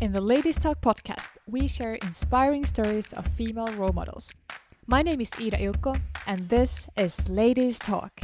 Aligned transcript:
In 0.00 0.14
the 0.14 0.20
Ladies 0.22 0.56
Talk 0.56 0.80
podcast, 0.80 1.32
we 1.46 1.68
share 1.68 1.96
inspiring 1.96 2.64
stories 2.64 3.12
of 3.12 3.26
female 3.26 3.70
role 3.74 3.92
models. 3.92 4.32
My 4.86 5.02
name 5.02 5.20
is 5.20 5.30
Ida 5.38 5.58
Ilko, 5.58 6.00
and 6.26 6.48
this 6.48 6.88
is 6.96 7.28
Ladies 7.28 7.78
Talk. 7.78 8.18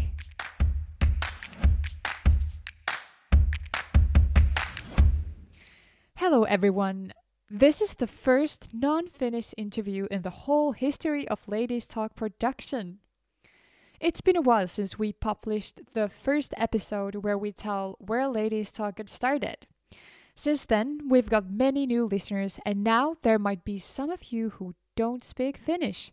Hello, 6.15 6.45
everyone. 6.45 7.13
This 7.51 7.83
is 7.83 7.93
the 7.97 8.07
first 8.07 8.71
non 8.73 9.09
Finnish 9.09 9.53
interview 9.59 10.07
in 10.11 10.23
the 10.23 10.49
whole 10.49 10.73
history 10.73 11.29
of 11.29 11.47
Ladies 11.47 11.85
Talk 11.87 12.17
production. 12.17 13.01
It's 14.01 14.23
been 14.23 14.37
a 14.39 14.41
while 14.41 14.67
since 14.67 14.99
we 14.99 15.13
published 15.13 15.83
the 15.93 16.09
first 16.09 16.55
episode 16.57 17.17
where 17.17 17.37
we 17.37 17.53
tell 17.53 17.97
where 17.99 18.27
Ladies 18.29 18.71
Talk 18.71 18.97
got 18.97 19.11
started. 19.11 19.67
Since 20.39 20.67
then, 20.67 21.01
we've 21.09 21.31
got 21.31 21.51
many 21.51 21.87
new 21.87 22.05
listeners, 22.05 22.61
and 22.67 22.85
now 22.85 23.17
there 23.23 23.39
might 23.39 23.65
be 23.65 23.79
some 23.79 24.11
of 24.11 24.25
you 24.25 24.51
who 24.51 24.75
don't 24.95 25.25
speak 25.25 25.57
Finnish. 25.57 26.13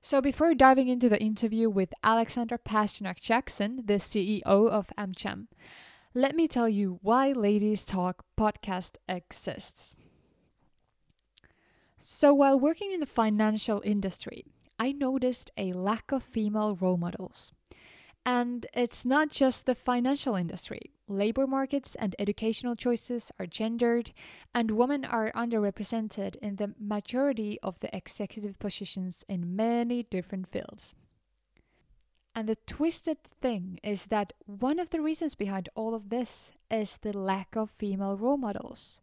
So, 0.00 0.22
before 0.22 0.54
diving 0.54 0.88
into 0.88 1.10
the 1.10 1.20
interview 1.20 1.68
with 1.68 1.92
Alexandra 2.02 2.58
Pasternak 2.58 3.20
Jackson, 3.20 3.82
the 3.84 4.00
CEO 4.00 4.40
of 4.46 4.90
AmCham, 4.98 5.48
let 6.14 6.34
me 6.34 6.48
tell 6.48 6.70
you 6.70 7.00
why 7.02 7.32
Ladies 7.32 7.84
Talk 7.84 8.24
podcast 8.36 8.96
exists. 9.06 9.94
So, 11.98 12.32
while 12.32 12.58
working 12.58 12.92
in 12.92 13.00
the 13.00 13.06
financial 13.06 13.82
industry, 13.84 14.46
I 14.78 14.92
noticed 14.92 15.50
a 15.58 15.74
lack 15.74 16.12
of 16.12 16.22
female 16.22 16.74
role 16.74 16.96
models. 16.96 17.52
And 18.24 18.66
it's 18.72 19.04
not 19.04 19.30
just 19.30 19.66
the 19.66 19.74
financial 19.74 20.34
industry. 20.34 20.92
Labor 21.10 21.46
markets 21.46 21.96
and 21.96 22.14
educational 22.20 22.76
choices 22.76 23.32
are 23.38 23.46
gendered, 23.46 24.12
and 24.54 24.70
women 24.70 25.04
are 25.04 25.32
underrepresented 25.32 26.36
in 26.36 26.56
the 26.56 26.72
majority 26.78 27.58
of 27.62 27.80
the 27.80 27.94
executive 27.94 28.58
positions 28.60 29.24
in 29.28 29.56
many 29.56 30.04
different 30.04 30.46
fields. 30.46 30.94
And 32.32 32.48
the 32.48 32.56
twisted 32.64 33.18
thing 33.24 33.80
is 33.82 34.06
that 34.06 34.32
one 34.46 34.78
of 34.78 34.90
the 34.90 35.00
reasons 35.00 35.34
behind 35.34 35.68
all 35.74 35.94
of 35.94 36.10
this 36.10 36.52
is 36.70 36.98
the 36.98 37.12
lack 37.12 37.56
of 37.56 37.70
female 37.70 38.16
role 38.16 38.36
models. 38.36 39.00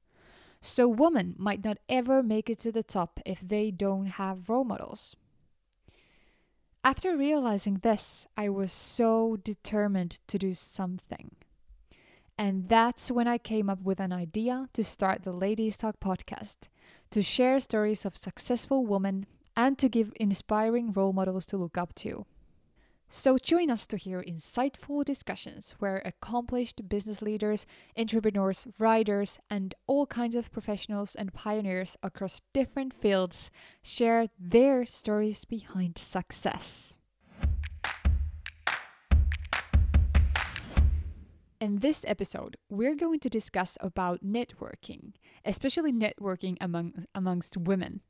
So, 0.61 0.88
women 0.88 1.35
might 1.38 1.63
not 1.63 1.78
ever 1.89 2.23
make 2.23 2.50
it 2.50 2.59
to 2.59 2.72
the 2.72 2.83
top 2.83 3.19
if 3.25 3.41
they 3.41 3.69
don't 3.69 4.08
have 4.08 4.50
role 4.50 4.63
models. 4.63 5.16
After 6.85 7.17
realizing 7.17 7.80
this, 7.83 8.28
I 8.38 8.47
was 8.47 8.72
so 8.72 9.38
determined 9.44 10.19
to 10.28 10.38
do 10.38 10.53
something. 10.53 11.35
And 12.38 12.69
that's 12.69 13.09
when 13.09 13.27
I 13.27 13.39
came 13.39 13.69
up 13.69 13.81
with 13.81 13.99
an 13.99 14.13
idea 14.13 14.69
to 14.73 14.83
start 14.83 15.23
the 15.23 15.31
Ladies 15.31 15.77
Talk 15.77 15.99
podcast 15.99 16.55
to 17.11 17.21
share 17.23 17.59
stories 17.59 18.05
of 18.05 18.16
successful 18.16 18.85
women 18.85 19.25
and 19.55 19.77
to 19.79 19.89
give 19.89 20.13
inspiring 20.17 20.91
role 20.91 21.13
models 21.13 21.45
to 21.47 21.57
look 21.57 21.77
up 21.77 21.95
to. 21.95 22.25
So 23.09 23.38
join 23.38 23.71
us 23.71 23.88
to 23.88 23.97
hear 23.97 24.21
insightful 24.21 25.05
discussions 25.05 25.75
where 25.79 26.02
accomplished 26.03 26.89
business 26.89 27.21
leaders, 27.21 27.66
entrepreneurs, 27.97 28.67
writers, 28.77 29.39
and 29.49 29.73
all 29.88 30.05
kinds 30.05 30.35
of 30.35 30.51
professionals 30.51 31.16
and 31.16 31.33
pioneers 31.33 31.95
across 32.03 32.41
different 32.53 32.94
fields 32.94 33.49
share 33.81 34.27
their 34.38 34.85
stories 34.85 35.45
behind 35.45 35.97
success. 35.97 36.97
In 41.59 41.80
this 41.80 42.05
episode, 42.08 42.55
we're 42.69 42.94
going 42.94 43.19
to 43.22 43.30
discuss 43.30 43.80
about 43.81 44.23
networking, 44.23 45.13
especially 45.44 45.91
networking 45.91 46.55
among 46.61 47.05
amongst 47.16 47.58
women. 47.58 48.02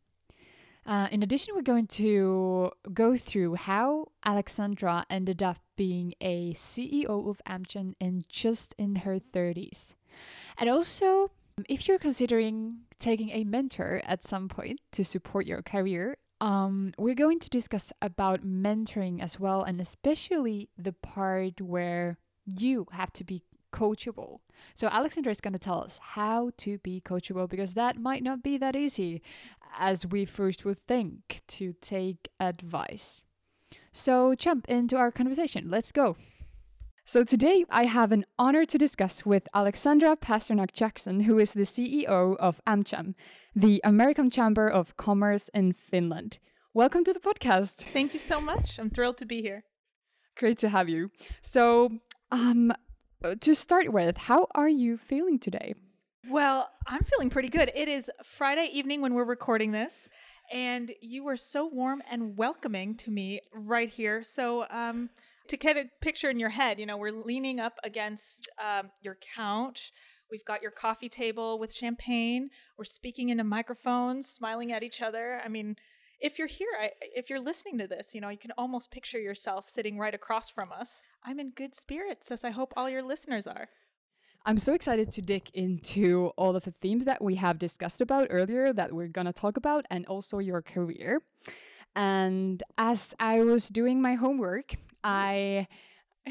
Uh, 0.86 1.08
in 1.12 1.24
addition, 1.24 1.56
we're 1.56 1.62
going 1.62 1.88
to 1.88 2.72
go 2.94 3.16
through 3.16 3.56
how 3.56 4.08
Alexandra 4.26 5.06
ended 5.10 5.42
up 5.42 5.60
being 5.78 6.14
a 6.20 6.54
CEO 6.56 7.30
of 7.30 7.42
AmCham 7.48 7.94
in 8.02 8.24
just 8.28 8.76
in 8.78 8.98
her 8.98 9.18
30s. 9.18 9.94
And 10.58 10.70
also, 10.70 11.32
if 11.70 11.88
you're 11.88 12.00
considering 12.00 12.80
taking 13.00 13.30
a 13.30 13.46
mentor 13.46 14.02
at 14.06 14.26
some 14.26 14.50
point 14.50 14.82
to 14.92 15.06
support 15.06 15.46
your 15.46 15.62
career, 15.62 16.18
um, 16.42 16.94
we're 16.98 17.16
going 17.16 17.40
to 17.40 17.50
discuss 17.50 17.94
about 18.02 18.46
mentoring 18.46 19.22
as 19.22 19.40
well, 19.40 19.64
and 19.64 19.80
especially 19.80 20.70
the 20.78 20.94
part 20.94 21.62
where 21.62 22.18
you 22.48 22.88
have 22.92 23.12
to 23.14 23.24
be 23.24 23.44
coachable. 23.74 24.40
So 24.76 24.88
Alexandra 24.88 25.32
is 25.32 25.42
going 25.42 25.54
to 25.54 25.60
tell 25.60 25.84
us 25.84 26.00
how 26.02 26.52
to 26.58 26.78
be 26.80 27.02
coachable 27.02 27.50
because 27.50 27.74
that 27.74 27.98
might 27.98 28.24
not 28.24 28.42
be 28.42 28.58
that 28.58 28.76
easy 28.76 29.22
as 29.78 30.08
we 30.08 30.26
first 30.26 30.66
would 30.66 30.80
think 30.80 31.42
to 31.48 31.74
take 31.82 32.30
advice. 32.40 33.26
So 33.92 34.36
jump 34.36 34.68
into 34.68 34.96
our 34.96 35.12
conversation. 35.12 35.70
Let's 35.70 35.92
go. 35.92 36.16
So 37.06 37.24
today 37.24 37.64
I 37.70 37.86
have 37.86 38.12
an 38.12 38.26
honor 38.38 38.66
to 38.66 38.78
discuss 38.78 39.26
with 39.26 39.48
Alexandra 39.54 40.18
Pasternak 40.18 40.74
Jackson, 40.74 41.22
who 41.22 41.40
is 41.40 41.54
the 41.54 41.62
CEO 41.62 42.36
of 42.38 42.62
AmCham, 42.68 43.16
the 43.56 43.80
American 43.84 44.30
Chamber 44.30 44.68
of 44.68 44.98
Commerce 44.98 45.50
in 45.54 45.72
Finland. 45.72 46.40
Welcome 46.74 47.04
to 47.06 47.14
the 47.14 47.20
podcast. 47.20 47.86
Thank 47.94 48.14
you 48.14 48.20
so 48.20 48.42
much. 48.42 48.78
I'm 48.78 48.90
thrilled 48.90 49.18
to 49.18 49.26
be 49.26 49.42
here. 49.42 49.64
Great 50.38 50.58
to 50.60 50.70
have 50.70 50.90
you. 50.90 51.10
So, 51.42 51.90
um, 52.32 52.74
to 53.40 53.56
start 53.56 53.92
with, 53.92 54.18
how 54.18 54.48
are 54.56 54.70
you 54.70 54.98
feeling 54.98 55.40
today? 55.40 55.74
Well, 56.30 56.70
I'm 56.86 57.04
feeling 57.04 57.30
pretty 57.30 57.50
good. 57.50 57.72
It 57.74 57.88
is 57.88 58.12
Friday 58.24 58.70
evening 58.74 59.02
when 59.02 59.14
we're 59.14 59.26
recording 59.26 59.72
this, 59.72 60.10
and 60.52 60.92
you 61.02 61.24
were 61.24 61.38
so 61.38 61.68
warm 61.68 62.04
and 62.10 62.38
welcoming 62.38 62.96
to 62.98 63.12
me 63.12 63.42
right 63.54 63.90
here. 63.90 64.24
So, 64.24 64.66
um, 64.70 65.10
to 65.48 65.56
get 65.56 65.78
a 65.78 65.86
picture 66.02 66.30
in 66.30 66.40
your 66.40 66.50
head, 66.50 66.80
you 66.80 66.86
know, 66.86 66.98
we're 66.98 67.12
leaning 67.12 67.62
up 67.62 67.80
against 67.84 68.50
um, 68.62 68.90
your 69.02 69.18
couch. 69.36 69.94
We've 70.30 70.44
got 70.44 70.62
your 70.62 70.72
coffee 70.72 71.08
table 71.08 71.58
with 71.58 71.74
champagne. 71.74 72.50
We're 72.78 72.84
speaking 72.84 73.30
into 73.30 73.46
microphones, 73.46 74.28
smiling 74.28 74.74
at 74.74 74.84
each 74.84 75.02
other. 75.02 75.40
I 75.44 75.48
mean, 75.48 75.78
if 76.20 76.38
you're 76.38 76.48
here, 76.48 76.68
I, 76.80 76.92
if 77.02 77.30
you're 77.30 77.40
listening 77.40 77.78
to 77.78 77.88
this, 77.88 78.14
you 78.14 78.22
know, 78.22 78.30
you 78.30 78.38
can 78.38 78.52
almost 78.58 78.92
picture 78.92 79.20
yourself 79.20 79.70
sitting 79.70 79.98
right 79.98 80.14
across 80.14 80.50
from 80.50 80.72
us. 80.72 81.04
I'm 81.28 81.42
in 81.42 81.50
good 81.50 81.76
spirits, 81.76 82.32
as 82.32 82.46
I 82.46 82.52
hope 82.52 82.74
all 82.78 82.90
your 82.90 83.04
listeners 83.04 83.48
are. 83.48 83.68
I'm 84.46 84.58
so 84.58 84.74
excited 84.74 85.12
to 85.12 85.22
dig 85.22 85.50
into 85.54 86.32
all 86.38 86.56
of 86.56 86.64
the 86.64 86.72
themes 86.72 87.04
that 87.04 87.22
we 87.22 87.36
have 87.36 87.60
discussed 87.60 88.00
about 88.00 88.28
earlier 88.30 88.72
that 88.72 88.94
we're 88.94 89.10
going 89.10 89.28
to 89.28 89.34
talk 89.34 89.58
about 89.58 89.86
and 89.90 90.06
also 90.06 90.38
your 90.38 90.62
career. 90.62 91.22
And 91.98 92.64
as 92.78 93.14
I 93.20 93.42
was 93.42 93.68
doing 93.68 94.02
my 94.02 94.14
homework, 94.14 94.76
I 95.04 95.68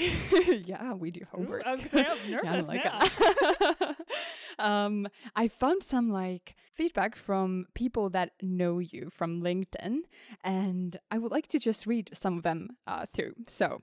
yeah, 0.64 0.94
we 0.94 1.10
do 1.10 1.26
homework. 1.30 1.66
Ooh, 1.66 1.68
I 1.68 1.74
was 1.74 1.90
say, 1.90 2.06
I'm 2.08 2.30
nervous 2.30 2.70
yeah, 2.72 2.98
I 2.98 3.88
like 3.88 3.96
um, 4.58 5.08
I 5.34 5.48
found 5.48 5.82
some 5.82 6.08
like 6.08 6.54
feedback 6.72 7.16
from 7.16 7.66
people 7.74 8.08
that 8.10 8.30
know 8.40 8.78
you 8.78 9.10
from 9.10 9.42
LinkedIn, 9.42 9.98
and 10.42 10.96
I 11.10 11.18
would 11.18 11.32
like 11.32 11.48
to 11.48 11.58
just 11.58 11.86
read 11.86 12.08
some 12.14 12.38
of 12.38 12.44
them 12.44 12.78
uh, 12.86 13.04
through. 13.04 13.34
So, 13.46 13.82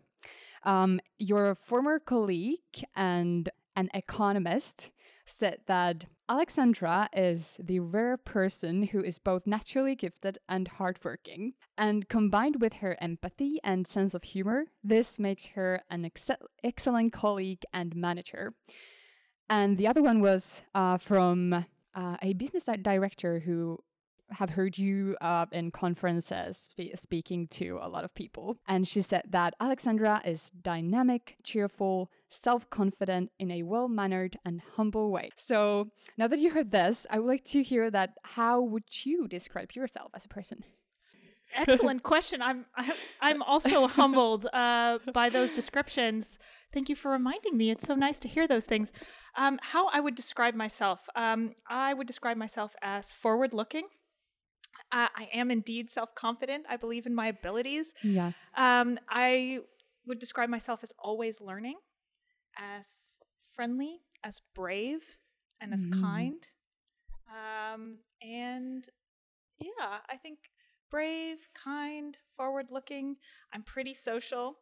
um, 0.63 0.99
your 1.17 1.55
former 1.55 1.99
colleague 1.99 2.85
and 2.95 3.49
an 3.75 3.89
economist, 3.93 4.91
said 5.25 5.59
that 5.67 6.05
Alexandra 6.29 7.09
is 7.13 7.57
the 7.61 7.79
rare 7.79 8.17
person 8.17 8.83
who 8.83 9.01
is 9.01 9.19
both 9.19 9.45
naturally 9.45 9.95
gifted 9.95 10.37
and 10.47 10.67
hardworking. 10.67 11.53
And 11.77 12.07
combined 12.07 12.61
with 12.61 12.75
her 12.75 12.97
empathy 13.01 13.59
and 13.63 13.85
sense 13.87 14.13
of 14.13 14.23
humor, 14.23 14.65
this 14.83 15.19
makes 15.19 15.47
her 15.47 15.81
an 15.89 16.05
excel- 16.05 16.37
excellent 16.63 17.13
colleague 17.13 17.63
and 17.73 17.95
manager. 17.95 18.53
And 19.49 19.77
the 19.77 19.87
other 19.87 20.01
one 20.01 20.21
was 20.21 20.61
uh, 20.73 20.97
from 20.97 21.65
uh, 21.93 22.17
a 22.21 22.33
business 22.33 22.67
director 22.81 23.39
who 23.39 23.79
have 24.33 24.51
heard 24.51 24.77
you 24.77 25.15
uh, 25.21 25.45
in 25.51 25.71
conferences 25.71 26.69
spe- 26.71 26.95
speaking 26.95 27.47
to 27.47 27.79
a 27.81 27.89
lot 27.89 28.03
of 28.03 28.13
people. 28.13 28.57
And 28.67 28.87
she 28.87 29.01
said 29.01 29.23
that 29.29 29.53
Alexandra 29.59 30.21
is 30.25 30.51
dynamic, 30.51 31.37
cheerful, 31.43 32.11
self 32.29 32.69
confident 32.69 33.31
in 33.39 33.51
a 33.51 33.63
well 33.63 33.87
mannered 33.87 34.37
and 34.45 34.61
humble 34.75 35.11
way. 35.11 35.29
So 35.35 35.89
now 36.17 36.27
that 36.27 36.39
you 36.39 36.51
heard 36.51 36.71
this, 36.71 37.05
I 37.09 37.19
would 37.19 37.27
like 37.27 37.45
to 37.45 37.63
hear 37.63 37.89
that 37.91 38.11
how 38.23 38.61
would 38.61 39.05
you 39.05 39.27
describe 39.27 39.73
yourself 39.73 40.11
as 40.15 40.25
a 40.25 40.29
person? 40.29 40.63
Excellent 41.55 42.03
question. 42.11 42.41
I'm 42.41 42.65
I'm 43.21 43.41
also 43.41 43.87
humbled 43.87 44.47
uh, 44.53 44.99
by 45.13 45.29
those 45.29 45.51
descriptions. 45.51 46.37
Thank 46.73 46.89
you 46.89 46.95
for 46.95 47.11
reminding 47.11 47.57
me. 47.57 47.71
It's 47.71 47.85
so 47.85 47.95
nice 47.95 48.19
to 48.19 48.27
hear 48.27 48.47
those 48.47 48.65
things. 48.65 48.91
Um, 49.37 49.59
how 49.61 49.87
I 49.87 49.99
would 49.99 50.15
describe 50.15 50.55
myself, 50.55 51.07
um, 51.15 51.51
I 51.69 51.93
would 51.93 52.07
describe 52.07 52.37
myself 52.37 52.75
as 52.81 53.11
forward-looking. 53.11 53.87
Uh, 54.93 55.07
I 55.15 55.27
am 55.33 55.49
indeed 55.49 55.89
self-confident. 55.89 56.65
I 56.69 56.77
believe 56.77 57.05
in 57.05 57.15
my 57.15 57.27
abilities. 57.27 57.93
Yeah. 58.03 58.31
Um, 58.55 58.99
I 59.09 59.59
would 60.05 60.19
describe 60.19 60.49
myself 60.49 60.81
as 60.83 60.93
always 60.99 61.41
learning 61.41 61.77
as 62.55 63.19
friendly, 63.55 64.01
as 64.23 64.41
brave, 64.53 65.17
and 65.59 65.73
as 65.73 65.85
mm. 65.87 65.99
kind. 65.99 66.47
Um, 67.27 67.97
and 68.21 68.87
yeah, 69.59 69.97
I 70.07 70.17
think 70.17 70.37
brave, 70.91 71.49
kind, 71.55 72.17
forward 72.37 72.67
looking. 72.69 73.15
I'm 73.51 73.63
pretty 73.63 73.95
social. 73.95 74.57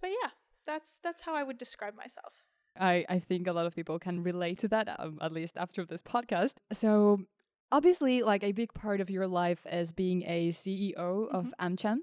But 0.00 0.10
yeah, 0.10 0.30
that's 0.66 0.98
that's 1.02 1.22
how 1.22 1.34
I 1.34 1.42
would 1.42 1.58
describe 1.58 1.96
myself. 1.96 2.34
I, 2.78 3.04
I 3.08 3.18
think 3.18 3.48
a 3.48 3.52
lot 3.52 3.66
of 3.66 3.74
people 3.74 3.98
can 3.98 4.22
relate 4.22 4.58
to 4.60 4.68
that, 4.68 5.00
um, 5.00 5.18
at 5.20 5.32
least 5.32 5.56
after 5.56 5.84
this 5.84 6.00
podcast. 6.00 6.54
So, 6.72 7.22
obviously, 7.70 8.22
like 8.22 8.42
a 8.42 8.52
big 8.52 8.74
part 8.74 9.00
of 9.00 9.10
your 9.10 9.26
life 9.26 9.66
is 9.70 9.92
being 9.92 10.22
a 10.22 10.48
CEO 10.48 10.94
mm-hmm. 10.96 11.34
of 11.34 11.54
AmCham. 11.60 11.98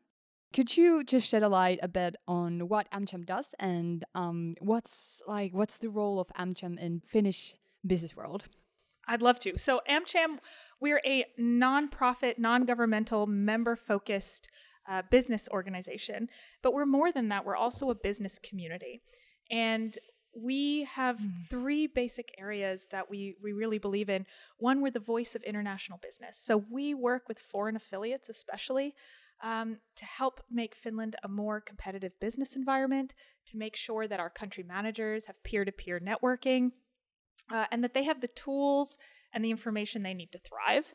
Could 0.54 0.78
you 0.78 1.04
just 1.04 1.28
shed 1.28 1.44
a 1.44 1.50
light 1.50 1.80
a 1.82 1.88
bit 1.88 2.16
on 2.28 2.70
what 2.70 2.90
AmCham 2.92 3.26
does 3.26 3.54
and 3.60 4.06
um, 4.16 4.56
what's 4.62 5.22
like 5.28 5.54
what's 5.54 5.78
the 5.78 5.90
role 5.90 6.18
of 6.20 6.30
AmCham 6.40 6.80
in 6.80 7.02
Finnish 7.02 7.56
business 7.86 8.16
world? 8.16 8.46
I'd 9.08 9.22
love 9.22 9.38
to. 9.40 9.58
So 9.58 9.82
AmCham, 9.90 10.40
we're 10.80 11.02
a 11.06 11.26
nonprofit, 11.40 12.40
non-governmental, 12.40 13.28
member-focused 13.28 14.50
uh, 14.90 15.02
business 15.12 15.48
organization, 15.52 16.30
but 16.64 16.74
we're 16.74 16.86
more 16.86 17.12
than 17.12 17.30
that. 17.30 17.46
We're 17.46 17.56
also 17.56 17.90
a 17.90 17.96
business 17.96 18.40
community, 18.40 19.02
and 19.52 19.98
we 20.36 20.84
have 20.84 21.18
mm. 21.18 21.32
three 21.50 21.88
basic 21.88 22.34
areas 22.38 22.88
that 22.92 23.10
we, 23.10 23.36
we 23.42 23.54
really 23.54 23.78
believe 23.78 24.10
in. 24.10 24.26
One, 24.58 24.82
we're 24.82 24.92
the 24.92 25.00
voice 25.00 25.36
of 25.36 25.44
international 25.44 26.00
business. 26.02 26.38
So 26.42 26.64
we 26.70 26.94
work 26.94 27.28
with 27.28 27.40
foreign 27.40 27.76
affiliates, 27.76 28.30
especially, 28.30 28.94
um, 29.44 29.78
to 29.96 30.06
help 30.06 30.42
make 30.50 30.76
Finland 30.76 31.16
a 31.24 31.28
more 31.28 31.62
competitive 31.62 32.20
business 32.20 32.56
environment, 32.56 33.14
to 33.48 33.58
make 33.58 33.76
sure 33.76 34.08
that 34.08 34.20
our 34.20 34.30
country 34.30 34.64
managers 34.64 35.26
have 35.26 35.44
peer 35.44 35.66
to 35.66 35.72
peer 35.72 36.00
networking, 36.00 36.72
uh, 37.52 37.66
and 37.72 37.84
that 37.84 37.94
they 37.94 38.04
have 38.04 38.22
the 38.22 38.28
tools 38.28 38.98
and 39.34 39.44
the 39.44 39.52
information 39.52 40.04
they 40.04 40.14
need 40.14 40.32
to 40.32 40.40
thrive. 40.40 40.94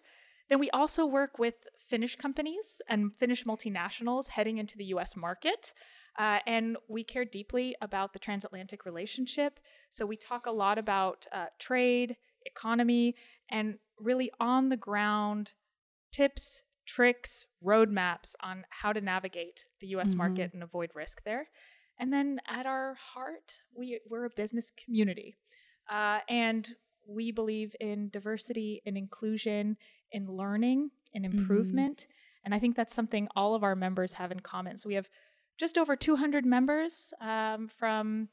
Then 0.48 0.58
we 0.58 0.70
also 0.70 1.06
work 1.06 1.38
with 1.38 1.54
Finnish 1.78 2.16
companies 2.16 2.82
and 2.88 3.14
Finnish 3.16 3.44
multinationals 3.44 4.28
heading 4.28 4.58
into 4.58 4.76
the 4.76 4.87
US 4.87 5.16
market. 5.16 5.72
Uh, 6.19 6.39
and 6.47 6.77
we 6.89 7.05
care 7.05 7.25
deeply 7.25 7.75
about 7.81 8.12
the 8.12 8.19
transatlantic 8.19 8.85
relationship. 8.85 9.61
So 9.91 10.05
we 10.05 10.17
talk 10.17 10.47
a 10.47 10.51
lot 10.51 10.79
about 10.79 11.27
uh, 11.33 11.47
trade, 11.59 12.17
economy, 12.45 13.15
and 13.49 13.79
really 13.99 14.31
on 14.41 14.69
the 14.69 14.77
ground 14.77 15.53
tips, 16.12 16.62
tricks, 16.87 17.47
roadmaps 17.65 18.35
on 18.43 18.65
how 18.71 18.93
to 18.93 19.01
navigate 19.01 19.67
the 19.81 19.89
US 19.89 20.11
mm-hmm. 20.11 20.19
market 20.19 20.51
and 20.53 20.62
avoid 20.62 20.91
risk 20.95 21.23
there. 21.25 21.49
And 21.99 22.12
then 22.12 22.41
at 22.49 22.67
our 22.67 22.95
heart, 22.95 23.57
we, 23.75 24.01
we're 24.09 24.25
a 24.25 24.31
business 24.31 24.73
community. 24.85 25.37
Uh, 25.89 26.21
and 26.29 26.69
we 27.07 27.31
believe 27.31 27.75
in 27.81 28.09
diversity 28.09 28.83
and 28.87 28.97
inclusion, 28.97 29.77
in 30.12 30.27
learning 30.27 30.91
and 31.15 31.25
mm-hmm. 31.25 31.39
improvement. 31.39 31.99
Mm-hmm. 31.99 32.45
And 32.47 32.55
I 32.55 32.59
think 32.59 32.75
that's 32.75 32.95
something 32.95 33.29
all 33.37 33.55
of 33.55 33.62
our 33.62 33.77
members 33.77 34.15
have 34.15 34.33
in 34.33 34.41
common. 34.41 34.79
So 34.79 34.89
we 34.89 34.95
have 34.95 35.11
just 35.61 35.77
over 35.77 35.95
200 35.95 36.47
members 36.47 37.12
um, 37.21 37.69
from 37.69 38.29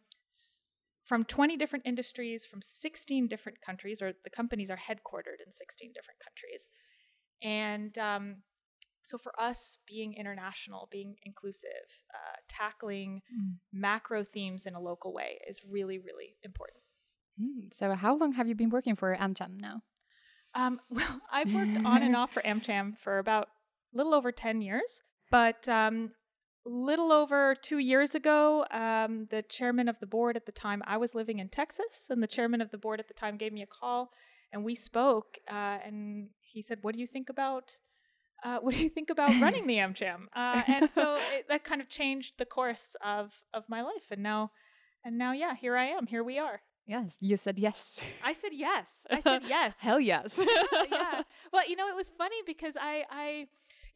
from 1.03 1.23
20 1.23 1.55
different 1.55 1.85
industries 1.85 2.45
from 2.45 2.61
16 2.61 3.27
different 3.27 3.59
countries, 3.61 4.01
or 4.01 4.13
the 4.23 4.29
companies 4.29 4.69
are 4.69 4.77
headquartered 4.77 5.39
in 5.45 5.51
16 5.51 5.91
different 5.93 6.19
countries. 6.19 6.67
And 7.41 7.97
um, 7.97 8.37
so 9.03 9.17
for 9.17 9.31
us, 9.39 9.77
being 9.87 10.13
international, 10.13 10.89
being 10.91 11.15
inclusive, 11.23 11.69
uh, 12.13 12.35
tackling 12.49 13.21
mm. 13.33 13.55
macro 13.71 14.25
themes 14.25 14.65
in 14.65 14.75
a 14.75 14.81
local 14.81 15.13
way 15.13 15.39
is 15.47 15.61
really, 15.69 15.97
really 15.97 16.35
important. 16.43 16.83
Mm. 17.39 17.73
So, 17.73 17.93
how 17.93 18.17
long 18.17 18.33
have 18.33 18.49
you 18.49 18.55
been 18.55 18.69
working 18.69 18.97
for 18.97 19.15
AmCham 19.15 19.61
now? 19.61 19.81
Um, 20.53 20.81
well, 20.89 21.21
I've 21.31 21.53
worked 21.53 21.77
on 21.77 22.03
and 22.03 22.15
off 22.17 22.33
for 22.33 22.41
AmCham 22.41 22.97
for 22.97 23.19
about 23.19 23.47
a 23.93 23.97
little 23.97 24.13
over 24.13 24.33
10 24.33 24.61
years, 24.61 25.01
but 25.31 25.69
um, 25.69 26.11
little 26.67 27.11
over 27.11 27.55
two 27.55 27.77
years 27.77 28.15
ago, 28.15 28.65
um, 28.71 29.27
the 29.29 29.41
chairman 29.41 29.87
of 29.87 29.99
the 29.99 30.05
board 30.05 30.35
at 30.35 30.45
the 30.45 30.51
time, 30.51 30.83
I 30.85 30.97
was 30.97 31.15
living 31.15 31.39
in 31.39 31.49
Texas, 31.49 32.07
and 32.09 32.21
the 32.21 32.27
chairman 32.27 32.61
of 32.61 32.71
the 32.71 32.77
board 32.77 32.99
at 32.99 33.07
the 33.07 33.13
time 33.13 33.37
gave 33.37 33.53
me 33.53 33.61
a 33.61 33.67
call, 33.67 34.11
and 34.51 34.63
we 34.63 34.75
spoke. 34.75 35.37
Uh, 35.49 35.77
and 35.85 36.29
he 36.41 36.61
said, 36.61 36.79
"What 36.81 36.93
do 36.93 36.99
you 36.99 37.07
think 37.07 37.29
about? 37.29 37.77
Uh, 38.43 38.59
what 38.59 38.75
do 38.75 38.83
you 38.83 38.89
think 38.89 39.09
about 39.09 39.29
running 39.41 39.67
the 39.67 39.77
AmCham?" 39.85 40.27
Uh, 40.35 40.63
and 40.67 40.89
so 40.89 41.15
it, 41.33 41.47
that 41.49 41.63
kind 41.63 41.81
of 41.81 41.89
changed 41.89 42.33
the 42.37 42.45
course 42.45 42.95
of 43.03 43.43
of 43.53 43.63
my 43.67 43.81
life, 43.81 44.11
and 44.11 44.21
now, 44.21 44.51
and 45.03 45.17
now, 45.17 45.31
yeah, 45.31 45.55
here 45.55 45.77
I 45.77 45.85
am. 45.85 46.07
Here 46.07 46.23
we 46.23 46.37
are. 46.37 46.61
Yes, 46.87 47.17
you 47.19 47.35
said 47.35 47.59
yes. 47.59 47.99
I 48.23 48.31
said 48.31 48.51
yes. 48.53 49.05
I 49.09 49.19
said 49.19 49.41
yes. 49.47 49.75
Hell 49.79 49.99
yes. 49.99 50.39
yeah. 50.89 51.23
Well, 51.51 51.67
you 51.67 51.75
know, 51.75 51.89
it 51.89 51.95
was 51.95 52.09
funny 52.09 52.37
because 52.45 52.77
I, 52.79 53.03
I, 53.11 53.47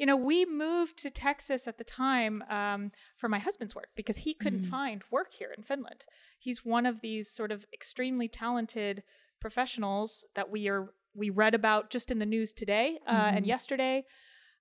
you 0.01 0.07
know, 0.07 0.17
we 0.17 0.45
moved 0.45 0.97
to 0.97 1.11
Texas 1.11 1.67
at 1.67 1.77
the 1.77 1.83
time 1.83 2.43
um, 2.49 2.91
for 3.15 3.29
my 3.29 3.37
husband's 3.37 3.75
work 3.75 3.89
because 3.95 4.17
he 4.17 4.33
couldn't 4.33 4.63
mm. 4.63 4.69
find 4.69 5.03
work 5.11 5.31
here 5.37 5.53
in 5.55 5.61
Finland. 5.61 6.05
He's 6.39 6.65
one 6.65 6.87
of 6.87 7.01
these 7.01 7.29
sort 7.29 7.51
of 7.51 7.67
extremely 7.71 8.27
talented 8.27 9.03
professionals 9.39 10.25
that 10.33 10.49
we 10.49 10.67
are 10.67 10.95
we 11.13 11.29
read 11.29 11.53
about 11.53 11.91
just 11.91 12.09
in 12.09 12.17
the 12.17 12.25
news 12.25 12.51
today 12.51 12.97
uh, 13.05 13.13
mm-hmm. 13.13 13.37
and 13.37 13.45
yesterday. 13.45 14.05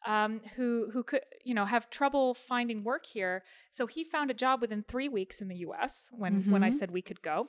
Um, 0.06 0.42
who 0.56 0.90
who 0.92 1.02
could 1.02 1.22
you 1.42 1.54
know 1.54 1.64
have 1.64 1.88
trouble 1.88 2.34
finding 2.34 2.84
work 2.84 3.06
here. 3.06 3.42
So 3.70 3.86
he 3.86 4.04
found 4.04 4.30
a 4.30 4.34
job 4.34 4.60
within 4.60 4.82
three 4.82 5.08
weeks 5.08 5.40
in 5.40 5.48
the 5.48 5.56
U.S. 5.56 6.10
when 6.12 6.42
mm-hmm. 6.42 6.50
when 6.50 6.62
I 6.62 6.68
mm-hmm. 6.68 6.78
said 6.78 6.90
we 6.90 7.02
could 7.02 7.22
go 7.22 7.48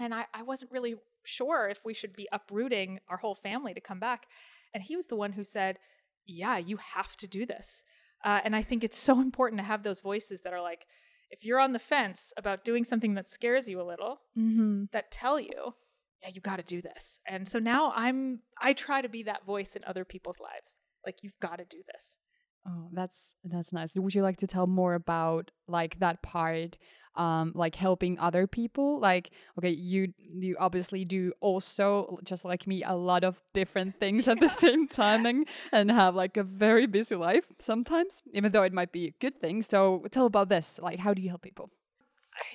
and 0.00 0.12
I, 0.12 0.26
I 0.34 0.42
wasn't 0.42 0.72
really 0.72 0.96
sure 1.24 1.68
if 1.68 1.84
we 1.84 1.94
should 1.94 2.14
be 2.16 2.28
uprooting 2.32 2.98
our 3.08 3.18
whole 3.18 3.34
family 3.36 3.72
to 3.74 3.80
come 3.80 4.00
back. 4.00 4.26
And 4.72 4.82
he 4.82 4.96
was 4.96 5.06
the 5.06 5.16
one 5.16 5.32
who 5.32 5.44
said, 5.44 5.78
Yeah, 6.26 6.58
you 6.58 6.78
have 6.78 7.16
to 7.18 7.26
do 7.26 7.46
this. 7.46 7.82
Uh, 8.24 8.40
and 8.44 8.56
I 8.56 8.62
think 8.62 8.82
it's 8.82 8.98
so 8.98 9.20
important 9.28 9.60
to 9.60 9.64
have 9.64 9.82
those 9.82 10.00
voices 10.00 10.42
that 10.42 10.52
are 10.52 10.62
like, 10.62 10.86
if 11.30 11.44
you're 11.44 11.60
on 11.60 11.72
the 11.72 11.78
fence 11.78 12.32
about 12.36 12.64
doing 12.64 12.84
something 12.84 13.14
that 13.14 13.30
scares 13.30 13.68
you 13.68 13.80
a 13.80 13.82
little, 13.82 14.20
mm-hmm. 14.38 14.84
that 14.92 15.10
tell 15.10 15.40
you, 15.40 15.74
yeah, 16.22 16.30
you 16.32 16.40
got 16.40 16.56
to 16.56 16.62
do 16.62 16.80
this. 16.80 17.18
And 17.26 17.48
so 17.48 17.58
now 17.58 17.92
I'm, 17.94 18.40
I 18.60 18.72
try 18.72 19.02
to 19.02 19.08
be 19.08 19.24
that 19.24 19.44
voice 19.44 19.74
in 19.74 19.82
other 19.84 20.04
people's 20.04 20.38
lives. 20.38 20.72
Like, 21.04 21.16
you've 21.22 21.38
got 21.40 21.58
to 21.58 21.64
do 21.64 21.82
this. 21.92 22.16
Oh, 22.66 22.88
that's 22.92 23.34
that's 23.44 23.72
nice. 23.72 23.94
Would 23.94 24.14
you 24.14 24.22
like 24.22 24.38
to 24.38 24.46
tell 24.46 24.66
more 24.66 24.94
about 24.94 25.50
like 25.68 25.98
that 25.98 26.22
part 26.22 26.78
um 27.16 27.52
like 27.54 27.74
helping 27.74 28.18
other 28.18 28.46
people 28.46 28.98
like 28.98 29.30
okay 29.58 29.70
you 29.70 30.12
you 30.18 30.56
obviously 30.58 31.04
do 31.04 31.32
also 31.40 32.18
just 32.24 32.44
like 32.44 32.66
me 32.66 32.82
a 32.82 32.94
lot 32.94 33.24
of 33.24 33.40
different 33.52 33.94
things 34.00 34.28
at 34.28 34.40
the 34.40 34.48
same 34.48 34.88
time 34.88 35.26
and, 35.26 35.46
and 35.72 35.90
have 35.90 36.14
like 36.14 36.36
a 36.36 36.42
very 36.42 36.86
busy 36.86 37.14
life 37.14 37.44
sometimes 37.58 38.22
even 38.32 38.52
though 38.52 38.62
it 38.62 38.72
might 38.72 38.92
be 38.92 39.06
a 39.06 39.14
good 39.20 39.40
thing. 39.40 39.62
So 39.62 40.04
tell 40.10 40.26
about 40.26 40.48
this 40.48 40.80
like 40.82 40.98
how 40.98 41.14
do 41.14 41.22
you 41.22 41.28
help 41.28 41.42
people? 41.42 41.70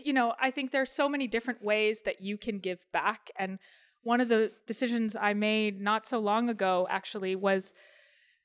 You 0.04 0.14
know 0.14 0.34
i 0.42 0.52
think 0.52 0.72
there's 0.72 0.92
so 0.92 1.08
many 1.08 1.28
different 1.28 1.64
ways 1.64 2.02
that 2.02 2.22
you 2.22 2.38
can 2.38 2.60
give 2.60 2.80
back 2.92 3.32
and 3.38 3.60
one 4.04 4.20
of 4.20 4.28
the 4.28 4.52
decisions 4.68 5.16
i 5.16 5.34
made 5.34 5.80
not 5.80 6.06
so 6.06 6.20
long 6.20 6.50
ago 6.50 6.86
actually 6.90 7.36
was 7.36 7.74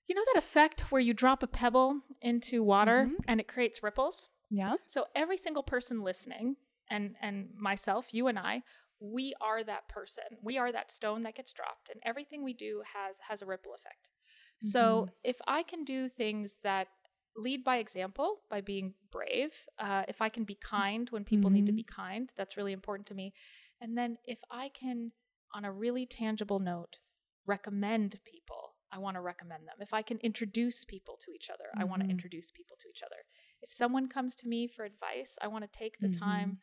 you 0.07 0.15
know 0.15 0.23
that 0.33 0.39
effect 0.39 0.93
where 0.93 1.01
you 1.01 1.15
drop 1.15 1.43
a 1.43 1.47
pebble 1.47 2.01
into 2.21 2.63
water 2.63 3.07
mm-hmm. 3.07 3.15
and 3.27 3.41
it 3.41 3.49
creates 3.49 3.83
ripples 3.83 4.29
yeah. 4.55 4.75
So 4.87 5.07
every 5.15 5.37
single 5.37 5.63
person 5.63 6.03
listening 6.03 6.57
and 6.91 7.15
and 7.21 7.49
myself, 7.59 8.13
you 8.13 8.29
and 8.29 8.39
I, 8.39 8.63
we 9.01 9.35
are 9.41 9.65
that 9.65 9.89
person. 9.89 10.25
We 10.43 10.59
are 10.59 10.71
that 10.73 10.91
stone 10.91 11.25
that 11.25 11.35
gets 11.35 11.53
dropped 11.53 11.91
and 11.91 12.01
everything 12.05 12.45
we 12.45 12.55
do 12.55 12.83
has 12.95 13.19
has 13.29 13.43
a 13.43 13.47
ripple 13.47 13.75
effect. 13.75 14.09
Mm-hmm. 14.09 14.69
So 14.69 15.09
if 15.23 15.37
I 15.47 15.63
can 15.63 15.85
do 15.85 16.09
things 16.09 16.57
that 16.63 16.89
lead 17.37 17.65
by 17.65 17.79
example 17.79 18.43
by 18.49 18.61
being 18.61 18.95
brave, 19.11 19.53
uh, 19.79 20.05
if 20.07 20.23
I 20.23 20.29
can 20.29 20.45
be 20.45 20.55
kind 20.55 21.09
when 21.11 21.25
people 21.25 21.51
mm-hmm. 21.51 21.57
need 21.57 21.67
to 21.67 21.73
mm-hmm. 21.73 21.77
be 21.77 21.83
kind, 21.83 22.31
that's 22.37 22.57
really 22.57 22.73
important 22.73 23.09
to 23.09 23.15
me. 23.15 23.35
And 23.81 23.99
then 23.99 24.19
if 24.25 24.39
I 24.51 24.69
can 24.69 25.13
on 25.53 25.65
a 25.65 25.73
really 25.73 26.07
tangible 26.07 26.61
note 26.61 26.99
recommend 27.47 28.19
people 28.25 28.75
I 28.95 28.99
want 28.99 29.17
to 29.17 29.21
recommend 29.21 29.67
them. 29.67 29.75
If 29.81 29.93
I 29.93 30.03
can 30.03 30.19
introduce 30.19 30.85
people 30.85 31.19
to 31.25 31.33
each 31.35 31.51
other, 31.51 31.65
mm-hmm. 31.65 31.81
I 31.81 31.85
want 31.85 32.05
to 32.05 32.09
introduce 32.09 32.53
people 32.53 32.77
to 32.81 32.89
each 32.89 33.03
other. 33.03 33.17
If 33.65 33.73
someone 33.73 34.09
comes 34.09 34.35
to 34.37 34.49
me 34.49 34.67
for 34.67 34.85
advice, 34.85 35.39
I 35.41 35.49
want 35.49 35.65
to 35.65 35.79
take 35.79 35.99
the 35.99 36.09
mm-hmm. 36.09 36.23
time 36.23 36.59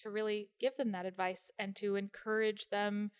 to 0.00 0.10
really 0.10 0.48
give 0.60 0.76
them 0.76 0.90
that 0.90 1.06
advice 1.06 1.50
and 1.58 1.76
to 1.76 1.96
encourage 1.96 2.68
them 2.70 3.12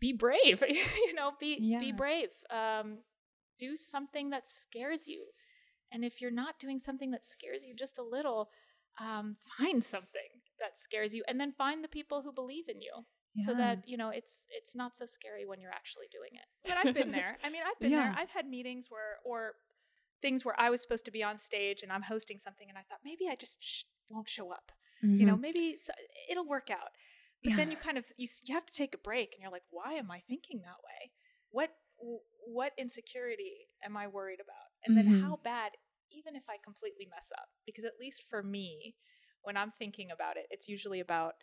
be 0.00 0.12
brave, 0.12 0.62
you 0.68 1.14
know, 1.14 1.32
be 1.38 1.58
yeah. 1.60 1.78
be 1.78 1.92
brave. 1.92 2.30
Um, 2.50 2.98
do 3.58 3.76
something 3.76 4.30
that 4.30 4.48
scares 4.48 5.06
you. 5.06 5.26
And 5.92 6.04
if 6.04 6.20
you're 6.20 6.30
not 6.30 6.58
doing 6.58 6.78
something 6.78 7.12
that 7.12 7.24
scares 7.24 7.64
you 7.64 7.74
just 7.74 7.98
a 7.98 8.02
little, 8.02 8.50
um, 9.00 9.36
find 9.56 9.82
something 9.84 10.42
that 10.60 10.78
scares 10.78 11.14
you 11.14 11.22
and 11.28 11.38
then 11.40 11.52
find 11.52 11.84
the 11.84 11.88
people 11.88 12.22
who 12.22 12.32
believe 12.32 12.68
in 12.68 12.80
you 12.80 13.04
so 13.44 13.54
that 13.54 13.86
you 13.86 13.96
know 13.96 14.08
it's 14.08 14.46
it's 14.50 14.74
not 14.74 14.96
so 14.96 15.04
scary 15.04 15.44
when 15.44 15.60
you're 15.60 15.70
actually 15.70 16.06
doing 16.10 16.30
it 16.32 16.68
but 16.68 16.76
i've 16.78 16.94
been 16.94 17.12
there 17.20 17.36
i 17.44 17.50
mean 17.50 17.62
i've 17.66 17.78
been 17.78 17.90
yeah. 17.90 18.04
there 18.04 18.16
i've 18.18 18.30
had 18.30 18.48
meetings 18.48 18.86
where 18.88 19.18
or 19.24 19.52
things 20.22 20.44
where 20.44 20.58
i 20.58 20.70
was 20.70 20.80
supposed 20.80 21.04
to 21.04 21.10
be 21.10 21.22
on 21.22 21.38
stage 21.38 21.82
and 21.82 21.92
i'm 21.92 22.02
hosting 22.02 22.38
something 22.38 22.68
and 22.68 22.78
i 22.78 22.82
thought 22.82 22.98
maybe 23.04 23.28
i 23.30 23.34
just 23.34 23.58
sh- 23.62 23.84
won't 24.08 24.28
show 24.28 24.50
up 24.50 24.72
mm-hmm. 25.04 25.18
you 25.18 25.26
know 25.26 25.34
mm-hmm. 25.34 25.42
maybe 25.42 25.76
it'll 26.30 26.48
work 26.48 26.68
out 26.70 26.90
but 27.42 27.50
yeah. 27.50 27.56
then 27.56 27.70
you 27.70 27.76
kind 27.76 27.98
of 27.98 28.06
you, 28.16 28.26
you 28.44 28.54
have 28.54 28.66
to 28.66 28.72
take 28.72 28.94
a 28.94 28.98
break 28.98 29.34
and 29.34 29.42
you're 29.42 29.52
like 29.52 29.66
why 29.70 29.94
am 29.94 30.10
i 30.10 30.20
thinking 30.28 30.60
that 30.62 30.78
way 30.84 31.10
what 31.50 31.70
what 32.46 32.72
insecurity 32.78 33.68
am 33.82 33.96
I 33.96 34.06
worried 34.06 34.40
about? 34.40 34.70
And 34.84 34.96
then 34.96 35.06
Mhm. 35.06 35.22
how 35.22 35.36
bad 35.36 35.76
even 36.10 36.36
if 36.36 36.48
I 36.48 36.58
completely 36.58 37.06
mess 37.06 37.32
up? 37.36 37.48
Because 37.64 37.84
at 37.84 37.98
least 37.98 38.22
for 38.22 38.42
me, 38.42 38.96
when 39.42 39.56
I'm 39.56 39.72
thinking 39.72 40.10
about 40.10 40.36
it, 40.36 40.46
it's 40.50 40.68
usually 40.68 41.00
about 41.00 41.42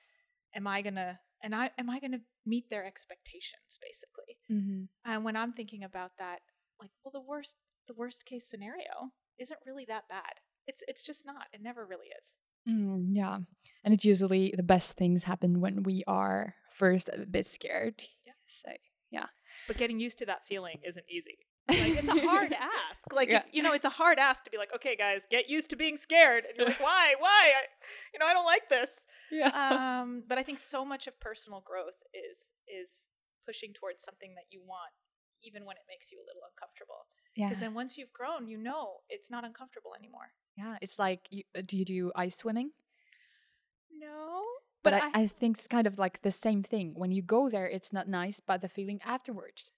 am 0.53 0.67
I 0.67 0.81
going 0.81 0.95
to 0.95 1.19
and 1.41 1.53
I 1.55 1.71
am 1.77 1.89
I 1.89 1.99
to 1.99 2.21
meet 2.45 2.69
their 2.69 2.85
expectations 2.85 3.77
basically. 3.81 4.37
Mm-hmm. 4.49 4.85
And 5.03 5.25
when 5.25 5.35
I'm 5.35 5.53
thinking 5.53 5.83
about 5.83 6.17
that, 6.17 6.41
like 6.79 6.91
well 7.03 7.11
the 7.11 7.21
worst 7.21 7.57
the 7.87 7.93
worst 7.93 8.25
case 8.25 8.45
scenario 8.49 9.11
isn't 9.39 9.59
really 9.65 9.85
that 9.85 10.07
bad. 10.09 10.33
It's 10.67 10.83
it's 10.87 11.01
just 11.01 11.25
not. 11.25 11.47
It 11.53 11.61
never 11.61 11.85
really 11.85 12.07
is. 12.19 12.35
Mm, 12.69 13.07
yeah. 13.11 13.37
And 13.83 13.93
it's 13.93 14.05
usually 14.05 14.53
the 14.55 14.63
best 14.63 14.93
things 14.93 15.23
happen 15.23 15.59
when 15.59 15.83
we 15.83 16.03
are 16.07 16.55
first 16.69 17.09
a 17.11 17.25
bit 17.25 17.45
scared. 17.47 17.95
Yeah. 18.25 18.31
So, 18.47 18.71
yeah. 19.11 19.25
But 19.67 19.75
getting 19.77 19.99
used 19.99 20.17
to 20.19 20.25
that 20.27 20.45
feeling 20.47 20.77
isn't 20.87 21.05
easy. 21.09 21.39
Like 21.67 21.97
it's 21.99 22.07
a 22.07 22.19
hard 22.27 22.53
ask. 22.59 23.11
Like 23.11 23.29
Yeah. 23.29 23.39
if, 23.39 23.45
you 23.51 23.63
know, 23.63 23.73
it's 23.73 23.83
a 23.85 23.89
hard 23.89 24.19
ask 24.19 24.43
to 24.45 24.51
be 24.51 24.57
like, 24.57 24.71
okay, 24.75 24.95
guys, 24.95 25.27
get 25.29 25.49
used 25.49 25.69
to 25.71 25.75
being 25.75 25.97
scared. 25.97 26.45
And 26.47 26.55
you're 26.57 26.67
like, 26.67 26.79
why, 26.89 27.15
why? 27.19 27.51
I, 27.51 27.61
you 28.13 28.19
know, 28.19 28.25
I 28.27 28.33
don't 28.33 28.45
like 28.45 28.69
this. 28.69 28.89
yeah. 29.31 29.51
Um, 29.51 30.23
but 30.27 30.37
I 30.37 30.43
think 30.43 30.59
so 30.59 30.85
much 30.85 31.07
of 31.07 31.19
personal 31.19 31.59
growth 31.65 31.99
is 32.15 32.51
is 32.67 33.09
pushing 33.45 33.73
towards 33.73 34.03
something 34.03 34.35
that 34.35 34.47
you 34.51 34.61
want, 34.63 34.95
even 35.43 35.65
when 35.65 35.75
it 35.75 35.83
makes 35.91 36.11
you 36.11 36.19
a 36.19 36.25
little 36.27 36.43
uncomfortable. 36.47 37.07
Yeah. 37.35 37.49
Because 37.49 37.61
then 37.61 37.73
once 37.73 37.97
you've 37.97 38.13
grown, 38.13 38.47
you 38.47 38.57
know 38.57 38.97
it's 39.09 39.29
not 39.31 39.43
uncomfortable 39.43 39.91
anymore. 39.97 40.33
Yeah. 40.55 40.77
It's 40.81 40.99
like, 40.99 41.21
you, 41.29 41.43
uh, 41.57 41.61
do 41.65 41.77
you 41.77 41.85
do 41.85 42.11
ice 42.15 42.37
swimming? 42.37 42.71
No, 43.97 44.43
But, 44.83 44.93
I, 44.93 45.11
I 45.13 45.27
think 45.27 45.57
it's 45.57 45.67
kind 45.67 45.87
of 45.87 45.97
like 45.97 46.21
the 46.21 46.31
same 46.31 46.61
thing. 46.61 46.93
When 46.95 47.11
you 47.11 47.21
go 47.21 47.49
there, 47.49 47.67
it's 47.67 47.93
not 47.93 48.07
nice, 48.07 48.39
but 48.39 48.61
the 48.61 48.69
feeling 48.69 48.99
afterwards. 49.05 49.71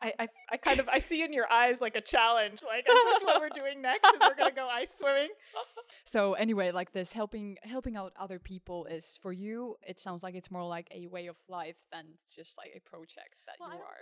I, 0.00 0.12
I, 0.20 0.28
I 0.52 0.56
kind 0.58 0.78
of 0.78 0.88
I 0.88 0.98
see 1.00 1.22
in 1.24 1.32
your 1.32 1.50
eyes 1.52 1.80
like 1.80 1.96
a 1.96 2.00
challenge. 2.00 2.62
Like, 2.64 2.84
is 2.88 2.94
this 3.14 3.22
what 3.24 3.40
we're 3.40 3.48
doing 3.48 3.82
next? 3.82 4.06
Is 4.14 4.20
we're 4.20 4.36
gonna 4.36 4.54
go 4.54 4.68
ice 4.68 4.90
swimming? 4.96 5.30
So 6.04 6.34
anyway, 6.34 6.70
like 6.70 6.92
this 6.92 7.12
helping 7.12 7.56
helping 7.62 7.96
out 7.96 8.12
other 8.18 8.38
people 8.38 8.86
is 8.86 9.18
for 9.20 9.32
you. 9.32 9.76
It 9.86 9.98
sounds 10.00 10.22
like 10.22 10.34
it's 10.34 10.50
more 10.50 10.64
like 10.66 10.86
a 10.94 11.06
way 11.08 11.26
of 11.26 11.36
life 11.48 11.76
than 11.92 12.04
just 12.34 12.56
like 12.56 12.70
a 12.76 12.80
project 12.80 13.36
that 13.46 13.56
Well, 13.60 13.70
you 13.70 13.76
are 13.76 13.96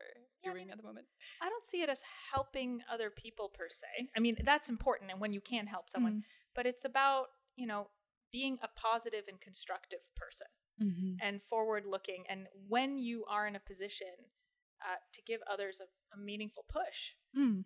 yeah, 0.45 0.51
I 0.51 0.53
doing 0.53 0.67
mean- 0.67 0.71
at 0.73 0.77
the 0.77 0.85
moment. 0.85 1.07
I 1.43 1.49
don't 1.49 1.65
see 1.65 1.83
it 1.83 1.89
as 1.89 2.03
helping 2.33 2.81
other 2.93 3.11
people 3.11 3.51
per 3.53 3.69
se. 3.69 3.87
I 4.17 4.21
mean, 4.21 4.37
that's 4.45 4.69
important 4.69 5.11
and 5.11 5.21
when 5.21 5.33
you 5.33 5.41
can 5.41 5.67
help 5.67 5.89
someone, 5.91 6.23
but 6.55 6.67
it's 6.67 6.85
about, 6.85 7.27
you 7.57 7.67
know, 7.67 7.89
being 8.33 8.59
a 8.63 8.69
positive 8.81 9.25
and 9.29 9.41
constructive 9.41 10.01
person 10.15 10.47
Mm-hmm. 10.83 11.15
and 11.23 11.43
forward 11.43 11.85
looking. 11.87 12.25
And 12.29 12.49
when 12.69 12.99
you 12.99 13.25
are 13.31 13.47
in 13.47 13.57
a 13.57 13.61
position 13.61 14.09
uh, 14.83 14.97
to 15.13 15.23
give 15.23 15.41
others 15.51 15.81
a, 15.81 16.17
a 16.17 16.19
meaningful 16.19 16.65
push, 16.69 17.15
Mm. 17.37 17.65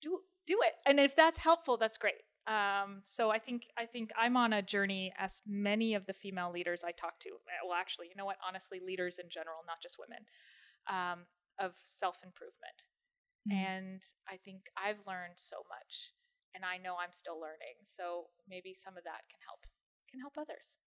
do 0.00 0.20
do 0.46 0.58
it. 0.62 0.74
And 0.86 0.98
if 0.98 1.14
that's 1.14 1.38
helpful, 1.38 1.76
that's 1.76 1.96
great. 1.98 2.22
Um, 2.48 3.02
so 3.04 3.30
I 3.30 3.38
think 3.38 3.66
I 3.78 3.86
think 3.86 4.10
I'm 4.18 4.36
on 4.36 4.52
a 4.52 4.62
journey, 4.62 5.12
as 5.16 5.42
many 5.46 5.94
of 5.94 6.06
the 6.06 6.12
female 6.12 6.50
leaders 6.50 6.82
I 6.82 6.90
talk 6.92 7.20
to. 7.20 7.30
uh, 7.30 7.66
Well, 7.66 7.74
actually, 7.78 8.08
you 8.08 8.16
know 8.16 8.24
what? 8.24 8.38
Honestly, 8.46 8.80
leaders 8.84 9.18
in 9.18 9.28
general, 9.30 9.58
not 9.66 9.80
just 9.82 9.96
women, 9.98 10.26
um, 10.88 11.26
of 11.58 11.74
self 11.82 12.18
improvement. 12.24 12.86
Mm. 13.48 13.54
And 13.54 14.02
I 14.28 14.36
think 14.38 14.70
I've 14.76 15.06
learned 15.06 15.34
so 15.36 15.58
much, 15.68 16.12
and 16.54 16.64
I 16.64 16.78
know 16.78 16.96
I'm 16.96 17.12
still 17.12 17.38
learning. 17.40 17.82
So 17.84 18.26
maybe 18.48 18.74
some 18.74 18.96
of 18.96 19.04
that 19.04 19.22
can 19.30 19.40
help 19.46 19.60
can 20.10 20.18
help 20.20 20.34
others. 20.36 20.78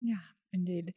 Yeah, 0.00 0.24
indeed. 0.52 0.94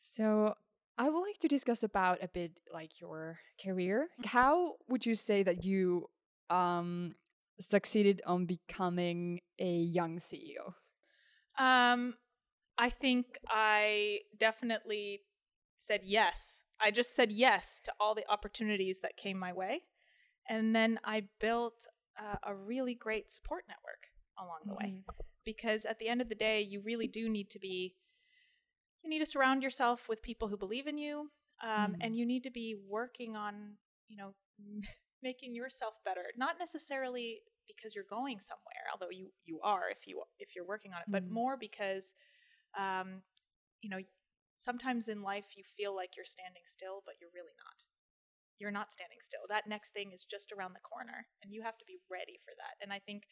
So 0.00 0.54
I 1.02 1.08
would 1.08 1.20
like 1.20 1.38
to 1.38 1.48
discuss 1.48 1.82
about 1.82 2.22
a 2.22 2.28
bit 2.28 2.52
like 2.72 3.00
your 3.00 3.38
career. 3.60 4.08
How 4.24 4.74
would 4.88 5.04
you 5.04 5.16
say 5.16 5.42
that 5.42 5.64
you 5.64 6.08
um 6.48 7.16
succeeded 7.58 8.22
on 8.24 8.46
becoming 8.46 9.40
a 9.58 9.72
young 9.98 10.20
CEO? 10.20 10.74
Um, 11.58 12.14
I 12.78 12.88
think 12.88 13.38
I 13.48 14.20
definitely 14.38 15.22
said 15.76 16.02
yes. 16.04 16.62
I 16.80 16.92
just 16.92 17.16
said 17.16 17.32
yes 17.32 17.80
to 17.84 17.92
all 17.98 18.14
the 18.14 18.28
opportunities 18.30 19.00
that 19.00 19.16
came 19.16 19.38
my 19.38 19.52
way. 19.52 19.82
And 20.48 20.74
then 20.74 21.00
I 21.04 21.24
built 21.40 21.88
uh, 22.16 22.36
a 22.44 22.54
really 22.54 22.94
great 22.94 23.28
support 23.28 23.64
network 23.68 24.06
along 24.38 24.60
the 24.66 24.74
way. 24.74 25.02
Because 25.44 25.84
at 25.84 25.98
the 25.98 26.08
end 26.08 26.20
of 26.20 26.28
the 26.28 26.36
day, 26.36 26.60
you 26.60 26.80
really 26.80 27.08
do 27.08 27.28
need 27.28 27.50
to 27.50 27.58
be, 27.58 27.96
you 29.02 29.10
need 29.10 29.18
to 29.20 29.26
surround 29.26 29.62
yourself 29.62 30.08
with 30.08 30.22
people 30.22 30.48
who 30.48 30.56
believe 30.56 30.86
in 30.86 30.98
you. 30.98 31.30
Um, 31.62 31.94
Mm. 31.94 31.96
And 32.00 32.16
you 32.16 32.26
need 32.26 32.42
to 32.44 32.50
be 32.50 32.74
working 32.88 33.36
on, 33.36 33.76
you 34.08 34.16
know, 34.16 34.34
making 35.22 35.54
yourself 35.54 35.94
better. 36.04 36.24
Not 36.36 36.58
necessarily 36.58 37.42
because 37.68 37.94
you're 37.94 38.04
going 38.08 38.40
somewhere, 38.40 38.84
although 38.92 39.10
you 39.10 39.30
you 39.44 39.60
are 39.62 39.88
if 39.90 40.06
you 40.06 40.22
if 40.38 40.54
you're 40.54 40.66
working 40.66 40.92
on 40.92 41.00
it, 41.02 41.08
but 41.10 41.24
Mm. 41.24 41.30
more 41.30 41.56
because, 41.56 42.12
um, 42.78 43.22
you 43.82 43.90
know, 43.90 44.00
sometimes 44.56 45.08
in 45.08 45.22
life 45.22 45.56
you 45.56 45.64
feel 45.64 45.94
like 45.94 46.16
you're 46.16 46.26
standing 46.26 46.62
still, 46.66 47.02
but 47.06 47.14
you're 47.20 47.30
really 47.34 47.54
not. 47.58 47.84
You're 48.58 48.70
not 48.70 48.92
standing 48.92 49.18
still. 49.20 49.42
That 49.48 49.66
next 49.66 49.92
thing 49.92 50.12
is 50.12 50.24
just 50.24 50.52
around 50.52 50.74
the 50.74 50.80
corner, 50.86 51.26
and 51.42 51.52
you 51.52 51.62
have 51.62 51.78
to 51.78 51.84
be 51.86 51.98
ready 52.10 52.38
for 52.44 52.52
that. 52.58 52.78
And 52.82 52.92
I 52.92 53.00
think 53.00 53.24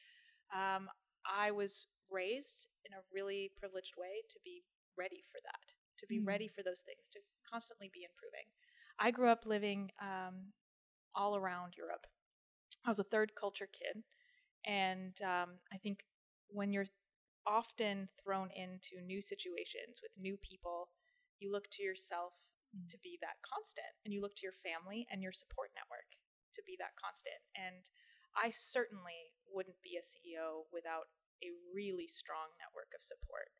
um, 0.54 0.88
I 1.26 1.50
was 1.52 1.86
raised 2.10 2.68
in 2.86 2.92
a 2.94 3.02
really 3.14 3.52
privileged 3.56 3.94
way 3.96 4.22
to 4.30 4.38
be 4.44 4.62
ready 5.00 5.22
for 5.32 5.40
that, 5.48 5.64
to 5.98 6.06
be 6.06 6.18
Mm. 6.20 6.26
ready 6.32 6.48
for 6.48 6.62
those 6.62 6.82
things, 6.82 7.08
to 7.10 7.20
constantly 7.48 7.88
be 7.88 8.04
improving. 8.04 8.48
I 8.98 9.10
grew 9.10 9.30
up 9.34 9.46
living 9.46 9.90
um, 10.00 10.52
all 11.14 11.36
around 11.36 11.76
Europe. 11.76 12.06
I 12.84 12.90
was 12.90 12.98
a 13.00 13.10
third 13.12 13.34
culture 13.34 13.68
kid. 13.80 14.04
And 14.64 15.16
um, 15.22 15.50
I 15.72 15.78
think 15.78 16.04
when 16.48 16.72
you're 16.72 16.90
often 17.46 18.08
thrown 18.22 18.50
into 18.52 19.00
new 19.00 19.20
situations 19.22 20.00
with 20.02 20.12
new 20.20 20.36
people, 20.36 20.90
you 21.40 21.50
look 21.50 21.70
to 21.72 21.82
yourself 21.82 22.34
Mm. 22.70 22.86
to 22.86 22.98
be 23.02 23.18
that 23.20 23.42
constant, 23.42 23.90
and 24.04 24.14
you 24.14 24.20
look 24.22 24.36
to 24.38 24.46
your 24.46 24.54
family 24.62 25.02
and 25.10 25.18
your 25.26 25.32
support 25.34 25.74
network 25.74 26.06
to 26.54 26.62
be 26.62 26.76
that 26.78 26.94
constant. 26.94 27.42
And 27.58 27.82
I 28.38 28.54
certainly 28.54 29.34
wouldn't 29.50 29.82
be 29.82 29.98
a 29.98 30.06
CEO 30.06 30.70
without 30.70 31.10
a 31.42 31.50
really 31.74 32.06
strong 32.06 32.54
network 32.62 32.94
of 32.94 33.02
support. 33.02 33.50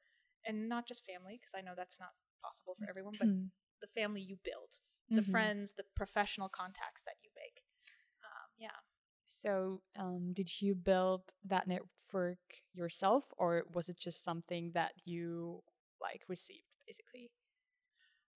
And 0.47 0.69
not 0.69 0.87
just 0.87 1.05
family, 1.05 1.39
because 1.39 1.53
I 1.57 1.61
know 1.61 1.75
that's 1.77 2.01
not 2.01 2.11
possible 2.43 2.75
for 2.79 2.89
everyone, 2.89 3.15
but 3.19 3.29
Hmm. 3.29 3.47
the 3.81 3.87
family 3.89 4.21
you 4.23 4.37
build, 4.43 4.79
the 5.11 5.23
Mhm. 5.23 5.31
friends, 5.31 5.73
the 5.75 5.85
professional 5.95 6.49
contacts 6.49 7.03
that 7.05 7.17
you 7.23 7.31
make. 7.37 7.63
Um, 8.25 8.51
yeah. 8.59 8.81
So, 9.27 9.83
um, 9.97 10.33
did 10.33 10.61
you 10.61 10.75
build 10.75 11.23
that 11.45 11.67
network 11.69 12.39
yourself, 12.73 13.25
or 13.39 13.65
was 13.73 13.89
it 13.89 13.97
just 13.99 14.23
something 14.25 14.73
that 14.73 14.93
you 15.05 15.63
like 16.01 16.25
received, 16.29 16.67
basically? 16.87 17.31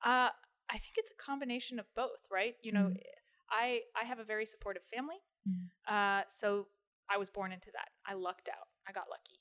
Uh, 0.04 0.30
I 0.70 0.78
think 0.78 0.94
it's 0.96 1.10
a 1.10 1.14
combination 1.22 1.78
of 1.78 1.86
both, 1.94 2.20
right? 2.30 2.56
You 2.62 2.72
know, 2.72 2.88
Mm. 2.88 3.00
I 3.50 3.82
I 4.00 4.04
have 4.04 4.18
a 4.18 4.24
very 4.24 4.46
supportive 4.46 4.84
family, 4.84 5.16
Mm. 5.48 5.70
uh, 5.88 6.22
so 6.28 6.68
I 7.08 7.16
was 7.18 7.30
born 7.30 7.52
into 7.52 7.70
that. 7.72 7.88
I 8.06 8.14
lucked 8.14 8.48
out. 8.48 8.68
I 8.86 8.92
got 8.92 9.08
lucky. 9.10 9.40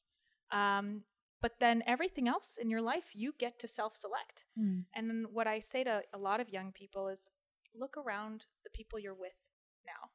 Um, 0.52 1.04
but 1.44 1.60
then 1.60 1.84
everything 1.86 2.28
else 2.28 2.58
in 2.60 2.70
your 2.70 2.82
life, 2.82 3.08
you 3.14 3.34
get 3.38 3.60
to 3.60 3.68
self-select. 3.68 4.46
Mm. 4.58 4.86
And 4.96 5.26
what 5.32 5.46
I 5.46 5.60
say 5.60 5.84
to 5.84 6.02
a 6.14 6.18
lot 6.18 6.40
of 6.40 6.50
young 6.50 6.72
people 6.72 7.10
is, 7.10 7.30
look 7.76 7.96
around 7.98 8.46
the 8.64 8.70
people 8.70 8.98
you're 9.00 9.14
with 9.26 9.38
now. 9.86 10.10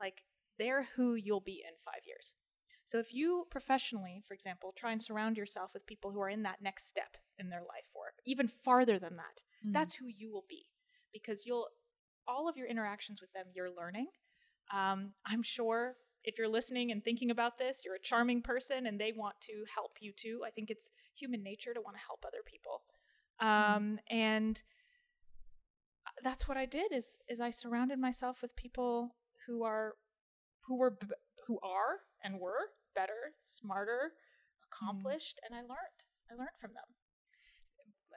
Like 0.00 0.18
they're 0.58 0.86
who 0.96 1.14
you'll 1.14 1.40
be 1.54 1.62
in 1.66 1.74
five 1.84 2.02
years. 2.06 2.34
So 2.84 2.98
if 2.98 3.14
you 3.14 3.46
professionally, 3.50 4.22
for 4.28 4.34
example, 4.34 4.74
try 4.76 4.92
and 4.92 5.02
surround 5.02 5.36
yourself 5.36 5.70
with 5.72 5.86
people 5.86 6.10
who 6.10 6.20
are 6.20 6.28
in 6.28 6.42
that 6.42 6.60
next 6.60 6.88
step 6.88 7.16
in 7.38 7.48
their 7.48 7.60
life 7.60 7.88
or 7.94 8.12
even 8.26 8.48
farther 8.48 8.98
than 8.98 9.16
that, 9.16 9.40
Mm. 9.64 9.72
that's 9.72 9.94
who 9.94 10.06
you 10.08 10.32
will 10.32 10.44
be 10.48 10.66
because 11.12 11.46
you'll 11.46 11.68
all 12.26 12.48
of 12.48 12.56
your 12.56 12.66
interactions 12.66 13.20
with 13.20 13.32
them 13.32 13.46
you're 13.54 13.70
learning 13.70 14.08
um, 14.72 15.12
i'm 15.24 15.42
sure 15.42 15.96
if 16.24 16.38
you're 16.38 16.48
listening 16.48 16.90
and 16.92 17.02
thinking 17.02 17.30
about 17.30 17.58
this 17.58 17.82
you're 17.84 17.94
a 17.94 18.00
charming 18.00 18.42
person 18.42 18.86
and 18.86 19.00
they 19.00 19.12
want 19.12 19.34
to 19.40 19.64
help 19.74 19.96
you 20.00 20.12
too. 20.12 20.42
I 20.46 20.50
think 20.50 20.70
it's 20.70 20.88
human 21.14 21.42
nature 21.42 21.74
to 21.74 21.80
want 21.80 21.96
to 21.96 22.02
help 22.06 22.24
other 22.26 22.42
people. 22.44 22.82
Mm-hmm. 23.42 23.74
Um, 23.74 23.98
and 24.10 24.62
uh, 26.06 26.10
that's 26.22 26.48
what 26.48 26.56
i 26.56 26.66
did 26.66 26.92
is 26.92 27.18
is 27.28 27.40
i 27.40 27.50
surrounded 27.50 27.98
myself 27.98 28.42
with 28.42 28.56
people 28.56 29.14
who 29.46 29.62
are 29.62 29.94
who 30.66 30.76
were 30.76 30.98
who 31.46 31.58
are 31.62 32.00
and 32.22 32.38
were 32.38 32.70
better 32.94 33.34
smarter 33.40 34.12
mm-hmm. 34.12 34.86
accomplished 34.86 35.40
and 35.44 35.54
i 35.54 35.60
learned 35.60 36.00
i 36.30 36.34
learned 36.34 36.58
from 36.60 36.70
them. 36.74 36.84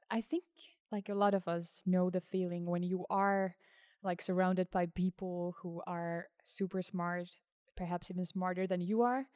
I 0.10 0.22
think 0.22 0.44
like 0.92 1.10
a 1.10 1.16
lot 1.16 1.34
of 1.34 1.48
us 1.48 1.82
know 1.86 2.10
the 2.10 2.22
feeling 2.22 2.66
when 2.66 2.84
you 2.84 3.06
are 3.10 3.56
like 4.04 4.22
surrounded 4.22 4.70
by 4.72 4.86
people 4.86 5.56
who 5.62 5.82
are 5.88 6.28
super 6.44 6.82
smart, 6.82 7.28
perhaps 7.76 8.10
even 8.10 8.26
smarter 8.26 8.68
than 8.68 8.82
you 8.82 9.02
are. 9.02 9.28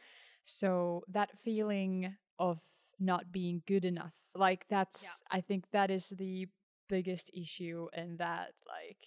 So 0.44 1.04
that 1.10 1.38
feeling 1.44 2.16
of 2.38 2.60
not 3.00 3.32
being 3.32 3.62
good 3.68 3.86
enough, 3.86 4.14
like 4.36 4.66
that's 4.70 5.22
I 5.32 5.42
think 5.42 5.66
that 5.72 5.92
is 5.92 6.10
the 6.10 6.48
biggest 6.88 7.30
issue 7.34 7.88
in 7.94 8.18
that 8.18 8.54
like 8.68 8.98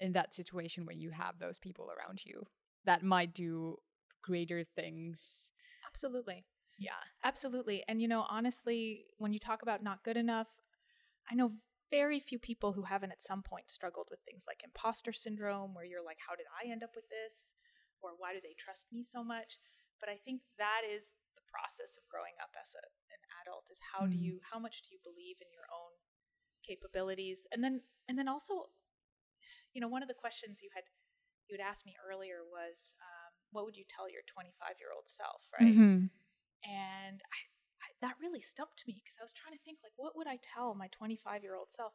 in 0.00 0.12
that 0.12 0.34
situation 0.34 0.86
when 0.86 0.98
you 1.00 1.10
have 1.10 1.38
those 1.38 1.58
people 1.58 1.90
around 1.90 2.24
you 2.24 2.46
that 2.84 3.02
might 3.02 3.34
do 3.34 3.76
greater 4.22 4.64
things. 4.64 5.48
Absolutely. 5.86 6.44
Yeah. 6.78 6.92
Absolutely. 7.24 7.84
And 7.88 8.00
you 8.00 8.08
know, 8.08 8.26
honestly, 8.28 9.04
when 9.18 9.32
you 9.32 9.38
talk 9.38 9.62
about 9.62 9.82
not 9.82 10.04
good 10.04 10.16
enough, 10.16 10.48
I 11.30 11.34
know 11.34 11.52
very 11.90 12.20
few 12.20 12.38
people 12.38 12.72
who 12.72 12.82
haven't 12.82 13.12
at 13.12 13.22
some 13.22 13.42
point 13.42 13.70
struggled 13.70 14.08
with 14.10 14.20
things 14.24 14.44
like 14.46 14.62
imposter 14.64 15.12
syndrome, 15.12 15.74
where 15.74 15.84
you're 15.84 16.04
like, 16.04 16.18
how 16.26 16.34
did 16.34 16.46
I 16.50 16.70
end 16.70 16.82
up 16.82 16.90
with 16.96 17.08
this? 17.08 17.52
Or 18.06 18.14
why 18.16 18.32
do 18.32 18.40
they 18.40 18.54
trust 18.54 18.88
me 18.94 19.02
so 19.02 19.22
much? 19.22 19.58
But 19.98 20.08
I 20.08 20.16
think 20.16 20.46
that 20.56 20.86
is 20.86 21.18
the 21.34 21.44
process 21.44 21.98
of 21.98 22.06
growing 22.08 22.36
up 22.38 22.52
as 22.56 22.72
a, 22.76 22.84
an 23.12 23.22
adult 23.42 23.68
is 23.72 23.80
how 23.82 24.06
mm. 24.06 24.12
do 24.12 24.16
you 24.16 24.38
how 24.44 24.58
much 24.58 24.86
do 24.86 24.94
you 24.94 25.00
believe 25.02 25.42
in 25.42 25.50
your 25.50 25.66
own 25.68 25.92
capabilities? 26.62 27.48
And 27.50 27.64
then 27.64 27.82
and 28.08 28.18
then 28.18 28.28
also, 28.28 28.70
you 29.74 29.80
know, 29.80 29.88
one 29.88 30.04
of 30.04 30.08
the 30.08 30.16
questions 30.16 30.62
you 30.62 30.70
had 30.72 30.86
you 31.48 31.54
had 31.56 31.64
asked 31.64 31.86
me 31.86 31.94
earlier 32.02 32.42
was, 32.42 32.94
um, 32.98 33.32
what 33.54 33.64
would 33.64 33.78
you 33.78 33.86
tell 33.86 34.10
your 34.10 34.26
25 34.26 34.82
year 34.82 34.90
old 34.90 35.06
self, 35.06 35.46
right? 35.54 35.70
Mm-hmm. 35.70 36.10
And 36.66 37.18
I, 37.22 37.40
I, 37.78 37.88
that 38.02 38.18
really 38.18 38.42
stumped 38.42 38.82
me 38.86 38.98
because 38.98 39.14
I 39.18 39.24
was 39.24 39.32
trying 39.32 39.54
to 39.54 39.62
think 39.62 39.78
like, 39.82 39.94
what 39.94 40.18
would 40.18 40.26
I 40.26 40.42
tell 40.42 40.74
my 40.74 40.90
25 40.90 41.46
year 41.46 41.54
old 41.54 41.70
self? 41.70 41.94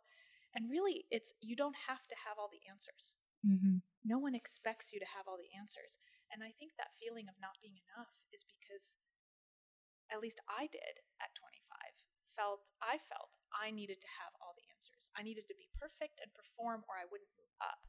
And 0.55 0.71
really, 0.71 1.07
it's 1.11 1.35
you 1.39 1.55
don't 1.55 1.87
have 1.87 2.03
to 2.07 2.15
have 2.27 2.35
all 2.39 2.51
the 2.51 2.63
answers. 2.67 3.15
Mm-hmm. 3.41 3.81
No 4.05 4.17
one 4.17 4.33
expects 4.33 4.93
you 4.93 4.99
to 5.01 5.13
have 5.17 5.25
all 5.29 5.37
the 5.37 5.53
answers. 5.53 5.97
And 6.29 6.41
I 6.41 6.53
think 6.55 6.77
that 6.77 6.97
feeling 6.97 7.27
of 7.27 7.37
not 7.41 7.61
being 7.61 7.77
enough 7.77 8.13
is 8.31 8.47
because, 8.47 8.97
at 10.07 10.23
least 10.23 10.39
I 10.47 10.71
did 10.71 11.03
at 11.19 11.35
25, 11.37 11.61
felt 12.31 12.71
I 12.79 12.97
felt 12.97 13.35
I 13.51 13.69
needed 13.69 13.99
to 13.99 14.15
have 14.21 14.31
all 14.39 14.55
the 14.55 14.67
answers. 14.71 15.11
I 15.13 15.21
needed 15.21 15.45
to 15.51 15.57
be 15.59 15.69
perfect 15.75 16.23
and 16.23 16.31
perform, 16.31 16.87
or 16.87 16.95
I 16.95 17.09
wouldn't 17.09 17.35
move 17.35 17.51
up. 17.59 17.83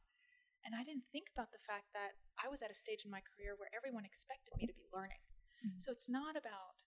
And 0.63 0.75
I 0.75 0.83
didn't 0.83 1.07
think 1.11 1.27
about 1.31 1.51
the 1.51 1.63
fact 1.63 1.91
that 1.91 2.15
I 2.39 2.47
was 2.47 2.63
at 2.63 2.71
a 2.71 2.77
stage 2.77 3.03
in 3.03 3.11
my 3.11 3.19
career 3.23 3.55
where 3.55 3.71
everyone 3.75 4.07
expected 4.07 4.55
me 4.55 4.67
to 4.67 4.75
be 4.75 4.87
learning. 4.95 5.19
Mm-hmm. 5.59 5.79
So 5.79 5.91
it's 5.91 6.07
not 6.07 6.39
about 6.39 6.79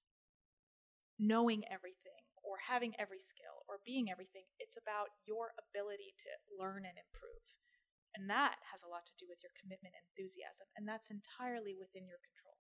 knowing 1.21 1.65
everything 1.69 2.25
or 2.41 2.57
having 2.61 2.97
every 2.97 3.21
skill 3.21 3.65
or 3.69 3.85
being 3.85 4.09
everything. 4.09 4.49
It's 4.57 4.81
about 4.81 5.13
your 5.25 5.53
ability 5.61 6.17
to 6.25 6.31
learn 6.57 6.89
and 6.89 6.97
improve. 6.97 7.45
And 8.17 8.31
that 8.31 8.57
has 8.73 8.83
a 8.83 8.89
lot 8.89 9.05
to 9.07 9.13
do 9.19 9.27
with 9.29 9.39
your 9.43 9.53
commitment 9.61 9.95
and 9.95 10.05
enthusiasm. 10.09 10.67
And 10.77 10.89
that's 10.89 11.11
entirely 11.13 11.77
within 11.77 12.09
your 12.09 12.19
control. 12.25 12.57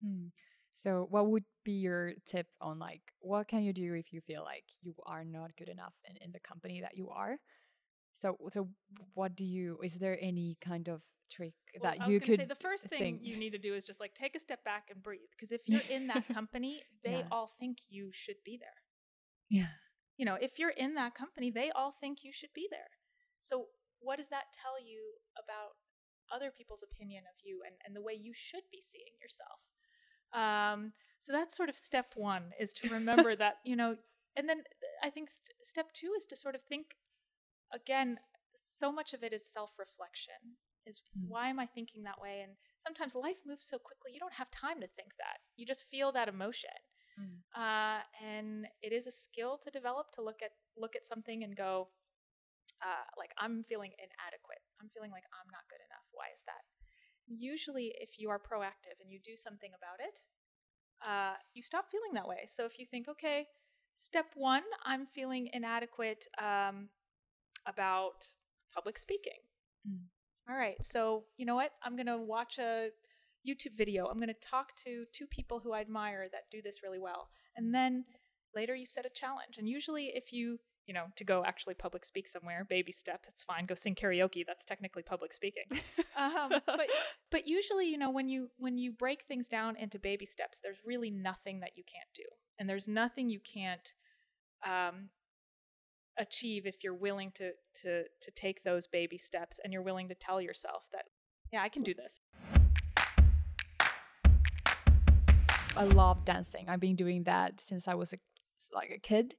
Mm. 0.00 0.30
So, 0.74 1.06
what 1.10 1.28
would 1.28 1.44
be 1.64 1.72
your 1.72 2.12
tip 2.26 2.46
on 2.60 2.78
like 2.78 3.02
what 3.20 3.48
can 3.48 3.62
you 3.62 3.72
do 3.72 3.94
if 3.94 4.12
you 4.12 4.20
feel 4.20 4.42
like 4.42 4.64
you 4.82 4.94
are 5.06 5.24
not 5.24 5.56
good 5.56 5.68
enough 5.68 5.94
in, 6.08 6.16
in 6.16 6.32
the 6.32 6.40
company 6.40 6.80
that 6.80 6.96
you 6.96 7.10
are? 7.10 7.38
So, 8.14 8.36
so 8.50 8.68
what 9.14 9.36
do 9.36 9.44
you? 9.44 9.78
Is 9.82 9.94
there 9.94 10.18
any 10.20 10.56
kind 10.60 10.88
of 10.88 11.02
trick 11.30 11.54
well, 11.80 11.92
that 11.92 12.08
you 12.08 12.20
could? 12.20 12.40
Say 12.40 12.46
the 12.46 12.54
first 12.54 12.84
thing 12.84 12.98
think. 12.98 13.20
you 13.22 13.36
need 13.36 13.50
to 13.50 13.58
do 13.58 13.74
is 13.74 13.84
just 13.84 14.00
like 14.00 14.14
take 14.14 14.34
a 14.34 14.40
step 14.40 14.64
back 14.64 14.88
and 14.90 15.02
breathe. 15.02 15.30
Because 15.36 15.52
if 15.52 15.60
you're 15.66 15.80
in 15.88 16.08
that 16.08 16.26
company, 16.34 16.82
they 17.04 17.18
yeah. 17.18 17.28
all 17.30 17.50
think 17.58 17.78
you 17.88 18.10
should 18.12 18.36
be 18.44 18.58
there. 18.60 18.68
Yeah. 19.50 19.74
You 20.16 20.26
know, 20.26 20.36
if 20.40 20.58
you're 20.58 20.70
in 20.70 20.94
that 20.94 21.14
company, 21.14 21.50
they 21.50 21.70
all 21.70 21.94
think 22.00 22.18
you 22.22 22.32
should 22.32 22.52
be 22.54 22.68
there. 22.70 22.90
So, 23.40 23.66
what 24.04 24.18
does 24.18 24.28
that 24.28 24.52
tell 24.52 24.80
you 24.80 25.00
about 25.34 25.74
other 26.32 26.50
people's 26.50 26.84
opinion 26.84 27.24
of 27.28 27.36
you 27.42 27.60
and, 27.66 27.76
and 27.84 27.96
the 27.96 28.02
way 28.02 28.14
you 28.14 28.32
should 28.34 28.64
be 28.70 28.80
seeing 28.80 29.16
yourself? 29.20 29.60
Um, 30.32 30.92
so 31.18 31.32
that's 31.32 31.56
sort 31.56 31.68
of 31.68 31.76
step 31.76 32.12
one 32.16 32.52
is 32.60 32.72
to 32.74 32.88
remember 32.88 33.34
that, 33.42 33.56
you 33.64 33.76
know, 33.76 33.96
and 34.36 34.48
then 34.48 34.62
I 35.02 35.10
think 35.10 35.30
st- 35.30 35.56
step 35.62 35.92
two 35.92 36.12
is 36.16 36.26
to 36.26 36.36
sort 36.36 36.54
of 36.54 36.62
think 36.62 36.96
again, 37.72 38.18
so 38.54 38.92
much 38.92 39.12
of 39.12 39.22
it 39.22 39.32
is 39.32 39.44
self 39.44 39.72
reflection 39.78 40.58
is 40.86 41.00
mm. 41.16 41.28
why 41.28 41.48
am 41.48 41.58
I 41.58 41.66
thinking 41.66 42.02
that 42.04 42.20
way? 42.20 42.40
And 42.42 42.52
sometimes 42.84 43.14
life 43.14 43.38
moves 43.46 43.66
so 43.66 43.78
quickly, 43.78 44.12
you 44.12 44.20
don't 44.20 44.34
have 44.34 44.50
time 44.50 44.80
to 44.80 44.86
think 44.86 45.12
that. 45.18 45.38
You 45.56 45.66
just 45.66 45.84
feel 45.90 46.12
that 46.12 46.28
emotion. 46.28 46.70
Mm. 47.18 47.40
Uh, 47.54 48.00
and 48.24 48.66
it 48.82 48.92
is 48.92 49.06
a 49.06 49.12
skill 49.12 49.58
to 49.62 49.70
develop 49.70 50.10
to 50.14 50.22
look 50.22 50.42
at 50.42 50.50
look 50.76 50.96
at 50.96 51.06
something 51.06 51.44
and 51.44 51.56
go, 51.56 51.88
uh, 52.84 53.08
like 53.16 53.32
I'm 53.40 53.64
feeling 53.64 53.96
inadequate. 53.96 54.60
I'm 54.78 54.92
feeling 54.92 55.10
like 55.10 55.24
I'm 55.32 55.48
not 55.48 55.64
good 55.72 55.80
enough. 55.80 56.04
Why 56.12 56.28
is 56.36 56.44
that? 56.44 56.62
Usually, 57.26 57.96
if 57.96 58.20
you 58.20 58.28
are 58.28 58.38
proactive 58.38 59.00
and 59.00 59.08
you 59.08 59.18
do 59.24 59.34
something 59.34 59.72
about 59.72 60.04
it, 60.04 60.20
uh, 61.00 61.40
you 61.56 61.62
stop 61.64 61.88
feeling 61.88 62.12
that 62.12 62.28
way. 62.28 62.44
So 62.46 62.68
if 62.68 62.78
you 62.78 62.84
think, 62.84 63.08
okay, 63.08 63.48
step 63.96 64.26
one, 64.36 64.68
I'm 64.84 65.06
feeling 65.06 65.48
inadequate. 65.52 66.28
Um, 66.36 66.92
about 67.66 68.28
public 68.72 68.98
speaking. 68.98 69.40
Mm. 69.88 70.04
All 70.48 70.56
right, 70.56 70.82
so 70.82 71.24
you 71.36 71.46
know 71.46 71.54
what? 71.54 71.70
I'm 71.82 71.96
going 71.96 72.06
to 72.06 72.18
watch 72.18 72.58
a 72.58 72.88
YouTube 73.48 73.76
video. 73.76 74.06
I'm 74.06 74.18
going 74.18 74.28
to 74.28 74.48
talk 74.48 74.76
to 74.84 75.04
two 75.12 75.26
people 75.26 75.60
who 75.60 75.72
I 75.72 75.80
admire 75.80 76.28
that 76.32 76.50
do 76.50 76.60
this 76.62 76.82
really 76.82 76.98
well. 76.98 77.28
And 77.56 77.74
then 77.74 78.04
later 78.54 78.74
you 78.74 78.84
set 78.84 79.06
a 79.06 79.10
challenge. 79.10 79.58
And 79.58 79.68
usually, 79.68 80.12
if 80.14 80.32
you, 80.32 80.58
you 80.86 80.94
know, 80.94 81.06
to 81.16 81.24
go 81.24 81.44
actually 81.44 81.74
public 81.74 82.04
speak 82.04 82.28
somewhere, 82.28 82.66
baby 82.68 82.92
step, 82.92 83.24
it's 83.28 83.42
fine. 83.42 83.66
Go 83.66 83.74
sing 83.74 83.94
karaoke. 83.94 84.44
That's 84.46 84.64
technically 84.64 85.02
public 85.02 85.32
speaking. 85.32 85.64
um, 86.16 86.50
but 86.66 86.88
but 87.30 87.46
usually, 87.46 87.88
you 87.88 87.98
know, 87.98 88.10
when 88.10 88.28
you 88.28 88.50
when 88.58 88.76
you 88.78 88.92
break 88.92 89.24
things 89.24 89.48
down 89.48 89.76
into 89.76 89.98
baby 89.98 90.26
steps, 90.26 90.60
there's 90.62 90.78
really 90.84 91.10
nothing 91.10 91.60
that 91.60 91.70
you 91.76 91.84
can't 91.84 92.08
do, 92.14 92.24
and 92.58 92.68
there's 92.68 92.86
nothing 92.86 93.30
you 93.30 93.40
can't 93.40 93.92
um, 94.66 95.08
achieve 96.18 96.66
if 96.66 96.82
you're 96.82 96.94
willing 96.94 97.32
to 97.32 97.52
to 97.82 98.04
to 98.20 98.30
take 98.32 98.62
those 98.62 98.86
baby 98.86 99.18
steps 99.18 99.58
and 99.62 99.72
you're 99.72 99.82
willing 99.82 100.08
to 100.08 100.14
tell 100.14 100.40
yourself 100.40 100.86
that 100.92 101.04
yeah 101.52 101.62
i 101.62 101.68
can 101.68 101.82
do 101.82 101.92
this 101.92 102.20
i 105.76 105.84
love 105.84 106.24
dancing 106.24 106.68
i've 106.68 106.80
been 106.80 106.94
doing 106.94 107.24
that 107.24 107.60
since 107.60 107.88
i 107.88 107.94
was 107.94 108.12
a, 108.12 108.18
like 108.72 108.90
a 108.90 108.98
kid 108.98 109.34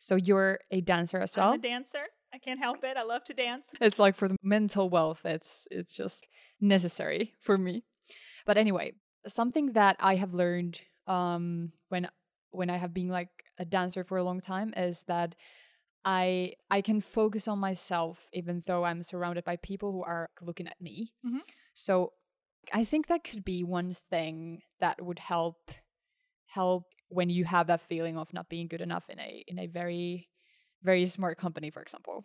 so 0.00 0.16
you're 0.16 0.58
a 0.70 0.80
dancer 0.80 1.18
as 1.20 1.36
well 1.36 1.50
I'm 1.50 1.60
a 1.60 1.62
dancer. 1.62 2.04
I 2.32 2.38
can't 2.38 2.60
help 2.60 2.84
it. 2.84 2.96
I 2.96 3.02
love 3.02 3.24
to 3.24 3.34
dance. 3.34 3.66
It's 3.80 3.98
like 3.98 4.14
for 4.16 4.28
the 4.28 4.36
mental 4.42 4.88
wealth 4.88 5.22
it's 5.24 5.68
it's 5.70 5.94
just 5.94 6.26
necessary 6.60 7.34
for 7.40 7.56
me. 7.56 7.84
But 8.46 8.56
anyway 8.56 8.92
something 9.26 9.72
that 9.74 9.96
i 10.00 10.14
have 10.14 10.32
learned 10.32 10.80
um 11.06 11.72
when 11.90 12.08
when 12.52 12.70
i 12.70 12.78
have 12.78 12.94
been 12.94 13.08
like 13.08 13.28
a 13.58 13.66
dancer 13.66 14.02
for 14.02 14.16
a 14.16 14.24
long 14.24 14.40
time 14.40 14.72
is 14.74 15.04
that 15.06 15.34
I 16.04 16.54
I 16.70 16.80
can 16.80 17.00
focus 17.00 17.46
on 17.46 17.58
myself 17.58 18.28
even 18.32 18.62
though 18.66 18.84
I'm 18.84 19.02
surrounded 19.02 19.44
by 19.44 19.56
people 19.56 19.92
who 19.92 20.02
are 20.02 20.30
looking 20.40 20.66
at 20.66 20.80
me. 20.80 21.12
Mm-hmm. 21.26 21.38
So 21.74 22.12
I 22.72 22.84
think 22.84 23.06
that 23.06 23.24
could 23.24 23.44
be 23.44 23.64
one 23.64 23.94
thing 24.10 24.62
that 24.80 25.04
would 25.04 25.18
help 25.18 25.70
help 26.46 26.84
when 27.10 27.28
you 27.28 27.44
have 27.44 27.66
that 27.66 27.80
feeling 27.80 28.16
of 28.16 28.32
not 28.32 28.48
being 28.48 28.66
good 28.66 28.80
enough 28.80 29.08
in 29.08 29.18
a 29.20 29.44
in 29.46 29.58
a 29.58 29.66
very 29.66 30.28
very 30.82 31.06
smart 31.06 31.38
company 31.38 31.70
for 31.70 31.82
example. 31.82 32.24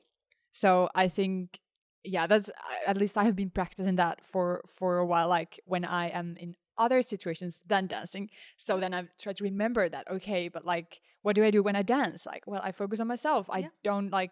So 0.53 0.89
I 0.95 1.07
think 1.09 1.59
yeah, 2.03 2.27
that's 2.27 2.49
at 2.85 2.97
least 2.97 3.17
I 3.17 3.23
have 3.23 3.35
been 3.35 3.49
practicing 3.49 3.95
that 3.97 4.23
for 4.23 4.63
for 4.67 4.97
a 4.97 5.05
while 5.05 5.27
like 5.27 5.59
when 5.65 5.83
I 5.83 6.09
am 6.09 6.37
in 6.39 6.55
other 6.77 7.01
situations 7.01 7.63
than 7.67 7.87
dancing. 7.87 8.29
So 8.57 8.79
then 8.79 8.93
I've 8.93 9.09
tried 9.19 9.37
to 9.37 9.43
remember 9.43 9.89
that, 9.89 10.09
okay, 10.09 10.49
but 10.49 10.65
like, 10.65 11.01
what 11.21 11.35
do 11.35 11.43
I 11.43 11.51
do 11.51 11.63
when 11.63 11.75
I 11.75 11.81
dance? 11.81 12.25
Like, 12.25 12.43
well, 12.45 12.61
I 12.63 12.71
focus 12.71 12.99
on 12.99 13.07
myself. 13.07 13.49
I 13.49 13.69
don't 13.83 14.09
like, 14.09 14.31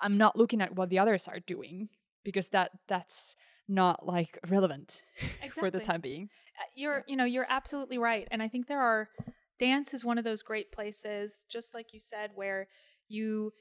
I'm 0.00 0.16
not 0.16 0.36
looking 0.36 0.60
at 0.60 0.74
what 0.74 0.90
the 0.90 0.98
others 0.98 1.28
are 1.28 1.40
doing 1.40 1.88
because 2.24 2.48
that 2.48 2.70
that's 2.88 3.36
not 3.68 4.06
like 4.06 4.38
relevant 4.48 5.02
exactly. 5.42 5.50
for 5.60 5.70
the 5.70 5.80
time 5.80 6.00
being. 6.00 6.28
Uh, 6.58 6.64
you're, 6.74 7.04
you 7.06 7.16
know, 7.16 7.24
you're 7.24 7.46
absolutely 7.48 7.98
right. 7.98 8.26
And 8.30 8.42
I 8.42 8.48
think 8.48 8.66
there 8.66 8.80
are, 8.80 9.08
dance 9.58 9.94
is 9.94 10.04
one 10.04 10.18
of 10.18 10.24
those 10.24 10.42
great 10.42 10.72
places, 10.72 11.46
just 11.50 11.74
like 11.74 11.92
you 11.92 12.00
said, 12.00 12.30
where 12.34 12.68
you, 13.08 13.52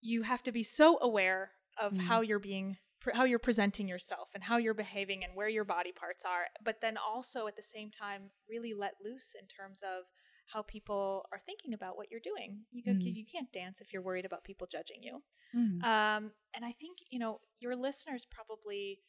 you 0.00 0.22
have 0.22 0.42
to 0.44 0.52
be 0.52 0.62
so 0.62 0.98
aware 1.00 1.52
of 1.80 1.92
mm. 1.92 2.00
how 2.00 2.20
you're 2.20 2.38
being 2.38 2.76
how 3.14 3.24
you're 3.24 3.38
presenting 3.38 3.86
yourself 3.86 4.28
and 4.34 4.42
how 4.42 4.56
you're 4.56 4.74
behaving 4.74 5.22
and 5.22 5.36
where 5.36 5.48
your 5.48 5.64
body 5.64 5.92
parts 5.92 6.24
are 6.24 6.46
but 6.64 6.80
then 6.80 6.96
also 6.96 7.46
at 7.46 7.54
the 7.54 7.62
same 7.62 7.90
time 7.90 8.30
really 8.50 8.74
let 8.74 8.94
loose 9.04 9.36
in 9.40 9.46
terms 9.46 9.80
of 9.82 10.04
how 10.46 10.62
people 10.62 11.24
are 11.32 11.38
thinking 11.38 11.72
about 11.72 11.96
what 11.96 12.10
you're 12.10 12.20
doing 12.20 12.60
you, 12.72 12.82
mm. 12.82 12.98
you 13.00 13.24
can't 13.24 13.52
dance 13.52 13.80
if 13.80 13.92
you're 13.92 14.02
worried 14.02 14.24
about 14.24 14.44
people 14.44 14.66
judging 14.66 15.02
you 15.02 15.22
mm. 15.54 15.84
um, 15.84 16.30
and 16.54 16.64
i 16.64 16.72
think 16.72 16.98
you 17.10 17.18
know 17.18 17.40
your 17.60 17.76
listeners 17.76 18.26
probably 18.28 19.00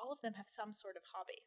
all 0.00 0.12
of 0.12 0.20
them 0.22 0.34
have 0.34 0.48
some 0.48 0.72
sort 0.72 0.96
of 0.96 1.02
hobby 1.12 1.42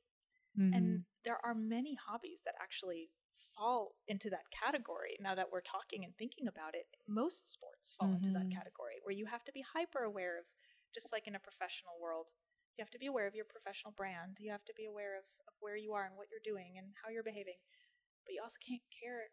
mm-hmm. 0.60 0.74
and 0.74 1.04
there 1.26 1.40
are 1.44 1.54
many 1.54 1.96
hobbies 1.96 2.42
that 2.46 2.56
actually 2.62 3.10
fall 3.58 3.96
into 4.08 4.30
that 4.30 4.50
category 4.52 5.18
now 5.20 5.36
that 5.36 5.52
we're 5.52 5.62
talking 5.62 6.04
and 6.04 6.16
thinking 6.18 6.48
about 6.48 6.74
it 6.74 6.88
most 7.08 7.52
sports 7.52 7.94
fall 7.98 8.08
mm-hmm. 8.08 8.18
into 8.18 8.32
that 8.32 8.48
mm-hmm. 8.48 8.58
category 8.58 8.96
where 9.04 9.16
you 9.16 9.26
have 9.26 9.44
to 9.44 9.52
be 9.52 9.64
hyper 9.74 10.04
aware 10.04 10.40
of 10.40 10.46
just 10.94 11.12
like 11.12 11.28
in 11.28 11.36
a 11.36 11.40
professional 11.40 11.96
world. 12.02 12.28
You 12.78 12.84
have 12.84 12.92
to 12.92 13.00
be 13.00 13.08
aware 13.08 13.28
of 13.28 13.36
your 13.36 13.46
professional 13.46 13.94
brand. 13.96 14.38
You 14.40 14.52
have 14.52 14.66
to 14.66 14.74
be 14.76 14.86
aware 14.86 15.18
of, 15.18 15.26
of 15.48 15.54
where 15.60 15.76
you 15.76 15.94
are 15.94 16.06
and 16.06 16.16
what 16.16 16.28
you're 16.32 16.44
doing 16.44 16.76
and 16.78 16.88
how 17.04 17.12
you're 17.12 17.24
behaving. 17.24 17.60
But 18.26 18.34
you 18.34 18.42
also 18.42 18.60
can't 18.66 18.82
care 18.92 19.32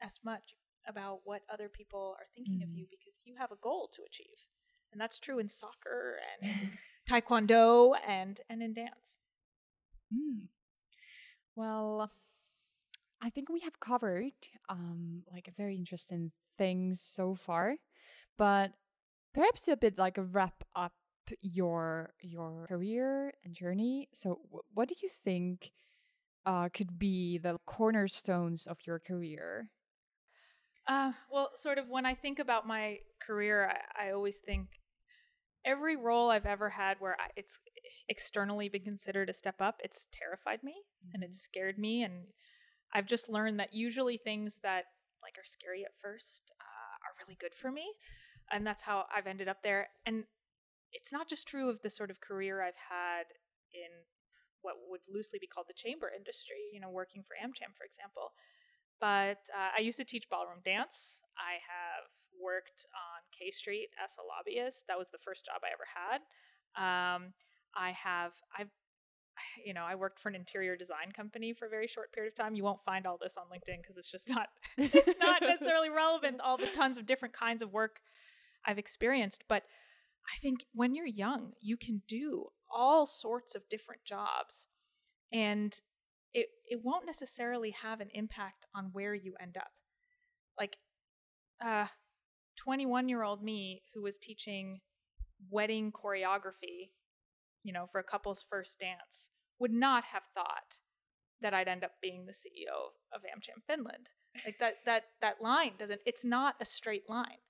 as 0.00 0.20
much 0.24 0.54
about 0.88 1.20
what 1.24 1.42
other 1.52 1.68
people 1.68 2.16
are 2.18 2.26
thinking 2.34 2.60
mm. 2.60 2.64
of 2.64 2.74
you 2.74 2.86
because 2.90 3.20
you 3.24 3.34
have 3.38 3.52
a 3.52 3.60
goal 3.62 3.90
to 3.94 4.02
achieve. 4.06 4.46
And 4.92 5.00
that's 5.00 5.18
true 5.18 5.38
in 5.38 5.48
soccer 5.48 6.18
and 6.42 6.52
taekwondo 7.08 7.94
and 8.06 8.40
and 8.48 8.62
in 8.62 8.74
dance. 8.74 9.20
Mm. 10.12 10.48
Well, 11.56 12.10
I 13.22 13.30
think 13.30 13.48
we 13.48 13.60
have 13.60 13.78
covered 13.78 14.32
um, 14.68 15.22
like 15.32 15.46
a 15.46 15.52
very 15.52 15.76
interesting 15.76 16.32
things 16.58 17.00
so 17.00 17.34
far, 17.34 17.76
but 18.36 18.72
perhaps 19.32 19.68
a 19.68 19.76
bit 19.76 19.96
like 19.96 20.18
a 20.18 20.22
wrap 20.22 20.64
up 20.74 20.92
your 21.40 22.14
your 22.20 22.66
career 22.68 23.32
and 23.44 23.54
journey. 23.54 24.08
So, 24.12 24.40
w- 24.50 24.64
what 24.74 24.88
do 24.88 24.96
you 25.00 25.08
think 25.08 25.70
uh, 26.44 26.68
could 26.68 26.98
be 26.98 27.38
the 27.38 27.58
cornerstones 27.64 28.66
of 28.66 28.78
your 28.86 28.98
career? 28.98 29.70
Uh, 30.88 31.12
well, 31.30 31.50
sort 31.54 31.78
of 31.78 31.88
when 31.88 32.04
I 32.04 32.14
think 32.14 32.40
about 32.40 32.66
my 32.66 32.98
career, 33.24 33.70
I, 33.70 34.08
I 34.08 34.12
always 34.12 34.38
think 34.38 34.66
every 35.64 35.94
role 35.94 36.28
I've 36.28 36.46
ever 36.46 36.70
had 36.70 36.96
where 36.98 37.16
I, 37.20 37.28
it's 37.36 37.60
externally 38.08 38.68
been 38.68 38.82
considered 38.82 39.30
a 39.30 39.32
step 39.32 39.60
up, 39.60 39.76
it's 39.84 40.08
terrified 40.12 40.64
me 40.64 40.72
mm-hmm. 40.72 41.14
and 41.14 41.22
it's 41.22 41.40
scared 41.40 41.78
me. 41.78 42.02
And 42.02 42.24
I've 42.92 43.06
just 43.06 43.28
learned 43.28 43.58
that 43.60 43.72
usually 43.72 44.16
things 44.16 44.58
that 44.62 44.84
like 45.22 45.38
are 45.38 45.46
scary 45.46 45.84
at 45.84 45.92
first 46.02 46.52
uh, 46.60 46.94
are 47.06 47.24
really 47.24 47.36
good 47.40 47.54
for 47.54 47.70
me. 47.70 47.86
And 48.50 48.66
that's 48.66 48.82
how 48.82 49.06
I've 49.14 49.26
ended 49.26 49.48
up 49.48 49.62
there. 49.62 49.88
And 50.04 50.24
it's 50.92 51.12
not 51.12 51.28
just 51.28 51.48
true 51.48 51.70
of 51.70 51.80
the 51.80 51.90
sort 51.90 52.10
of 52.10 52.20
career 52.20 52.60
I've 52.60 52.76
had 52.90 53.24
in 53.72 53.88
what 54.60 54.76
would 54.88 55.00
loosely 55.12 55.38
be 55.40 55.46
called 55.46 55.66
the 55.68 55.74
chamber 55.74 56.10
industry, 56.14 56.70
you 56.72 56.80
know, 56.80 56.90
working 56.90 57.22
for 57.22 57.34
AmCham, 57.34 57.74
for 57.74 57.84
example. 57.84 58.32
But 59.00 59.50
uh, 59.50 59.74
I 59.76 59.80
used 59.80 59.98
to 59.98 60.04
teach 60.04 60.30
ballroom 60.30 60.60
dance. 60.64 61.18
I 61.34 61.58
have 61.66 62.06
worked 62.38 62.86
on 62.94 63.26
K 63.34 63.50
Street 63.50 63.90
as 63.98 64.14
a 64.18 64.22
lobbyist. 64.22 64.86
That 64.86 64.98
was 64.98 65.08
the 65.10 65.18
first 65.18 65.46
job 65.46 65.62
I 65.64 65.74
ever 65.74 65.88
had. 65.90 66.20
Um, 66.78 67.34
I 67.74 67.92
have, 67.92 68.32
I've, 68.56 68.70
you 69.64 69.74
know, 69.74 69.84
I 69.84 69.94
worked 69.94 70.20
for 70.20 70.28
an 70.28 70.34
interior 70.34 70.76
design 70.76 71.12
company 71.14 71.52
for 71.52 71.66
a 71.66 71.70
very 71.70 71.86
short 71.86 72.12
period 72.12 72.32
of 72.32 72.36
time. 72.36 72.54
You 72.54 72.64
won't 72.64 72.80
find 72.80 73.06
all 73.06 73.18
this 73.20 73.34
on 73.36 73.44
LinkedIn 73.44 73.82
because 73.82 73.96
it's 73.96 74.10
just 74.10 74.28
not, 74.28 74.48
it's 74.76 75.18
not 75.20 75.42
necessarily 75.42 75.90
relevant. 75.90 76.40
All 76.40 76.56
the 76.56 76.66
tons 76.66 76.98
of 76.98 77.06
different 77.06 77.34
kinds 77.34 77.62
of 77.62 77.72
work 77.72 78.00
I've 78.64 78.78
experienced. 78.78 79.44
But 79.48 79.64
I 80.26 80.38
think 80.40 80.64
when 80.72 80.94
you're 80.94 81.06
young, 81.06 81.52
you 81.60 81.76
can 81.76 82.02
do 82.08 82.46
all 82.70 83.06
sorts 83.06 83.54
of 83.54 83.68
different 83.68 84.04
jobs. 84.04 84.66
And 85.32 85.78
it 86.34 86.48
it 86.68 86.80
won't 86.82 87.06
necessarily 87.06 87.74
have 87.82 88.00
an 88.00 88.08
impact 88.14 88.66
on 88.74 88.90
where 88.92 89.14
you 89.14 89.34
end 89.40 89.56
up. 89.56 89.72
Like 90.58 90.76
uh 91.64 91.86
21 92.56 93.08
year 93.08 93.22
old 93.22 93.42
me 93.42 93.82
who 93.94 94.02
was 94.02 94.18
teaching 94.18 94.80
wedding 95.50 95.92
choreography, 95.92 96.90
you 97.62 97.72
know, 97.72 97.86
for 97.90 97.98
a 97.98 98.04
couple's 98.04 98.44
first 98.48 98.78
dance, 98.80 99.30
would 99.58 99.72
not 99.72 100.04
have 100.04 100.22
thought 100.34 100.78
that 101.40 101.54
I'd 101.54 101.68
end 101.68 101.84
up 101.84 101.92
being 102.00 102.26
the 102.26 102.32
CEO 102.32 102.94
of 103.12 103.22
AmCham 103.22 103.62
Finland. 103.66 104.08
Like 104.44 104.58
that 104.60 104.74
that 104.86 105.04
that 105.20 105.42
line 105.42 105.72
doesn't 105.78 106.00
it's 106.06 106.24
not 106.24 106.56
a 106.60 106.64
straight 106.64 107.08
line. 107.08 107.42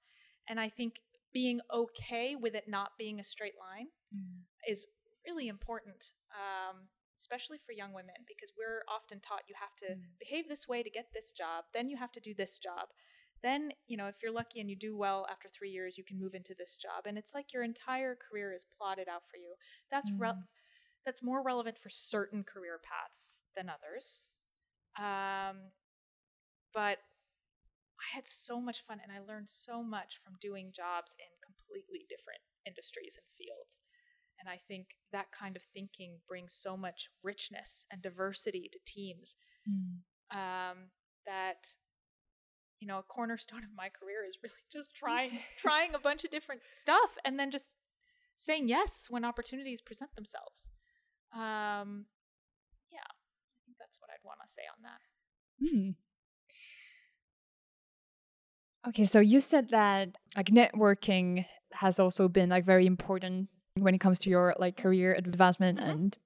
And 0.48 0.59
I 0.59 0.68
think 0.68 1.01
being 1.33 1.61
okay 1.72 2.35
with 2.35 2.55
it 2.55 2.64
not 2.68 2.92
being 2.98 3.20
a 3.20 3.25
straight 3.25 3.55
line 3.59 3.87
mm. 4.14 4.42
is 4.68 4.85
really 5.27 5.48
important. 5.48 6.11
Um, 6.33 6.88
especially 7.18 7.59
for 7.64 7.72
young 7.72 7.92
women, 7.92 8.27
because 8.27 8.51
we're 8.59 8.83
often 8.88 9.20
taught 9.20 9.46
you 9.46 9.55
have 9.55 9.77
to 9.79 9.94
mm. 9.94 10.03
behave 10.18 10.48
this 10.48 10.66
way 10.66 10.83
to 10.83 10.90
get 10.90 11.07
this 11.14 11.31
job, 11.31 11.64
then 11.72 11.88
you 11.88 11.96
have 11.96 12.11
to 12.11 12.20
do 12.20 12.35
this 12.35 12.59
job. 12.59 12.88
Then, 13.42 13.72
you 13.87 13.96
know, 13.96 14.07
if 14.07 14.16
you're 14.22 14.33
lucky 14.33 14.61
and 14.61 14.70
you 14.70 14.76
do 14.76 14.96
well 14.96 15.26
after 15.31 15.48
three 15.48 15.70
years, 15.70 15.98
you 15.98 16.05
can 16.05 16.20
move 16.20 16.35
into 16.35 16.55
this 16.57 16.76
job. 16.76 17.07
And 17.07 17.18
it's 17.18 17.35
like 17.35 17.52
your 17.52 17.62
entire 17.62 18.16
career 18.16 18.52
is 18.52 18.66
plotted 18.78 19.09
out 19.09 19.22
for 19.31 19.37
you. 19.37 19.55
That's 19.90 20.11
mm. 20.11 20.20
re- 20.20 20.46
that's 21.05 21.22
more 21.22 21.42
relevant 21.42 21.78
for 21.78 21.90
certain 21.90 22.44
career 22.44 22.78
paths 22.78 23.38
than 23.57 23.68
others. 23.68 24.22
Um, 24.96 25.72
but 26.72 26.98
I 27.98 28.14
had 28.14 28.26
so 28.26 28.61
much 28.61 28.85
fun 28.87 28.98
and 29.02 29.12
I 29.12 29.20
learned 29.20 29.48
so 29.48 29.83
much 29.83 30.18
from 30.22 30.35
doing 30.40 30.72
jobs 30.74 31.14
in 31.18 31.31
completely 31.42 32.07
different 32.09 32.40
industries 32.66 33.16
and 33.16 33.26
fields. 33.37 33.81
And 34.40 34.48
I 34.48 34.59
think 34.66 34.87
that 35.12 35.26
kind 35.31 35.57
of 35.57 35.62
thinking 35.74 36.18
brings 36.26 36.55
so 36.55 36.76
much 36.76 37.09
richness 37.22 37.87
and 37.90 38.02
diversity 38.02 38.68
to 38.72 38.78
teams 38.85 39.37
mm. 39.68 40.02
um, 40.37 40.90
that 41.26 41.68
you 42.82 42.88
know 42.88 42.98
a 42.98 43.02
cornerstone 43.04 43.62
of 43.68 43.70
my 43.76 43.88
career 43.88 44.26
is 44.28 44.36
really 44.42 44.54
just 44.72 44.94
trying 44.94 45.38
trying 45.56 45.94
a 45.94 45.98
bunch 45.98 46.24
of 46.24 46.30
different 46.30 46.60
stuff 46.74 47.16
and 47.24 47.38
then 47.38 47.50
just 47.50 47.76
saying 48.36 48.68
yes 48.68 49.06
when 49.08 49.24
opportunities 49.24 49.80
present 49.80 50.10
themselves. 50.16 50.68
Um, 51.32 52.06
yeah, 52.90 53.06
I 53.06 53.58
think 53.64 53.78
that's 53.78 54.00
what 54.00 54.10
I'd 54.10 54.24
want 54.24 54.40
to 54.44 54.52
say 54.52 54.62
on 54.68 54.82
that. 54.82 55.00
Mm. 55.72 55.94
Okay, 58.88 59.04
so 59.04 59.20
you 59.20 59.38
said 59.38 59.70
that 59.70 60.18
like 60.36 60.46
networking 60.46 61.46
has 61.74 62.00
also 62.00 62.28
been 62.28 62.50
like 62.50 62.64
very 62.64 62.84
important 62.84 63.48
when 63.78 63.94
it 63.94 63.98
comes 63.98 64.18
to 64.18 64.28
your 64.30 64.54
like 64.58 64.76
career 64.76 65.14
advancement 65.14 65.78
mm-hmm. 65.78 65.90
and 65.90 66.18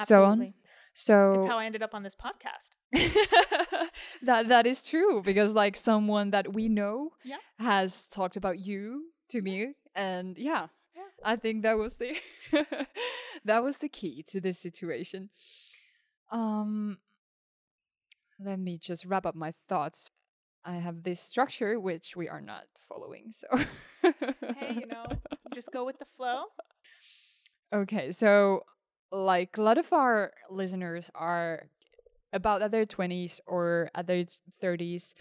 Absolutely. 0.00 0.06
so 0.06 0.24
on. 0.24 0.54
So 0.98 1.34
it's 1.34 1.46
how 1.46 1.58
I 1.58 1.66
ended 1.66 1.82
up 1.82 1.94
on 1.94 2.02
this 2.02 2.16
podcast. 2.16 2.70
that 4.22 4.48
that 4.48 4.66
is 4.66 4.82
true 4.82 5.22
because 5.22 5.52
like 5.52 5.76
someone 5.76 6.30
that 6.30 6.54
we 6.54 6.70
know 6.70 7.10
yeah. 7.22 7.36
has 7.58 8.06
talked 8.06 8.38
about 8.38 8.58
you 8.58 9.10
to 9.28 9.42
me 9.42 9.74
and 9.94 10.38
yeah, 10.38 10.68
yeah. 10.94 11.02
I 11.22 11.36
think 11.36 11.64
that 11.64 11.76
was 11.76 11.98
the 11.98 12.16
that 13.44 13.62
was 13.62 13.76
the 13.76 13.90
key 13.90 14.24
to 14.28 14.40
this 14.40 14.58
situation. 14.58 15.28
Um 16.32 16.96
let 18.42 18.58
me 18.58 18.78
just 18.78 19.04
wrap 19.04 19.26
up 19.26 19.34
my 19.34 19.52
thoughts. 19.68 20.10
I 20.64 20.76
have 20.76 21.02
this 21.02 21.20
structure 21.20 21.78
which 21.78 22.16
we 22.16 22.26
are 22.26 22.40
not 22.40 22.64
following. 22.80 23.32
So 23.32 23.46
hey, 24.00 24.78
you 24.80 24.86
know, 24.86 25.04
just 25.54 25.70
go 25.72 25.84
with 25.84 25.98
the 25.98 26.06
flow. 26.06 26.44
Okay, 27.70 28.12
so 28.12 28.62
like 29.12 29.56
a 29.56 29.62
lot 29.62 29.78
of 29.78 29.92
our 29.92 30.32
listeners 30.50 31.10
are 31.14 31.68
about 32.32 32.62
at 32.62 32.70
their 32.70 32.86
20s 32.86 33.40
or 33.46 33.90
at 33.94 34.06
their 34.06 34.24
30s 34.60 35.14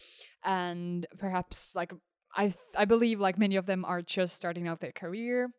and 0.44 1.06
perhaps 1.18 1.76
like 1.76 1.94
I 2.36 2.48
th- 2.48 2.58
I 2.76 2.86
believe 2.86 3.20
like 3.20 3.38
many 3.38 3.56
of 3.56 3.66
them 3.66 3.86
are 3.86 4.02
just 4.02 4.36
starting 4.36 4.68
out 4.68 4.82
their 4.82 4.92
career, 4.92 5.50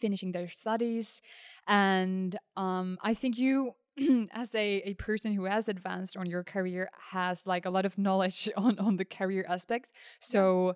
finishing 0.00 0.32
their 0.32 0.48
studies 0.48 1.20
and 1.66 2.38
um 2.56 2.98
I 3.02 3.14
think 3.14 3.38
you 3.38 3.72
as 4.32 4.54
a, 4.54 4.82
a 4.84 4.94
person 4.94 5.32
who 5.32 5.44
has 5.44 5.68
advanced 5.68 6.16
on 6.16 6.26
your 6.26 6.44
career 6.44 6.90
has 7.10 7.46
like 7.46 7.64
a 7.64 7.70
lot 7.70 7.86
of 7.86 7.96
knowledge 7.96 8.48
on 8.56 8.78
on 8.78 8.96
the 8.96 9.04
career 9.04 9.44
aspect. 9.48 9.90
So 10.20 10.68
yeah. 10.68 10.72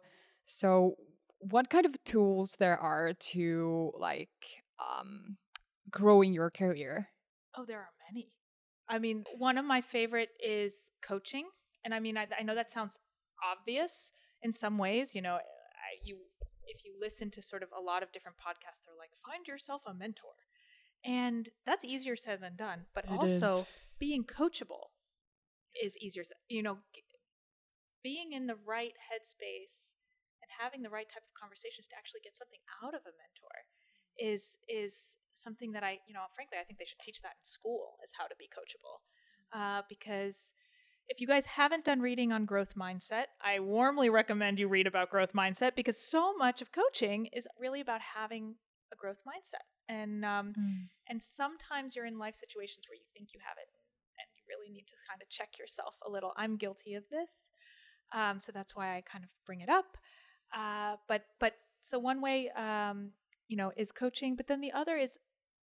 so 0.47 0.97
what 1.39 1.71
kind 1.71 1.87
of 1.87 2.03
tools 2.05 2.57
there 2.59 2.77
are 2.77 3.13
to 3.15 3.93
like 3.99 4.29
um, 4.79 5.37
growing 5.91 6.33
your 6.33 6.51
career? 6.51 7.09
Oh, 7.57 7.65
there 7.65 7.79
are 7.79 7.91
many. 8.11 8.33
I 8.89 8.99
mean, 8.99 9.25
one 9.39 9.59
of 9.59 9.65
my 9.65 9.81
favorite 9.81 10.31
is 10.45 10.91
coaching, 11.03 11.49
and 11.85 11.95
I 11.95 12.01
mean, 12.01 12.17
I, 12.17 12.27
I 12.39 12.43
know 12.43 12.55
that 12.55 12.71
sounds 12.71 12.99
obvious 13.45 14.13
in 14.43 14.53
some 14.53 14.79
ways. 14.79 15.15
You 15.15 15.23
know, 15.23 15.35
I, 15.35 15.41
you 16.03 16.19
if 16.67 16.85
you 16.85 16.95
listen 17.01 17.31
to 17.33 17.43
sort 17.43 17.63
of 17.63 17.69
a 17.77 17.81
lot 17.81 18.03
of 18.03 18.13
different 18.13 18.39
podcasts, 18.39 18.85
they're 18.85 18.95
like, 18.99 19.11
find 19.27 19.47
yourself 19.47 19.83
a 19.87 19.95
mentor, 19.95 20.35
and 21.05 21.49
that's 21.67 21.85
easier 21.85 22.17
said 22.17 22.41
than 22.41 22.57
done. 22.57 22.87
But 22.95 23.05
it 23.05 23.11
also, 23.11 23.59
is. 23.59 23.65
being 23.99 24.25
coachable 24.25 24.91
is 25.83 25.97
easier. 25.99 26.25
You 26.49 26.63
know, 26.63 26.79
being 28.03 28.33
in 28.33 28.47
the 28.47 28.57
right 28.67 28.95
headspace 29.13 29.93
and 30.43 30.51
having 30.59 30.83
the 30.83 30.91
right 30.91 31.09
type 31.09 31.23
of 31.23 31.39
conversations 31.39 31.87
to 31.89 31.97
actually 31.97 32.21
get 32.25 32.37
something 32.37 32.61
out 32.83 32.95
of 32.95 33.03
a 33.03 33.15
mentor 33.15 33.67
is 34.19 34.59
is 34.69 35.17
something 35.43 35.73
that 35.73 35.83
I, 35.83 35.99
you 36.07 36.15
know, 36.15 36.21
frankly, 36.35 36.59
I 36.61 36.65
think 36.65 36.79
they 36.79 36.85
should 36.85 37.01
teach 37.01 37.23
that 37.23 37.35
in 37.39 37.45
school 37.45 37.97
is 38.05 38.13
how 38.19 38.27
to 38.27 38.35
be 38.39 38.49
coachable. 38.49 39.01
Uh, 39.53 39.83
because 39.89 40.53
if 41.09 41.21
you 41.21 41.27
guys 41.27 41.45
haven't 41.45 41.85
done 41.85 42.01
reading 42.01 42.33
on 42.33 42.45
growth 42.45 42.75
mindset, 42.77 43.25
I 43.43 43.59
warmly 43.61 44.09
recommend 44.11 44.59
you 44.59 44.69
read 44.69 44.87
about 44.87 45.11
growth 45.11 45.33
mindset 45.33 45.75
because 45.75 45.99
so 45.99 46.37
much 46.37 46.63
of 46.63 46.71
coaching 46.71 47.27
is 47.33 47.49
really 47.59 47.81
about 47.81 48.01
having 48.15 48.55
a 48.93 48.97
growth 48.97 49.21
mindset. 49.27 49.67
And 49.89 50.25
um, 50.25 50.53
mm. 50.57 50.87
and 51.09 51.21
sometimes 51.21 51.97
you're 51.97 52.07
in 52.07 52.17
life 52.17 52.37
situations 52.37 52.87
where 52.89 52.97
you 52.97 53.07
think 53.13 53.31
you 53.35 53.41
have 53.43 53.57
it, 53.59 53.67
and 54.21 54.29
you 54.37 54.45
really 54.49 54.73
need 54.73 54.87
to 54.87 54.95
kind 55.09 55.21
of 55.21 55.29
check 55.29 55.59
yourself 55.59 55.97
a 56.07 56.11
little. 56.11 56.33
I'm 56.37 56.57
guilty 56.57 56.95
of 56.95 57.03
this, 57.11 57.51
um, 58.13 58.39
so 58.39 58.53
that's 58.53 58.77
why 58.77 58.95
I 58.97 59.01
kind 59.01 59.25
of 59.25 59.31
bring 59.45 59.63
it 59.63 59.69
up. 59.69 59.97
Uh, 60.55 60.95
but 61.09 61.25
but 61.41 61.55
so 61.81 61.99
one 61.99 62.21
way 62.21 62.51
um, 62.51 63.11
you 63.51 63.57
know, 63.57 63.73
is 63.77 63.91
coaching, 63.91 64.37
but 64.37 64.47
then 64.47 64.61
the 64.61 64.71
other 64.71 64.97
is 64.97 65.19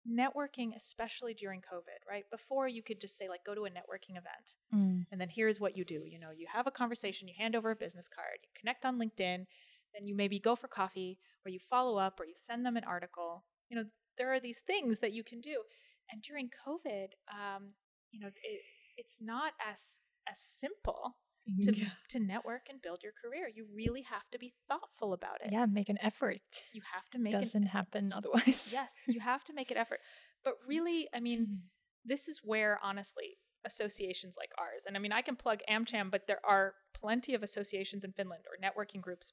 networking, 0.08 0.74
especially 0.76 1.34
during 1.34 1.60
COVID, 1.60 2.08
right? 2.08 2.24
Before 2.30 2.68
you 2.68 2.82
could 2.82 3.00
just 3.00 3.18
say, 3.18 3.28
like, 3.28 3.44
go 3.44 3.54
to 3.54 3.64
a 3.64 3.70
networking 3.70 4.12
event 4.12 4.54
mm. 4.74 5.04
and 5.10 5.20
then 5.20 5.28
here's 5.28 5.60
what 5.60 5.76
you 5.76 5.84
do. 5.84 6.02
You 6.06 6.18
know, 6.18 6.30
you 6.36 6.46
have 6.52 6.66
a 6.66 6.70
conversation, 6.70 7.28
you 7.28 7.34
hand 7.36 7.56
over 7.56 7.70
a 7.70 7.76
business 7.76 8.08
card, 8.08 8.38
you 8.42 8.48
connect 8.58 8.84
on 8.84 8.98
LinkedIn, 8.98 9.46
then 9.94 10.04
you 10.04 10.14
maybe 10.14 10.38
go 10.38 10.56
for 10.56 10.68
coffee 10.68 11.18
or 11.44 11.50
you 11.50 11.58
follow 11.58 11.96
up 11.96 12.20
or 12.20 12.24
you 12.24 12.34
send 12.36 12.64
them 12.64 12.76
an 12.76 12.84
article. 12.84 13.44
You 13.68 13.76
know, 13.76 13.84
there 14.18 14.32
are 14.32 14.40
these 14.40 14.60
things 14.60 14.98
that 15.00 15.12
you 15.12 15.24
can 15.24 15.40
do. 15.40 15.62
And 16.10 16.22
during 16.22 16.50
COVID, 16.66 17.08
um, 17.30 17.72
you 18.10 18.20
know, 18.20 18.28
it, 18.28 18.62
it's 18.96 19.18
not 19.20 19.52
as 19.60 19.98
as 20.28 20.40
simple 20.40 21.16
to 21.62 21.74
yeah. 21.74 21.88
to 22.08 22.18
network 22.18 22.62
and 22.68 22.80
build 22.82 23.02
your 23.02 23.12
career. 23.12 23.48
You 23.54 23.66
really 23.74 24.02
have 24.02 24.28
to 24.32 24.38
be 24.38 24.52
thoughtful 24.68 25.12
about 25.12 25.40
it. 25.44 25.52
yeah, 25.52 25.66
make 25.66 25.88
an 25.88 25.98
effort. 26.02 26.40
You 26.72 26.82
have 26.94 27.08
to 27.10 27.18
make 27.18 27.34
it. 27.34 27.40
Doesn't 27.40 27.66
happen 27.66 28.12
otherwise. 28.12 28.70
yes, 28.72 28.92
you 29.06 29.20
have 29.20 29.44
to 29.44 29.52
make 29.52 29.70
an 29.70 29.76
effort. 29.76 30.00
But 30.44 30.54
really, 30.66 31.08
I 31.14 31.20
mean, 31.20 31.40
Mhm. 31.46 31.58
this 32.04 32.28
is 32.28 32.40
where 32.44 32.78
honestly 32.82 33.38
associations 33.64 34.36
like 34.38 34.50
ours, 34.58 34.84
and 34.86 34.96
I 34.96 35.00
mean, 35.00 35.12
I 35.12 35.22
can 35.22 35.36
plug 35.36 35.60
AmCham, 35.68 36.10
but 36.10 36.26
there 36.26 36.44
are 36.44 36.74
plenty 36.94 37.34
of 37.34 37.42
associations 37.42 38.04
in 38.04 38.12
Finland 38.12 38.44
or 38.46 38.56
networking 38.62 39.00
groups 39.00 39.32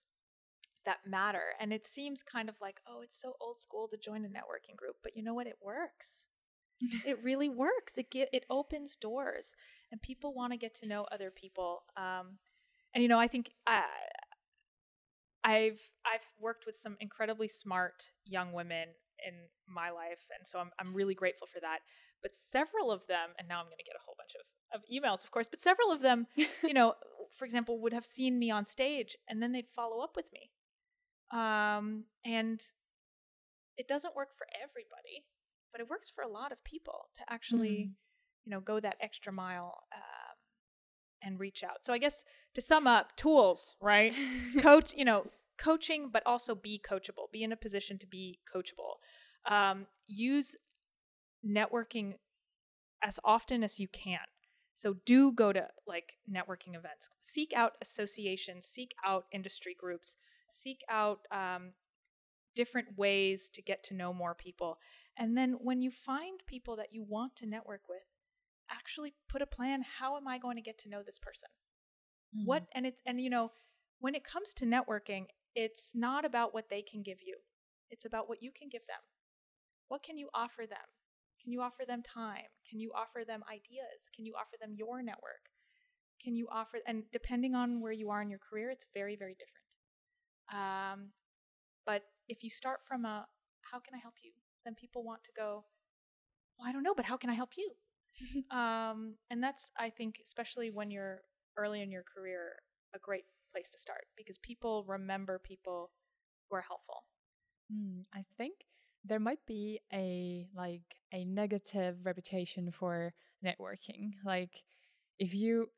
that 0.85 1.05
matter. 1.05 1.53
And 1.59 1.71
it 1.71 1.85
seems 1.85 2.23
kind 2.23 2.49
of 2.49 2.55
like, 2.59 2.81
oh, 2.85 3.01
it's 3.01 3.19
so 3.19 3.35
old 3.39 3.59
school 3.59 3.87
to 3.89 3.97
join 3.97 4.25
a 4.25 4.27
networking 4.27 4.75
group, 4.75 4.97
but 5.01 5.15
you 5.15 5.23
know 5.23 5.33
what? 5.33 5.47
It 5.47 5.59
works. 5.61 6.25
it 7.05 7.23
really 7.23 7.49
works. 7.49 7.97
It 7.97 8.11
get, 8.11 8.29
it 8.33 8.45
opens 8.49 8.95
doors, 8.95 9.55
and 9.91 10.01
people 10.01 10.33
want 10.33 10.53
to 10.53 10.57
get 10.57 10.73
to 10.75 10.87
know 10.87 11.05
other 11.11 11.31
people. 11.31 11.83
Um, 11.97 12.39
and 12.93 13.01
you 13.01 13.07
know, 13.07 13.19
I 13.19 13.27
think 13.27 13.51
uh, 13.67 13.81
I've 15.43 15.79
I've 16.05 16.25
worked 16.39 16.65
with 16.65 16.77
some 16.77 16.97
incredibly 16.99 17.47
smart 17.47 18.11
young 18.25 18.53
women 18.53 18.89
in 19.25 19.33
my 19.67 19.89
life, 19.89 20.25
and 20.37 20.47
so 20.47 20.59
I'm 20.59 20.71
I'm 20.79 20.93
really 20.93 21.15
grateful 21.15 21.47
for 21.51 21.59
that. 21.61 21.79
But 22.21 22.35
several 22.35 22.91
of 22.91 23.05
them, 23.07 23.29
and 23.37 23.47
now 23.47 23.59
I'm 23.59 23.65
going 23.65 23.77
to 23.77 23.83
get 23.83 23.95
a 23.95 24.03
whole 24.05 24.15
bunch 24.17 24.33
of 24.35 24.45
of 24.73 24.81
emails, 24.91 25.23
of 25.23 25.31
course. 25.31 25.49
But 25.49 25.61
several 25.61 25.91
of 25.91 26.01
them, 26.01 26.27
you 26.63 26.73
know, 26.73 26.93
for 27.35 27.45
example, 27.45 27.79
would 27.81 27.93
have 27.93 28.05
seen 28.05 28.39
me 28.39 28.51
on 28.51 28.65
stage, 28.65 29.17
and 29.27 29.41
then 29.41 29.51
they'd 29.51 29.67
follow 29.67 30.01
up 30.01 30.15
with 30.15 30.25
me. 30.33 30.49
Um, 31.31 32.05
and 32.23 32.61
it 33.77 33.87
doesn't 33.87 34.15
work 34.15 34.29
for 34.37 34.47
everybody, 34.55 35.25
but 35.73 35.81
it 35.81 35.89
works 35.89 36.09
for 36.09 36.23
a 36.23 36.27
lot 36.29 36.53
of 36.53 36.63
people 36.63 37.09
to 37.15 37.21
actually, 37.33 37.91
you 38.45 38.51
know, 38.51 38.61
go 38.61 38.79
that 38.79 38.95
extra 39.01 39.33
mile 39.33 39.83
um, 39.93 40.35
and 41.21 41.39
reach 41.39 41.63
out. 41.63 41.83
So 41.83 41.91
I 41.91 41.97
guess 41.97 42.23
to 42.53 42.61
sum 42.61 42.87
up, 42.87 43.17
tools, 43.17 43.75
right? 43.81 44.13
Coach, 44.59 44.93
you 44.95 45.03
know, 45.03 45.25
coaching, 45.57 46.09
but 46.13 46.23
also 46.25 46.55
be 46.55 46.79
coachable. 46.87 47.31
Be 47.31 47.43
in 47.43 47.51
a 47.51 47.57
position 47.57 47.97
to 47.99 48.07
be 48.07 48.39
coachable. 48.53 49.01
Um, 49.51 49.87
use 50.07 50.55
networking 51.45 52.13
as 53.03 53.19
often 53.25 53.63
as 53.63 53.79
you 53.79 53.87
can. 53.87 54.19
So 54.75 54.95
do 55.05 55.31
go 55.31 55.53
to 55.53 55.67
like 55.87 56.13
networking 56.31 56.75
events. 56.75 57.09
Seek 57.21 57.51
out 57.55 57.73
associations. 57.81 58.67
Seek 58.67 58.91
out 59.05 59.25
industry 59.31 59.75
groups. 59.77 60.15
Seek 60.51 60.81
out 60.89 61.19
um, 61.31 61.73
different 62.55 62.97
ways 62.97 63.49
to 63.53 63.61
get 63.61 63.83
to 63.85 63.93
know 63.93 64.13
more 64.13 64.35
people. 64.35 64.77
And 65.17 65.37
then 65.37 65.57
when 65.61 65.81
you 65.81 65.91
find 65.91 66.41
people 66.47 66.75
that 66.77 66.93
you 66.93 67.03
want 67.03 67.35
to 67.37 67.45
network 67.45 67.81
with, 67.87 68.01
actually 68.69 69.13
put 69.29 69.41
a 69.41 69.45
plan. 69.45 69.83
How 69.99 70.17
am 70.17 70.27
I 70.27 70.37
going 70.37 70.55
to 70.55 70.61
get 70.61 70.77
to 70.79 70.89
know 70.89 71.03
this 71.03 71.19
person? 71.19 71.49
Mm. 72.35 72.45
What 72.45 72.63
and 72.73 72.85
it's 72.85 73.01
and 73.05 73.21
you 73.21 73.29
know, 73.29 73.51
when 73.99 74.15
it 74.15 74.23
comes 74.23 74.53
to 74.55 74.65
networking, 74.65 75.25
it's 75.55 75.91
not 75.93 76.25
about 76.25 76.53
what 76.53 76.69
they 76.69 76.81
can 76.81 77.03
give 77.03 77.19
you. 77.25 77.37
It's 77.89 78.05
about 78.05 78.27
what 78.27 78.41
you 78.41 78.51
can 78.51 78.69
give 78.69 78.85
them. 78.87 78.99
What 79.87 80.03
can 80.03 80.17
you 80.17 80.29
offer 80.33 80.65
them? 80.67 80.89
Can 81.41 81.51
you 81.51 81.61
offer 81.61 81.83
them 81.87 82.01
time? 82.01 82.49
Can 82.69 82.79
you 82.79 82.91
offer 82.95 83.25
them 83.25 83.43
ideas? 83.51 84.09
Can 84.15 84.25
you 84.25 84.33
offer 84.35 84.55
them 84.59 84.73
your 84.75 85.03
network? 85.03 85.51
Can 86.23 86.35
you 86.35 86.47
offer 86.51 86.79
and 86.87 87.03
depending 87.11 87.53
on 87.53 87.81
where 87.81 87.91
you 87.91 88.09
are 88.09 88.21
in 88.21 88.29
your 88.29 88.39
career, 88.39 88.69
it's 88.69 88.87
very 88.93 89.15
very 89.15 89.35
different. 89.35 89.63
Um, 90.51 91.09
but 91.85 92.03
if 92.27 92.43
you 92.43 92.49
start 92.49 92.79
from 92.87 93.05
a 93.05 93.27
how 93.71 93.79
can 93.79 93.93
I 93.93 93.97
help 93.97 94.15
you? 94.23 94.31
Then 94.65 94.75
people 94.75 95.03
want 95.03 95.23
to 95.25 95.31
go, 95.35 95.65
well, 96.57 96.67
I 96.67 96.71
don't 96.71 96.83
know, 96.83 96.95
but 96.95 97.05
how 97.05 97.17
can 97.17 97.29
I 97.29 97.33
help 97.33 97.51
you? 97.57 97.71
um, 98.55 99.15
and 99.29 99.41
that's 99.41 99.71
I 99.77 99.89
think 99.89 100.19
especially 100.23 100.69
when 100.69 100.91
you're 100.91 101.21
early 101.57 101.81
in 101.81 101.91
your 101.91 102.03
career 102.03 102.57
a 102.95 102.99
great 102.99 103.25
place 103.51 103.69
to 103.69 103.77
start 103.77 104.05
because 104.15 104.37
people 104.37 104.83
remember 104.87 105.39
people 105.39 105.91
who 106.49 106.57
are 106.57 106.61
helpful. 106.61 107.05
Mm, 107.73 108.03
I 108.13 108.25
think 108.37 108.53
there 109.03 109.19
might 109.19 109.45
be 109.47 109.79
a 109.91 110.47
like 110.55 110.83
a 111.11 111.25
negative 111.25 111.97
reputation 112.03 112.71
for 112.71 113.13
networking. 113.43 114.11
Like 114.25 114.63
if 115.19 115.33
you 115.33 115.69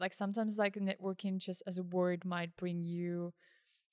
like 0.00 0.12
sometimes 0.12 0.56
like 0.56 0.74
networking 0.74 1.38
just 1.38 1.62
as 1.66 1.78
a 1.78 1.82
word 1.82 2.24
might 2.24 2.56
bring 2.56 2.82
you 2.82 3.32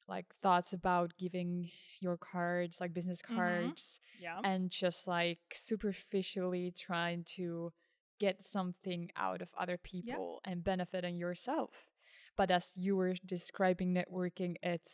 like 0.09 0.25
thoughts 0.41 0.73
about 0.73 1.13
giving 1.17 1.69
your 2.01 2.17
cards, 2.17 2.79
like 2.81 2.93
business 2.93 3.21
Mhm. 3.21 3.35
cards, 3.35 3.99
Yeah. 4.19 4.41
and 4.43 4.69
just 4.71 5.07
like 5.07 5.39
superficially 5.53 6.71
trying 6.71 7.23
to 7.35 7.71
get 8.19 8.43
something 8.43 9.11
out 9.15 9.41
of 9.41 9.53
other 9.57 9.77
people 9.77 10.41
and 10.43 10.63
benefiting 10.63 11.17
yourself. 11.17 11.89
But 12.35 12.51
as 12.51 12.73
you 12.75 12.95
were 12.95 13.13
describing 13.25 13.93
networking, 13.93 14.55
it 14.63 14.87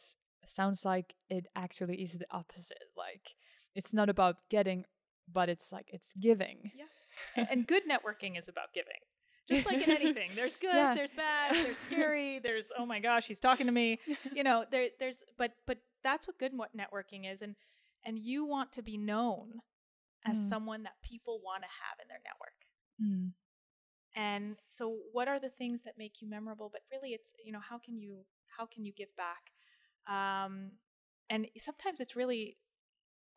sounds 0.46 0.86
like 0.86 1.16
it 1.30 1.48
actually 1.56 2.02
is 2.04 2.14
the 2.18 2.28
opposite. 2.32 2.90
Like 2.96 3.36
it's 3.74 3.94
not 3.94 4.10
about 4.10 4.48
getting, 4.50 4.86
but 5.28 5.50
it's 5.50 5.72
like 5.72 5.90
it's 5.94 6.14
giving. 6.14 6.72
Yeah. 6.76 6.86
and 7.50 7.66
good 7.68 7.84
networking 7.88 8.38
is 8.38 8.48
about 8.48 8.74
giving. 8.74 9.00
Just 9.48 9.66
like 9.66 9.82
in 9.82 9.90
anything, 10.02 10.32
there's 10.36 10.56
good, 10.56 10.74
Yeah. 10.74 10.96
there's 10.96 11.12
bad, 11.12 11.54
there's 11.56 11.78
scary, 11.86 12.40
there's 12.40 12.70
oh 12.78 12.86
my 12.86 13.00
gosh, 13.00 13.28
he's 13.28 13.40
talking 13.40 13.66
to 13.68 13.72
me. 13.72 14.00
You 14.34 14.44
know, 14.44 14.66
there 14.70 14.90
there's 15.00 15.24
but 15.38 15.52
but 15.68 15.78
that's 16.04 16.28
what 16.28 16.38
good 16.38 16.52
networking 16.54 17.32
is 17.32 17.42
and 17.42 17.56
and 18.06 18.20
you 18.20 18.46
want 18.46 18.72
to 18.74 18.82
be 18.82 18.98
known 18.98 19.62
as 20.26 20.38
Mm. 20.38 20.50
someone 20.50 20.84
that 20.84 20.94
people 21.04 21.40
want 21.44 21.62
to 21.64 21.70
have 21.70 21.98
in 22.02 22.08
their 22.08 22.20
network. 22.26 22.60
Mm. 23.02 23.34
And 24.16 24.56
so 24.68 24.98
what 25.12 25.28
are 25.28 25.40
the 25.40 25.50
things 25.50 25.84
that 25.84 25.98
make 25.98 26.22
you 26.22 26.30
memorable? 26.30 26.70
But 26.72 26.82
really 26.92 27.10
it's, 27.14 27.32
you 27.44 27.52
know, 27.52 27.60
how 27.60 27.78
can 27.78 27.98
you 28.00 28.26
how 28.58 28.66
can 28.66 28.86
you 28.86 28.94
give 28.94 29.10
back? 29.16 29.52
Um 30.08 30.72
and 31.30 31.48
sometimes 31.58 32.00
it's 32.00 32.16
really 32.16 32.58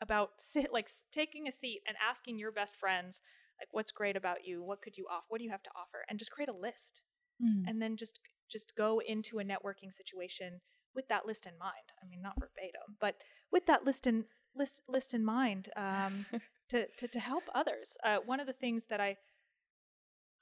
about 0.00 0.30
sit 0.38 0.72
like 0.72 0.88
taking 1.12 1.48
a 1.48 1.52
seat 1.52 1.82
and 1.86 1.96
asking 2.08 2.38
your 2.38 2.52
best 2.52 2.76
friends 2.76 3.20
like 3.58 3.68
what's 3.72 3.90
great 3.90 4.16
about 4.16 4.44
you? 4.44 4.62
What 4.62 4.82
could 4.82 4.96
you 4.96 5.06
offer? 5.10 5.24
What 5.28 5.38
do 5.38 5.44
you 5.44 5.50
have 5.50 5.62
to 5.62 5.70
offer? 5.76 6.04
And 6.08 6.18
just 6.18 6.30
create 6.30 6.48
a 6.48 6.56
list. 6.56 7.02
Mm. 7.42 7.68
And 7.68 7.82
then 7.82 7.96
just 7.96 8.20
just 8.50 8.74
go 8.76 9.00
into 9.06 9.38
a 9.38 9.44
networking 9.44 9.92
situation 9.92 10.60
with 10.94 11.08
that 11.08 11.26
list 11.26 11.46
in 11.46 11.52
mind. 11.58 11.92
I 12.02 12.06
mean, 12.08 12.22
not 12.22 12.34
verbatim, 12.38 12.96
but 13.00 13.16
with 13.52 13.66
that 13.66 13.84
list 13.84 14.06
in 14.06 14.24
list 14.54 14.82
list 14.88 15.14
in 15.14 15.24
mind 15.24 15.68
um, 15.76 16.26
to, 16.70 16.86
to 16.98 17.08
to 17.08 17.20
help 17.20 17.44
others. 17.54 17.96
Uh, 18.04 18.18
one 18.24 18.40
of 18.40 18.46
the 18.46 18.52
things 18.52 18.86
that 18.90 19.00
I 19.00 19.16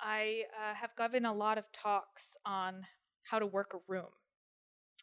I 0.01 0.43
uh, 0.55 0.75
have 0.75 0.91
given 0.97 1.25
a 1.25 1.35
lot 1.35 1.59
of 1.59 1.65
talks 1.73 2.37
on 2.45 2.87
how 3.25 3.39
to 3.39 3.47
work 3.47 3.73
a 3.75 3.79
room. 3.89 4.11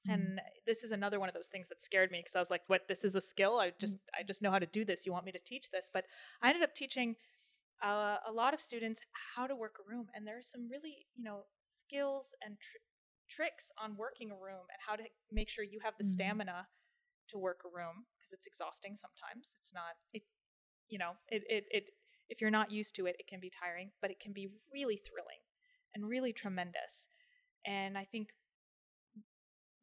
And 0.06 0.42
this 0.68 0.84
is 0.84 0.92
another 0.92 1.18
one 1.18 1.30
of 1.30 1.34
those 1.34 1.48
things 1.48 1.70
that 1.70 1.82
scared 1.82 2.12
me 2.12 2.20
because 2.20 2.36
I 2.36 2.40
was 2.40 2.50
like, 2.50 2.64
"What? 2.68 2.90
This 2.90 3.06
is 3.06 3.16
a 3.16 3.22
skill? 3.22 3.60
I 3.60 3.72
just, 3.80 3.98
I 4.14 4.24
just 4.24 4.42
know 4.42 4.52
how 4.52 4.60
to 4.60 4.66
do 4.66 4.84
this. 4.84 5.06
You 5.06 5.14
want 5.14 5.26
me 5.26 5.32
to 5.32 5.40
teach 5.40 5.72
this?" 5.72 5.90
But 5.94 6.04
I 6.42 6.50
ended 6.50 6.62
up 6.62 6.76
teaching 6.76 7.16
uh, 7.82 8.18
a 8.28 8.32
lot 8.32 8.54
of 8.54 8.60
students 8.60 9.02
how 9.36 9.48
to 9.48 9.56
work 9.56 9.78
a 9.80 9.90
room, 9.90 10.08
and 10.14 10.26
there's 10.28 10.50
some 10.50 10.70
really, 10.70 11.08
you 11.16 11.24
know, 11.24 11.46
skills 11.66 12.34
and 12.44 12.58
tr- 12.60 12.84
tricks 13.30 13.72
on 13.82 13.98
working 13.98 14.32
a 14.32 14.36
room 14.36 14.68
and 14.72 14.80
how 14.86 14.96
to 14.96 15.04
make 15.32 15.50
sure 15.50 15.64
you 15.64 15.80
have 15.84 15.96
the 15.98 16.04
Mhm. 16.04 16.10
stamina 16.12 16.68
to 17.30 17.38
work 17.38 17.62
a 17.66 17.70
room 17.70 18.06
because 18.18 18.34
it's 18.34 18.48
exhausting 18.48 18.98
sometimes. 18.98 19.56
It's 19.60 19.74
not, 19.74 19.98
it, 20.14 20.24
you 20.90 20.98
know, 21.00 21.18
it, 21.30 21.44
it, 21.50 21.66
it. 21.72 21.86
If 22.30 22.42
you're 22.42 22.52
not 22.52 22.72
used 22.72 22.96
to 22.96 23.06
it, 23.06 23.16
it 23.20 23.28
can 23.28 23.40
be 23.40 23.50
tiring, 23.50 23.92
but 24.02 24.12
it 24.12 24.20
can 24.20 24.34
be 24.34 24.50
really 24.74 24.98
thrilling 24.98 25.42
and 25.94 26.08
really 26.08 26.34
tremendous. 26.34 27.08
And 27.66 27.98
I 27.98 28.06
think 28.06 28.30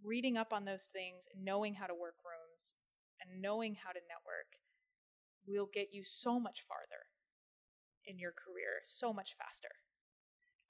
reading 0.03 0.37
up 0.37 0.53
on 0.53 0.65
those 0.65 0.89
things 0.93 1.25
and 1.35 1.45
knowing 1.45 1.75
how 1.75 1.87
to 1.87 1.95
work 1.95 2.17
rooms 2.25 2.75
and 3.21 3.43
knowing 3.43 3.75
how 3.75 3.93
to 3.93 4.01
network 4.09 4.49
will 5.47 5.69
get 5.73 5.89
you 5.93 6.03
so 6.05 6.41
much 6.41 6.65
farther 6.67 7.05
in 8.11 8.19
your 8.19 8.33
career, 8.33 8.81
so 8.85 9.13
much 9.13 9.35
faster. 9.39 9.69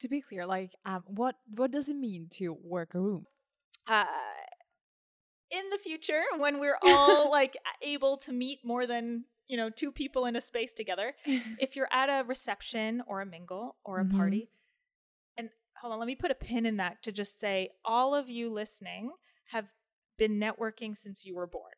To 0.01 0.09
be 0.09 0.21
clear, 0.21 0.47
like 0.47 0.73
um, 0.85 1.03
what 1.07 1.37
what 1.55 1.71
does 1.71 1.89
it 1.89 1.97
mean 1.97 2.29
to 2.39 2.53
work 2.63 2.95
a 2.95 3.01
room? 3.01 3.27
Uh, 3.87 4.05
in 5.51 5.69
the 5.71 5.79
future, 5.79 6.23
when 6.39 6.59
we're 6.61 6.79
all 6.83 7.31
like 7.39 7.57
able 7.83 8.17
to 8.19 8.33
meet 8.33 8.61
more 8.65 8.87
than 8.87 9.25
you 9.49 9.57
know 9.57 9.69
two 9.71 9.93
people 9.93 10.27
in 10.27 10.37
a 10.37 10.41
space 10.41 10.73
together, 10.73 11.15
if 11.59 11.77
you're 11.77 11.93
at 11.93 12.09
a 12.09 12.25
reception 12.27 13.03
or 13.07 13.21
a 13.21 13.27
mingle 13.27 13.77
or 13.85 14.01
a 14.01 14.05
Mhm. 14.05 14.17
party, 14.17 14.51
and 15.37 15.51
hold 15.81 15.93
on, 15.93 15.99
let 15.99 16.07
me 16.07 16.15
put 16.17 16.31
a 16.31 16.35
pin 16.35 16.67
in 16.67 16.77
that 16.79 17.03
to 17.03 17.13
just 17.13 17.39
say 17.39 17.71
all 17.85 18.15
of 18.15 18.29
you 18.31 18.51
listening 18.51 19.13
have 19.51 19.71
been 20.17 20.39
networking 20.39 20.97
since 20.97 21.25
you 21.25 21.35
were 21.35 21.47
born. 21.47 21.73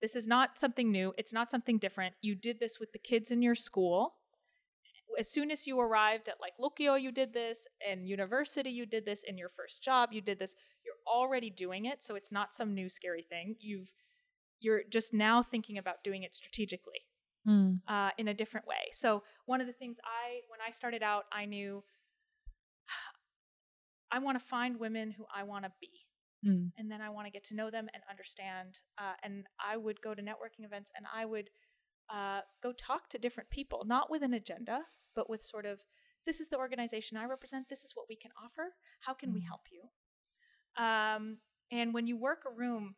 This 0.00 0.14
is 0.16 0.26
not 0.26 0.58
something 0.58 0.90
new, 0.90 1.12
it's 1.18 1.32
not 1.32 1.50
something 1.50 1.78
different. 1.78 2.14
You 2.22 2.34
did 2.34 2.58
this 2.60 2.78
with 2.80 2.92
the 2.92 2.98
kids 2.98 3.30
in 3.30 3.42
your 3.42 3.54
school. 3.54 4.14
As 5.18 5.30
soon 5.30 5.50
as 5.50 5.66
you 5.66 5.78
arrived 5.80 6.28
at 6.28 6.40
like 6.40 6.54
Lukio, 6.60 7.00
you 7.00 7.10
did 7.12 7.32
this, 7.32 7.66
in 7.86 8.06
university, 8.06 8.70
you 8.70 8.86
did 8.86 9.04
this, 9.04 9.22
in 9.22 9.36
your 9.38 9.48
first 9.50 9.82
job, 9.82 10.10
you 10.12 10.20
did 10.20 10.38
this. 10.38 10.54
You're 10.84 10.94
already 11.06 11.50
doing 11.50 11.84
it, 11.84 12.02
so 12.02 12.14
it's 12.14 12.32
not 12.32 12.54
some 12.54 12.74
new 12.74 12.88
scary 12.88 13.22
thing. 13.22 13.56
You've 13.60 13.92
you're 14.62 14.82
just 14.90 15.14
now 15.14 15.42
thinking 15.42 15.78
about 15.78 16.04
doing 16.04 16.22
it 16.22 16.34
strategically 16.34 17.00
Mm. 17.48 17.80
uh, 17.88 18.10
in 18.18 18.28
a 18.28 18.34
different 18.34 18.66
way. 18.66 18.90
So 18.92 19.22
one 19.46 19.62
of 19.62 19.66
the 19.66 19.72
things 19.72 19.96
I, 20.04 20.40
when 20.50 20.60
I 20.60 20.70
started 20.70 21.02
out, 21.02 21.24
I 21.32 21.46
knew 21.46 21.82
I 24.12 24.18
want 24.18 24.38
to 24.38 24.44
find 24.44 24.78
women 24.78 25.12
who 25.12 25.24
I 25.34 25.44
want 25.44 25.64
to 25.64 25.72
be, 25.80 25.88
Mm. 26.44 26.72
and 26.78 26.90
then 26.90 27.00
I 27.02 27.10
want 27.10 27.26
to 27.26 27.30
get 27.30 27.44
to 27.44 27.54
know 27.54 27.70
them 27.70 27.88
and 27.94 28.02
understand. 28.10 28.80
Uh, 28.98 29.12
and 29.22 29.46
I 29.58 29.76
would 29.76 30.00
go 30.02 30.14
to 30.14 30.22
networking 30.22 30.64
events, 30.64 30.90
and 30.96 31.06
I 31.14 31.24
would 31.24 31.50
uh, 32.08 32.40
go 32.62 32.72
talk 32.72 33.08
to 33.10 33.18
different 33.18 33.50
people, 33.50 33.84
not 33.86 34.10
with 34.10 34.22
an 34.22 34.34
agenda, 34.34 34.80
but 35.20 35.28
with 35.28 35.42
sort 35.42 35.66
of, 35.66 35.80
this 36.24 36.40
is 36.40 36.48
the 36.48 36.56
organization 36.56 37.18
I 37.18 37.26
represent. 37.26 37.68
This 37.68 37.84
is 37.84 37.92
what 37.94 38.06
we 38.08 38.16
can 38.16 38.30
offer. 38.42 38.74
How 39.06 39.12
can 39.20 39.32
we 39.34 39.40
Mm. 39.40 39.48
help 39.52 39.64
you? 39.70 39.82
Um, 40.82 41.24
and 41.70 41.92
when 41.92 42.06
you 42.06 42.16
work 42.16 42.44
a 42.46 42.50
room, 42.62 42.96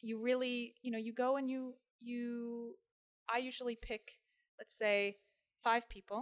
you 0.00 0.20
really, 0.28 0.76
you 0.82 0.90
know, 0.92 0.98
you 1.06 1.12
go 1.12 1.36
and 1.36 1.50
you 1.50 1.74
you. 2.00 2.76
I 3.28 3.38
usually 3.38 3.76
pick, 3.90 4.04
let's 4.58 4.76
say, 4.84 5.18
five 5.64 5.88
people, 5.88 6.20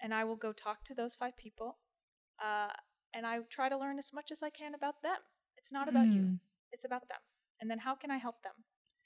and 0.00 0.14
I 0.14 0.22
will 0.24 0.36
go 0.46 0.52
talk 0.52 0.84
to 0.84 0.94
those 0.94 1.14
five 1.16 1.36
people, 1.36 1.70
uh, 2.46 2.72
and 3.12 3.26
I 3.26 3.40
try 3.50 3.68
to 3.68 3.76
learn 3.76 3.98
as 3.98 4.12
much 4.12 4.30
as 4.30 4.40
I 4.42 4.50
can 4.50 4.72
about 4.74 5.02
them. 5.02 5.20
It's 5.58 5.72
not 5.72 5.88
about 5.88 6.06
you; 6.14 6.22
Mm. 6.22 6.38
it's 6.72 6.84
about 6.84 7.08
them. 7.08 7.22
And 7.60 7.68
then 7.70 7.80
how 7.80 7.94
can 7.96 8.10
I 8.12 8.18
help 8.18 8.42
them? 8.42 8.56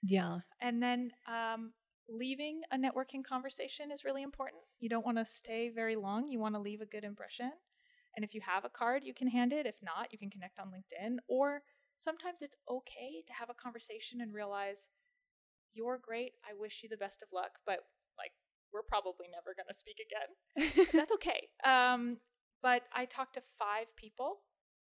Yeah. 0.02 0.40
And 0.60 0.82
then 0.82 1.12
um, 1.26 1.72
leaving 2.08 2.62
a 2.72 2.76
networking 2.76 3.24
conversation 3.24 3.90
is 3.90 4.04
really 4.04 4.22
important. 4.22 4.62
You 4.80 4.88
don't 4.88 5.04
want 5.04 5.18
to 5.18 5.26
stay 5.26 5.68
very 5.68 5.96
long. 5.96 6.28
You 6.28 6.38
want 6.38 6.54
to 6.54 6.60
leave 6.60 6.80
a 6.80 6.86
good 6.86 7.04
impression. 7.04 7.52
And 8.16 8.24
if 8.24 8.34
you 8.34 8.40
have 8.40 8.64
a 8.64 8.70
card, 8.70 9.02
you 9.04 9.14
can 9.14 9.28
hand 9.28 9.52
it. 9.52 9.66
If 9.66 9.76
not, 9.82 10.12
you 10.12 10.18
can 10.18 10.30
connect 10.30 10.58
on 10.58 10.68
LinkedIn. 10.68 11.18
Or 11.28 11.62
sometimes 11.98 12.42
it's 12.42 12.56
okay 12.68 13.22
to 13.26 13.32
have 13.32 13.50
a 13.50 13.54
conversation 13.54 14.20
and 14.20 14.32
realize 14.32 14.88
you're 15.74 16.00
great. 16.02 16.32
I 16.48 16.54
wish 16.58 16.80
you 16.82 16.88
the 16.88 16.96
best 16.96 17.22
of 17.22 17.28
luck, 17.32 17.60
but 17.66 17.80
like 18.16 18.32
we're 18.72 18.82
probably 18.82 19.26
never 19.30 19.54
going 19.54 19.68
to 19.68 19.78
speak 19.78 19.98
again. 20.00 20.88
That's 20.92 21.12
okay. 21.20 21.48
Um, 21.64 22.18
but 22.62 22.82
I 22.94 23.04
talk 23.04 23.32
to 23.34 23.42
five 23.58 23.86
people 23.96 24.40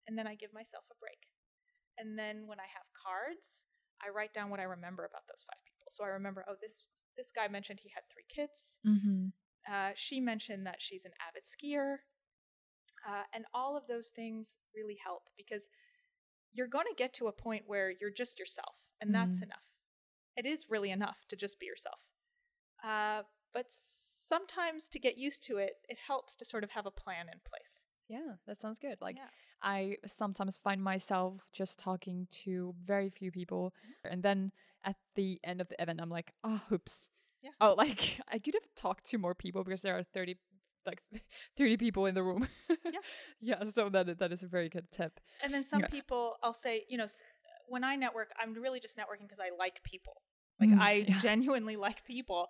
and 0.07 0.17
then 0.17 0.27
I 0.27 0.35
give 0.35 0.53
myself 0.53 0.83
a 0.91 0.99
break. 0.99 1.29
And 1.97 2.17
then 2.17 2.47
when 2.47 2.59
I 2.59 2.67
have 2.73 2.89
cards, 2.97 3.63
I 4.01 4.09
write 4.09 4.33
down 4.33 4.49
what 4.49 4.59
I 4.59 4.63
remember 4.63 5.05
about 5.05 5.29
those 5.29 5.45
five 5.45 5.61
people. 5.63 5.87
So 5.91 6.03
I 6.03 6.07
remember, 6.07 6.43
oh, 6.49 6.55
this 6.59 6.83
this 7.21 7.31
guy 7.35 7.47
mentioned 7.47 7.79
he 7.83 7.91
had 7.93 8.03
three 8.11 8.25
kids. 8.37 8.77
mm-hmm. 8.85 9.27
Uh, 9.71 9.91
she 9.93 10.19
mentioned 10.19 10.65
that 10.65 10.81
she's 10.81 11.05
an 11.05 11.11
avid 11.27 11.43
skier. 11.45 11.97
Uh, 13.07 13.23
and 13.33 13.45
all 13.53 13.77
of 13.77 13.83
those 13.87 14.09
things 14.09 14.55
really 14.75 14.97
help 15.05 15.23
because 15.37 15.67
you're 16.51 16.67
going 16.67 16.85
to 16.89 16.95
get 16.97 17.13
to 17.13 17.27
a 17.27 17.31
point 17.31 17.63
where 17.67 17.91
you're 17.99 18.11
just 18.23 18.39
yourself, 18.39 18.75
and 18.99 19.13
that's 19.13 19.39
Mm. 19.39 19.43
enough. 19.43 19.67
It 20.35 20.45
is 20.45 20.65
really 20.69 20.91
enough 20.91 21.19
to 21.29 21.35
just 21.35 21.59
be 21.59 21.65
yourself. 21.67 22.01
Uh, 22.83 23.21
but 23.53 23.65
sometimes 23.69 24.87
to 24.89 24.99
get 24.99 25.17
used 25.17 25.43
to 25.43 25.57
it, 25.57 25.73
it 25.87 25.97
helps 26.07 26.35
to 26.37 26.45
sort 26.45 26.63
of 26.63 26.71
have 26.71 26.85
a 26.87 26.91
plan 26.91 27.27
in 27.31 27.39
place. 27.45 27.85
Yeah, 28.07 28.35
that 28.47 28.59
sounds 28.59 28.79
good. 28.79 28.97
Like 29.01 29.17
Yeah. 29.17 29.29
I 29.61 29.97
sometimes 30.07 30.57
find 30.57 30.81
myself 30.83 31.33
just 31.53 31.79
talking 31.79 32.27
to 32.43 32.73
very 32.83 33.09
few 33.09 33.31
people, 33.31 33.73
and 34.03 34.23
then 34.23 34.51
at 34.83 34.95
the 35.15 35.39
end 35.43 35.61
of 35.61 35.69
the 35.69 35.79
event, 35.81 36.01
I'm 36.01 36.09
like, 36.09 36.33
oh, 36.43 36.61
oops. 36.71 37.07
Yeah. 37.41 37.51
Oh, 37.59 37.73
like 37.77 38.19
I 38.31 38.39
could 38.39 38.53
have 38.53 38.69
talked 38.75 39.05
to 39.07 39.17
more 39.17 39.35
people 39.35 39.63
because 39.63 39.81
there 39.81 39.97
are 39.97 40.03
thirty, 40.03 40.37
like 40.85 41.01
thirty 41.57 41.77
people 41.77 42.05
in 42.05 42.15
the 42.15 42.23
room. 42.23 42.47
Yeah. 42.85 42.99
yeah. 43.41 43.63
So 43.65 43.89
that 43.89 44.19
that 44.19 44.31
is 44.31 44.43
a 44.43 44.47
very 44.47 44.69
good 44.69 44.91
tip. 44.91 45.19
And 45.43 45.53
then 45.53 45.63
some 45.63 45.81
Yeah. 45.81 45.87
people, 45.87 46.35
I'll 46.43 46.53
say, 46.53 46.85
you 46.87 46.97
know, 46.97 47.07
when 47.67 47.83
I 47.83 47.95
network, 47.95 48.31
I'm 48.39 48.53
really 48.53 48.79
just 48.79 48.97
networking 48.97 49.23
because 49.23 49.39
I 49.39 49.49
like 49.57 49.81
people. 49.83 50.21
Like 50.59 50.69
Mm, 50.69 50.79
I 50.79 51.05
yeah. 51.07 51.17
genuinely 51.19 51.75
like 51.75 52.05
people. 52.05 52.47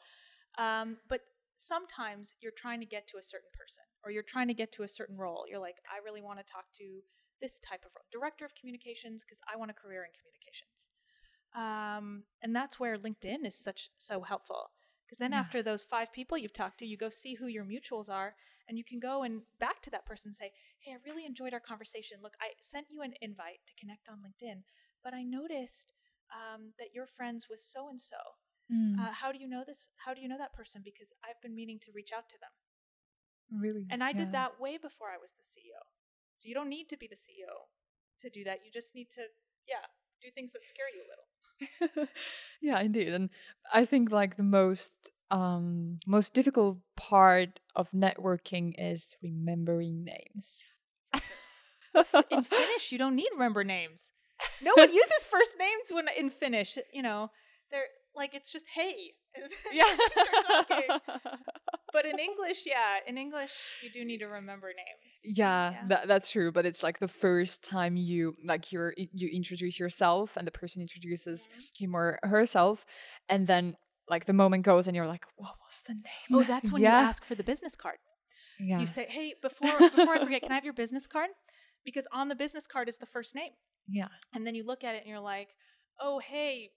Um, 0.57 0.97
but 1.07 1.21
sometimes 1.55 2.33
you're 2.41 2.51
trying 2.57 2.79
to 2.79 2.85
get 2.85 3.07
to 3.07 3.17
a 3.17 3.23
certain 3.23 3.49
person 3.57 3.83
or 4.03 4.11
you're 4.11 4.23
trying 4.23 4.47
to 4.47 4.53
get 4.53 4.71
to 4.73 4.83
a 4.83 4.87
certain 4.87 5.17
role. 5.17 5.45
You're 5.49 5.59
like, 5.59 5.77
I 5.87 6.03
really 6.03 6.21
want 6.21 6.39
to 6.39 6.45
talk 6.51 6.65
to 6.79 7.01
this 7.41 7.59
type 7.59 7.85
of 7.85 7.91
role, 7.95 8.05
director 8.11 8.43
of 8.45 8.53
communications, 8.55 9.23
because 9.23 9.39
I 9.51 9.55
want 9.57 9.71
a 9.71 9.73
career 9.73 10.03
in 10.03 10.11
communications. 10.19 10.87
Um, 11.55 12.23
and 12.41 12.55
that's 12.55 12.79
where 12.79 12.97
LinkedIn 12.97 13.45
is 13.45 13.55
such 13.55 13.89
so 13.97 14.21
helpful. 14.21 14.71
Because 15.11 15.19
then 15.19 15.33
Yeah. 15.33 15.39
after 15.41 15.61
those 15.61 15.83
five 15.83 16.13
people 16.13 16.37
you've 16.37 16.53
talked 16.53 16.77
to, 16.79 16.85
you 16.85 16.95
go 16.95 17.09
see 17.09 17.33
who 17.33 17.47
your 17.47 17.65
mutuals 17.65 18.07
are, 18.07 18.33
and 18.69 18.77
you 18.77 18.85
can 18.85 18.97
go 18.97 19.23
and 19.23 19.43
back 19.59 19.81
to 19.81 19.89
that 19.89 20.05
person 20.05 20.29
and 20.29 20.35
say, 20.37 20.53
"Hey, 20.79 20.93
I 20.93 20.99
really 21.03 21.25
enjoyed 21.25 21.53
our 21.53 21.59
conversation. 21.59 22.21
Look, 22.21 22.37
I 22.39 22.53
sent 22.61 22.89
you 22.89 23.01
an 23.01 23.15
invite 23.19 23.59
to 23.67 23.73
connect 23.75 24.07
on 24.07 24.23
LinkedIn, 24.23 24.63
but 25.03 25.13
I 25.13 25.23
noticed 25.23 25.91
um, 26.29 26.73
that 26.79 26.93
you're 26.93 27.07
friends 27.07 27.49
with 27.49 27.59
so 27.59 27.89
and 27.89 27.99
so. 27.99 28.37
Mm. 28.71 28.97
Uh, 28.97 29.11
How 29.11 29.33
do 29.33 29.37
you 29.37 29.49
know 29.49 29.65
this? 29.65 29.89
How 29.97 30.13
do 30.13 30.21
you 30.21 30.29
know 30.29 30.37
that 30.37 30.53
person? 30.53 30.81
Because 30.81 31.11
I've 31.21 31.41
been 31.41 31.53
meaning 31.53 31.77
to 31.79 31.91
reach 31.91 32.13
out 32.13 32.29
to 32.29 32.37
them, 32.37 32.53
really. 33.59 33.85
and 33.89 34.01
I 34.01 34.13
did 34.13 34.31
that 34.31 34.61
way 34.61 34.77
before 34.77 35.09
I 35.09 35.17
was 35.17 35.33
the 35.33 35.43
CEO. 35.43 35.81
So 36.37 36.47
you 36.47 36.53
don't 36.55 36.69
need 36.69 36.87
to 36.87 36.95
be 36.95 37.07
the 37.07 37.17
CEO 37.17 37.67
to 38.21 38.29
do 38.29 38.45
that. 38.45 38.63
You 38.63 38.71
just 38.71 38.95
need 38.95 39.09
to, 39.11 39.27
yeah, 39.67 39.87
do 40.21 40.29
things 40.33 40.51
that 40.53 40.63
scare 40.63 40.85
you 40.93 41.01
a 41.01 41.09
little. 41.09 42.07
yeah, 42.61 42.79
indeed. 42.79 43.09
And 43.09 43.29
I 43.73 43.85
think 43.85 44.11
like 44.11 44.37
the 44.37 44.43
most 44.43 45.11
um 45.29 45.99
most 46.05 46.33
difficult 46.33 46.79
part 46.97 47.59
of 47.75 47.91
networking 47.91 48.73
is 48.77 49.15
remembering 49.21 50.03
names. 50.03 50.63
in 52.31 52.43
Finnish, 52.43 52.91
you 52.91 52.97
don't 52.97 53.15
need 53.15 53.29
remember 53.33 53.63
names. 53.63 54.09
No 54.61 54.73
one 54.75 54.89
uses 54.93 55.25
first 55.29 55.55
names 55.59 55.91
when 55.91 56.05
in 56.17 56.29
Finnish. 56.29 56.77
You 56.93 57.03
know, 57.03 57.31
they're 57.69 57.87
like 58.15 58.33
it's 58.33 58.51
just 58.51 58.65
hey. 58.75 59.13
yeah. 59.73 59.85
you. 60.69 60.99
But 61.93 62.05
in 62.05 62.19
English, 62.19 62.63
yeah, 62.65 62.99
in 63.05 63.17
English, 63.17 63.51
you 63.83 63.91
do 63.91 64.05
need 64.05 64.19
to 64.19 64.27
remember 64.27 64.67
names. 64.67 65.13
yeah, 65.37 65.71
Yeah. 65.71 65.87
That, 65.89 66.07
that's 66.07 66.31
true. 66.31 66.49
But 66.53 66.65
it's 66.65 66.83
like 66.83 66.99
the 66.99 67.09
first 67.09 67.63
time 67.65 67.97
you 67.97 68.37
like 68.45 68.71
you're 68.71 68.93
you 68.97 69.27
introduce 69.27 69.77
yourself 69.77 70.37
and 70.37 70.47
the 70.47 70.51
person 70.51 70.81
introduces 70.81 71.49
Mhm. 71.49 71.77
him 71.79 71.95
or 71.95 72.17
herself, 72.23 72.85
and 73.27 73.45
then 73.45 73.75
like 74.07 74.23
the 74.25 74.31
moment 74.33 74.63
goes 74.63 74.87
and 74.87 74.95
you're 74.95 75.05
like, 75.15 75.25
what 75.35 75.55
was 75.67 75.83
the 75.83 75.93
name? 76.09 76.31
Oh, 76.31 76.43
that's 76.43 76.71
when 76.71 76.81
yeah. 76.81 77.01
you 77.01 77.07
ask 77.07 77.25
for 77.25 77.35
the 77.35 77.43
business 77.43 77.75
card. 77.75 77.97
Yeah. 78.57 78.79
You 78.79 78.85
say, 78.85 79.05
"Hey, 79.09 79.33
before 79.41 79.77
before 79.79 80.15
I 80.15 80.19
forget, 80.23 80.43
can 80.43 80.51
I 80.51 80.55
have 80.55 80.63
your 80.65 80.73
business 80.83 81.07
card?" 81.07 81.31
Because 81.83 82.07
on 82.13 82.29
the 82.29 82.35
business 82.35 82.67
card 82.67 82.87
is 82.87 82.97
the 82.99 83.05
first 83.05 83.35
name, 83.35 83.51
yeah. 83.87 84.07
and 84.33 84.47
then 84.47 84.55
you 84.55 84.63
look 84.63 84.83
at 84.85 84.95
it 84.95 84.99
and 85.01 85.07
you're 85.09 85.19
like, 85.35 85.49
"Oh, 85.99 86.19
hey, 86.19 86.69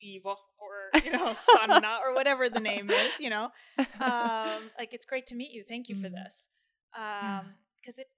Eva," 0.00 0.34
or 0.58 0.90
you 1.04 1.12
know, 1.12 1.34
Sanna, 1.54 1.98
or 2.04 2.14
whatever 2.14 2.48
the 2.48 2.60
name 2.60 2.90
is. 2.90 3.12
You 3.18 3.30
know, 3.30 3.48
um, 4.00 4.70
like 4.78 4.92
it's 4.92 5.06
great 5.06 5.26
to 5.26 5.34
meet 5.34 5.50
you. 5.52 5.64
Thank 5.68 5.88
you 5.88 5.96
for 5.96 6.08
Mm. 6.08 6.14
this. 6.24 6.46
Um, 6.96 7.54
because 7.80 7.98
it 7.98 8.08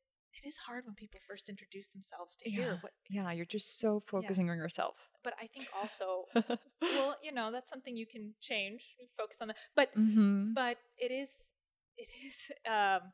it 0.40 0.46
is 0.46 0.56
hard 0.56 0.84
when 0.86 0.94
people 0.94 1.20
first 1.26 1.48
introduce 1.48 1.88
themselves 1.88 2.36
to 2.36 2.48
hear 2.50 2.70
Yeah. 2.72 2.76
what. 2.80 2.92
yeah, 3.10 3.32
you're 3.32 3.44
just 3.58 3.78
so 3.80 3.98
focusing 4.00 4.48
on 4.50 4.56
yourself. 4.56 4.96
But 5.24 5.34
I 5.42 5.48
think 5.48 5.66
also, 5.74 6.26
well, 6.80 7.16
you 7.22 7.32
know, 7.32 7.50
that's 7.50 7.68
something 7.68 7.96
you 7.96 8.06
can 8.06 8.34
change. 8.40 8.82
Focus 9.16 9.38
on 9.40 9.48
that, 9.48 9.56
but 9.74 9.88
mm-hmm. 9.96 10.52
but 10.54 10.78
it 10.96 11.10
is 11.10 11.52
it 11.96 12.08
is 12.24 12.36
um 12.70 13.12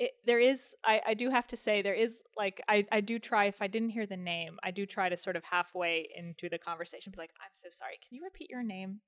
it 0.00 0.12
there 0.24 0.40
is 0.40 0.74
I, 0.84 1.00
I 1.10 1.14
do 1.14 1.30
have 1.30 1.46
to 1.48 1.56
say 1.56 1.82
there 1.82 1.94
is 1.94 2.22
like 2.36 2.60
I, 2.68 2.86
I 2.90 3.00
do 3.02 3.18
try 3.18 3.44
if 3.44 3.60
I 3.62 3.68
didn't 3.68 3.90
hear 3.90 4.06
the 4.06 4.16
name, 4.16 4.58
I 4.64 4.70
do 4.72 4.86
try 4.86 5.08
to 5.10 5.16
sort 5.16 5.36
of 5.36 5.44
halfway 5.44 6.08
into 6.16 6.48
the 6.48 6.58
conversation 6.58 7.12
be 7.12 7.18
like, 7.18 7.30
I'm 7.44 7.52
so 7.52 7.68
sorry, 7.70 7.98
can 8.02 8.16
you 8.16 8.24
repeat 8.24 8.50
your 8.50 8.62
name? 8.64 9.00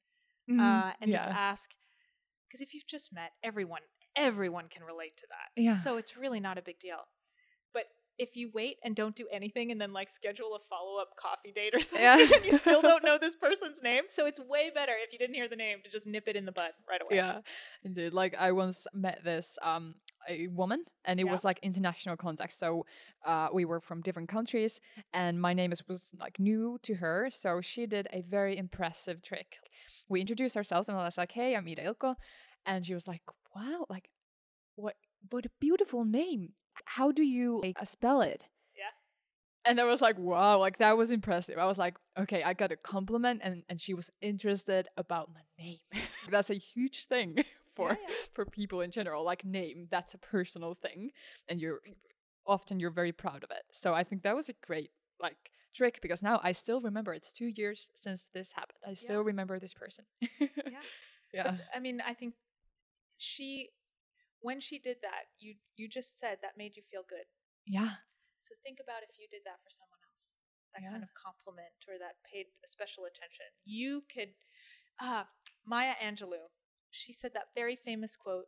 Uh 0.60 0.92
and 1.00 1.10
just 1.10 1.24
Mm-hmm. 1.24 1.32
ask 1.34 1.70
because 2.46 2.60
if 2.60 2.74
you've 2.74 2.86
just 2.86 3.12
met 3.12 3.32
everyone 3.42 3.80
everyone 4.14 4.66
can 4.68 4.82
relate 4.84 5.16
to 5.16 5.26
that. 5.30 5.48
Yeah. 5.60 5.74
So 5.74 5.96
it's 5.96 6.16
really 6.16 6.40
not 6.40 6.58
a 6.58 6.62
big 6.62 6.78
deal. 6.78 6.98
But 7.72 7.84
if 8.18 8.36
you 8.36 8.50
wait 8.52 8.76
and 8.84 8.94
don't 8.94 9.16
do 9.16 9.26
anything 9.32 9.72
and 9.72 9.80
then 9.80 9.94
like 9.94 10.10
schedule 10.10 10.54
a 10.54 10.58
follow 10.68 11.00
up 11.00 11.16
coffee 11.18 11.52
date 11.54 11.72
or 11.74 11.80
something 11.90 12.02
Yeah. 12.04 12.18
and 12.36 12.44
you 12.44 12.52
still 12.52 12.82
don't 12.90 13.02
know 13.02 13.16
this 13.18 13.34
person's 13.36 13.80
name, 13.82 14.04
so 14.08 14.26
it's 14.26 14.38
way 14.40 14.70
better 14.74 14.92
if 15.02 15.12
you 15.14 15.18
didn't 15.18 15.34
hear 15.34 15.48
the 15.48 15.56
name 15.56 15.78
to 15.84 15.90
just 15.90 16.06
nip 16.06 16.24
it 16.26 16.36
in 16.36 16.44
the 16.44 16.52
bud 16.52 16.72
right 16.86 17.00
away. 17.00 17.16
Yeah, 17.16 17.38
indeed. 17.82 18.12
Like 18.12 18.34
I 18.38 18.52
once 18.52 18.86
met 18.92 19.20
this 19.24 19.56
um 19.62 19.94
a 20.28 20.48
woman, 20.48 20.84
and 21.04 21.20
it 21.20 21.24
Yeah. 21.26 21.32
was 21.32 21.44
like 21.44 21.58
international 21.62 22.16
context. 22.16 22.58
So 22.58 22.84
uh, 23.24 23.48
we 23.52 23.64
were 23.64 23.80
from 23.80 24.00
different 24.02 24.28
countries, 24.28 24.80
and 25.12 25.40
my 25.40 25.52
name 25.54 25.72
is, 25.72 25.86
was 25.88 26.12
like 26.18 26.38
new 26.38 26.78
to 26.82 26.94
her. 26.94 27.28
So 27.30 27.60
she 27.60 27.86
did 27.86 28.06
a 28.12 28.22
very 28.22 28.56
impressive 28.56 29.22
trick. 29.22 29.56
We 30.08 30.20
introduced 30.20 30.56
ourselves, 30.56 30.88
and 30.88 30.98
I 30.98 31.04
was 31.04 31.18
like, 31.18 31.32
"Hey, 31.32 31.56
I'm 31.56 31.66
Ida 31.68 31.82
Ilko," 31.84 32.16
and 32.66 32.84
she 32.86 32.94
was 32.94 33.06
like, 33.08 33.22
"Wow, 33.54 33.86
like 33.88 34.08
what 34.76 34.96
what 35.30 35.46
a 35.46 35.50
beautiful 35.60 36.04
name. 36.04 36.54
How 36.84 37.12
do 37.12 37.22
you 37.22 37.60
like, 37.62 37.80
uh, 37.80 37.84
spell 37.84 38.20
it?" 38.22 38.42
Yeah. 38.76 38.90
And 39.64 39.80
I 39.80 39.84
was 39.84 40.00
like, 40.02 40.18
wow, 40.18 40.58
like 40.58 40.78
that 40.78 40.96
was 40.96 41.10
impressive. 41.12 41.56
I 41.56 41.66
was 41.66 41.78
like, 41.78 41.96
okay, 42.18 42.42
I 42.42 42.52
got 42.52 42.72
a 42.72 42.76
compliment 42.76 43.42
and, 43.44 43.62
and 43.68 43.80
she 43.80 43.94
was 43.94 44.10
interested 44.20 44.88
about 44.96 45.30
my 45.32 45.42
name. 45.56 45.78
that's 46.30 46.50
a 46.50 46.54
huge 46.54 47.04
thing 47.06 47.36
for 47.74 47.90
Yeah, 47.90 47.96
yeah. 48.08 48.14
for 48.34 48.44
people 48.44 48.80
in 48.80 48.90
general. 48.90 49.24
Like 49.24 49.44
name, 49.44 49.88
that's 49.90 50.14
a 50.14 50.18
personal 50.18 50.74
thing. 50.74 51.10
And 51.48 51.60
you're 51.60 51.80
often 52.46 52.80
you're 52.80 52.90
very 52.90 53.12
proud 53.12 53.44
of 53.44 53.50
it. 53.50 53.62
So 53.72 53.94
I 53.94 54.04
think 54.04 54.22
that 54.22 54.34
was 54.36 54.48
a 54.48 54.54
great 54.66 54.90
like 55.20 55.50
trick 55.74 56.00
because 56.02 56.22
now 56.22 56.40
I 56.42 56.52
still 56.52 56.80
remember. 56.80 57.14
It's 57.14 57.32
two 57.32 57.46
years 57.46 57.88
since 57.94 58.28
this 58.34 58.52
happened. 58.52 58.80
I 58.86 58.94
still 58.94 59.20
Yeah. 59.22 59.26
remember 59.26 59.58
this 59.58 59.74
person. 59.74 60.04
Yeah. 60.20 60.28
yeah. 61.34 61.42
But, 61.44 61.60
I 61.74 61.78
mean, 61.80 62.02
I 62.06 62.14
think 62.14 62.34
she, 63.16 63.70
when 64.40 64.60
she 64.60 64.78
did 64.78 64.96
that, 65.02 65.30
you 65.38 65.54
you 65.76 65.88
just 65.88 66.18
said 66.18 66.38
that 66.42 66.58
made 66.58 66.76
you 66.76 66.82
feel 66.90 67.02
good. 67.08 67.26
yeah. 67.66 68.02
So 68.42 68.56
think 68.64 68.78
about 68.82 69.02
if 69.08 69.14
you 69.20 69.28
did 69.30 69.42
that 69.46 69.62
for 69.62 69.70
someone 69.70 70.02
else, 70.10 70.34
that 70.74 70.82
kind 70.82 71.04
of 71.04 71.10
compliment 71.14 71.78
or 71.86 71.94
that 72.02 72.18
paid 72.26 72.46
special 72.66 73.04
attention. 73.04 73.46
You 73.64 74.02
could, 74.12 74.34
uh, 75.00 75.22
Maya 75.64 75.94
Angelou, 76.02 76.50
she 76.92 77.12
said 77.12 77.32
that 77.34 77.48
very 77.54 77.76
famous 77.76 78.16
quote 78.16 78.44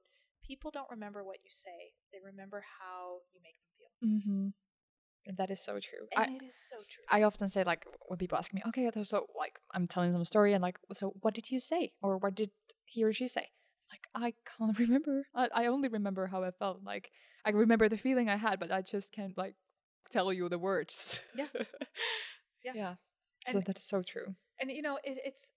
People 0.46 0.70
don't 0.70 0.90
remember 0.90 1.24
what 1.24 1.38
you 1.42 1.50
say, 1.50 1.94
they 2.12 2.18
remember 2.24 2.62
how 2.78 3.20
you 3.32 3.40
make 3.42 3.56
them 3.58 3.70
feel. 3.78 3.90
Mm-hmm. 4.08 5.36
That 5.38 5.50
is 5.50 5.58
so 5.64 5.80
true. 5.80 6.06
I, 6.14 6.24
it 6.24 6.44
is 6.44 6.54
so 6.70 6.76
true. 6.88 7.04
I 7.10 7.22
often 7.22 7.48
say 7.48 7.64
like 7.64 7.86
when 8.08 8.18
people 8.18 8.36
ask 8.36 8.52
me, 8.52 8.62
okay, 8.68 8.90
so 9.04 9.26
like 9.38 9.58
I'm 9.72 9.86
telling 9.86 10.12
them 10.12 10.20
a 10.20 10.26
story 10.26 10.52
and 10.52 10.60
like, 10.60 10.78
so 10.92 11.14
what 11.22 11.32
did 11.34 11.50
you 11.50 11.58
say 11.60 11.92
or 12.02 12.18
what 12.18 12.34
did 12.34 12.50
he 12.84 13.02
or 13.04 13.12
she 13.14 13.26
say? 13.26 13.48
Like 13.90 14.06
I 14.14 14.34
can't 14.58 14.78
remember. 14.84 15.26
I, 15.34 15.48
I 15.54 15.66
only 15.66 15.88
remember 15.88 16.26
how 16.26 16.44
I 16.44 16.50
felt. 16.50 16.80
Like 16.84 17.10
I 17.46 17.50
remember 17.50 17.88
the 17.88 17.96
feeling 17.96 18.28
I 18.28 18.36
had, 18.36 18.60
but 18.60 18.70
I 18.70 18.82
just 18.82 19.12
can't 19.12 19.36
like 19.38 19.54
tell 20.10 20.30
you 20.30 20.48
the 20.50 20.58
words. 20.58 21.20
Yeah. 21.34 21.46
Yeah. 22.64 22.72
Yeah. 22.74 22.94
So 23.52 23.60
that 23.60 23.76
is 23.76 23.84
so 23.84 24.00
true. 24.00 24.36
and 24.58 24.70
you 24.70 24.80
know, 24.80 24.96
it, 25.04 25.18
it's 25.22 25.50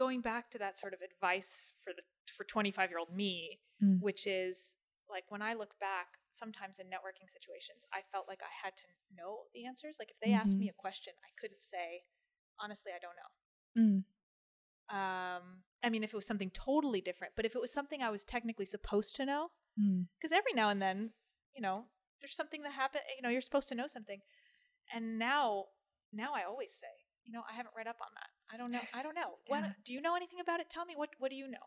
going 0.00 0.20
back 0.22 0.50
to 0.50 0.58
that 0.58 0.78
sort 0.82 0.94
of 0.96 1.00
advice 1.02 1.50
for 1.84 1.92
the 1.96 2.02
for 2.36 2.44
25 2.44 2.90
year 2.90 2.98
old 2.98 3.12
me, 3.14 3.60
Mm. 3.82 4.00
which 4.00 4.26
is 4.26 4.76
like 5.14 5.24
when 5.28 5.42
I 5.42 5.52
look 5.54 5.74
back, 5.80 6.08
sometimes 6.32 6.78
in 6.78 6.86
networking 6.86 7.28
situations, 7.36 7.80
I 7.92 8.00
felt 8.12 8.26
like 8.28 8.40
I 8.42 8.52
had 8.64 8.74
to 8.82 8.88
know 9.16 9.32
the 9.54 9.66
answers. 9.66 9.96
Like 9.98 10.10
if 10.10 10.18
they 10.22 10.32
asked 10.32 10.56
me 10.62 10.68
a 10.68 10.82
question, 10.84 11.12
I 11.28 11.30
couldn't 11.40 11.62
say, 11.62 12.04
honestly, 12.58 12.92
I 12.94 13.00
don't 13.04 13.18
know. 13.20 13.30
Mm. 13.82 14.04
Um, 14.96 15.42
I 15.82 15.88
mean, 15.90 16.02
if 16.04 16.12
it 16.12 16.16
was 16.16 16.26
something 16.26 16.50
totally 16.50 17.00
different, 17.00 17.32
but 17.36 17.44
if 17.44 17.54
it 17.54 17.60
was 17.60 17.72
something 17.72 18.02
I 18.02 18.10
was 18.10 18.24
technically 18.24 18.66
supposed 18.66 19.14
to 19.16 19.24
know, 19.26 19.50
Mm. 19.78 20.08
because 20.18 20.32
every 20.32 20.52
now 20.52 20.68
and 20.68 20.80
then, 20.82 21.12
you 21.54 21.62
know, 21.62 21.86
there's 22.20 22.34
something 22.36 22.62
that 22.64 22.72
happened. 22.72 23.04
You 23.16 23.22
know, 23.22 23.28
you're 23.30 23.40
supposed 23.50 23.68
to 23.70 23.74
know 23.74 23.86
something, 23.86 24.20
and 24.92 25.18
now, 25.18 25.66
now 26.12 26.34
I 26.34 26.42
always 26.44 26.72
say, 26.72 26.94
you 27.24 27.32
know, 27.32 27.42
I 27.50 27.54
haven't 27.54 27.74
read 27.76 27.86
up 27.86 28.00
on 28.02 28.12
that. 28.14 28.30
I 28.52 28.56
don't 28.56 28.70
know. 28.72 28.82
I 28.92 29.02
don't 29.02 29.14
know. 29.14 29.38
What 29.46 29.62
Yeah. 29.62 29.72
do 29.84 29.92
you 29.92 30.00
know 30.00 30.14
anything 30.16 30.40
about 30.40 30.60
it? 30.60 30.68
Tell 30.70 30.84
me. 30.84 30.96
What 30.96 31.10
What 31.18 31.30
do 31.30 31.36
you 31.36 31.48
know? 31.48 31.66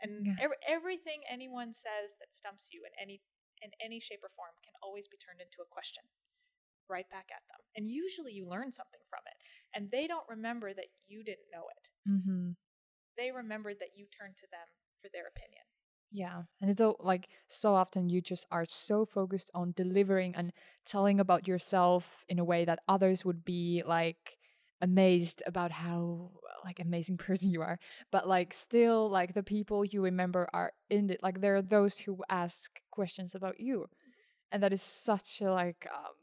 And 0.00 0.26
Yeah. 0.26 0.36
ev- 0.40 0.60
everything 0.66 1.22
anyone 1.28 1.72
says 1.72 2.16
that 2.20 2.34
stumps 2.34 2.68
you 2.72 2.84
in 2.84 2.92
any 3.00 3.22
in 3.62 3.70
any 3.80 4.00
shape 4.00 4.24
or 4.24 4.30
form 4.30 4.54
can 4.64 4.72
always 4.82 5.06
be 5.06 5.18
turned 5.18 5.40
into 5.40 5.60
a 5.60 5.66
question 5.66 6.02
right 6.88 7.08
back 7.10 7.28
at 7.30 7.46
them. 7.48 7.60
And 7.76 7.86
usually 7.86 8.32
you 8.32 8.46
learn 8.48 8.72
something 8.72 9.00
from 9.10 9.20
it. 9.26 9.36
And 9.74 9.90
they 9.90 10.06
don't 10.06 10.26
remember 10.28 10.72
that 10.72 10.86
you 11.06 11.22
didn't 11.22 11.50
know 11.52 11.68
it. 11.68 11.90
Mm-hmm. 12.08 12.52
They 13.18 13.30
remembered 13.32 13.78
that 13.80 13.94
you 13.94 14.06
turned 14.06 14.36
to 14.38 14.46
them 14.50 14.66
for 15.02 15.08
their 15.12 15.26
opinion. 15.28 15.64
Yeah. 16.10 16.44
And 16.60 16.70
it's 16.70 16.80
all 16.80 16.96
like 16.98 17.28
so 17.48 17.74
often 17.74 18.08
you 18.08 18.20
just 18.22 18.46
are 18.50 18.64
so 18.66 19.04
focused 19.04 19.50
on 19.54 19.72
delivering 19.76 20.34
and 20.34 20.52
telling 20.86 21.20
about 21.20 21.46
yourself 21.46 22.24
in 22.28 22.38
a 22.38 22.44
way 22.44 22.64
that 22.64 22.80
others 22.88 23.24
would 23.24 23.44
be 23.44 23.82
like 23.86 24.38
amazed 24.80 25.42
about 25.46 25.70
how 25.70 26.30
like 26.64 26.80
amazing 26.80 27.16
person 27.28 27.50
you 27.50 27.62
are. 27.62 27.78
But 28.10 28.28
like 28.28 28.54
still 28.54 29.08
like 29.10 29.34
the 29.34 29.42
people 29.42 29.84
you 29.84 30.02
remember 30.02 30.48
are 30.52 30.72
in 30.88 31.10
it. 31.10 31.22
Like 31.22 31.40
there 31.40 31.56
are 31.56 31.62
those 31.62 31.98
who 31.98 32.18
ask 32.28 32.80
questions 32.90 33.34
about 33.34 33.60
you. 33.60 33.86
And 34.52 34.62
that 34.62 34.72
is 34.72 34.82
such 34.82 35.40
a 35.40 35.52
like 35.52 35.86
um 35.92 36.14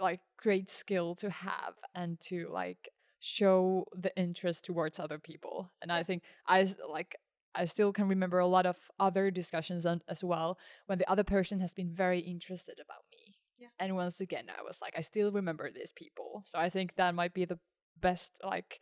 like 0.00 0.20
great 0.36 0.70
skill 0.70 1.14
to 1.16 1.30
have 1.30 1.74
and 1.94 2.18
to 2.20 2.48
like 2.52 2.88
show 3.20 3.86
the 3.94 4.14
interest 4.16 4.64
towards 4.64 4.98
other 4.98 5.18
people. 5.18 5.70
And 5.80 5.92
I 5.92 6.02
think 6.02 6.22
i 6.46 6.66
like 6.90 7.16
I 7.54 7.66
still 7.66 7.92
can 7.92 8.08
remember 8.08 8.38
a 8.38 8.46
lot 8.46 8.64
of 8.64 8.76
other 8.98 9.30
discussions 9.30 9.84
on, 9.84 10.00
as 10.08 10.24
well 10.24 10.58
when 10.86 10.98
the 10.98 11.10
other 11.10 11.24
person 11.24 11.60
has 11.60 11.74
been 11.74 11.90
very 11.90 12.20
interested 12.20 12.80
about 12.80 13.04
me. 13.12 13.36
Yeah. 13.58 13.68
And 13.78 13.94
once 13.94 14.20
again, 14.20 14.46
I 14.48 14.62
was 14.62 14.80
like, 14.80 14.94
I 14.96 15.02
still 15.02 15.30
remember 15.30 15.70
these 15.70 15.92
people. 15.92 16.42
So 16.46 16.58
I 16.58 16.70
think 16.70 16.94
that 16.96 17.14
might 17.14 17.34
be 17.34 17.44
the 17.44 17.58
best, 18.00 18.32
like, 18.42 18.80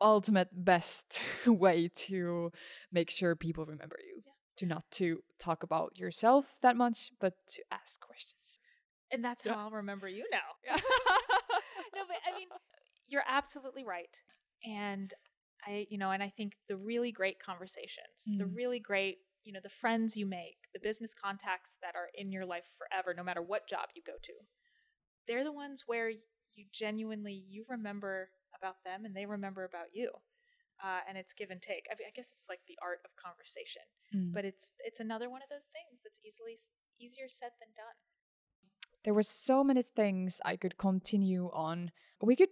ultimate 0.00 0.48
best 0.52 1.20
way 1.46 1.88
to 1.94 2.50
make 2.90 3.10
sure 3.10 3.36
people 3.36 3.66
remember 3.66 3.96
you. 4.04 4.22
Yeah. 4.26 4.32
To 4.56 4.66
not 4.66 4.84
to 4.92 5.22
talk 5.38 5.62
about 5.62 5.96
yourself 5.98 6.56
that 6.62 6.76
much, 6.76 7.12
but 7.20 7.34
to 7.50 7.62
ask 7.70 8.00
questions. 8.00 8.58
And 9.10 9.24
that's 9.24 9.44
Yeah. 9.44 9.54
how 9.54 9.64
I'll 9.64 9.70
remember 9.70 10.08
you 10.08 10.24
now. 10.30 10.74
no, 10.76 12.02
but 12.06 12.16
I 12.26 12.36
mean, 12.38 12.48
you're 13.06 13.24
absolutely 13.26 13.84
right. 13.84 14.14
And 14.64 15.12
I, 15.66 15.86
you 15.90 15.98
know, 15.98 16.10
and 16.10 16.22
I 16.22 16.28
think 16.28 16.54
the 16.68 16.76
really 16.76 17.12
great 17.12 17.38
conversations, 17.38 18.24
the 18.26 18.44
Mm. 18.44 18.54
really 18.56 18.80
great, 18.80 19.18
you 19.44 19.52
know, 19.52 19.60
the 19.62 19.68
friends 19.70 20.16
you 20.16 20.26
make, 20.26 20.58
the 20.74 20.80
business 20.80 21.12
contacts 21.14 21.76
that 21.82 21.96
are 21.96 22.08
in 22.14 22.30
your 22.30 22.44
life 22.44 22.68
forever, 22.76 23.14
no 23.14 23.22
matter 23.22 23.42
what 23.42 23.66
job 23.68 23.88
you 23.94 24.02
go 24.06 24.14
to, 24.22 24.32
they're 25.26 25.44
the 25.44 25.52
ones 25.52 25.84
where 25.86 26.12
you 26.56 26.64
genuinely 26.72 27.32
you 27.48 27.64
remember 27.68 28.30
about 28.56 28.82
them 28.84 29.04
and 29.04 29.14
they 29.14 29.26
remember 29.26 29.64
about 29.64 29.86
you. 29.92 30.10
Uh, 30.82 31.00
and 31.08 31.18
it's 31.18 31.34
give 31.34 31.50
and 31.50 31.60
take. 31.60 31.84
I, 31.90 31.94
mean, 31.98 32.08
I 32.08 32.12
guess 32.14 32.32
it's 32.32 32.46
like 32.48 32.60
the 32.66 32.78
art 32.82 33.00
of 33.04 33.10
conversation, 33.16 33.82
Mm. 34.14 34.32
but 34.32 34.44
it's 34.46 34.72
it's 34.80 34.98
another 34.98 35.28
one 35.30 35.42
of 35.42 35.48
those 35.50 35.68
things 35.72 36.00
that's 36.02 36.18
easily 36.26 36.56
easier 36.98 37.28
said 37.28 37.50
than 37.60 37.68
done. 37.76 37.98
there 39.04 39.14
were 39.14 39.22
so 39.22 39.62
many 39.62 39.82
things 39.82 40.40
I 40.44 40.56
could 40.56 40.76
continue 40.78 41.48
on. 41.52 41.90
We 42.22 42.34
could 42.36 42.48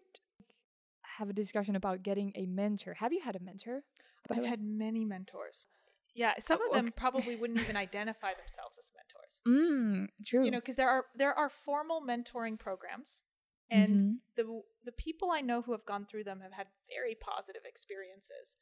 have 1.18 1.28
a 1.30 1.32
discussion 1.32 1.74
about 1.76 2.02
getting 2.02 2.32
a 2.34 2.46
mentor. 2.46 2.94
Have 2.94 3.12
you 3.12 3.20
had 3.24 3.34
a 3.36 3.40
mentor? 3.40 3.82
I've 4.30 4.44
had 4.44 4.60
many 4.62 5.04
mentors. 5.04 5.66
Yeah, 6.14 6.34
some 6.38 6.58
Oh, 6.62 6.66
of 6.66 6.72
them 6.74 6.86
okay. 6.86 6.94
probably 6.96 7.34
wouldn't 7.40 7.60
even 7.60 7.76
identify 7.76 8.32
themselves 8.34 8.78
as 8.78 8.90
mentors. 8.98 9.40
Mm, 9.46 10.08
true. 10.24 10.44
You 10.44 10.50
know, 10.50 10.58
because 10.60 10.76
there 10.76 10.88
are 10.88 11.06
there 11.16 11.32
are 11.34 11.48
formal 11.48 12.02
mentoring 12.02 12.58
programs, 12.58 13.22
and 13.70 14.00
Mhm. 14.00 14.18
the 14.36 14.62
the 14.84 14.92
people 14.92 15.30
I 15.30 15.40
know 15.40 15.62
who 15.62 15.72
have 15.72 15.84
gone 15.84 16.06
through 16.06 16.24
them 16.24 16.40
have 16.40 16.52
had 16.52 16.68
very 16.88 17.14
positive 17.14 17.62
experiences. 17.64 18.54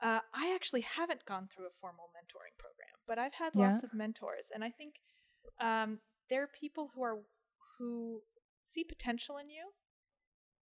Uh, 0.00 0.20
I 0.34 0.54
actually 0.54 0.82
haven't 0.82 1.24
gone 1.24 1.48
through 1.48 1.66
a 1.66 1.70
formal 1.80 2.10
mentoring 2.14 2.56
program, 2.58 2.96
but 3.06 3.18
I've 3.18 3.34
had 3.34 3.54
Yeah. 3.54 3.70
lots 3.70 3.82
of 3.82 3.94
mentors, 3.94 4.50
and 4.54 4.62
I 4.62 4.70
think 4.70 5.00
um, 5.58 6.00
they're 6.28 6.46
people 6.48 6.90
who 6.94 7.02
are 7.02 7.18
who 7.78 8.22
see 8.64 8.84
potential 8.84 9.38
in 9.38 9.48
you 9.48 9.72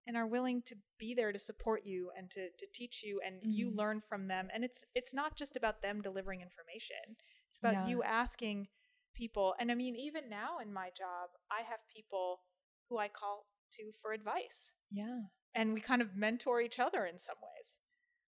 and 0.07 0.17
are 0.17 0.27
willing 0.27 0.61
to 0.63 0.77
be 0.99 1.15
there 1.15 1.33
to 1.33 1.39
support 1.39 1.87
you 1.87 2.11
and 2.17 2.31
to, 2.31 2.51
to 2.59 2.67
teach 2.73 3.03
you 3.03 3.21
and 3.27 3.41
you 3.43 3.71
Mm. 3.71 3.77
learn 3.77 4.01
from 4.01 4.29
them 4.29 4.51
and 4.53 4.63
it's 4.65 4.85
it's 4.95 5.15
not 5.15 5.35
just 5.37 5.57
about 5.57 5.81
them 5.81 6.03
delivering 6.03 6.43
information 6.43 7.17
it's 7.49 7.59
about 7.59 7.73
Yeah. 7.73 7.87
you 7.89 8.03
asking 8.03 8.69
people 9.15 9.55
and 9.59 9.71
i 9.73 9.75
mean 9.75 9.95
even 9.97 10.29
now 10.29 10.59
in 10.59 10.73
my 10.73 10.91
job 10.91 11.31
i 11.51 11.63
have 11.63 11.79
people 11.89 12.43
who 12.89 12.99
i 12.99 13.09
call 13.09 13.47
to 13.77 13.91
for 14.01 14.13
advice 14.13 14.71
yeah. 14.91 15.21
and 15.55 15.75
we 15.75 15.81
kind 15.81 16.03
of 16.03 16.17
mentor 16.17 16.61
each 16.61 16.79
other 16.79 17.05
in 17.07 17.19
some 17.19 17.37
ways 17.43 17.79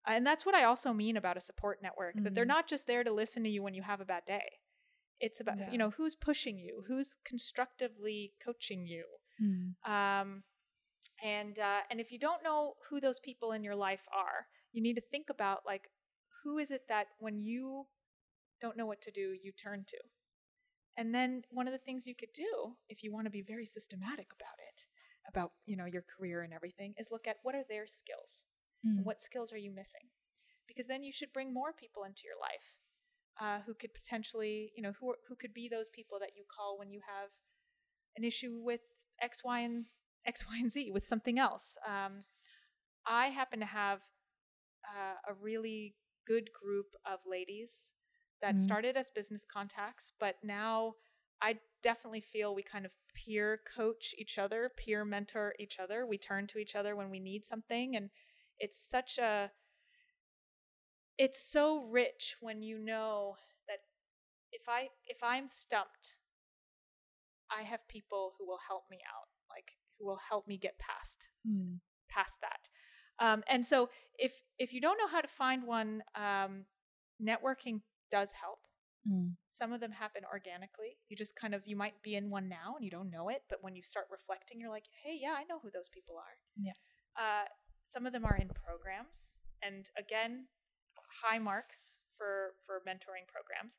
and 0.06 0.26
that's 0.26 0.44
what 0.46 0.54
i 0.54 0.64
also 0.64 0.92
mean 0.92 1.16
about 1.16 1.36
a 1.36 1.40
support 1.40 1.78
network 1.82 2.14
that 2.22 2.34
they're 2.34 2.44
Mhm. 2.44 2.56
not 2.56 2.68
just 2.68 2.86
there 2.86 3.04
to 3.04 3.12
listen 3.12 3.42
to 3.44 3.50
you 3.50 3.62
when 3.62 3.74
you 3.74 3.82
have 3.82 4.00
a 4.00 4.04
bad 4.04 4.24
day 4.26 4.48
it's 5.20 5.40
about 5.40 5.58
Yeah. 5.58 5.70
you 5.72 5.78
know 5.78 5.90
who's 5.90 6.14
pushing 6.14 6.58
you 6.58 6.84
who's 6.88 7.16
constructively 7.24 8.34
coaching 8.44 8.86
you 8.86 9.04
Mm. 9.42 9.74
um, 9.96 10.44
and 11.22 11.58
uh, 11.58 11.80
and 11.90 12.00
if 12.00 12.12
you 12.12 12.18
don't 12.20 12.42
know 12.44 12.74
who 12.88 13.00
those 13.00 13.18
people 13.20 13.50
in 13.52 13.62
your 13.64 13.74
life 13.74 14.04
are, 14.12 14.46
you 14.72 14.80
need 14.80 14.94
to 14.94 15.02
think 15.10 15.28
about 15.28 15.60
like 15.66 15.90
who 16.42 16.58
is 16.58 16.70
it 16.70 16.82
that 16.88 17.08
when 17.18 17.36
you 17.38 17.86
don't 18.60 18.76
know 18.76 18.86
what 18.86 19.02
to 19.02 19.10
do, 19.10 19.34
you 19.42 19.50
turn 19.52 19.84
to. 19.88 19.98
And 20.96 21.12
then 21.14 21.42
one 21.50 21.66
of 21.66 21.72
the 21.72 21.78
things 21.86 22.06
you 22.06 22.14
could 22.14 22.32
do 22.32 22.76
if 22.88 23.02
you 23.02 23.12
want 23.12 23.26
to 23.26 23.30
be 23.30 23.42
very 23.42 23.66
systematic 23.66 24.28
about 24.32 24.58
it, 24.60 24.63
about 25.28 25.52
you 25.66 25.76
know 25.76 25.86
your 25.86 26.02
career 26.02 26.42
and 26.42 26.52
everything, 26.52 26.94
is 26.98 27.08
look 27.10 27.26
at 27.26 27.36
what 27.42 27.54
are 27.54 27.64
their 27.68 27.86
skills. 27.86 28.46
Mm. 28.86 29.04
What 29.04 29.20
skills 29.20 29.52
are 29.52 29.58
you 29.58 29.70
missing? 29.70 30.08
Because 30.66 30.86
then 30.86 31.02
you 31.02 31.12
should 31.12 31.32
bring 31.32 31.52
more 31.52 31.72
people 31.72 32.04
into 32.04 32.22
your 32.24 32.38
life 32.40 32.78
uh, 33.40 33.60
who 33.66 33.74
could 33.74 33.92
potentially, 33.94 34.72
you 34.76 34.82
know, 34.82 34.92
who 34.98 35.10
are, 35.10 35.16
who 35.28 35.36
could 35.36 35.52
be 35.54 35.68
those 35.68 35.88
people 35.90 36.18
that 36.20 36.30
you 36.36 36.44
call 36.54 36.78
when 36.78 36.90
you 36.90 37.00
have 37.06 37.30
an 38.16 38.24
issue 38.24 38.58
with 38.62 38.80
X, 39.20 39.42
Y, 39.44 39.60
and 39.60 39.86
X, 40.26 40.46
Y, 40.46 40.58
and 40.58 40.70
Z 40.70 40.90
with 40.92 41.06
something 41.06 41.38
else. 41.38 41.76
Um, 41.86 42.24
I 43.06 43.26
happen 43.28 43.60
to 43.60 43.66
have 43.66 44.00
uh, 44.84 45.16
a 45.28 45.34
really 45.34 45.96
good 46.26 46.50
group 46.52 46.86
of 47.04 47.20
ladies 47.26 47.94
that 48.40 48.56
Mhm. 48.56 48.60
started 48.60 48.96
as 48.96 49.10
business 49.10 49.44
contacts, 49.44 50.12
but 50.18 50.36
now 50.42 50.94
I 51.40 51.58
definitely 51.84 52.22
feel 52.22 52.54
we 52.54 52.62
kind 52.64 52.86
of 52.86 52.92
peer 53.14 53.60
coach 53.76 54.14
each 54.18 54.38
other, 54.38 54.72
peer 54.76 55.04
mentor 55.04 55.54
each 55.60 55.78
other. 55.78 56.06
We 56.06 56.18
turn 56.18 56.48
to 56.48 56.58
each 56.58 56.74
other 56.74 56.96
when 56.96 57.10
we 57.10 57.20
need 57.20 57.46
something, 57.46 57.94
and 57.94 58.10
it's 58.58 58.78
such 58.78 59.18
a 59.18 59.52
it's 61.18 61.40
so 61.40 61.84
rich 61.84 62.36
when 62.40 62.62
you 62.62 62.78
know 62.78 63.36
that 63.68 63.78
if 64.50 64.62
I 64.68 64.88
if 65.06 65.18
I'm 65.22 65.46
stumped, 65.46 66.16
I 67.50 67.62
have 67.62 67.86
people 67.88 68.34
who 68.38 68.46
will 68.46 68.60
help 68.66 68.84
me 68.90 68.98
out, 69.06 69.28
like 69.48 69.72
who 69.98 70.06
will 70.06 70.20
help 70.28 70.48
me 70.48 70.56
get 70.58 70.78
past 70.78 71.28
Mm. 71.46 71.78
past 72.08 72.38
that. 72.40 72.68
Um, 73.24 73.44
and 73.48 73.64
so 73.64 73.90
if 74.18 74.32
if 74.58 74.72
you 74.72 74.80
don't 74.80 74.96
know 74.98 75.08
how 75.08 75.20
to 75.20 75.28
find 75.28 75.64
one, 75.64 76.02
um, 76.14 76.64
networking 77.22 77.82
does 78.10 78.32
help. 78.32 78.60
Mm. 79.08 79.36
Some 79.50 79.72
of 79.72 79.80
them 79.80 79.92
happen 79.92 80.22
organically. 80.24 80.96
You 81.08 81.16
just 81.16 81.36
kind 81.36 81.54
of 81.54 81.62
you 81.66 81.76
might 81.76 82.00
be 82.02 82.14
in 82.16 82.30
one 82.30 82.48
now 82.48 82.74
and 82.76 82.84
you 82.84 82.90
don't 82.90 83.10
know 83.10 83.28
it, 83.28 83.42
but 83.48 83.58
when 83.62 83.76
you 83.76 83.82
start 83.82 84.06
reflecting, 84.10 84.60
you're 84.60 84.70
like, 84.70 84.86
hey, 85.02 85.18
yeah, 85.20 85.34
I 85.36 85.44
know 85.44 85.58
who 85.62 85.70
those 85.70 85.88
people 85.88 86.16
are. 86.16 86.36
Yeah. 86.56 86.72
Uh, 87.16 87.44
some 87.84 88.06
of 88.06 88.12
them 88.12 88.24
are 88.24 88.36
in 88.36 88.48
programs, 88.48 89.38
and 89.62 89.88
again, 89.98 90.46
high 91.22 91.38
marks 91.38 92.00
for 92.16 92.54
for 92.66 92.80
mentoring 92.88 93.26
programs. 93.28 93.76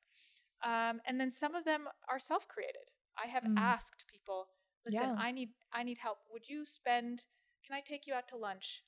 Um, 0.63 1.01
and 1.07 1.19
then 1.19 1.31
some 1.31 1.53
of 1.55 1.65
them 1.65 1.87
are 2.09 2.19
self-created. 2.19 2.87
I 3.17 3.27
have 3.27 3.43
Mm. 3.43 3.57
asked 3.57 4.05
people, 4.07 4.49
listen, 4.85 5.01
Yeah. 5.15 5.15
I 5.27 5.31
need 5.31 5.53
I 5.73 5.83
need 5.83 5.97
help. 5.97 6.19
Would 6.29 6.47
you 6.49 6.65
spend? 6.65 7.25
Can 7.65 7.75
I 7.75 7.81
take 7.81 8.05
you 8.07 8.13
out 8.13 8.27
to 8.29 8.37
lunch 8.37 8.83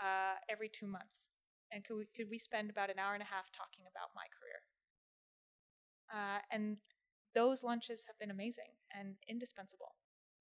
uh, 0.00 0.36
every 0.48 0.68
two 0.68 0.86
months? 0.86 1.28
And 1.72 1.84
could 1.84 1.96
we 1.96 2.06
could 2.06 2.28
we 2.30 2.38
spend 2.38 2.70
about 2.70 2.90
an 2.90 2.98
hour 2.98 3.14
and 3.14 3.22
a 3.22 3.26
half 3.26 3.50
talking 3.52 3.84
about 3.90 4.10
my 4.14 4.26
career? 4.37 4.37
Uh, 6.12 6.38
and 6.50 6.78
those 7.34 7.62
lunches 7.62 8.04
have 8.06 8.18
been 8.18 8.30
amazing 8.30 8.72
and 8.90 9.16
indispensable. 9.28 9.94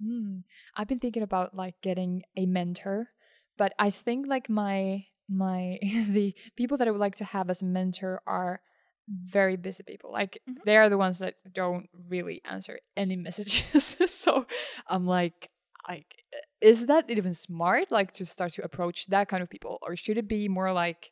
Mm. 0.03 0.43
I've 0.76 0.88
been 0.88 0.99
thinking 0.99 1.24
about 1.24 1.55
like 1.55 1.76
getting 1.82 2.24
a 2.36 2.45
mentor, 2.45 3.09
but 3.57 3.74
I 3.80 3.89
think 3.89 4.28
like 4.28 4.49
my 4.49 5.05
my 5.30 5.80
the 6.09 6.34
people 6.55 6.78
that 6.78 6.88
I 6.88 6.91
would 6.91 6.99
like 6.99 7.15
to 7.18 7.26
have 7.26 7.49
as 7.49 7.61
a 7.61 7.65
mentor 7.65 8.22
are 8.28 8.61
very 9.09 9.55
busy 9.57 9.84
people. 9.84 10.11
Like 10.11 10.39
Mhm. 10.47 10.57
they 10.65 10.78
are 10.78 10.89
the 10.89 10.97
ones 10.97 11.18
that 11.20 11.36
don't 11.51 11.89
really 12.07 12.41
answer 12.45 12.80
any 12.95 13.15
messages. 13.28 13.97
so 14.11 14.45
I'm 14.88 15.05
like 15.05 15.49
like 15.88 16.24
is 16.61 16.86
that 16.88 17.09
even 17.09 17.34
smart 17.34 17.91
like 17.91 18.11
to 18.11 18.26
start 18.26 18.51
to 18.53 18.63
approach 18.63 19.07
that 19.07 19.28
kind 19.30 19.41
of 19.41 19.49
people 19.49 19.80
or 19.82 19.95
should 19.95 20.18
it 20.18 20.28
be 20.28 20.47
more 20.47 20.72
like 20.74 21.11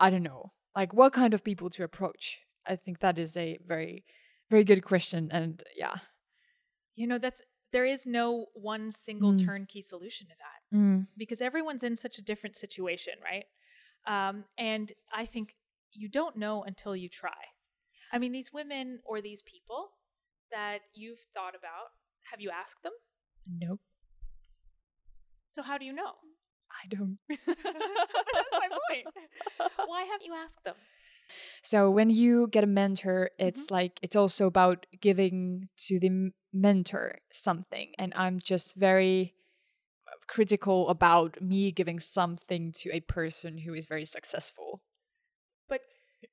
I 0.00 0.10
don't 0.10 0.22
know, 0.22 0.52
like 0.76 0.92
what 0.94 1.12
kind 1.12 1.34
of 1.34 1.44
people 1.44 1.70
to 1.70 1.84
approach? 1.84 2.40
I 2.66 2.76
think 2.76 3.00
that 3.00 3.18
is 3.18 3.36
a 3.36 3.58
very 3.66 4.04
very 4.50 4.64
good 4.64 4.82
question 4.84 5.28
and 5.32 5.62
yeah. 5.76 5.96
You 6.96 7.06
know, 7.06 7.18
that's 7.18 7.40
there 7.72 7.84
is 7.86 8.04
no 8.06 8.46
one 8.54 8.90
single 8.90 9.32
Mm. 9.32 9.44
turnkey 9.44 9.80
solution 9.82 10.26
to 10.28 10.34
that. 10.38 10.76
Mm. 10.76 11.06
because 11.16 11.40
everyone's 11.40 11.82
in 11.82 11.96
such 11.96 12.18
a 12.18 12.22
different 12.22 12.54
situation, 12.56 13.14
right? 13.24 13.44
Um, 14.06 14.44
and 14.58 14.92
I 15.12 15.24
think 15.26 15.56
you 15.92 16.08
don't 16.08 16.36
know 16.36 16.62
until 16.62 16.94
you 16.94 17.08
try. 17.08 17.40
I 18.12 18.18
mean, 18.18 18.32
these 18.32 18.52
women 18.52 19.00
or 19.04 19.20
these 19.20 19.42
people 19.42 19.90
that 20.52 20.78
you've 20.94 21.18
thought 21.34 21.54
about, 21.56 21.88
have 22.30 22.40
you 22.40 22.50
asked 22.50 22.82
them? 22.82 22.92
Nope. 23.46 23.80
So 25.54 25.62
how 25.62 25.78
do 25.78 25.84
you 25.84 25.92
know? 25.92 26.12
I 26.70 26.86
don't. 26.88 27.18
That's 27.28 28.52
my 28.52 28.68
point. 28.88 29.06
Why 29.86 30.02
haven't 30.04 30.24
you 30.24 30.34
asked 30.34 30.62
them? 30.64 30.76
So 31.62 31.90
when 31.90 32.10
you 32.10 32.48
get 32.50 32.64
a 32.64 32.66
mentor, 32.66 33.30
it's 33.38 33.70
like 33.70 33.98
it's 34.02 34.16
also 34.16 34.46
about 34.46 34.86
giving 35.00 35.68
to 35.88 35.98
the 36.00 36.30
mentor 36.52 37.18
something, 37.32 37.92
and 37.98 38.12
I'm 38.16 38.38
just 38.38 38.74
very 38.76 39.34
critical 40.26 40.88
about 40.88 41.40
me 41.40 41.70
giving 41.72 42.00
something 42.00 42.72
to 42.72 42.90
a 42.94 43.00
person 43.00 43.58
who 43.58 43.74
is 43.74 43.86
very 43.86 44.04
successful. 44.04 44.82
But 45.68 45.80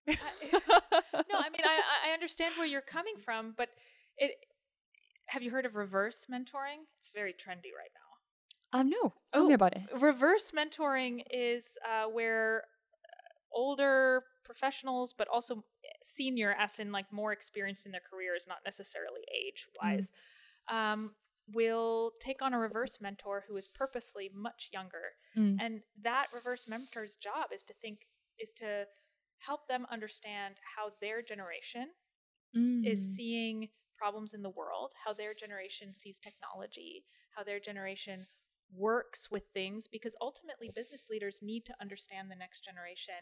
I- 0.07 0.13
no, 0.51 1.37
I 1.39 1.49
mean, 1.49 1.61
I, 1.65 2.09
I 2.09 2.13
understand 2.13 2.55
where 2.57 2.65
you're 2.67 2.81
coming 2.81 3.15
from, 3.23 3.53
but 3.57 3.69
it. 4.17 4.31
Have 5.27 5.41
you 5.43 5.51
heard 5.51 5.65
of 5.65 5.75
reverse 5.75 6.25
mentoring? 6.31 6.87
It's 6.99 7.11
very 7.13 7.33
trendy 7.33 7.71
right 7.77 7.91
now. 7.93 8.79
um, 8.79 8.89
no, 8.89 9.13
tell 9.33 9.43
me 9.45 9.51
Oh, 9.51 9.55
about 9.55 9.73
it. 9.75 9.83
reverse 9.99 10.51
mentoring 10.51 11.21
is 11.31 11.65
uh, 11.85 12.05
where 12.07 12.63
uh, 12.63 13.57
older 13.57 14.23
professionals, 14.51 15.13
but 15.19 15.27
also 15.27 15.63
senior, 16.01 16.55
as 16.57 16.79
in 16.79 16.91
like 16.91 17.11
more 17.11 17.31
experienced 17.31 17.85
in 17.85 17.91
their 17.91 18.07
careers, 18.11 18.45
not 18.47 18.59
necessarily 18.65 19.21
age 19.43 19.67
wise, 19.81 20.11
um, 20.69 21.11
will 21.53 22.11
take 22.19 22.41
on 22.41 22.53
a 22.53 22.59
reverse 22.59 22.97
mentor 22.99 23.43
who 23.47 23.55
is 23.57 23.67
purposely 23.67 24.29
much 24.33 24.69
younger. 24.73 25.07
Mm. 25.37 25.57
And 25.61 25.73
that 26.03 26.27
reverse 26.33 26.65
mentor's 26.67 27.15
job 27.15 27.47
is 27.53 27.63
to 27.63 27.73
think, 27.81 27.99
is 28.39 28.51
to 28.53 28.85
help 29.39 29.67
them 29.67 29.85
understand 29.91 30.55
how 30.75 30.91
their 30.99 31.21
generation 31.21 31.87
is 32.83 32.99
Mm. 32.99 33.15
seeing 33.15 33.69
problems 33.97 34.33
in 34.33 34.41
the 34.41 34.49
world, 34.61 34.93
how 35.05 35.13
their 35.13 35.33
generation 35.33 35.93
sees 35.93 36.19
technology, 36.19 37.05
how 37.35 37.43
their 37.43 37.59
generation 37.59 38.27
works 38.71 39.31
with 39.31 39.43
things, 39.53 39.87
because 39.87 40.15
ultimately 40.21 40.69
business 40.69 41.05
leaders 41.09 41.41
need 41.41 41.65
to 41.65 41.75
understand 41.79 42.29
the 42.29 42.35
next 42.35 42.63
generation 42.63 43.21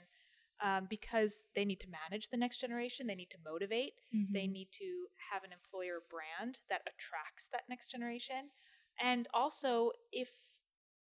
um, 0.61 0.87
because 0.89 1.43
they 1.55 1.65
need 1.65 1.79
to 1.81 1.87
manage 1.89 2.29
the 2.29 2.37
next 2.37 2.59
generation, 2.59 3.07
they 3.07 3.15
need 3.15 3.29
to 3.31 3.37
motivate, 3.43 3.93
they 4.29 4.47
Mhm. 4.47 4.51
need 4.51 4.71
to 4.71 5.07
have 5.31 5.43
an 5.43 5.51
employer 5.51 6.01
brand 6.09 6.59
that 6.69 6.81
attracts 6.87 7.47
that 7.49 7.67
next 7.69 7.89
generation. 7.91 8.51
And 8.99 9.27
also, 9.33 9.91
if, 10.11 10.29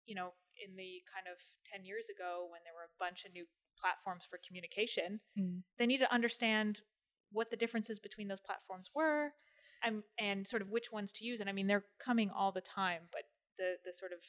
you 0.06 0.14
know, 0.14 0.34
in 0.56 0.76
the 0.76 1.02
kind 1.12 1.26
of 1.28 1.38
10 1.64 1.84
years 1.84 2.08
ago 2.08 2.46
when 2.50 2.62
there 2.64 2.74
were 2.74 2.84
a 2.84 2.98
bunch 2.98 3.24
of 3.24 3.32
new 3.32 3.46
platforms 3.78 4.24
for 4.24 4.38
communication, 4.38 5.20
Mm. 5.36 5.62
they 5.78 5.86
need 5.86 5.98
to 5.98 6.12
understand 6.12 6.82
what 7.30 7.50
the 7.50 7.56
differences 7.56 7.98
between 7.98 8.28
those 8.28 8.40
platforms 8.40 8.90
were 8.94 9.34
and, 9.82 10.04
and 10.18 10.46
sort 10.46 10.62
of 10.62 10.70
which 10.70 10.92
ones 10.92 11.12
to 11.12 11.24
use. 11.24 11.40
And 11.40 11.48
I 11.50 11.52
mean, 11.52 11.66
they're 11.66 11.86
coming 11.98 12.30
all 12.30 12.52
the 12.52 12.60
time, 12.60 13.08
but 13.10 13.22
the, 13.58 13.78
the 13.84 13.92
sort 13.92 14.12
of 14.12 14.20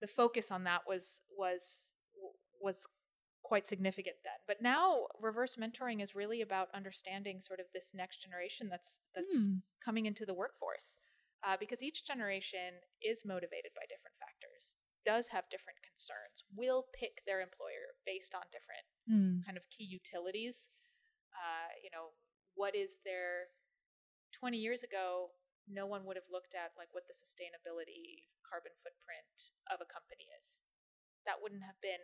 the 0.00 0.06
focus 0.06 0.50
on 0.50 0.64
that 0.64 0.82
was 0.86 1.22
was 1.36 1.94
was 2.60 2.86
quite 3.44 3.66
significant 3.68 4.16
then. 4.24 4.40
But 4.48 4.62
now 4.62 5.06
reverse 5.20 5.56
mentoring 5.56 6.02
is 6.02 6.14
really 6.16 6.40
about 6.40 6.68
understanding 6.74 7.40
sort 7.40 7.60
of 7.60 7.66
this 7.72 7.92
next 7.94 8.22
generation 8.24 8.68
that's 8.72 8.98
that's 9.14 9.34
Mm. 9.46 9.62
coming 9.84 10.06
into 10.06 10.24
the 10.26 10.34
workforce. 10.34 10.96
Uh, 11.44 11.56
because 11.60 11.82
each 11.82 12.06
generation 12.08 12.80
is 13.04 13.20
motivated 13.22 13.72
by 13.76 13.84
different 13.84 14.16
factors, 14.18 14.76
does 15.04 15.28
have 15.28 15.44
different 15.52 15.76
concerns, 15.84 16.40
will 16.56 16.88
pick 16.98 17.20
their 17.28 17.42
employer 17.44 17.92
based 18.06 18.34
on 18.34 18.48
different 18.50 18.86
Mm. 19.06 19.44
kind 19.44 19.58
of 19.58 19.68
key 19.68 19.84
utilities. 19.84 20.70
Uh, 21.36 21.68
you 21.84 21.90
know, 21.90 22.14
what 22.54 22.74
is 22.74 22.98
their 23.04 23.48
20 24.32 24.56
years 24.56 24.82
ago, 24.82 25.32
no 25.68 25.84
one 25.86 26.04
would 26.06 26.16
have 26.16 26.30
looked 26.32 26.54
at 26.54 26.72
like 26.78 26.88
what 26.92 27.06
the 27.06 27.12
sustainability 27.12 28.24
carbon 28.48 28.72
footprint 28.82 29.52
of 29.70 29.80
a 29.82 29.84
company 29.92 30.24
is. 30.40 30.62
That 31.26 31.42
wouldn't 31.42 31.62
have 31.64 31.80
been 31.82 32.00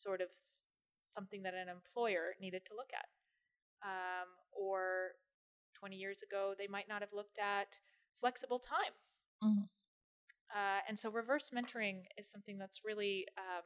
sort 0.00 0.20
of 0.20 0.28
s- 0.30 0.64
something 0.98 1.42
that 1.42 1.54
an 1.54 1.68
employer 1.68 2.34
needed 2.40 2.64
to 2.66 2.74
look 2.74 2.90
at. 2.94 3.08
Um, 3.82 4.28
or 4.52 5.12
20 5.74 5.96
years 5.96 6.22
ago, 6.22 6.54
they 6.58 6.66
might 6.68 6.88
not 6.88 7.02
have 7.02 7.12
looked 7.12 7.38
at 7.38 7.78
flexible 8.14 8.58
time. 8.58 8.94
Mhm. 9.42 9.68
Uh, 10.54 10.80
and 10.88 10.98
so 10.98 11.10
reverse 11.10 11.50
mentoring 11.50 12.02
is 12.18 12.28
something 12.28 12.58
that's 12.58 12.84
really 12.84 13.26
um, 13.38 13.62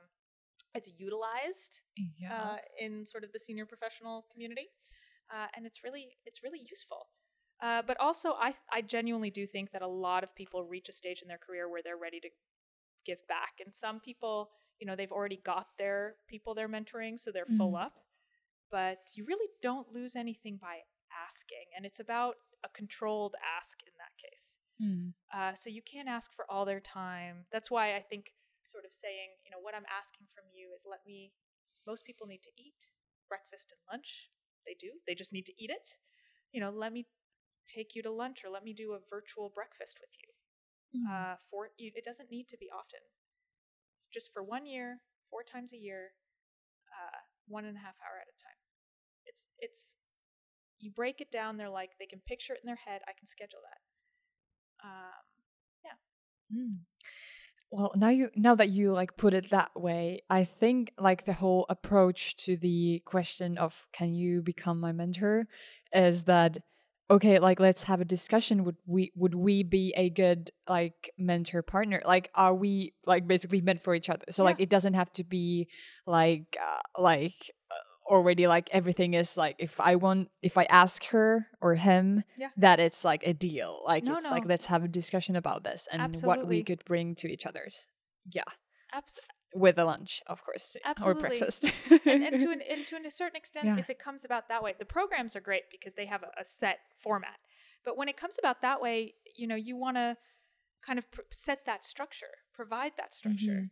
it's 0.74 0.90
utilized 0.98 1.80
Yeah. 2.18 2.32
uh, 2.32 2.56
in 2.78 3.06
sort 3.06 3.24
of 3.24 3.32
the 3.32 3.38
senior 3.38 3.66
professional 3.66 4.26
community, 4.32 4.68
uh, 5.32 5.46
and 5.56 5.66
it's 5.66 5.82
really 5.82 6.18
it's 6.26 6.42
really 6.42 6.60
useful. 6.70 7.08
Uh, 7.62 7.82
but 7.86 7.98
also, 8.00 8.32
I 8.34 8.54
I 8.72 8.82
genuinely 8.82 9.30
do 9.30 9.46
think 9.46 9.70
that 9.72 9.82
a 9.82 9.86
lot 9.88 10.24
of 10.24 10.34
people 10.34 10.62
reach 10.64 10.88
a 10.88 10.92
stage 10.92 11.22
in 11.22 11.28
their 11.28 11.38
career 11.38 11.68
where 11.70 11.82
they're 11.82 11.96
ready 11.96 12.20
to 12.20 12.28
give 13.06 13.26
back, 13.28 13.54
and 13.64 13.74
some 13.74 14.00
people, 14.00 14.50
you 14.80 14.86
know, 14.86 14.96
they've 14.96 15.12
already 15.12 15.36
got 15.36 15.68
their 15.78 16.16
people 16.28 16.54
they're 16.54 16.68
mentoring, 16.68 17.18
so 17.18 17.30
they're 17.30 17.46
full 17.56 17.72
Mhm. 17.72 17.86
up. 17.86 17.98
But 18.70 19.10
you 19.14 19.24
really 19.24 19.48
don't 19.62 19.92
lose 19.92 20.16
anything 20.16 20.56
by 20.56 20.82
asking, 21.10 21.66
and 21.76 21.86
it's 21.86 22.00
about 22.00 22.36
a 22.62 22.68
controlled 22.68 23.36
ask 23.58 23.82
in 23.82 23.92
that 23.98 24.16
case. 24.18 24.56
Mm. 24.80 25.14
Uh, 25.32 25.54
so 25.54 25.70
you 25.70 25.82
can't 25.82 26.08
ask 26.08 26.32
for 26.32 26.50
all 26.50 26.64
their 26.64 26.80
time. 26.80 27.46
That's 27.52 27.70
why 27.70 27.94
I 27.94 28.02
think 28.02 28.34
sort 28.64 28.84
of 28.84 28.92
saying, 28.92 29.30
you 29.44 29.50
know, 29.50 29.60
what 29.60 29.74
I'm 29.74 29.86
asking 29.86 30.26
from 30.34 30.44
you 30.52 30.72
is 30.74 30.84
let 30.84 31.04
me. 31.06 31.32
Most 31.86 32.04
people 32.06 32.26
need 32.26 32.42
to 32.42 32.50
eat 32.56 32.88
breakfast 33.28 33.70
and 33.70 33.80
lunch. 33.92 34.30
They 34.66 34.74
do. 34.74 35.00
They 35.06 35.14
just 35.14 35.32
need 35.32 35.44
to 35.46 35.62
eat 35.62 35.70
it. 35.70 35.98
You 36.50 36.60
know, 36.60 36.70
let 36.70 36.92
me 36.92 37.06
take 37.66 37.94
you 37.94 38.02
to 38.02 38.10
lunch 38.10 38.42
or 38.44 38.48
let 38.50 38.64
me 38.64 38.72
do 38.72 38.92
a 38.94 38.98
virtual 39.10 39.50
breakfast 39.50 40.00
with 40.00 40.10
you. 40.18 41.00
Mm. 41.00 41.10
Uh, 41.34 41.36
for 41.50 41.70
you, 41.76 41.92
it 41.94 42.04
doesn't 42.04 42.30
need 42.30 42.48
to 42.48 42.56
be 42.56 42.70
often. 42.70 43.00
Just 44.14 44.32
for 44.32 44.42
one 44.42 44.64
year, 44.64 45.00
four 45.30 45.42
times 45.42 45.72
a 45.72 45.76
year, 45.76 46.14
uh, 46.88 47.18
one 47.48 47.64
and 47.64 47.76
a 47.76 47.80
half 47.80 47.98
hour 47.98 48.22
at 48.22 48.30
a 48.30 48.36
time. 48.40 48.60
It's 49.26 49.48
it's 49.58 49.96
you 50.78 50.92
break 50.92 51.20
it 51.20 51.32
down. 51.32 51.56
They're 51.56 51.68
like 51.68 51.90
they 51.98 52.06
can 52.06 52.20
picture 52.26 52.54
it 52.54 52.60
in 52.62 52.66
their 52.68 52.78
head. 52.86 53.00
I 53.08 53.12
can 53.18 53.26
schedule 53.26 53.60
that. 53.66 54.86
Um, 54.86 55.24
Mm. 56.54 56.78
Well, 57.70 57.92
now 57.96 58.10
you 58.10 58.30
now 58.36 58.54
that 58.54 58.68
you 58.68 58.92
like 58.92 59.16
put 59.16 59.34
it 59.34 59.50
that 59.50 59.70
way, 59.74 60.22
I 60.30 60.44
think 60.44 60.92
like 60.98 61.24
the 61.24 61.32
whole 61.32 61.66
approach 61.68 62.36
to 62.44 62.56
the 62.56 63.02
question 63.04 63.58
of 63.58 63.86
can 63.92 64.14
you 64.14 64.42
become 64.42 64.78
my 64.78 64.92
mentor 64.92 65.48
is 65.92 66.24
that 66.24 66.58
okay 67.10 67.38
like 67.38 67.60
let's 67.60 67.84
have 67.84 68.00
a 68.00 68.04
discussion. 68.04 68.64
Would 68.64 68.76
we 68.86 69.12
would 69.16 69.34
we 69.34 69.62
be 69.62 69.92
a 69.96 70.10
good 70.10 70.50
like 70.68 71.10
mentor 71.18 71.62
partner? 71.62 72.02
Like 72.04 72.30
are 72.34 72.54
we 72.54 72.94
like 73.06 73.26
basically 73.26 73.60
meant 73.60 73.80
for 73.82 73.94
each 73.94 74.08
other? 74.10 74.24
So 74.30 74.42
Yeah. 74.42 74.46
like 74.50 74.60
it 74.60 74.70
doesn't 74.70 74.94
have 74.94 75.12
to 75.14 75.24
be 75.24 75.68
like 76.06 76.56
uh, 76.60 77.00
like 77.00 77.50
uh, 77.70 78.12
already 78.12 78.46
like 78.46 78.68
everything 78.70 79.14
is 79.14 79.34
like 79.36 79.56
if 79.58 79.80
i 79.80 79.96
want 79.96 80.28
if 80.42 80.58
i 80.58 80.64
ask 80.64 81.04
her 81.06 81.46
or 81.62 81.74
him 81.74 82.22
Yeah. 82.36 82.50
that 82.58 82.78
it's 82.80 83.04
like 83.04 83.22
a 83.26 83.32
deal. 83.32 83.82
Like 83.86 84.04
No, 84.04 84.16
it's 84.16 84.30
like 84.30 84.44
let's 84.46 84.66
have 84.66 84.84
a 84.84 84.88
discussion 84.88 85.36
about 85.36 85.64
this 85.64 85.88
and 85.90 86.14
what 86.22 86.46
we 86.46 86.62
could 86.62 86.84
bring 86.84 87.14
to 87.16 87.28
each 87.28 87.46
other's. 87.46 87.86
Yeah. 88.30 88.44
Abs- 88.92 89.18
with 89.54 89.78
a 89.78 89.84
lunch 89.84 90.20
of 90.26 90.42
course 90.44 90.76
Absolutely. 90.84 91.18
or 91.18 91.28
breakfast 91.28 91.72
and, 92.06 92.22
and 92.24 92.40
to 92.40 92.50
an 92.50 92.60
and 92.68 92.86
to 92.86 92.96
a 92.96 93.10
certain 93.10 93.36
extent, 93.36 93.66
Yeah. 93.66 93.78
if 93.78 93.88
it 93.88 93.98
comes 93.98 94.24
about 94.24 94.48
that 94.48 94.62
way, 94.62 94.74
the 94.78 94.84
programs 94.84 95.36
are 95.36 95.40
great 95.40 95.64
because 95.70 95.94
they 95.94 96.06
have 96.06 96.22
a, 96.22 96.30
a 96.40 96.44
set 96.44 96.78
format. 96.98 97.38
But 97.84 97.96
when 97.96 98.08
it 98.08 98.16
comes 98.16 98.36
about 98.38 98.62
that 98.62 98.80
way, 98.80 99.14
you 99.36 99.46
know, 99.46 99.54
you 99.54 99.76
want 99.76 99.96
to 99.96 100.16
kind 100.84 100.98
of 100.98 101.10
pr- 101.10 101.20
set 101.30 101.64
that 101.66 101.84
structure, 101.84 102.34
provide 102.52 102.92
that 102.96 103.14
structure. 103.14 103.70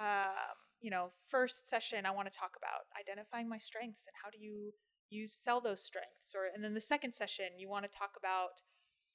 Um, 0.00 0.56
you 0.80 0.90
know, 0.90 1.12
first 1.28 1.68
session, 1.68 2.06
I 2.06 2.10
want 2.10 2.32
to 2.32 2.36
talk 2.38 2.56
about 2.56 2.86
identifying 2.98 3.48
my 3.48 3.58
strengths 3.58 4.06
and 4.06 4.14
how 4.22 4.30
do 4.30 4.38
you 4.38 4.72
you 5.10 5.26
sell 5.26 5.60
those 5.60 5.84
strengths, 5.84 6.34
or 6.34 6.48
and 6.52 6.64
then 6.64 6.72
the 6.74 6.80
second 6.80 7.12
session, 7.12 7.46
you 7.58 7.68
want 7.68 7.84
to 7.84 7.98
talk 7.98 8.12
about 8.18 8.62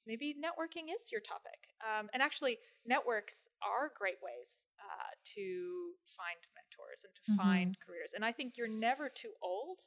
maybe 0.08 0.34
networking 0.34 0.88
is 0.94 1.12
your 1.12 1.20
topic. 1.20 1.76
Um, 1.84 2.08
and 2.14 2.22
actually, 2.22 2.58
networks 2.86 3.48
are 3.62 3.92
great 3.98 4.18
ways 4.24 4.66
uh, 4.80 5.12
to 5.36 5.92
find 6.16 6.40
mentors 6.56 7.04
and 7.04 7.14
to 7.14 7.22
Mhm. 7.28 7.36
find 7.36 7.78
careers. 7.86 8.14
And 8.16 8.24
I 8.24 8.32
think 8.32 8.56
you're 8.56 8.68
never 8.68 9.10
too 9.10 9.34
old 9.42 9.80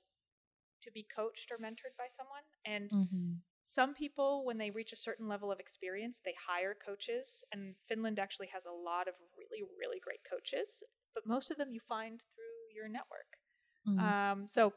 to 0.83 0.91
be 0.91 1.05
coached 1.15 1.51
or 1.51 1.57
mentored 1.57 1.97
by 1.97 2.07
someone. 2.15 2.45
And 2.65 2.91
Mhm. 2.91 3.41
some 3.65 3.93
people, 3.93 4.45
when 4.45 4.57
they 4.57 4.71
reach 4.71 4.93
a 4.93 4.97
certain 4.97 5.27
level 5.27 5.51
of 5.51 5.59
experience, 5.59 6.21
they 6.23 6.35
hire 6.47 6.75
coaches. 6.75 7.43
And 7.53 7.75
Finland 7.87 8.19
actually 8.19 8.49
has 8.53 8.65
a 8.65 8.71
lot 8.71 9.07
of 9.07 9.15
really, 9.37 9.63
really 9.79 9.99
great 9.99 10.21
coaches. 10.29 10.83
But 11.15 11.27
most 11.27 11.51
of 11.51 11.57
them 11.57 11.71
you 11.71 11.81
find 11.81 12.21
through 12.35 12.75
your 12.75 12.89
network. 12.89 13.37
Mhm. 13.85 14.13
Um, 14.31 14.47
so, 14.47 14.73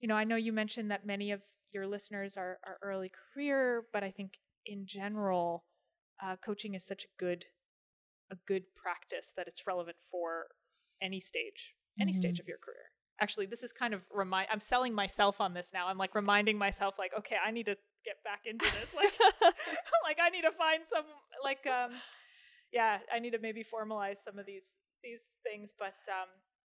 you 0.00 0.08
know, 0.08 0.16
I 0.16 0.24
know 0.24 0.36
you 0.36 0.52
mentioned 0.52 0.90
that 0.90 1.06
many 1.06 1.32
of 1.32 1.42
your 1.72 1.86
listeners 1.86 2.36
are, 2.36 2.58
are 2.64 2.78
early 2.82 3.10
career, 3.10 3.84
but 3.92 4.04
I 4.04 4.10
think 4.10 4.38
in 4.68 4.86
general, 4.86 5.64
uh, 6.22 6.36
coaching 6.36 6.74
is 6.74 6.84
such 6.84 7.04
a 7.04 7.08
good 7.18 7.46
a 8.30 8.36
good 8.46 8.64
practice 8.76 9.32
that 9.36 9.48
it's 9.48 9.66
relevant 9.66 9.96
for 10.10 10.48
any 11.00 11.18
stage, 11.18 11.74
any 11.98 12.12
stage 12.12 12.38
of 12.38 12.46
your 12.46 12.58
career. 12.58 12.92
Actually, 13.20 13.46
this 13.46 13.62
is 13.62 13.72
kind 13.72 13.94
of 13.94 14.02
remind. 14.12 14.48
I'm 14.52 14.60
selling 14.60 14.94
myself 14.94 15.40
on 15.40 15.54
this 15.54 15.70
now. 15.72 15.88
I'm 15.88 15.98
like 15.98 16.14
reminding 16.14 16.58
myself, 16.58 16.94
like, 16.98 17.12
okay, 17.18 17.36
I 17.44 17.50
need 17.50 17.66
to 17.66 17.76
get 18.04 18.22
back 18.24 18.40
into 18.44 18.64
this. 18.64 18.94
Like, 18.94 19.14
like 20.04 20.18
I 20.22 20.28
need 20.28 20.42
to 20.42 20.52
find 20.52 20.82
some, 20.86 21.04
like, 21.42 21.66
um, 21.66 21.92
yeah, 22.72 22.98
I 23.12 23.18
need 23.18 23.30
to 23.30 23.38
maybe 23.38 23.64
formalize 23.64 24.18
some 24.18 24.38
of 24.38 24.46
these 24.46 24.76
these 25.02 25.22
things. 25.42 25.72
But 25.76 25.96
um, 26.08 26.28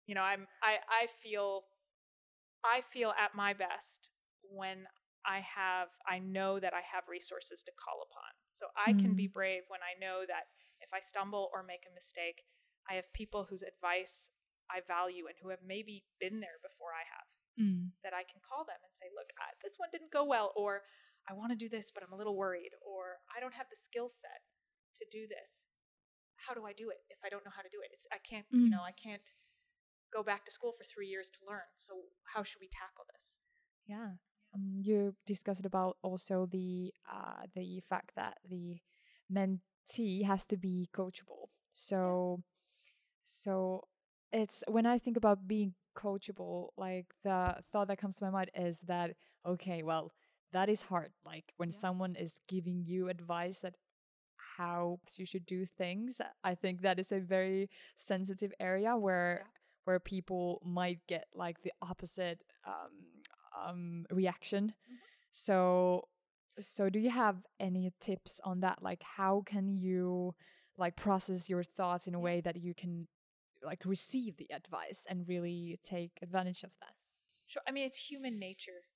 you 0.06 0.14
know, 0.14 0.22
I'm 0.22 0.46
I 0.62 0.76
I 0.88 1.06
feel 1.22 1.62
I 2.64 2.80
feel 2.92 3.10
at 3.10 3.34
my 3.34 3.52
best 3.52 4.10
when 4.50 4.86
I 5.26 5.40
have 5.40 5.88
I 6.06 6.18
know 6.18 6.58
that 6.58 6.74
I 6.74 6.82
have 6.82 7.04
resources 7.08 7.62
to 7.64 7.72
call 7.78 8.02
upon. 8.02 8.30
So 8.48 8.66
I 8.76 8.92
can 8.92 9.14
be 9.14 9.26
brave 9.28 9.62
when 9.68 9.80
I 9.82 9.94
know 9.98 10.26
that 10.26 10.50
if 10.80 10.90
I 10.92 11.00
stumble 11.00 11.48
or 11.54 11.62
make 11.62 11.86
a 11.86 11.94
mistake, 11.94 12.42
I 12.90 12.94
have 12.94 13.06
people 13.12 13.44
whose 13.48 13.62
advice 13.62 14.30
I 14.70 14.80
value 14.86 15.26
and 15.30 15.36
who 15.40 15.50
have 15.50 15.62
maybe 15.64 16.04
been 16.18 16.40
there 16.40 16.58
before 16.62 16.90
I 16.94 17.04
have 17.06 17.28
Mm. 17.60 17.92
that 18.02 18.14
I 18.14 18.24
can 18.24 18.40
call 18.40 18.64
them 18.64 18.80
and 18.82 18.94
say, 18.94 19.06
"Look, 19.14 19.30
I, 19.38 19.52
this 19.62 19.76
one 19.78 19.90
didn't 19.92 20.10
go 20.10 20.24
well 20.24 20.52
or 20.56 20.82
I 21.28 21.34
want 21.34 21.52
to 21.52 21.56
do 21.56 21.68
this 21.68 21.90
but 21.92 22.02
I'm 22.02 22.12
a 22.12 22.16
little 22.16 22.36
worried 22.36 22.72
or 22.80 23.20
I 23.34 23.38
don't 23.40 23.54
have 23.54 23.68
the 23.70 23.76
skill 23.76 24.08
set 24.08 24.42
to 24.96 25.04
do 25.10 25.28
this. 25.28 25.66
How 26.36 26.54
do 26.54 26.64
I 26.66 26.72
do 26.72 26.90
it 26.90 27.04
if 27.10 27.18
I 27.24 27.28
don't 27.28 27.44
know 27.44 27.52
how 27.54 27.62
to 27.62 27.68
do 27.68 27.80
it? 27.84 27.90
It's 27.92 28.06
I 28.10 28.18
can't, 28.18 28.46
you 28.50 28.66
Mm. 28.68 28.70
know, 28.70 28.82
I 28.82 28.92
can't 28.92 29.34
go 30.12 30.22
back 30.22 30.44
to 30.46 30.50
school 30.50 30.72
for 30.72 30.84
3 30.84 31.06
years 31.08 31.30
to 31.30 31.44
learn. 31.46 31.68
So 31.76 32.08
how 32.34 32.42
should 32.42 32.60
we 32.60 32.68
tackle 32.68 33.04
this?" 33.12 33.36
Yeah. 33.86 34.16
Um, 34.54 34.80
you 34.82 35.14
discussed 35.26 35.64
about 35.64 35.96
also 36.02 36.46
the 36.46 36.92
uh, 37.10 37.46
the 37.54 37.80
fact 37.88 38.12
that 38.16 38.38
the 38.48 38.78
mentee 39.32 40.24
has 40.24 40.44
to 40.46 40.56
be 40.56 40.88
coachable. 40.94 41.48
So, 41.72 42.42
so 43.24 43.84
it's 44.32 44.62
when 44.68 44.86
I 44.86 44.98
think 44.98 45.16
about 45.16 45.46
being 45.48 45.74
coachable, 45.96 46.68
like 46.76 47.06
the 47.24 47.56
thought 47.70 47.88
that 47.88 47.98
comes 47.98 48.16
to 48.16 48.24
my 48.24 48.30
mind 48.30 48.50
is 48.54 48.80
that 48.82 49.14
okay, 49.46 49.82
well, 49.82 50.12
that 50.52 50.68
is 50.68 50.82
hard. 50.82 51.12
Like 51.24 51.52
when 51.56 51.70
Yeah. 51.70 51.78
someone 51.80 52.14
is 52.16 52.40
giving 52.48 52.84
you 52.84 53.08
advice 53.08 53.60
that 53.60 53.76
how 54.58 55.00
you 55.16 55.26
should 55.26 55.46
do 55.46 55.64
things, 55.64 56.20
I 56.44 56.54
think 56.54 56.82
that 56.82 56.98
is 56.98 57.12
a 57.12 57.20
very 57.20 57.70
sensitive 57.98 58.52
area 58.60 58.96
where 58.96 59.40
Yeah. 59.44 59.48
where 59.84 60.00
people 60.00 60.60
might 60.64 61.00
get 61.08 61.26
like 61.34 61.62
the 61.62 61.72
opposite 61.82 62.42
um, 62.64 63.21
um, 63.56 64.06
reaction. 64.10 64.74
So, 65.32 66.08
so 66.60 66.90
do 66.90 66.98
you 66.98 67.10
have 67.10 67.46
any 67.60 67.92
tips 68.00 68.40
on 68.44 68.60
that? 68.60 68.82
Like, 68.82 69.02
how 69.02 69.42
can 69.46 69.76
you 69.76 70.34
like 70.78 70.96
process 70.96 71.48
your 71.48 71.62
thoughts 71.64 72.06
in 72.06 72.14
a 72.14 72.20
way 72.20 72.40
that 72.40 72.56
you 72.56 72.74
can 72.74 73.08
like 73.64 73.84
receive 73.84 74.36
the 74.36 74.48
advice 74.52 75.06
and 75.08 75.28
really 75.28 75.78
take 75.84 76.12
advantage 76.22 76.62
of 76.64 76.70
that? 76.80 76.94
Sure. 77.46 77.62
I 77.68 77.72
mean, 77.72 77.84
it's 77.86 77.98
human 77.98 78.38
nature 78.38 78.86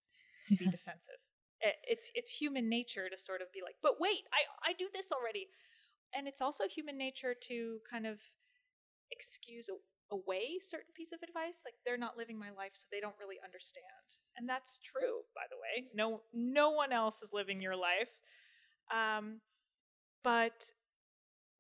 to 0.48 0.56
be 0.56 0.66
defensive. 0.68 1.20
I- 1.62 1.74
It's 1.84 2.10
it's 2.14 2.30
human 2.30 2.68
nature 2.68 3.08
to 3.08 3.18
sort 3.18 3.42
of 3.42 3.52
be 3.52 3.62
like, 3.62 3.76
but 3.82 4.00
wait, 4.00 4.24
I 4.32 4.70
I 4.70 4.72
do 4.74 4.88
this 4.92 5.12
already, 5.12 5.48
and 6.14 6.28
it's 6.28 6.40
also 6.42 6.68
human 6.68 6.96
nature 6.98 7.34
to 7.48 7.80
kind 7.90 8.06
of 8.06 8.20
excuse 9.10 9.68
a, 9.68 9.76
away 10.14 10.58
certain 10.60 10.92
piece 10.94 11.12
of 11.12 11.22
advice, 11.22 11.60
like 11.64 11.74
they're 11.84 11.98
not 11.98 12.16
living 12.16 12.38
my 12.38 12.50
life, 12.50 12.72
so 12.74 12.86
they 12.90 13.00
don't 13.00 13.18
really 13.20 13.38
understand, 13.44 14.06
and 14.36 14.48
that's 14.48 14.78
true, 14.78 15.22
by 15.34 15.42
the 15.50 15.56
way. 15.56 15.88
No 15.94 16.22
no 16.32 16.70
one 16.70 16.92
else 16.92 17.22
is 17.22 17.32
living 17.32 17.60
your 17.60 17.76
life, 17.76 18.10
um, 18.94 19.40
but 20.24 20.70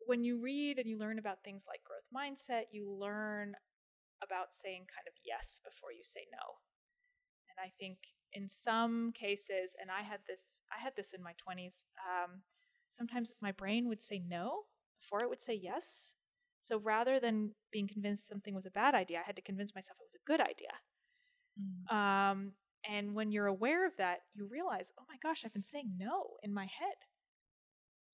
when 0.06 0.22
you 0.22 0.40
read 0.40 0.78
and 0.78 0.88
you 0.88 0.98
learn 0.98 1.18
about 1.18 1.42
things 1.42 1.64
like 1.66 1.80
growth 1.84 2.06
mindset, 2.14 2.64
you 2.72 2.90
learn 2.90 3.54
about 4.22 4.54
saying 4.54 4.86
kind 4.94 5.06
of 5.08 5.14
yes 5.24 5.60
before 5.64 5.92
you 5.92 6.02
say 6.02 6.26
no. 6.32 6.58
And 7.50 7.64
I 7.64 7.72
think 7.78 7.98
in 8.32 8.48
some 8.48 9.12
cases, 9.12 9.74
and 9.80 9.90
I 9.90 10.02
had 10.02 10.20
this, 10.28 10.62
I 10.70 10.82
had 10.82 10.92
this 10.96 11.12
in 11.12 11.22
my 11.22 11.32
twenties. 11.38 11.84
Um, 11.98 12.42
sometimes 12.92 13.32
my 13.40 13.52
brain 13.52 13.88
would 13.88 14.02
say 14.02 14.22
no 14.26 14.64
before 15.00 15.20
it 15.22 15.28
would 15.28 15.42
say 15.42 15.54
yes. 15.54 16.14
So 16.60 16.78
rather 16.78 17.20
than 17.20 17.52
being 17.72 17.88
convinced 17.88 18.26
something 18.26 18.54
was 18.54 18.66
a 18.66 18.70
bad 18.70 18.94
idea, 18.94 19.18
I 19.20 19.26
had 19.26 19.36
to 19.36 19.42
convince 19.42 19.74
myself 19.74 19.98
it 20.00 20.06
was 20.06 20.16
a 20.16 20.26
good 20.26 20.40
idea. 20.40 20.72
Um, 21.90 22.52
and 22.88 23.14
when 23.14 23.32
you're 23.32 23.46
aware 23.46 23.86
of 23.86 23.92
that, 23.98 24.18
you 24.34 24.46
realize, 24.46 24.92
oh 24.98 25.04
my 25.08 25.16
gosh, 25.22 25.42
I've 25.44 25.52
been 25.52 25.64
saying 25.64 25.92
no 25.98 26.36
in 26.42 26.52
my 26.54 26.64
head. 26.64 26.96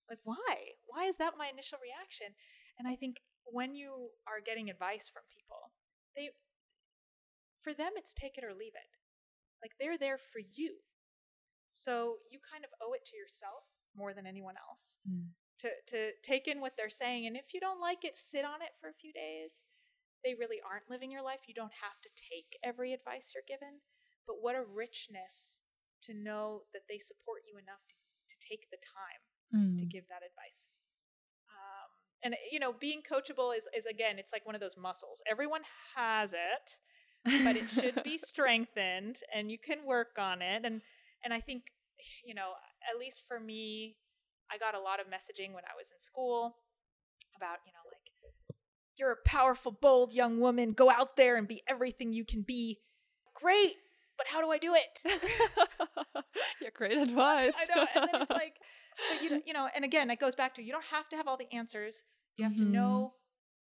Like, 0.08 0.20
why? 0.24 0.76
Why 0.86 1.06
is 1.06 1.16
that 1.16 1.34
my 1.38 1.48
initial 1.52 1.78
reaction? 1.82 2.34
And 2.78 2.88
I 2.88 2.96
think 2.96 3.20
when 3.44 3.74
you 3.74 4.10
are 4.26 4.40
getting 4.44 4.68
advice 4.70 5.08
from 5.12 5.22
people, 5.32 5.72
they, 6.16 6.30
for 7.62 7.72
them, 7.72 7.92
it's 7.96 8.12
take 8.14 8.36
it 8.36 8.44
or 8.44 8.52
leave 8.52 8.74
it. 8.74 8.90
Like, 9.62 9.72
they're 9.78 9.98
there 9.98 10.18
for 10.18 10.40
you. 10.40 10.82
So 11.70 12.16
you 12.30 12.38
kind 12.42 12.64
of 12.64 12.70
owe 12.82 12.92
it 12.92 13.04
to 13.06 13.16
yourself 13.16 13.64
more 13.96 14.12
than 14.12 14.26
anyone 14.26 14.56
else 14.56 14.96
Mm. 15.08 15.32
to, 15.60 15.68
to 15.88 16.12
take 16.22 16.48
in 16.48 16.60
what 16.60 16.74
they're 16.76 16.90
saying. 16.90 17.26
And 17.26 17.36
if 17.36 17.54
you 17.54 17.60
don't 17.60 17.80
like 17.80 18.04
it, 18.04 18.16
sit 18.16 18.44
on 18.44 18.60
it 18.62 18.76
for 18.80 18.88
a 18.88 19.00
few 19.00 19.12
days. 19.12 19.62
They 20.24 20.34
really 20.34 20.60
aren't 20.60 20.90
living 20.90 21.10
your 21.10 21.22
life. 21.22 21.48
You 21.48 21.54
don't 21.54 21.72
have 21.82 21.98
to 22.02 22.10
take 22.14 22.58
every 22.62 22.92
advice 22.92 23.32
you're 23.34 23.46
given. 23.48 23.80
But 24.26 24.36
what 24.40 24.54
a 24.54 24.62
richness 24.62 25.60
to 26.02 26.14
know 26.14 26.62
that 26.72 26.82
they 26.88 26.98
support 26.98 27.42
you 27.46 27.58
enough 27.58 27.82
to, 27.88 27.94
to 27.94 28.36
take 28.48 28.70
the 28.70 28.78
time 28.78 29.22
to 29.52 29.84
Mm. 29.84 29.90
give 29.90 30.08
that 30.08 30.22
advice. 30.24 30.68
Um, 31.48 31.90
and 32.24 32.36
you 32.50 32.58
know, 32.58 32.72
being 32.72 33.02
coachable 33.02 33.56
is 33.56 33.68
is 33.76 33.84
again, 33.86 34.18
it's 34.18 34.32
like 34.32 34.46
one 34.46 34.54
of 34.54 34.60
those 34.60 34.76
muscles. 34.76 35.22
Everyone 35.30 35.62
has 35.94 36.32
it, 36.32 36.78
but 37.44 37.56
it 37.56 37.68
should 37.68 38.02
be 38.02 38.16
strengthened, 38.32 39.18
and 39.34 39.50
you 39.50 39.58
can 39.58 39.84
work 39.84 40.16
on 40.18 40.40
it. 40.40 40.64
And 40.64 40.80
and 41.24 41.34
I 41.34 41.40
think, 41.40 41.64
you 42.24 42.34
know, 42.34 42.52
at 42.90 42.98
least 42.98 43.22
for 43.28 43.38
me, 43.38 43.96
I 44.50 44.56
got 44.58 44.74
a 44.74 44.80
lot 44.80 45.00
of 45.00 45.06
messaging 45.06 45.52
when 45.52 45.64
I 45.64 45.76
was 45.76 45.90
in 45.94 46.00
school 46.00 46.56
about 47.36 47.58
you 47.66 47.72
know 47.72 47.84
like 47.90 48.00
you're 48.96 49.12
a 49.12 49.28
powerful, 49.28 49.72
bold 49.72 50.12
young 50.12 50.40
woman. 50.40 50.72
Go 50.72 50.90
out 50.90 51.16
there 51.16 51.36
and 51.36 51.48
be 51.48 51.62
everything 51.68 52.12
you 52.12 52.24
can 52.24 52.42
be. 52.42 52.78
Great, 53.34 53.76
but 54.22 54.28
how 54.32 54.40
do 54.40 54.50
I 54.50 54.58
do 54.58 54.74
it? 54.74 55.00
yeah, 56.60 56.68
great 56.74 56.96
advice. 56.98 57.54
I 57.58 57.66
know. 57.74 57.86
And 57.94 58.08
then 58.12 58.22
it's 58.22 58.30
like, 58.30 58.54
but 59.10 59.22
you 59.22 59.30
know, 59.30 59.40
you 59.46 59.52
know, 59.52 59.68
and 59.74 59.84
again, 59.84 60.10
it 60.10 60.20
goes 60.20 60.34
back 60.34 60.54
to 60.54 60.62
you 60.62 60.72
don't 60.72 60.84
have 60.90 61.08
to 61.10 61.16
have 61.16 61.26
all 61.26 61.36
the 61.36 61.52
answers. 61.52 62.02
You 62.36 62.44
have 62.44 62.56
to 62.56 62.64
Mhm. 62.64 62.70
know 62.72 63.14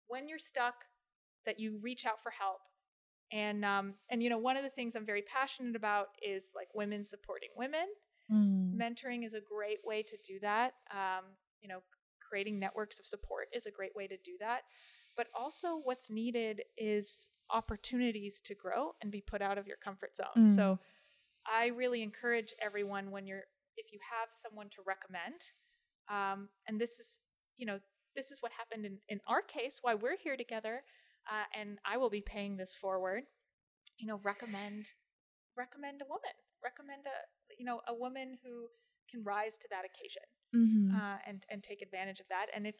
when 0.07 0.27
you're 0.27 0.39
stuck 0.39 0.75
that 1.45 1.59
you 1.59 1.79
reach 1.81 2.05
out 2.05 2.21
for 2.21 2.29
help. 2.31 2.59
And 3.31 3.63
um 3.65 3.95
and 4.09 4.21
you 4.21 4.29
know, 4.29 4.37
one 4.37 4.57
of 4.57 4.63
the 4.63 4.69
things 4.69 4.95
I'm 4.95 5.05
very 5.05 5.23
passionate 5.23 5.75
about 5.75 6.07
is 6.21 6.51
like 6.55 6.67
women 6.75 7.03
supporting 7.03 7.49
women, 7.55 7.87
Mm. 8.31 8.77
mentoring 8.77 9.25
is 9.25 9.33
a 9.33 9.41
great 9.41 9.79
way 9.83 10.03
to 10.03 10.17
do 10.25 10.39
that. 10.41 10.73
Um, 10.91 11.25
you 11.61 11.67
know, 11.69 11.79
creating 12.21 12.59
networks 12.59 12.99
of 12.99 13.05
support 13.05 13.47
is 13.53 13.65
a 13.65 13.71
great 13.71 13.95
way 13.95 14.07
to 14.07 14.15
do 14.23 14.37
that. 14.39 14.61
But 15.15 15.27
also, 15.37 15.79
what's 15.83 16.09
needed 16.09 16.61
is 16.77 17.29
opportunities 17.49 18.41
to 18.41 18.55
grow 18.55 18.91
and 19.01 19.11
be 19.11 19.21
put 19.21 19.41
out 19.41 19.57
of 19.57 19.67
your 19.67 19.77
comfort 19.77 20.15
zone. 20.15 20.47
Mm. 20.47 20.55
So, 20.55 20.79
I 21.45 21.67
really 21.67 22.01
encourage 22.01 22.53
everyone 22.61 23.11
when 23.11 23.27
you're, 23.27 23.43
if 23.77 23.91
you 23.91 23.99
have 24.11 24.29
someone 24.41 24.69
to 24.69 24.81
recommend, 24.85 25.41
um, 26.09 26.49
and 26.67 26.79
this 26.79 26.99
is, 26.99 27.19
you 27.57 27.65
know, 27.65 27.79
this 28.15 28.31
is 28.31 28.41
what 28.41 28.51
happened 28.57 28.85
in, 28.85 28.97
in 29.09 29.19
our 29.27 29.41
case, 29.41 29.79
why 29.81 29.95
we're 29.95 30.17
here 30.21 30.37
together, 30.37 30.83
uh, 31.29 31.45
and 31.59 31.79
I 31.85 31.97
will 31.97 32.09
be 32.09 32.21
paying 32.21 32.57
this 32.57 32.73
forward. 32.73 33.23
You 33.97 34.07
know, 34.07 34.19
recommend 34.23 34.87
recommend 35.57 36.01
a 36.01 36.05
woman, 36.05 36.35
recommend 36.63 37.05
a 37.05 37.17
you 37.57 37.65
know 37.65 37.81
a 37.87 37.93
woman 37.93 38.37
who 38.43 38.67
can 39.09 39.23
rise 39.23 39.57
to 39.57 39.67
that 39.69 39.83
occasion 39.85 40.23
Mm-hmm. 40.55 40.95
uh, 40.95 41.15
and 41.25 41.45
and 41.49 41.63
take 41.63 41.81
advantage 41.81 42.19
of 42.19 42.27
that. 42.27 42.47
And 42.53 42.67
if 42.67 42.75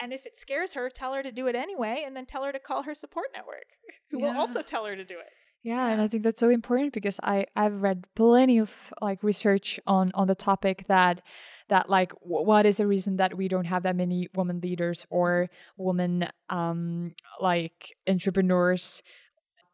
and 0.00 0.12
if 0.12 0.26
it 0.26 0.36
scares 0.36 0.72
her, 0.74 0.90
tell 0.90 1.14
her 1.14 1.22
to 1.22 1.32
do 1.32 1.46
it 1.46 1.54
anyway, 1.54 2.02
and 2.06 2.16
then 2.16 2.26
tell 2.26 2.44
her 2.44 2.52
to 2.52 2.58
call 2.58 2.82
her 2.84 2.94
support 2.94 3.28
network, 3.34 3.66
who 4.10 4.20
will 4.20 4.36
also 4.36 4.62
tell 4.62 4.84
her 4.86 4.96
to 4.96 5.04
do 5.04 5.18
it. 5.18 5.30
Yeah, 5.62 5.88
and 5.88 6.00
I 6.00 6.06
think 6.06 6.22
that's 6.22 6.38
so 6.38 6.48
important 6.50 6.92
because 6.92 7.18
I 7.24 7.46
I've 7.56 7.82
read 7.82 8.04
plenty 8.14 8.58
of 8.58 8.92
like 9.02 9.22
research 9.24 9.80
on 9.86 10.12
on 10.14 10.28
the 10.28 10.36
topic 10.36 10.84
that 10.86 11.22
that 11.68 11.90
like 11.90 12.12
w- 12.20 12.46
what 12.46 12.66
is 12.66 12.76
the 12.76 12.86
reason 12.86 13.16
that 13.16 13.36
we 13.36 13.48
don't 13.48 13.64
have 13.64 13.82
that 13.82 13.96
many 13.96 14.28
women 14.36 14.60
leaders 14.60 15.06
or 15.10 15.50
women 15.76 16.28
um 16.50 17.14
like 17.40 17.96
entrepreneurs 18.08 19.02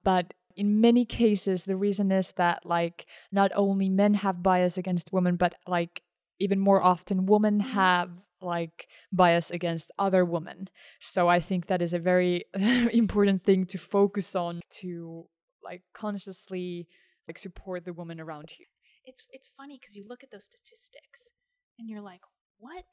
but 0.03 0.33
in 0.57 0.81
many 0.81 1.05
cases 1.05 1.65
the 1.65 1.77
reason 1.77 2.11
is 2.11 2.33
that 2.37 2.65
like 2.65 3.05
not 3.31 3.51
only 3.55 3.91
men 3.91 4.15
have 4.15 4.43
bias 4.43 4.79
against 4.79 5.13
women 5.13 5.37
but 5.37 5.55
like 5.67 6.01
even 6.39 6.59
more 6.59 6.83
often 6.83 7.27
women 7.27 7.59
Mhm. 7.61 7.73
have 7.75 8.11
like 8.43 8.87
bias 9.13 9.51
against 9.51 9.91
other 9.99 10.25
women 10.25 10.69
so 11.01 11.29
i 11.29 11.41
think 11.41 11.67
that 11.67 11.83
is 11.83 11.93
a 11.93 11.99
very 11.99 12.45
important 12.93 13.45
thing 13.45 13.65
to 13.65 13.79
focus 13.79 14.35
on 14.35 14.61
to 14.71 15.27
like 15.63 15.83
consciously 15.95 16.87
like 17.29 17.39
support 17.39 17.85
the 17.85 17.93
woman 17.93 18.21
around 18.21 18.53
you 18.59 18.67
It's 19.05 19.25
it's 19.31 19.49
funny 19.49 19.79
because 19.81 19.97
you 19.97 20.05
look 20.07 20.23
at 20.23 20.31
those 20.31 20.45
statistics 20.45 21.31
and 21.79 21.89
you're 21.89 22.01
like, 22.03 22.23
what? 22.59 22.87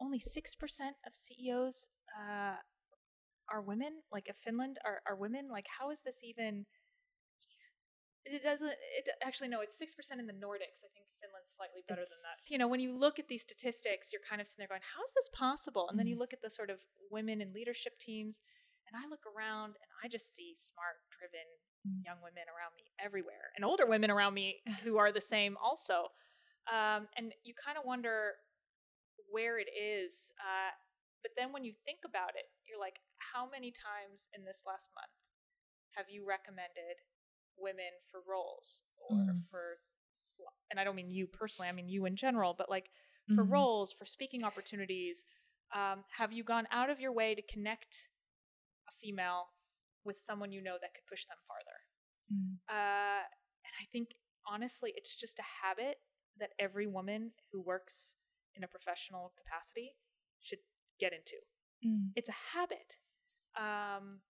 Only 0.00 0.18
six 0.18 0.54
percent 0.54 0.96
of 1.06 1.12
CEOs 1.12 1.88
uh, 2.16 2.56
are 3.52 3.60
women. 3.60 4.00
Like 4.10 4.28
of 4.28 4.36
Finland 4.36 4.78
are 4.84 5.00
are 5.06 5.16
women. 5.16 5.48
Like 5.50 5.66
how 5.78 5.90
is 5.90 6.00
this 6.04 6.18
even? 6.24 6.64
It 8.24 8.42
doesn't. 8.42 8.68
It 8.68 9.08
actually 9.22 9.48
no. 9.48 9.60
It's 9.60 9.76
six 9.76 9.94
percent 9.94 10.20
in 10.20 10.26
the 10.26 10.32
Nordics. 10.32 10.80
I 10.84 10.88
think 10.92 10.99
Finland's 11.40 11.52
slightly 11.56 11.82
better 11.88 12.02
than 12.02 12.20
that. 12.22 12.50
You 12.50 12.58
know, 12.58 12.68
when 12.68 12.80
you 12.80 12.92
look 12.96 13.18
at 13.18 13.28
these 13.28 13.42
statistics, 13.42 14.12
you're 14.12 14.22
kind 14.28 14.40
of 14.40 14.46
sitting 14.46 14.60
there 14.62 14.68
going, 14.68 14.82
"How 14.82 15.02
is 15.04 15.12
this 15.14 15.28
possible?" 15.32 15.88
And 15.88 15.98
then 15.98 16.06
you 16.06 16.16
Mhm. 16.16 16.20
look 16.20 16.32
at 16.32 16.42
the 16.42 16.50
sort 16.50 16.70
of 16.70 16.84
women 17.10 17.40
in 17.40 17.52
leadership 17.52 17.98
teams, 17.98 18.40
and 18.86 18.96
I 18.96 19.06
look 19.06 19.26
around 19.26 19.76
and 19.80 19.90
I 20.02 20.08
just 20.08 20.34
see 20.34 20.54
smart, 20.54 20.96
driven 21.10 21.46
Mm. 21.86 22.04
young 22.04 22.20
women 22.20 22.48
around 22.48 22.74
me 22.74 22.92
everywhere, 22.98 23.52
and 23.56 23.64
older 23.64 23.86
women 23.86 24.10
around 24.10 24.34
me 24.34 24.62
who 24.84 24.98
are 24.98 25.12
the 25.12 25.20
same 25.20 25.56
also. 25.56 26.12
Um, 26.66 27.08
and 27.16 27.34
you 27.42 27.54
kind 27.54 27.78
of 27.78 27.84
wonder 27.84 28.38
where 29.28 29.58
it 29.58 29.68
is. 29.72 30.32
Uh, 30.38 30.72
but 31.22 31.34
then 31.36 31.52
when 31.52 31.64
you 31.64 31.74
think 31.84 32.00
about 32.04 32.36
it, 32.36 32.52
you're 32.64 32.78
like, 32.78 33.00
how 33.18 33.48
many 33.48 33.70
times 33.70 34.28
in 34.32 34.44
this 34.44 34.64
last 34.66 34.90
month 34.94 35.12
have 35.92 36.10
you 36.10 36.24
recommended 36.26 37.00
women 37.56 37.92
for 38.10 38.20
roles 38.20 38.82
or 38.96 39.16
Mm. 39.16 39.48
for, 39.48 39.80
sl- 39.82 39.99
and 40.70 40.78
I 40.78 40.84
don't 40.84 40.96
mean 40.96 41.10
you 41.10 41.26
personally, 41.26 41.68
I 41.68 41.72
mean 41.72 41.88
you 41.88 42.06
in 42.06 42.16
general, 42.16 42.54
but 42.56 42.68
like 42.70 42.90
for 43.34 43.44
Mhm. 43.44 43.50
roles, 43.50 43.92
for 43.92 44.04
speaking 44.06 44.44
opportunities, 44.44 45.24
um, 45.72 46.04
have 46.16 46.32
you 46.32 46.42
gone 46.44 46.66
out 46.70 46.90
of 46.90 47.00
your 47.00 47.12
way 47.12 47.34
to 47.34 47.42
connect 47.42 48.08
a 48.88 48.92
female 49.00 49.52
with 50.04 50.18
someone 50.18 50.52
you 50.52 50.60
know 50.62 50.78
that 50.80 50.94
could 50.94 51.06
push 51.06 51.26
them 51.26 51.38
farther? 51.46 51.78
Mm. 52.32 52.58
Uh, 52.68 53.22
and 53.64 53.74
I 53.80 53.84
think 53.92 54.16
honestly, 54.46 54.92
it's 54.96 55.14
just 55.16 55.38
a 55.38 55.42
habit 55.62 56.00
that 56.38 56.50
every 56.58 56.86
woman 56.86 57.32
who 57.52 57.60
works 57.60 58.16
in 58.54 58.64
a 58.64 58.68
professional 58.68 59.32
capacity 59.36 59.96
should 60.40 60.60
get 60.98 61.12
into. 61.12 61.36
Mm. 61.84 62.12
It's 62.16 62.28
a 62.28 62.56
habit. 62.56 62.96
Um, 63.56 64.22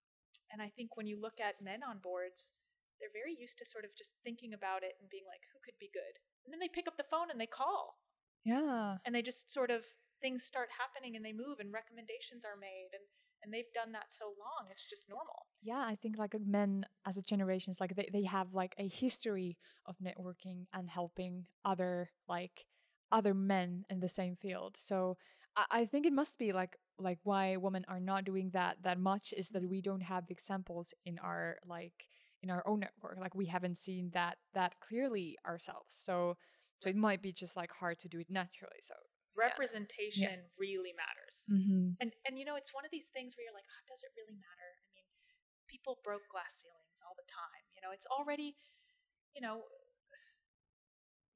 and 0.51 0.61
I 0.61 0.69
think 0.69 0.97
when 0.97 1.07
you 1.07 1.21
look 1.21 1.41
at 1.41 1.63
men 1.63 1.83
on 1.83 1.99
boards, 1.99 2.53
they're 3.01 3.13
very 3.13 3.35
used 3.35 3.59
to 3.59 3.67
sort 3.67 3.85
of 3.85 3.97
just 3.97 4.15
thinking 4.23 4.53
about 4.53 4.83
it 4.83 4.95
and 5.01 5.09
being 5.09 5.25
like, 5.27 5.43
who 5.53 5.59
could 5.65 5.79
be 5.81 5.91
good? 5.93 6.21
And 6.45 6.53
then 6.53 6.61
they 6.61 6.69
pick 6.69 6.87
up 6.87 6.97
the 6.97 7.09
phone 7.11 7.31
and 7.31 7.41
they 7.41 7.49
call. 7.49 7.99
Yeah. 8.45 8.97
And 9.05 9.15
they 9.15 9.23
just 9.23 9.51
sort 9.51 9.71
of 9.71 9.85
things 10.21 10.45
start 10.45 10.69
happening 10.79 11.17
and 11.17 11.25
they 11.25 11.33
move 11.33 11.61
and 11.61 11.73
recommendations 11.73 12.45
are 12.45 12.61
made 12.61 12.93
and 12.93 13.03
and 13.43 13.55
they've 13.55 13.73
done 13.73 13.93
that 13.93 14.13
so 14.13 14.27
long 14.27 14.69
it's 14.71 14.85
just 14.85 15.09
normal. 15.09 15.47
Yeah 15.63 15.81
i 15.81 15.97
think 15.97 16.19
like 16.19 16.35
men 16.45 16.85
as 17.07 17.17
a 17.17 17.23
generations 17.23 17.81
like 17.81 17.97
they, 17.97 18.11
they 18.13 18.25
have 18.25 18.53
like 18.53 18.75
a 18.77 18.87
history 18.87 19.57
of 19.87 19.97
networking 19.97 20.67
and 20.75 20.91
helping 20.91 21.47
other 21.65 22.11
like 22.29 22.67
other 23.13 23.35
men 23.35 23.85
in 23.91 24.01
the 24.01 24.09
same 24.09 24.37
field. 24.37 24.77
So 24.77 25.17
I, 25.57 25.65
I 25.71 25.85
think 25.87 26.07
it 26.07 26.13
must 26.13 26.39
be 26.39 26.53
like 26.53 26.77
like 26.99 27.19
why 27.23 27.57
women 27.57 27.85
are 27.89 28.01
not 28.01 28.25
doing 28.25 28.51
that 28.53 28.77
that 28.83 29.01
much 29.01 29.33
is 29.37 29.49
that 29.51 29.69
we 29.69 29.81
don't 29.81 30.03
have 30.03 30.27
the 30.27 30.33
examples 30.33 30.93
in 31.05 31.19
our 31.19 31.57
like 31.67 32.09
in 32.43 32.51
our 32.51 32.63
own 32.67 32.81
network 32.81 33.19
like 33.21 33.35
we 33.35 33.47
haven't 33.47 33.77
seen 33.79 34.11
that 34.13 34.37
that 34.55 34.75
clearly 34.81 35.37
ourselves 35.47 35.95
so 35.95 36.37
so 36.81 36.89
it 36.89 36.97
might 36.97 37.21
be 37.23 37.33
just 37.33 37.57
like 37.57 37.71
hard 37.73 37.99
to 37.99 38.09
do 38.09 38.19
it 38.19 38.29
naturally 38.31 38.81
so 38.81 38.95
representation 39.37 40.43
really 40.59 40.93
matters 40.97 41.45
mm-hmm. 41.49 41.95
and 42.01 42.13
and 42.27 42.39
you 42.39 42.45
know 42.45 42.57
it's 42.57 42.75
one 42.75 42.85
of 42.85 42.91
these 42.91 43.09
things 43.15 43.37
where 43.37 43.45
you're 43.47 43.55
like 43.57 43.69
oh, 43.69 43.83
does 43.89 44.03
it 44.03 44.11
really 44.19 44.37
matter 44.37 44.69
i 44.85 44.91
mean 44.97 45.07
people 45.69 46.03
broke 46.03 46.27
glass 46.29 46.61
ceilings 46.61 47.01
all 47.07 47.15
the 47.17 47.29
time 47.31 47.65
you 47.73 47.81
know 47.81 47.93
it's 47.95 48.09
already 48.11 48.57
you 49.37 49.41
know 49.41 49.63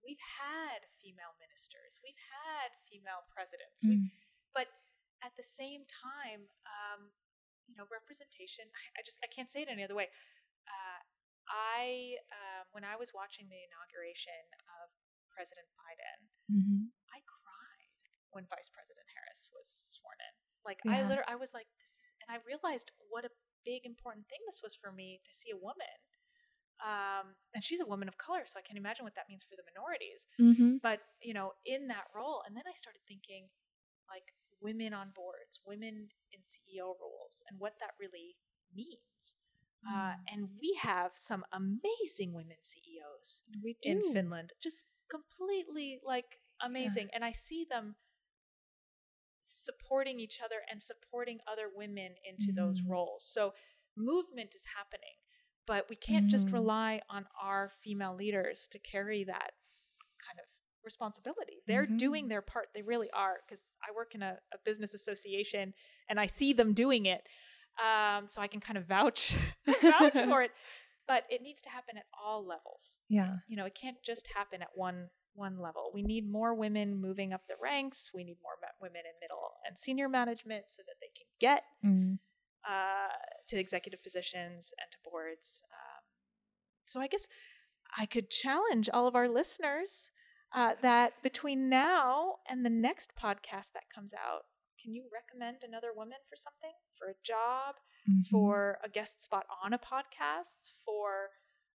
we've 0.04 0.20
had 0.20 0.84
female 1.00 1.32
ministers 1.40 1.96
we've 2.04 2.18
had 2.28 2.76
female 2.90 3.24
presidents 3.32 3.80
we, 3.84 3.96
Mm. 3.96 4.10
but 4.52 4.68
at 5.24 5.32
the 5.38 5.46
same 5.46 5.88
time 5.88 6.52
um, 6.68 7.14
you 7.70 7.74
know 7.78 7.88
representation 7.88 8.68
I, 8.68 9.00
I 9.00 9.02
just 9.06 9.16
i 9.24 9.28
can't 9.30 9.48
say 9.48 9.62
it 9.64 9.72
any 9.72 9.80
other 9.86 9.96
way 9.96 10.12
i 11.50 12.16
um, 12.32 12.64
when 12.72 12.84
i 12.84 12.94
was 12.96 13.12
watching 13.14 13.46
the 13.52 13.60
inauguration 13.68 14.42
of 14.80 14.88
president 15.32 15.66
biden 15.78 16.20
Mm-hmm. 16.52 16.92
i 17.12 17.18
cried 17.24 17.92
when 18.36 18.44
vice 18.52 18.68
president 18.68 19.08
harris 19.16 19.48
was 19.52 19.64
sworn 19.96 20.20
in 20.20 20.34
like 20.68 20.80
i 20.92 21.00
literally 21.08 21.32
i 21.32 21.40
was 21.40 21.56
like 21.56 21.68
this 21.80 21.96
is 21.96 22.12
and 22.20 22.28
i 22.32 22.38
realized 22.44 22.92
what 23.08 23.24
a 23.24 23.32
big 23.64 23.84
important 23.88 24.28
thing 24.28 24.44
this 24.44 24.60
was 24.60 24.76
for 24.76 24.92
me 24.92 25.24
to 25.24 25.32
see 25.32 25.48
a 25.48 25.56
woman 25.56 25.96
um, 26.84 27.32
and 27.54 27.62
she's 27.64 27.80
a 27.80 27.86
woman 27.88 28.08
of 28.12 28.18
color 28.20 28.44
so 28.44 28.58
i 28.60 28.66
can 28.66 28.76
imagine 28.76 29.04
what 29.08 29.14
that 29.16 29.24
means 29.28 29.44
for 29.46 29.56
the 29.56 29.64
minorities 29.64 30.28
Mm-hmm. 30.36 30.84
but 30.84 31.00
you 31.24 31.32
know 31.32 31.52
in 31.64 31.88
that 31.88 32.12
role 32.12 32.42
and 32.44 32.52
then 32.56 32.66
i 32.68 32.74
started 32.76 33.00
thinking 33.08 33.48
like 34.10 34.36
women 34.60 34.92
on 34.92 35.16
boards 35.16 35.60
women 35.64 36.12
in 36.32 36.40
ceo 36.44 36.92
roles 37.00 37.40
and 37.48 37.56
what 37.60 37.80
that 37.80 37.96
really 38.00 38.36
means 38.74 39.38
uh, 39.88 40.12
and 40.32 40.48
we 40.60 40.78
have 40.80 41.12
some 41.14 41.44
amazing 41.52 42.32
women 42.32 42.56
ceos 42.62 43.42
we 43.62 43.76
in 43.82 44.00
finland 44.12 44.52
just 44.62 44.84
completely 45.10 46.00
like 46.04 46.38
amazing 46.62 47.08
and 47.14 47.24
i 47.24 47.32
see 47.32 47.66
them 47.68 47.94
supporting 49.46 50.18
each 50.18 50.40
other 50.42 50.56
and 50.70 50.80
supporting 50.80 51.38
other 51.46 51.70
women 51.74 52.14
into 52.24 52.50
those 52.56 52.80
Mhm. 52.80 52.88
roles. 52.90 53.24
So 53.24 53.52
movement 53.94 54.54
is 54.54 54.64
happening 54.76 55.16
but 55.66 55.88
we 55.88 55.96
can't 55.96 56.28
just 56.28 56.48
Mhm. 56.48 56.52
rely 56.52 57.00
on 57.08 57.26
our 57.40 57.70
female 57.82 58.14
leaders 58.14 58.66
to 58.68 58.78
carry 58.78 59.24
that 59.24 59.54
kind 60.18 60.38
of 60.38 60.44
responsibility. 60.82 61.62
They're 61.66 61.86
Mhm. 61.86 61.98
doing 61.98 62.28
their 62.28 62.42
part. 62.42 62.68
They 62.74 62.82
really 62.82 63.10
are 63.12 63.42
because 63.46 63.74
i 63.82 63.90
work 63.92 64.14
in 64.14 64.22
a, 64.22 64.38
a 64.52 64.58
business 64.64 64.92
association 64.94 65.72
and 66.08 66.20
i 66.20 66.26
see 66.26 66.52
them 66.52 66.74
doing 66.74 67.06
it 67.06 67.26
um, 67.82 68.26
so 68.28 68.40
i 68.40 68.46
can 68.46 68.60
kind 68.60 68.76
of 68.78 68.86
vouch 68.86 69.34
vouch 69.82 70.12
for 70.12 70.42
it 70.42 70.50
but 71.06 71.24
it 71.28 71.42
needs 71.42 71.60
to 71.62 71.68
happen 71.68 71.96
at 71.96 72.04
all 72.22 72.46
levels 72.46 72.98
Yeah. 73.08 73.36
you 73.48 73.56
know 73.56 73.64
it 73.66 73.74
can't 73.74 73.96
just 74.04 74.28
happen 74.34 74.62
at 74.62 74.68
one 74.74 75.08
one 75.34 75.58
level 75.60 75.90
we 75.92 76.02
need 76.02 76.30
more 76.30 76.54
women 76.54 76.94
moving 77.00 77.32
up 77.32 77.42
the 77.48 77.56
ranks 77.60 78.10
we 78.14 78.22
need 78.24 78.36
more 78.42 78.52
women 78.80 79.00
in 79.04 79.12
middle 79.20 79.50
and 79.66 79.76
senior 79.76 80.08
management 80.08 80.64
so 80.68 80.82
that 80.86 80.94
they 81.00 81.10
can 81.16 81.26
get 81.40 81.62
Mm. 81.84 82.18
uh, 82.68 83.12
to 83.48 83.58
executive 83.58 84.02
positions 84.02 84.72
and 84.80 84.90
to 84.92 84.98
boards 85.04 85.62
um, 85.72 86.02
so 86.86 87.00
i 87.00 87.06
guess 87.08 87.26
i 87.98 88.06
could 88.06 88.30
challenge 88.30 88.88
all 88.92 89.06
of 89.08 89.14
our 89.16 89.28
listeners 89.28 90.10
uh, 90.54 90.74
that 90.82 91.14
between 91.22 91.68
now 91.68 92.36
and 92.48 92.64
the 92.64 92.70
next 92.70 93.10
podcast 93.20 93.72
that 93.74 93.90
comes 93.92 94.12
out 94.14 94.42
can 94.84 94.94
you 94.94 95.04
recommend 95.12 95.56
another 95.64 95.92
woman 95.96 96.18
for 96.28 96.36
something 96.36 96.72
for 96.98 97.08
a 97.08 97.14
job 97.24 97.76
Mhm. 98.08 98.28
for 98.30 98.78
a 98.84 98.88
guest 98.88 99.22
spot 99.22 99.46
on 99.64 99.72
a 99.72 99.78
podcast 99.78 100.72
for 100.84 101.30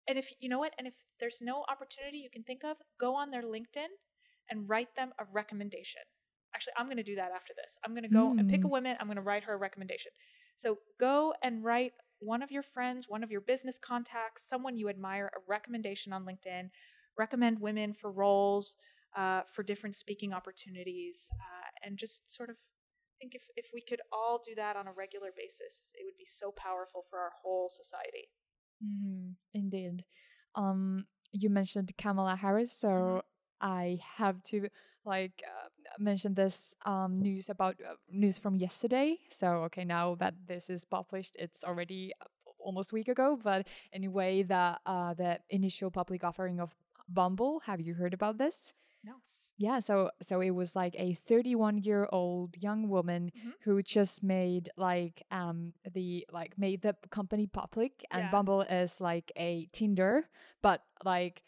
and 0.09 0.19
if 0.19 0.33
you 0.41 0.49
know 0.49 0.59
what 0.59 0.75
and 0.79 0.87
if 0.89 0.95
there's 1.21 1.41
no 1.41 1.65
opportunity 1.69 2.19
you 2.19 2.31
can 2.31 2.43
think 2.43 2.65
of 2.65 2.77
go 2.99 3.15
on 3.15 3.31
their 3.31 3.43
linkedin 3.43 3.89
and 4.51 4.69
write 4.69 4.95
them 4.97 5.13
a 5.19 5.25
recommendation. 5.33 6.03
Actually, 6.55 6.75
I'm 6.77 6.87
going 6.87 6.97
to 6.97 7.03
do 7.13 7.17
that 7.17 7.33
after 7.33 7.53
this. 7.55 7.77
I'm 7.85 7.93
going 7.93 8.05
to 8.05 8.09
go 8.09 8.35
and 8.39 8.49
pick 8.49 8.65
a 8.65 8.69
Mm. 8.69 8.71
woman. 8.71 8.97
I'm 8.99 9.09
going 9.09 9.17
to 9.17 9.23
write 9.23 9.45
her 9.45 9.55
a 9.55 9.57
recommendation. 9.57 10.13
So 10.57 10.79
go 10.99 11.35
and 11.43 11.65
write 11.65 11.93
one 12.21 12.43
of 12.43 12.51
your 12.51 12.63
friends, 12.63 13.09
one 13.09 13.23
of 13.25 13.31
your 13.31 13.41
business 13.43 13.79
contacts, 13.79 14.43
someone 14.49 14.79
you 14.79 14.89
admire, 14.89 15.31
a 15.37 15.41
recommendation 15.47 16.13
on 16.13 16.25
LinkedIn. 16.25 16.71
Recommend 17.19 17.61
women 17.61 17.93
for 17.93 18.11
roles, 18.11 18.77
uh, 19.15 19.43
for 19.53 19.63
different 19.65 19.97
speaking 19.97 20.33
opportunities, 20.33 21.29
uh, 21.41 21.69
and 21.83 21.99
just 21.99 22.31
sort 22.31 22.49
of 22.51 22.57
think 23.19 23.35
if, 23.35 23.43
if 23.57 23.67
we 23.73 23.81
could 23.81 24.01
all 24.13 24.41
do 24.45 24.55
that 24.55 24.77
on 24.77 24.87
a 24.87 24.93
regular 24.93 25.31
basis, 25.37 25.93
it 25.99 26.05
would 26.05 26.17
be 26.19 26.25
so 26.27 26.53
powerful 26.53 27.03
for 27.09 27.19
our 27.19 27.33
whole 27.43 27.69
society. 27.71 28.29
Mhm, 28.85 29.37
Indeed. 29.55 30.05
Um, 30.55 31.07
you 31.33 31.51
mentioned 31.51 31.93
Kamala 31.97 32.37
Harris, 32.37 32.73
so 32.73 33.23
I 33.61 34.01
have 34.17 34.43
to 34.45 34.69
like 35.05 35.43
uh, 35.47 35.69
mention 35.99 36.35
this 36.35 36.75
um 36.85 37.21
news 37.21 37.49
about 37.49 37.77
uh, 37.81 37.95
news 38.11 38.39
from 38.39 38.57
yesterday. 38.57 39.19
So 39.31 39.65
okay, 39.65 39.85
now 39.85 40.15
that 40.17 40.35
this 40.47 40.69
is 40.71 40.85
published, 40.85 41.37
it's 41.39 41.65
already 41.65 42.13
uh, 42.21 42.27
almost 42.59 42.93
a 42.93 42.95
week 42.95 43.09
ago. 43.09 43.39
But 43.43 43.67
anyway, 43.93 44.43
the 44.43 44.79
uh 44.87 45.15
the 45.15 45.39
initial 45.51 45.91
public 45.91 46.25
offering 46.25 46.61
of 46.61 46.75
Bumble. 47.09 47.61
Have 47.67 47.81
you 47.81 47.95
heard 47.95 48.15
about 48.15 48.37
this? 48.39 48.75
No. 49.05 49.15
Yeah, 49.59 49.81
so 49.81 50.11
so 50.21 50.41
it 50.41 50.51
was 50.51 50.77
like 50.77 50.95
a 50.99 51.15
31 51.15 51.79
year 51.79 52.07
old 52.13 52.57
young 52.63 52.89
woman 52.89 53.33
Mhm. 53.35 53.53
who 53.65 53.83
just 53.83 54.23
made 54.23 54.71
like 54.77 55.23
um 55.31 55.73
the 55.95 56.27
like 56.31 56.59
made 56.59 56.83
the 56.83 56.95
company 57.11 57.47
public 57.47 58.05
and 58.11 58.21
Yeah. 58.25 58.31
Bumble 58.31 58.63
is 58.63 59.01
like 59.01 59.33
a 59.37 59.67
Tinder, 59.73 60.29
but 60.63 60.83
like 61.05 61.43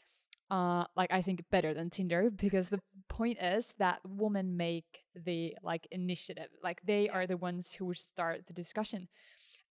uh 0.50 0.86
like 0.96 1.12
I 1.12 1.20
think 1.20 1.44
better 1.50 1.74
than 1.74 1.90
Tinder 1.90 2.30
because 2.30 2.70
the 2.70 2.80
point 3.08 3.38
is 3.42 3.74
that 3.78 4.00
women 4.06 4.56
make 4.56 5.04
the 5.14 5.56
like 5.62 5.86
initiative. 5.90 6.48
Like 6.62 6.80
they 6.86 7.08
are 7.10 7.26
the 7.26 7.36
ones 7.36 7.74
who 7.74 7.92
start 7.94 8.46
the 8.46 8.54
discussion. 8.54 9.08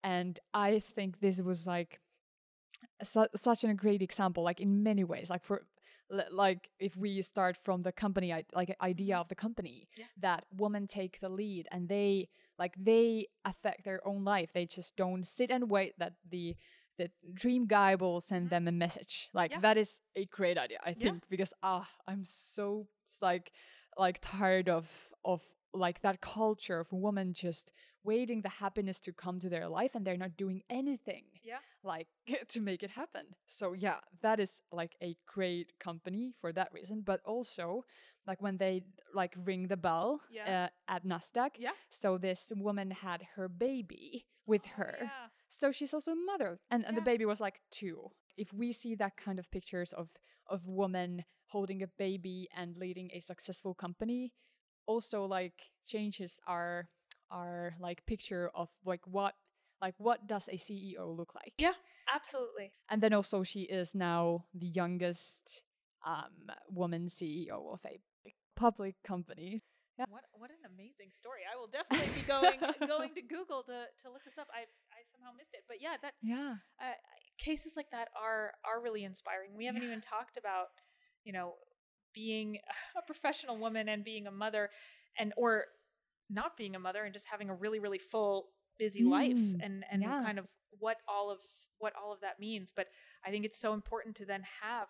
And 0.03 0.39
I 0.53 0.79
think 0.79 1.19
this 1.21 1.41
was 1.41 1.65
like 1.65 1.99
su- 3.03 3.33
such 3.35 3.63
a 3.63 3.73
great 3.73 4.01
example 4.01 4.43
like 4.43 4.59
in 4.59 4.83
many 4.83 5.03
ways 5.03 5.29
like 5.29 5.43
for 5.43 5.65
like 6.31 6.69
if 6.79 6.95
we 6.95 7.21
start 7.21 7.57
from 7.57 7.81
the 7.83 7.91
company 7.91 8.33
like 8.53 8.75
idea 8.81 9.17
of 9.17 9.27
the 9.27 9.35
company 9.35 9.87
Yeah. 9.97 10.05
that 10.21 10.45
women 10.55 10.87
take 10.87 11.19
the 11.19 11.29
lead 11.29 11.67
and 11.71 11.89
they 11.89 12.29
like 12.57 12.75
they 12.77 13.27
affect 13.45 13.83
their 13.83 14.05
own 14.07 14.23
life 14.23 14.51
they 14.53 14.65
just 14.65 14.95
don't 14.95 15.25
sit 15.27 15.51
and 15.51 15.69
wait 15.69 15.93
that 15.99 16.13
the 16.29 16.55
the 16.97 17.09
dream 17.33 17.65
guy 17.67 17.95
will 17.95 18.21
send 18.21 18.45
Mhm. 18.47 18.49
them 18.49 18.67
a 18.67 18.71
message 18.71 19.29
like 19.33 19.51
Yeah. 19.51 19.59
that 19.61 19.77
is 19.77 19.99
a 20.15 20.25
great 20.25 20.57
idea 20.57 20.79
i 20.83 20.93
Yeah. 20.93 21.09
think 21.11 21.23
because 21.29 21.53
ah 21.61 21.87
i'm 22.07 22.23
so 22.23 22.87
like 23.21 23.51
like 23.97 24.19
tired 24.21 24.69
of 24.69 25.13
of 25.25 25.41
like 25.73 26.01
that 26.01 26.21
culture 26.21 26.79
of 26.79 26.91
women 26.91 27.33
just 27.33 27.73
waiting 28.11 28.39
the 28.41 28.53
happiness 28.63 28.99
to 29.05 29.11
come 29.23 29.37
to 29.39 29.49
their 29.55 29.67
life 29.79 29.93
and 29.95 30.01
they're 30.05 30.23
not 30.25 30.35
doing 30.43 30.59
anything 30.79 31.25
Yeah. 31.51 31.61
like 31.93 32.07
to 32.53 32.59
make 32.69 32.81
it 32.87 32.91
happen 33.01 33.25
so 33.59 33.65
yeah 33.85 33.99
that 34.25 34.37
is 34.45 34.53
like 34.71 34.93
a 35.09 35.11
great 35.35 35.67
company 35.87 36.23
for 36.41 36.49
that 36.57 36.69
reason 36.77 36.97
but 37.11 37.19
also 37.33 37.65
like 38.29 38.41
when 38.45 38.57
they 38.63 38.75
like 39.21 39.33
ring 39.49 39.63
the 39.73 39.77
bell 39.87 40.09
Yeah. 40.37 40.47
uh, 40.53 40.93
at 40.95 41.01
nasdaq 41.11 41.51
Yeah. 41.59 41.75
so 42.01 42.17
this 42.17 42.41
woman 42.67 42.89
had 42.91 43.19
her 43.35 43.47
baby 43.67 44.25
with 44.51 44.65
her 44.77 44.93
Yeah. 45.01 45.27
so 45.49 45.65
she's 45.77 45.93
also 45.93 46.11
a 46.13 46.21
mother 46.31 46.51
and, 46.71 46.81
and 46.87 46.95
the 46.99 47.01
baby 47.11 47.25
was 47.25 47.39
like 47.47 47.57
two 47.79 47.97
if 48.43 48.49
we 48.53 48.71
see 48.81 48.93
that 48.95 49.13
kind 49.25 49.37
of 49.39 49.45
pictures 49.57 49.91
of 50.01 50.07
of 50.53 50.59
women 50.83 51.11
holding 51.53 51.81
a 51.83 51.87
baby 52.05 52.47
and 52.59 52.77
leading 52.83 53.09
a 53.13 53.19
successful 53.31 53.73
company 53.85 54.21
also 54.85 55.19
like 55.37 55.59
changes 55.85 56.39
our 56.47 56.87
our 57.31 57.75
like 57.79 58.05
picture 58.05 58.49
of 58.55 58.69
like 58.85 59.01
what 59.05 59.33
like 59.81 59.95
what 59.97 60.27
does 60.27 60.47
a 60.47 60.57
ceo 60.57 61.15
look 61.15 61.33
like 61.35 61.53
Yeah. 61.57 61.73
Absolutely. 62.13 62.71
and 62.89 63.01
then 63.03 63.13
also 63.13 63.43
she 63.43 63.61
is 63.63 63.93
now 63.93 64.45
the 64.53 64.67
youngest 64.67 65.61
um 66.05 66.49
woman 66.69 67.07
ceo 67.09 67.73
of 67.73 67.79
a 67.85 67.99
public 68.55 68.95
company 69.03 69.59
Yeah. 69.99 70.05
What 70.09 70.25
what 70.33 70.51
an 70.51 70.61
amazing 70.73 71.09
story. 71.11 71.41
I 71.51 71.57
will 71.57 71.67
definitely 71.73 72.13
be 72.13 72.21
going 72.21 72.59
going 72.93 73.13
to 73.17 73.21
Google 73.25 73.63
to, 73.65 73.89
to 74.01 74.05
look 74.13 74.23
this 74.25 74.37
up. 74.37 74.47
I 74.53 74.61
I 74.93 74.99
somehow 75.11 75.33
missed 75.35 75.53
it. 75.57 75.63
But 75.67 75.77
yeah, 75.81 75.97
that 76.03 76.13
yeah 76.21 76.61
uh, 76.79 76.93
cases 77.41 77.73
like 77.75 77.89
that 77.89 78.09
are 78.13 78.53
are 78.63 78.77
really 78.81 79.03
inspiring. 79.03 79.57
We 79.57 79.65
haven't 79.65 79.81
Yeah. 79.81 79.89
even 79.89 80.01
talked 80.01 80.37
about, 80.37 80.69
you 81.25 81.33
know, 81.33 81.55
being 82.13 82.59
a 82.99 83.01
professional 83.01 83.57
woman 83.57 83.89
and 83.89 84.03
being 84.05 84.27
a 84.27 84.31
mother 84.45 84.69
and 85.17 85.33
or 85.35 85.65
not 86.29 86.57
being 86.57 86.75
a 86.75 86.79
mother 86.79 87.03
and 87.03 87.13
just 87.13 87.27
having 87.29 87.49
a 87.49 87.55
really 87.55 87.79
really 87.79 87.99
full 87.99 88.49
busy 88.77 89.03
life 89.03 89.37
Mm, 89.37 89.59
and 89.63 89.83
and 89.91 90.01
yeah. 90.03 90.21
kind 90.23 90.39
of 90.39 90.45
what 90.79 90.97
all 91.07 91.31
of 91.31 91.39
what 91.79 91.93
all 91.95 92.11
of 92.11 92.21
that 92.21 92.39
means. 92.39 92.71
But 92.75 92.87
I 93.25 93.31
think 93.31 93.45
it's 93.45 93.59
so 93.59 93.73
important 93.73 94.15
to 94.17 94.25
then 94.25 94.43
have 94.61 94.89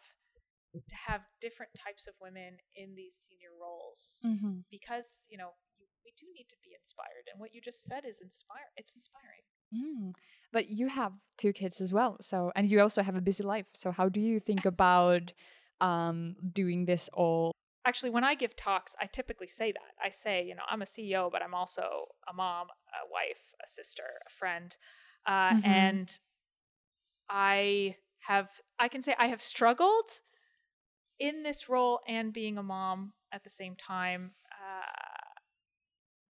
to 0.74 0.96
have 0.96 1.22
different 1.42 1.72
types 1.76 2.08
of 2.08 2.14
women 2.22 2.58
in 2.76 2.96
these 2.96 3.16
senior 3.16 3.50
roles 3.60 4.20
mm-hmm. 4.26 4.60
because 4.70 5.26
you 5.30 5.38
know 5.38 5.52
you, 5.80 5.86
we 6.06 6.14
do 6.18 6.26
need 6.36 6.48
to 6.50 6.56
be 6.64 6.76
inspired 6.78 7.26
and 7.32 7.40
what 7.40 7.54
you 7.54 7.62
just 7.62 7.86
said 7.86 8.04
is 8.06 8.22
inspire 8.22 8.70
it's 8.76 8.94
inspiring 8.94 9.42
Mm. 9.76 10.14
But 10.54 10.70
you 10.70 10.88
have 10.88 11.14
two 11.38 11.54
kids 11.54 11.82
as 11.82 11.94
well, 11.94 12.18
so 12.22 12.52
and 12.56 12.70
you 12.70 12.80
also 12.80 13.02
have 13.02 13.16
a 13.16 13.22
busy 13.22 13.44
life. 13.44 13.66
So 13.74 13.92
how 13.92 14.10
do 14.10 14.20
you 14.22 14.40
think 14.40 14.66
about 14.66 15.34
um 15.82 16.36
doing 16.54 16.86
this 16.86 17.10
all? 17.14 17.52
Actually 17.88 18.10
when 18.10 18.24
i 18.24 18.36
give 18.36 18.56
talks 18.56 18.96
i 19.02 19.06
typically 19.06 19.48
say 19.48 19.72
that. 19.72 19.94
I 20.04 20.10
say 20.10 20.44
you 20.44 20.56
know 20.56 20.64
i'm 20.70 20.82
a 20.82 20.86
ceo 20.86 21.32
but 21.32 21.42
i'm 21.42 21.54
also 21.54 22.08
a 22.30 22.34
mom 22.34 22.68
a 22.92 23.02
wife 23.12 23.44
a 23.64 23.68
sister 23.68 24.04
a 24.26 24.30
friend. 24.30 24.76
Uh, 25.26 25.54
Mhm. 25.56 25.66
and 25.66 26.20
i 27.30 27.96
have 28.20 28.50
i 28.80 28.88
can 28.88 29.02
say 29.02 29.16
i 29.20 29.28
have 29.28 29.42
struggled 29.42 30.10
in 31.20 31.44
this 31.44 31.68
role 31.70 32.00
and 32.08 32.34
being 32.34 32.58
a 32.58 32.64
mom 32.64 33.14
at 33.32 33.44
the 33.44 33.50
same 33.50 33.76
time 33.76 34.32
uh, 34.52 35.28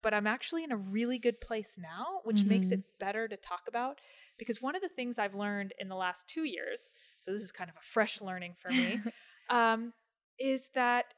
but 0.03 0.15
i'm 0.15 0.27
actually 0.27 0.63
in 0.63 0.71
a 0.73 0.77
really 0.77 1.19
good 1.19 1.41
place 1.41 1.79
now 1.81 2.21
which 2.25 2.45
makes 2.47 2.71
it 2.71 2.81
better 3.01 3.27
to 3.27 3.37
talk 3.37 3.63
about 3.69 4.01
because 4.39 4.61
one 4.63 4.77
of 4.77 4.83
the 4.83 4.89
things 4.89 5.19
i've 5.19 5.35
learned 5.35 5.73
in 5.79 5.89
the 5.89 5.97
last 5.97 6.29
two 6.29 6.45
years 6.45 6.91
so 7.21 7.33
this 7.33 7.43
is 7.43 7.51
kind 7.53 7.71
of 7.71 7.77
a 7.77 7.83
fresh 7.85 8.21
learning 8.21 8.55
for 8.61 8.71
me 8.71 9.01
um, 9.51 9.93
is 10.39 10.71
that 10.75 11.15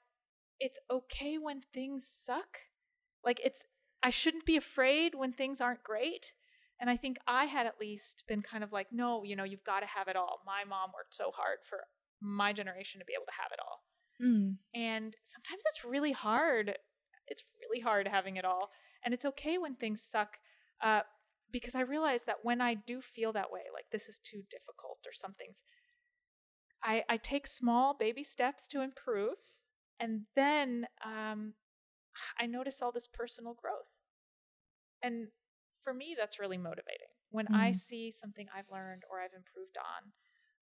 it's 0.60 0.78
okay 0.90 1.36
when 1.38 1.62
things 1.72 2.06
suck. 2.08 2.58
Like 3.24 3.40
it's 3.44 3.64
I 4.02 4.10
shouldn't 4.10 4.46
be 4.46 4.56
afraid 4.56 5.14
when 5.14 5.32
things 5.32 5.60
aren't 5.60 5.82
great. 5.82 6.32
And 6.80 6.90
I 6.90 6.96
think 6.96 7.16
I 7.26 7.46
had 7.46 7.66
at 7.66 7.80
least 7.80 8.24
been 8.28 8.42
kind 8.42 8.62
of 8.62 8.70
like, 8.70 8.88
no, 8.92 9.22
you 9.24 9.34
know, 9.34 9.44
you've 9.44 9.64
got 9.64 9.80
to 9.80 9.86
have 9.86 10.08
it 10.08 10.16
all. 10.16 10.40
My 10.44 10.62
mom 10.68 10.90
worked 10.94 11.14
so 11.14 11.30
hard 11.34 11.58
for 11.68 11.80
my 12.20 12.52
generation 12.52 13.00
to 13.00 13.06
be 13.06 13.14
able 13.14 13.26
to 13.26 13.42
have 13.42 13.52
it 13.52 13.60
all. 13.60 13.82
Mm. 14.22 14.56
And 14.74 15.16
sometimes 15.24 15.62
it's 15.66 15.84
really 15.84 16.12
hard. 16.12 16.76
It's 17.26 17.44
really 17.60 17.82
hard 17.82 18.06
having 18.08 18.36
it 18.36 18.44
all. 18.44 18.70
And 19.04 19.14
it's 19.14 19.24
okay 19.24 19.56
when 19.58 19.74
things 19.74 20.02
suck. 20.02 20.36
Uh, 20.82 21.00
because 21.50 21.74
I 21.74 21.80
realize 21.80 22.24
that 22.24 22.38
when 22.42 22.60
I 22.60 22.74
do 22.74 23.00
feel 23.00 23.32
that 23.32 23.50
way, 23.50 23.62
like 23.72 23.86
this 23.90 24.08
is 24.08 24.18
too 24.18 24.42
difficult 24.50 24.98
or 25.06 25.12
something's, 25.14 25.62
I, 26.82 27.04
I 27.08 27.16
take 27.16 27.46
small 27.46 27.96
baby 27.98 28.22
steps 28.22 28.66
to 28.68 28.82
improve. 28.82 29.36
And 29.98 30.22
then 30.34 30.86
um, 31.04 31.54
I 32.38 32.46
notice 32.46 32.82
all 32.82 32.92
this 32.92 33.06
personal 33.06 33.54
growth. 33.54 33.88
And 35.02 35.28
for 35.82 35.94
me, 35.94 36.16
that's 36.18 36.38
really 36.38 36.58
motivating 36.58 37.08
when 37.30 37.48
I 37.48 37.70
Mm. 37.70 37.76
see 37.76 38.10
something 38.10 38.48
I've 38.54 38.70
learned 38.70 39.04
or 39.10 39.20
I've 39.20 39.34
improved 39.34 39.76
on. 39.78 40.12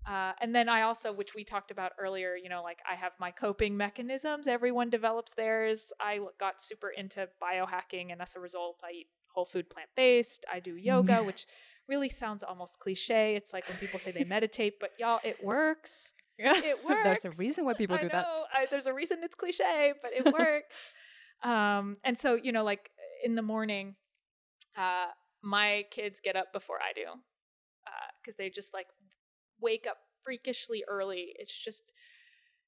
Uh, 0.07 0.35
and 0.41 0.55
then 0.55 0.69
I 0.69 0.83
also, 0.83 1.13
which 1.13 1.35
we 1.35 1.45
talked 1.45 1.71
about 1.71 1.93
earlier, 1.99 2.37
you 2.37 2.51
know, 2.51 2.63
like 2.63 2.81
I 2.89 2.95
have 2.95 3.13
my 3.19 3.31
coping 3.31 3.75
mechanisms. 3.77 4.47
Everyone 4.47 4.91
develops 4.91 5.33
theirs. 5.33 5.93
I 5.99 6.21
got 6.39 6.61
super 6.61 6.91
into 6.91 7.29
biohacking, 7.43 8.13
and 8.13 8.21
as 8.21 8.37
a 8.37 8.41
result, 8.41 8.83
I 8.85 8.91
eat 8.93 9.07
whole 9.29 9.47
food 9.47 9.71
plant 9.71 9.89
based. 9.97 10.45
I 10.53 10.61
do 10.61 10.77
yoga, 10.77 11.25
which 11.25 11.47
really 11.89 12.11
sounds 12.11 12.43
almost 12.43 12.79
cliche. 12.81 13.35
It's 13.35 13.53
like 13.55 13.67
when 13.67 13.79
people 13.79 13.99
say 13.99 14.13
they 14.13 14.25
meditate, 14.37 14.75
but 14.79 14.91
y'all, 14.99 15.21
it 15.25 15.43
works. 15.43 16.13
It 16.39 16.85
works. 16.85 17.01
There's 17.23 17.25
a 17.25 17.31
reason 17.39 17.65
why 17.65 17.75
people 17.75 17.97
I 17.97 18.03
do 18.03 18.09
that. 18.09 18.27
I, 18.53 18.67
there's 18.71 18.87
a 18.87 18.95
reason 18.95 19.19
it's 19.23 19.35
cliche, 19.35 19.93
but 20.03 20.13
it 20.13 20.33
works. 20.39 20.93
um, 21.43 21.97
and 22.05 22.19
so, 22.19 22.35
you 22.35 22.53
know, 22.53 22.65
like 22.65 22.91
in 23.23 23.35
the 23.35 23.43
morning, 23.43 23.97
uh, 24.77 25.07
my 25.43 25.85
kids 25.91 26.21
get 26.21 26.37
up 26.37 26.53
before 26.53 26.79
I 26.81 26.93
do 26.93 27.07
because 28.21 28.37
they 28.37 28.49
just 28.51 28.73
like 28.73 28.87
wake 29.61 29.87
up 29.89 29.99
freakishly 30.23 30.85
early. 30.89 31.35
It's 31.39 31.55
just, 31.55 31.83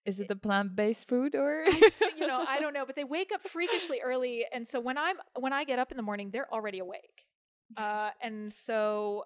Is 0.05 0.21
it 0.21 0.29
the 0.29 0.37
plant-based 0.37 1.09
food 1.09 1.35
or? 1.35 1.65
I, 1.67 1.91
you 2.17 2.27
know, 2.27 2.45
I 2.47 2.61
don't 2.61 2.73
know, 2.79 2.85
but 2.85 2.95
they 2.97 3.05
wake 3.05 3.31
up 3.35 3.43
freakishly 3.49 4.01
early, 4.05 4.45
and 4.53 4.67
so 4.67 4.79
when 4.81 4.99
I'm 4.99 5.17
when 5.39 5.53
I 5.53 5.65
get 5.65 5.79
up 5.79 5.91
in 5.91 5.97
the 5.97 6.03
morning, 6.03 6.31
they're 6.33 6.53
already 6.53 6.79
awake. 6.79 7.25
Uh, 7.77 8.11
and 8.23 8.53
so 8.53 9.25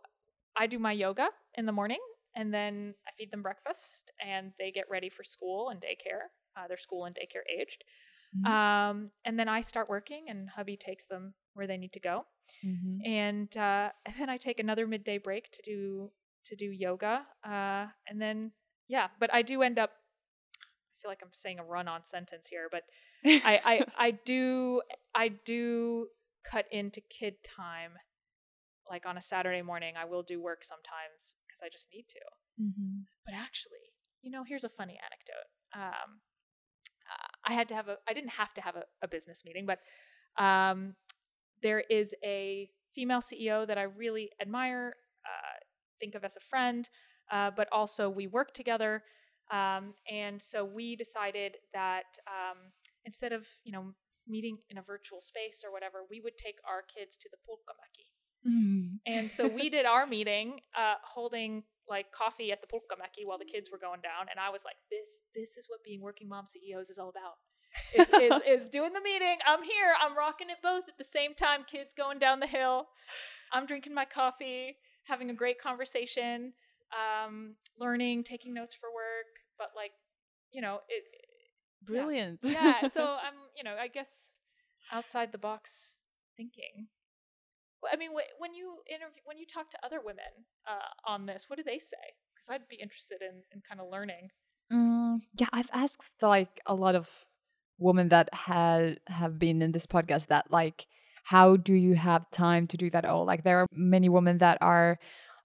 I 0.56 0.66
do 0.66 0.78
my 0.78 0.92
yoga 0.92 1.28
in 1.54 1.66
the 1.66 1.72
morning, 1.72 1.98
and 2.34 2.52
then 2.52 2.94
I 3.06 3.10
feed 3.18 3.30
them 3.30 3.42
breakfast, 3.42 4.12
and 4.24 4.52
they 4.58 4.70
get 4.70 4.88
ready 4.90 5.08
for 5.08 5.24
school 5.24 5.70
and 5.70 5.80
daycare. 5.80 6.28
Uh, 6.56 6.66
they're 6.68 6.78
school 6.78 7.04
and 7.04 7.14
daycare 7.14 7.42
aged. 7.60 7.84
Mhm. 8.36 8.46
Um, 8.46 9.10
and 9.24 9.38
then 9.38 9.48
I 9.48 9.60
start 9.60 9.88
working, 9.88 10.28
and 10.28 10.48
hubby 10.50 10.76
takes 10.76 11.06
them 11.06 11.34
where 11.54 11.66
they 11.66 11.76
need 11.76 11.92
to 11.92 12.00
go. 12.00 12.26
Mhm. 12.64 13.06
And 13.06 13.56
uh, 13.56 13.90
and 14.06 14.14
then 14.18 14.30
I 14.30 14.36
take 14.36 14.60
another 14.60 14.86
midday 14.86 15.18
break 15.18 15.50
to 15.52 15.62
do 15.62 16.12
to 16.44 16.56
do 16.56 16.66
yoga. 16.70 17.26
Uh, 17.44 17.88
and 18.08 18.20
then 18.20 18.52
yeah, 18.88 19.08
but 19.18 19.32
I 19.32 19.42
do 19.42 19.62
end 19.62 19.78
up. 19.78 19.90
I 20.62 21.02
feel 21.02 21.10
like 21.10 21.22
I'm 21.22 21.32
saying 21.32 21.58
a 21.58 21.64
run-on 21.64 22.04
sentence 22.04 22.46
here, 22.48 22.68
but 22.70 22.84
I, 23.24 23.60
I 23.64 23.86
I 24.06 24.10
do 24.12 24.82
I 25.14 25.28
do 25.28 26.08
cut 26.44 26.66
into 26.70 27.00
kid 27.00 27.42
time. 27.44 27.92
Like 28.88 29.06
on 29.06 29.16
a 29.16 29.20
Saturday 29.20 29.62
morning, 29.62 29.94
I 29.96 30.04
will 30.04 30.22
do 30.24 30.40
work 30.42 30.64
sometimes 30.64 31.36
because 31.60 31.66
I 31.66 31.70
just 31.70 31.88
need 31.92 32.06
to. 32.08 32.62
Mhm. 32.62 33.06
But 33.24 33.34
actually, 33.34 33.94
you 34.22 34.30
know, 34.30 34.44
here's 34.44 34.64
a 34.64 34.68
funny 34.68 34.98
anecdote. 34.98 35.48
Um, 35.72 36.20
uh, 37.10 37.28
I 37.44 37.54
had 37.54 37.68
to 37.68 37.74
have 37.74 37.88
a, 37.88 37.98
I 38.08 38.12
didn't 38.12 38.30
have 38.30 38.54
to 38.54 38.60
have 38.60 38.76
a, 38.76 38.84
a 39.02 39.08
business 39.08 39.44
meeting, 39.44 39.66
but 39.66 39.80
um, 40.42 40.96
there 41.62 41.80
is 41.90 42.14
a 42.24 42.70
female 42.94 43.20
CEO 43.20 43.66
that 43.66 43.78
I 43.78 43.82
really 43.82 44.30
admire, 44.40 44.94
uh, 45.24 45.58
think 45.98 46.14
of 46.14 46.24
as 46.24 46.36
a 46.36 46.40
friend, 46.40 46.88
uh, 47.30 47.50
but 47.50 47.68
also 47.72 48.08
we 48.08 48.26
work 48.26 48.52
together. 48.54 49.04
Um, 49.50 49.94
and 50.08 50.40
so 50.40 50.64
we 50.64 50.96
decided 50.96 51.56
that 51.72 52.18
um, 52.26 52.72
instead 53.04 53.32
of, 53.32 53.46
you 53.64 53.72
know, 53.72 53.94
meeting 54.26 54.58
in 54.68 54.78
a 54.78 54.82
virtual 54.82 55.20
space 55.20 55.62
or 55.64 55.72
whatever, 55.72 56.04
we 56.08 56.20
would 56.20 56.36
take 56.38 56.58
our 56.68 56.82
kids 56.82 57.16
to 57.16 57.28
the 57.30 57.38
pulkamaki. 57.38 58.09
Mhm. 58.46 59.00
And 59.06 59.30
so 59.30 59.46
we 59.46 59.68
did 59.70 59.86
our 59.86 60.06
meeting, 60.06 60.60
uh, 60.76 60.94
holding 61.02 61.64
like 61.88 62.12
coffee 62.12 62.52
at 62.52 62.60
the 62.60 62.68
Pulkamaki 62.68 63.26
while 63.26 63.38
the 63.38 63.44
kids 63.44 63.70
were 63.70 63.78
going 63.78 64.00
down. 64.00 64.28
And 64.30 64.38
I 64.38 64.50
was 64.50 64.62
like, 64.64 64.76
this, 64.90 65.08
this 65.34 65.56
is 65.56 65.68
what 65.68 65.82
being 65.84 66.00
working 66.00 66.28
mom 66.28 66.46
CEOs 66.46 66.88
is 66.88 66.98
all 66.98 67.08
about. 67.10 67.34
Is, 67.94 68.08
is, 68.08 68.40
is 68.62 68.66
doing 68.66 68.92
the 68.92 69.00
meeting. 69.00 69.38
I'm 69.46 69.62
here. 69.62 69.94
I'm 70.00 70.16
rocking 70.16 70.50
it 70.50 70.58
both 70.62 70.84
at 70.88 70.98
the 70.98 71.04
same 71.04 71.34
time. 71.34 71.64
Kids 71.64 71.92
going 71.96 72.18
down 72.18 72.40
the 72.40 72.46
hill. 72.46 72.86
I'm 73.52 73.66
drinking 73.66 73.94
my 73.94 74.04
coffee, 74.04 74.76
having 75.04 75.30
a 75.30 75.34
great 75.34 75.60
conversation, 75.60 76.52
um, 76.94 77.56
learning, 77.78 78.24
taking 78.24 78.54
notes 78.54 78.74
for 78.74 78.88
work. 78.94 79.26
But 79.58 79.70
like, 79.74 79.92
you 80.52 80.62
know, 80.62 80.80
it. 80.88 81.02
Brilliant. 81.82 82.40
Yeah. 82.42 82.86
So 82.88 83.02
I'm, 83.04 83.34
you 83.56 83.64
know, 83.64 83.74
I 83.80 83.88
guess 83.88 84.08
outside 84.92 85.32
the 85.32 85.38
box 85.38 85.96
thinking. 86.36 86.88
I 87.92 87.96
mean, 87.96 88.10
when 88.38 88.54
you 88.54 88.78
interview, 88.88 89.22
when 89.24 89.38
you 89.38 89.46
talk 89.46 89.70
to 89.70 89.78
other 89.84 90.00
women 90.04 90.46
uh, 90.68 91.10
on 91.10 91.26
this, 91.26 91.46
what 91.48 91.56
do 91.56 91.62
they 91.62 91.78
say? 91.78 91.96
Because 92.34 92.50
I'd 92.50 92.68
be 92.68 92.76
interested 92.76 93.22
in, 93.22 93.42
in 93.52 93.62
kind 93.66 93.80
of 93.80 93.88
learning. 93.90 94.28
Mm, 94.72 95.20
yeah, 95.38 95.48
I've 95.52 95.70
asked 95.72 96.22
like 96.22 96.60
a 96.66 96.74
lot 96.74 96.94
of 96.94 97.08
women 97.78 98.10
that 98.10 98.32
had 98.34 99.00
have 99.06 99.38
been 99.38 99.62
in 99.62 99.72
this 99.72 99.86
podcast 99.86 100.26
that 100.28 100.50
like 100.50 100.86
how 101.24 101.56
do 101.56 101.74
you 101.74 101.94
have 101.94 102.30
time 102.30 102.66
to 102.68 102.76
do 102.76 102.90
that 102.90 103.04
all? 103.04 103.24
Like 103.24 103.44
there 103.44 103.60
are 103.60 103.66
many 103.72 104.08
women 104.08 104.38
that 104.38 104.58
are 104.60 104.98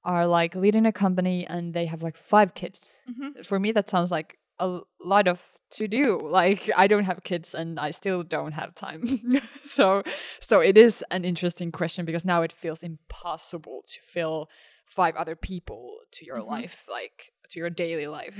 are 0.03 0.27
like 0.27 0.55
leading 0.55 0.85
a 0.85 0.91
company 0.91 1.47
and 1.47 1.73
they 1.73 1.85
have 1.87 2.03
like 2.03 2.17
five 2.17 2.53
kids. 2.53 2.89
Mm-hmm. 3.09 3.41
For 3.43 3.59
me 3.59 3.71
that 3.71 3.89
sounds 3.89 4.11
like 4.11 4.37
a 4.59 4.79
lot 5.03 5.27
of 5.27 5.41
to 5.71 5.87
do. 5.87 6.19
Like 6.21 6.69
I 6.75 6.87
don't 6.87 7.03
have 7.05 7.23
kids 7.23 7.53
and 7.55 7.79
I 7.79 7.91
still 7.91 8.23
don't 8.23 8.53
have 8.53 8.75
time. 8.75 9.41
so 9.63 10.03
so 10.39 10.59
it 10.59 10.77
is 10.77 11.03
an 11.11 11.25
interesting 11.25 11.71
question 11.71 12.05
because 12.05 12.23
now 12.25 12.41
it 12.43 12.51
feels 12.53 12.83
impossible 12.83 13.83
to 13.87 13.99
fill 14.01 14.47
five 14.85 15.15
other 15.15 15.35
people 15.35 15.97
to 16.11 16.25
your 16.25 16.39
Mhm. 16.39 16.47
life, 16.47 16.85
like 16.89 17.31
to 17.49 17.59
your 17.59 17.69
daily 17.69 18.07
life. 18.07 18.35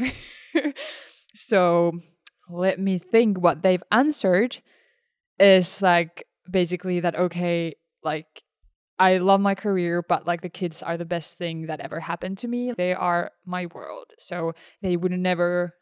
so 1.34 1.91
let 2.49 2.80
me 2.80 2.97
think 2.97 3.39
what 3.39 3.63
they've 3.63 3.84
answered 3.91 4.59
is 5.39 5.82
like 5.82 6.24
basically 6.49 6.99
that 6.99 7.16
okay, 7.16 7.76
like 8.03 8.43
I 8.97 9.18
love 9.18 9.41
my 9.41 9.55
career, 9.55 10.01
but 10.07 10.26
like 10.26 10.41
the 10.41 10.49
kids 10.49 10.82
are 10.82 10.95
the 10.97 11.05
best 11.05 11.38
thing 11.38 11.66
that 11.68 11.82
ever 11.82 11.99
happened 11.99 12.38
to 12.39 12.47
me. 12.47 12.72
They 12.72 12.93
are 12.93 13.32
my 13.45 13.66
world. 13.66 14.13
So 14.18 14.53
they 14.82 14.95
would 14.95 15.11
never 15.11 15.74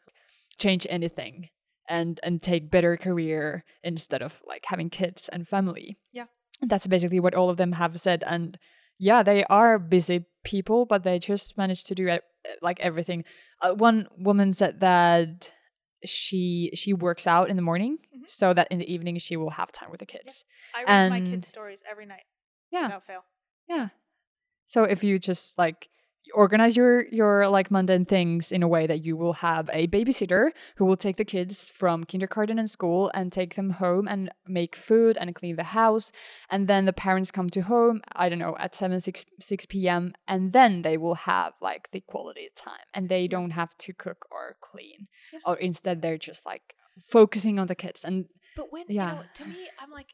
change 0.58 0.86
anything 0.90 1.48
and 1.88 2.18
and 2.22 2.40
take 2.42 2.70
better 2.70 2.96
career 2.96 3.64
instead 3.82 4.22
of 4.22 4.40
like 4.46 4.64
having 4.66 4.90
kids 4.90 5.28
and 5.28 5.46
family. 5.46 5.98
Yeah. 6.12 6.26
That's 6.62 6.86
basically 6.86 7.20
what 7.20 7.34
all 7.34 7.50
of 7.50 7.56
them 7.56 7.72
have 7.72 8.00
said 8.00 8.24
and 8.26 8.58
yeah, 8.98 9.22
they 9.24 9.44
are 9.46 9.78
busy 9.78 10.24
people, 10.44 10.86
but 10.86 11.02
they 11.02 11.18
just 11.18 11.58
managed 11.58 11.86
to 11.88 11.94
do 11.96 12.18
like 12.62 12.78
everything. 12.80 13.24
Uh, 13.60 13.74
one 13.74 14.06
woman 14.16 14.52
said 14.52 14.80
that 14.80 15.52
she 16.04 16.70
she 16.74 16.92
works 16.92 17.26
out 17.26 17.48
in 17.50 17.56
the 17.56 17.62
morning 17.62 17.98
Mhm. 18.14 18.28
so 18.28 18.52
that 18.54 18.68
in 18.70 18.78
the 18.78 18.92
evening 18.92 19.18
she 19.18 19.36
will 19.36 19.50
have 19.50 19.72
time 19.72 19.90
with 19.90 20.00
the 20.00 20.06
kids. 20.06 20.44
I 20.74 20.84
read 20.84 21.08
my 21.10 21.20
kids' 21.20 21.48
stories 21.48 21.82
every 21.90 22.06
night 22.06 22.24
Yeah. 22.70 22.84
without 22.84 23.06
fail. 23.06 23.24
Yeah. 23.68 23.88
So 24.68 24.84
if 24.84 25.02
you 25.02 25.18
just 25.18 25.58
like 25.58 25.88
organize 26.32 26.74
your 26.76 27.06
your 27.12 27.48
like 27.48 27.70
mundane 27.70 28.04
things 28.04 28.50
in 28.50 28.62
a 28.62 28.68
way 28.68 28.86
that 28.86 29.04
you 29.04 29.16
will 29.16 29.34
have 29.34 29.68
a 29.72 29.86
babysitter 29.88 30.50
who 30.76 30.84
will 30.84 30.96
take 30.96 31.16
the 31.16 31.24
kids 31.24 31.68
from 31.68 32.04
kindergarten 32.04 32.58
and 32.58 32.70
school 32.70 33.10
and 33.14 33.30
take 33.30 33.54
them 33.56 33.70
home 33.70 34.08
and 34.08 34.30
make 34.46 34.74
food 34.74 35.18
and 35.20 35.34
clean 35.34 35.56
the 35.56 35.64
house 35.80 36.10
and 36.50 36.66
then 36.68 36.86
the 36.86 36.92
parents 36.92 37.30
come 37.30 37.48
to 37.50 37.60
home 37.62 38.00
i 38.14 38.28
don't 38.28 38.38
know 38.38 38.56
at 38.58 38.74
7 38.74 39.00
6 39.00 39.24
6 39.40 39.66
p.m 39.66 40.14
and 40.26 40.52
then 40.52 40.82
they 40.82 40.96
will 40.96 41.14
have 41.16 41.52
like 41.60 41.90
the 41.92 42.00
quality 42.00 42.48
time 42.56 42.86
and 42.94 43.08
they 43.08 43.28
don't 43.28 43.50
have 43.50 43.76
to 43.78 43.92
cook 43.92 44.26
or 44.30 44.56
clean 44.60 45.08
Yeah. 45.32 45.40
or 45.44 45.56
instead 45.56 46.00
they're 46.00 46.18
just 46.18 46.46
like 46.46 46.74
focusing 47.06 47.58
on 47.58 47.66
the 47.66 47.74
kids 47.74 48.02
and 48.04 48.26
But 48.56 48.72
when, 48.72 48.84
Yeah. 48.88 49.10
you 49.10 49.16
know, 49.16 49.24
to 49.34 49.44
me, 49.46 49.68
I'm 49.80 49.90
like, 49.90 50.10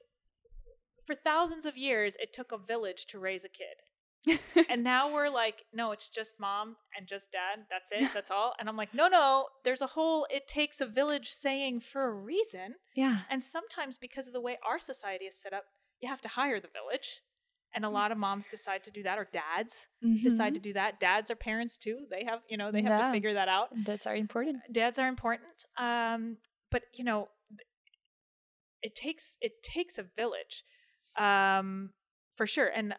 for 1.07 1.15
thousands 1.15 1.67
of 1.67 1.77
years, 1.77 2.17
it 2.19 2.33
took 2.33 2.53
a 2.53 2.59
village 2.59 3.05
to 3.09 3.19
raise 3.19 3.45
a 3.45 3.49
kid. 3.49 3.77
and 4.69 4.85
now 4.85 5.13
we're 5.13 5.29
like, 5.31 5.65
no, 5.73 5.93
it's 5.93 6.09
just 6.09 6.39
mom 6.39 6.77
and 6.97 7.07
just 7.07 7.33
dad. 7.33 7.65
That's 7.71 7.91
it. 7.91 8.11
That's 8.13 8.31
all. 8.31 8.53
And 8.59 8.69
I'm 8.69 8.77
like, 8.77 8.93
no, 8.95 9.09
no, 9.09 9.47
there's 9.65 9.81
a 9.81 9.87
whole, 9.89 10.27
it 10.31 10.47
takes 10.47 10.81
a 10.81 10.87
village 10.87 11.31
saying 11.31 11.81
for 11.81 12.05
a 12.09 12.13
reason. 12.15 12.75
yeah 12.95 13.21
And 13.31 13.43
sometimes 13.43 13.97
because 13.99 14.27
of 14.27 14.33
the 14.33 14.41
way 14.41 14.59
our 14.69 14.79
society 14.79 15.25
is 15.25 15.41
set 15.41 15.53
up, 15.53 15.65
you 16.01 16.09
have 16.09 16.21
to 16.23 16.29
hire 16.29 16.61
the 16.61 16.69
village. 16.69 17.21
And 17.73 17.85
a 17.85 17.89
lot 17.89 18.11
of 18.11 18.19
moms 18.19 18.47
decide 18.49 18.83
to 18.85 18.91
do 18.91 19.05
that, 19.05 19.17
or 19.17 19.29
dads 19.33 19.87
decide 20.25 20.55
to 20.55 20.61
do 20.61 20.73
that. 20.73 20.99
Dads 20.99 21.31
are 21.31 21.37
parents 21.37 21.79
too. 21.79 22.05
They 22.11 22.25
have, 22.25 22.41
you 22.49 22.57
know, 22.57 22.73
they 22.73 22.83
have 22.83 22.91
Mm-hmm. 22.91 23.01
Yeah. 23.01 23.07
to 23.07 23.13
figure 23.13 23.35
that 23.35 23.49
out. 23.49 23.69
that's 23.87 24.05
very 24.07 24.19
important 24.19 24.57
Dads 24.73 24.99
are 24.99 25.07
important. 25.07 25.47
Um, 25.79 26.39
but 26.73 26.83
you 26.95 27.05
know, 27.05 27.29
it 28.83 28.95
takes 28.95 29.37
it 29.41 29.63
takes 29.63 29.99
a 29.99 30.03
village, 30.03 30.65
um, 31.19 31.91
for 32.37 32.47
sure. 32.47 32.67
And 32.67 32.95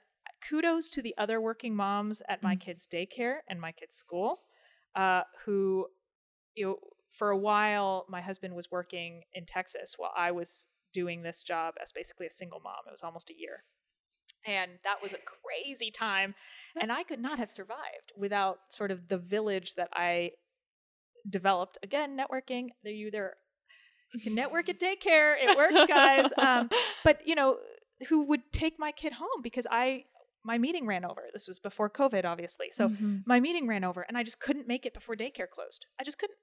kudos 0.47 0.89
to 0.91 1.01
the 1.01 1.15
other 1.17 1.39
working 1.39 1.75
moms 1.75 2.21
at 2.27 2.41
my 2.43 2.55
Mm. 2.55 2.61
kids' 2.61 2.87
daycare 2.87 3.39
and 3.47 3.59
my 3.61 3.71
kids' 3.71 3.95
school, 3.95 4.41
uh, 4.95 5.23
who, 5.45 5.87
you 6.55 6.65
know, 6.65 6.79
for 7.17 7.29
a 7.29 7.37
while 7.37 8.05
my 8.09 8.21
husband 8.21 8.55
was 8.55 8.71
working 8.71 9.23
in 9.33 9.45
Texas 9.45 9.95
while 9.97 10.13
I 10.15 10.31
was 10.31 10.67
doing 10.93 11.21
this 11.21 11.43
job 11.43 11.75
as 11.81 11.91
basically 11.91 12.25
a 12.25 12.31
single 12.31 12.59
mom. 12.59 12.83
It 12.87 12.91
was 12.91 13.03
almost 13.03 13.29
a 13.29 13.37
year. 13.37 13.63
And 14.45 14.79
that 14.83 15.01
was 15.01 15.13
a 15.13 15.19
crazy 15.19 15.91
time. 15.91 16.33
And 16.79 16.91
I 16.91 17.03
could 17.03 17.19
not 17.19 17.37
have 17.37 17.51
survived 17.51 18.11
without 18.17 18.59
sort 18.69 18.89
of 18.89 19.07
the 19.07 19.17
village 19.19 19.75
that 19.75 19.89
I 19.93 20.31
developed. 21.29 21.77
Again, 21.83 22.17
networking. 22.17 22.69
There 22.83 22.91
you 22.93 23.11
there 23.11 23.35
you 24.13 24.19
can 24.19 24.33
network 24.35 24.67
at 24.69 24.79
daycare. 24.85 25.35
It 25.39 25.55
works, 25.55 25.85
guys. 25.87 26.31
Um, 26.37 26.69
but 27.03 27.25
you 27.27 27.35
know, 27.35 27.57
who 28.09 28.25
would 28.25 28.51
take 28.51 28.79
my 28.79 28.91
kid 28.91 29.13
home 29.13 29.41
because 29.43 29.67
I 29.69 30.05
my 30.43 30.57
meeting 30.57 30.87
ran 30.87 31.05
over. 31.05 31.23
This 31.33 31.47
was 31.47 31.59
before 31.59 31.89
COVID, 31.89 32.25
obviously. 32.25 32.71
So 32.71 32.89
Mhm. 32.89 33.23
my 33.25 33.39
meeting 33.39 33.67
ran 33.67 33.83
over 33.83 34.01
and 34.01 34.17
I 34.17 34.23
just 34.23 34.39
couldn't 34.39 34.67
make 34.67 34.85
it 34.85 34.93
before 34.93 35.15
daycare 35.15 35.49
closed. 35.49 35.85
I 35.99 36.03
just 36.03 36.17
couldn't. 36.17 36.39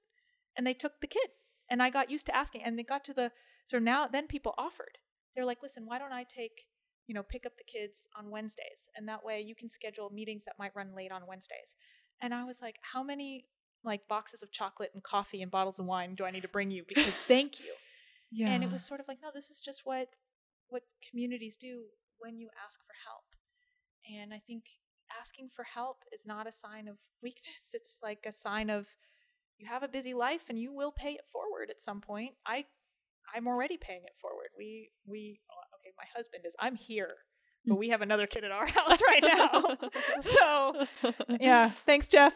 And 0.55 0.65
they 0.65 0.73
took 0.73 0.99
the 1.01 1.07
kid. 1.07 1.31
And 1.69 1.83
I 1.83 1.89
got 1.89 2.09
used 2.09 2.25
to 2.27 2.35
asking. 2.35 2.63
And 2.63 2.77
they 2.79 2.83
got 2.83 3.03
to 3.05 3.13
the 3.13 3.31
so 3.65 3.77
now 3.77 4.07
then 4.07 4.27
people 4.27 4.55
offered. 4.57 4.97
They're 5.35 5.45
like, 5.45 5.61
listen, 5.61 5.85
why 5.85 5.99
don't 5.99 6.11
I 6.13 6.23
take, 6.23 6.65
you 7.05 7.13
know, 7.13 7.21
pick 7.23 7.45
up 7.45 7.57
the 7.57 7.63
kids 7.63 8.07
on 8.15 8.29
Wednesdays? 8.31 8.89
And 8.95 9.07
that 9.07 9.23
way 9.23 9.41
you 9.41 9.53
can 9.55 9.69
schedule 9.69 10.09
meetings 10.09 10.43
that 10.45 10.57
might 10.57 10.75
run 10.75 10.95
late 10.95 11.11
on 11.11 11.27
Wednesdays. 11.27 11.75
And 12.21 12.33
I 12.33 12.43
was 12.45 12.61
like, 12.61 12.77
how 12.93 13.03
many 13.03 13.45
like 13.83 14.07
boxes 14.07 14.41
of 14.43 14.51
chocolate 14.51 14.91
and 14.93 15.03
coffee 15.03 15.41
and 15.41 15.51
bottles 15.51 15.79
of 15.79 15.85
wine 15.85 16.15
do 16.15 16.25
I 16.25 16.31
need 16.31 16.41
to 16.41 16.47
bring 16.49 16.71
you? 16.71 16.83
Because 16.87 17.13
thank 17.27 17.59
you. 17.59 17.73
yeah 18.31 18.49
And 18.49 18.63
it 18.63 18.71
was 18.71 18.83
sort 18.85 18.99
of 18.99 19.07
like, 19.07 19.19
no, 19.21 19.29
this 19.33 19.49
is 19.49 19.59
just 19.61 19.81
what 19.85 20.09
what 20.69 20.83
communities 21.09 21.57
do 21.57 21.85
when 22.19 22.37
you 22.37 22.49
ask 22.65 22.79
for 22.85 22.93
help. 23.05 23.18
And 24.13 24.33
I 24.33 24.39
think 24.45 24.63
asking 25.19 25.49
for 25.55 25.63
help 25.63 26.03
is 26.13 26.25
not 26.25 26.47
a 26.47 26.51
sign 26.51 26.87
of 26.87 26.97
weakness. 27.21 27.69
It's 27.73 27.97
like 28.01 28.25
a 28.27 28.31
sign 28.31 28.69
of 28.69 28.87
you 29.57 29.67
have 29.67 29.83
a 29.83 29.87
busy 29.87 30.13
life 30.13 30.43
and 30.49 30.57
you 30.59 30.73
will 30.73 30.91
pay 30.91 31.11
it 31.13 31.25
forward 31.31 31.69
at 31.69 31.81
some 31.81 32.01
point. 32.01 32.33
I 32.45 32.65
I'm 33.35 33.47
already 33.47 33.77
paying 33.77 34.01
it 34.05 34.15
forward. 34.21 34.47
We 34.57 34.89
we 35.05 35.39
oh, 35.51 35.61
okay, 35.79 35.91
my 35.97 36.05
husband 36.15 36.43
is 36.45 36.55
I'm 36.59 36.75
here, 36.75 37.11
but 37.65 37.75
we 37.75 37.89
have 37.89 38.01
another 38.01 38.25
kid 38.27 38.43
at 38.43 38.51
our 38.51 38.65
house 38.79 38.99
right 39.01 39.23
now. 39.23 39.77
so 40.21 40.85
yeah, 41.39 41.71
thanks 41.85 42.07
Jeff. 42.07 42.33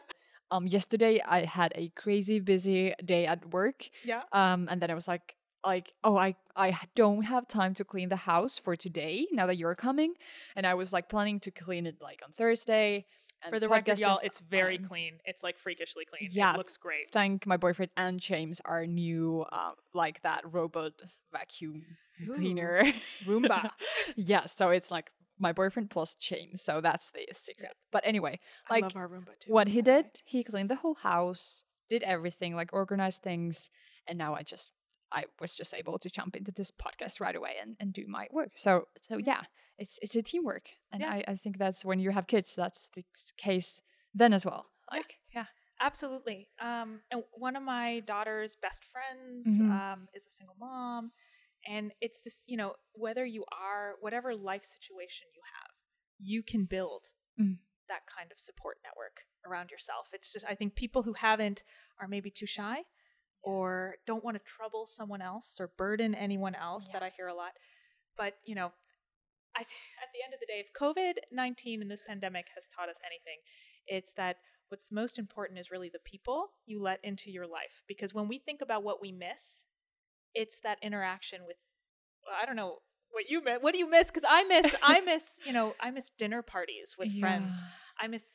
um 0.52 0.68
yesterday 0.68 1.22
i 1.26 1.40
had 1.46 1.72
a 1.76 1.90
crazy 1.96 2.40
busy 2.40 2.94
day 3.04 3.26
at 3.26 3.40
work 3.54 3.90
Yeah. 4.04 4.22
um 4.34 4.68
and 4.70 4.82
then 4.82 4.92
i 4.92 4.94
was 4.94 5.08
like 5.08 5.36
like, 5.66 5.94
oh, 6.04 6.18
i 6.18 6.36
i 6.56 6.78
don't 6.96 7.24
have 7.24 7.48
time 7.48 7.74
to 7.74 7.84
clean 7.84 8.10
the 8.10 8.16
house 8.16 8.60
for 8.60 8.76
today. 8.76 9.28
Now 9.32 9.48
that 9.48 9.58
you're 9.58 9.76
coming, 9.76 10.14
and 10.56 10.66
I 10.68 10.74
was 10.74 10.94
like 10.94 11.10
planning 11.10 11.40
to 11.42 11.52
clean 11.52 11.88
it 11.88 11.98
like 12.02 12.22
on 12.24 12.32
Thursday. 12.32 13.06
For 13.50 13.60
the 13.60 13.68
record, 13.68 14.00
y'all, 14.00 14.20
it's 14.24 14.40
very 14.40 14.78
on. 14.78 14.88
clean. 14.88 15.14
It's 15.26 15.44
like 15.44 15.58
freakishly 15.58 16.06
clean. 16.06 16.30
Yeah. 16.32 16.54
It 16.54 16.58
looks 16.58 16.78
great. 16.78 17.12
Thank 17.12 17.46
my 17.46 17.58
boyfriend 17.58 17.92
and 17.98 18.20
James, 18.20 18.62
our 18.64 18.86
new 18.86 19.46
uh, 19.52 19.72
like 19.94 20.22
that 20.22 20.44
robot 20.50 20.94
vacuum 21.32 21.84
Ooh. 22.22 22.36
cleaner. 22.36 22.84
Roomba. 23.26 23.72
yeah, 24.16 24.46
so 24.46 24.70
it's 24.70 24.92
like 24.92 25.12
my 25.40 25.52
boyfriend 25.52 25.90
plus 25.90 26.16
James. 26.16 26.62
So 26.62 26.80
that's 26.80 27.12
the 27.12 27.28
secret. 27.34 27.72
But 27.92 28.04
anyway, 28.06 28.40
like 28.70 28.84
I 28.84 28.88
love 28.88 28.96
our 28.96 29.10
Roomba 29.10 29.40
too. 29.40 29.52
what 29.52 29.68
he 29.68 29.82
did, 29.82 30.06
he 30.26 30.44
cleaned 30.44 30.70
the 30.70 30.76
whole 30.76 30.96
house, 30.96 31.64
did 31.90 32.04
everything, 32.04 32.56
like 32.56 32.72
organized 32.72 33.22
things, 33.22 33.70
and 34.08 34.18
now 34.18 34.36
I 34.36 34.44
just 34.44 34.72
I 35.14 35.26
was 35.40 35.56
just 35.56 35.74
able 35.74 35.98
to 36.00 36.10
jump 36.10 36.36
into 36.36 36.52
this 36.52 36.72
podcast 36.72 37.20
right 37.22 37.36
away 37.36 37.54
and, 37.62 37.76
and 37.80 37.94
do 37.94 38.06
my 38.08 38.28
work. 38.32 38.52
So 38.56 38.88
so 39.08 39.18
yeah, 39.18 39.42
it's 39.78 40.00
it's 40.02 40.16
a 40.16 40.22
teamwork. 40.24 40.70
And 40.92 41.02
Yeah. 41.02 41.12
I, 41.12 41.24
I 41.28 41.36
think 41.36 41.58
that's 41.58 41.86
when 41.86 42.00
you 42.00 42.12
have 42.12 42.28
kids, 42.28 42.56
that's 42.56 42.90
the 42.96 43.04
case 43.38 43.80
then 44.14 44.34
as 44.34 44.46
well. 44.46 44.66
Like 44.92 45.16
yeah. 45.34 45.46
Absolutely. 45.82 46.48
Um, 46.62 47.02
and 47.12 47.24
one 47.34 47.56
of 47.58 47.64
my 47.64 48.00
daughter's 48.02 48.56
best 48.56 48.86
friends 48.86 49.60
Mhm. 49.60 49.70
um, 49.70 50.08
is 50.14 50.26
a 50.26 50.30
single 50.30 50.56
mom. 50.58 51.12
And 51.68 51.92
it's 52.00 52.20
this, 52.20 52.44
you 52.46 52.58
know, 52.58 52.76
whether 52.94 53.26
you 53.26 53.44
are, 53.52 53.96
whatever 54.00 54.36
life 54.36 54.64
situation 54.64 55.28
you 55.36 55.42
have, 55.58 55.72
you 56.20 56.42
can 56.44 56.66
build 56.66 57.08
Mm. 57.40 57.58
that 57.90 58.04
kind 58.06 58.32
of 58.32 58.38
support 58.40 58.78
network 58.84 59.22
around 59.46 59.72
yourself. 59.72 60.10
It's 60.14 60.32
just, 60.32 60.46
I 60.48 60.56
think 60.56 60.76
people 60.76 61.02
who 61.04 61.14
haven't 61.14 61.64
are 62.00 62.08
maybe 62.08 62.30
too 62.30 62.46
shy 62.46 62.84
or 63.44 63.96
don't 64.08 64.24
want 64.24 64.38
to 64.38 64.44
trouble 64.44 64.86
someone 64.86 65.22
else 65.22 65.58
or 65.60 65.68
burden 65.78 66.16
anyone 66.16 66.56
else 66.56 66.90
that 66.94 67.04
I 67.04 67.12
hear 67.16 67.28
a 67.28 67.34
lot. 67.34 67.52
But, 68.18 68.36
you 68.46 68.56
know, 68.56 68.72
I, 69.56 69.62
at 70.02 70.10
the 70.14 70.24
end 70.24 70.34
of 70.34 70.40
the 70.40 70.46
day, 70.46 70.64
if 70.64 70.74
COVID 70.74 71.20
19 71.32 71.82
and 71.82 71.92
this 71.92 72.04
pandemic 72.08 72.46
has 72.56 72.68
taught 72.68 72.90
us 72.90 72.98
anything, 73.06 73.42
it's 73.86 74.14
that 74.14 74.38
what's 74.70 74.92
most 74.92 75.20
important 75.20 75.60
is 75.60 75.70
really 75.70 75.90
the 75.90 76.00
people 76.00 76.52
you 76.66 76.82
let 76.82 77.00
into 77.04 77.30
your 77.30 77.46
life. 77.46 77.84
Because 77.88 78.14
when 78.14 78.28
we 78.28 78.40
think 78.40 78.62
about 78.62 78.84
what 78.84 79.02
we 79.02 79.12
miss, 79.12 79.66
it's 80.34 80.60
that 80.62 80.78
interaction 80.82 81.42
with, 81.46 81.58
well, 82.26 82.36
I 82.42 82.46
don't 82.46 82.56
know 82.56 82.78
what 83.12 83.26
you 83.30 83.44
miss. 83.44 83.58
What 83.62 83.74
do 83.74 83.80
you 83.80 83.90
miss? 83.90 84.08
Because 84.08 84.28
I 84.28 84.44
miss, 84.46 84.74
I 84.82 85.02
miss, 85.06 85.40
you 85.46 85.54
know, 85.54 85.76
I 85.80 85.92
miss 85.92 86.10
dinner 86.18 86.42
parties 86.42 86.96
with 86.98 87.10
friends. 87.20 87.62
I 88.00 88.08
miss, 88.08 88.26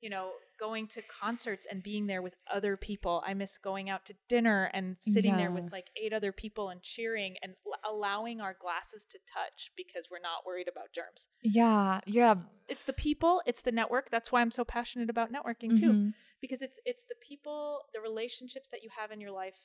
you 0.00 0.08
know, 0.10 0.30
going 0.58 0.86
to 0.88 1.02
concerts 1.02 1.66
and 1.70 1.82
being 1.82 2.06
there 2.06 2.22
with 2.22 2.34
other 2.50 2.76
people. 2.76 3.22
I 3.26 3.34
miss 3.34 3.58
going 3.58 3.90
out 3.90 4.04
to 4.06 4.14
dinner 4.28 4.70
and 4.72 4.96
sitting 5.00 5.36
there 5.36 5.50
with 5.50 5.72
like 5.72 5.88
eight 6.02 6.12
other 6.12 6.32
people 6.32 6.68
and 6.70 6.82
cheering 6.82 7.36
and 7.42 7.54
l- 7.66 7.78
allowing 7.94 8.40
our 8.40 8.56
glasses 8.58 9.04
to 9.10 9.18
touch 9.30 9.70
because 9.76 10.08
we're 10.10 10.20
not 10.20 10.46
worried 10.46 10.68
about 10.68 10.92
germs. 10.94 11.28
Yeah, 11.42 12.00
yeah. 12.06 12.34
It's 12.68 12.82
the 12.82 12.92
people, 12.94 13.42
it's 13.46 13.60
the 13.62 13.72
network. 13.72 14.10
That's 14.10 14.32
why 14.32 14.40
I'm 14.40 14.50
so 14.50 14.64
passionate 14.64 15.10
about 15.10 15.32
networking 15.32 15.78
too 15.78 15.92
Mhm. 15.92 16.14
because 16.40 16.62
it's 16.62 16.78
it's 16.86 17.04
the 17.04 17.16
people, 17.20 17.82
the 17.92 18.00
relationships 18.00 18.68
that 18.68 18.82
you 18.82 18.88
have 18.96 19.10
in 19.12 19.20
your 19.20 19.32
life 19.32 19.58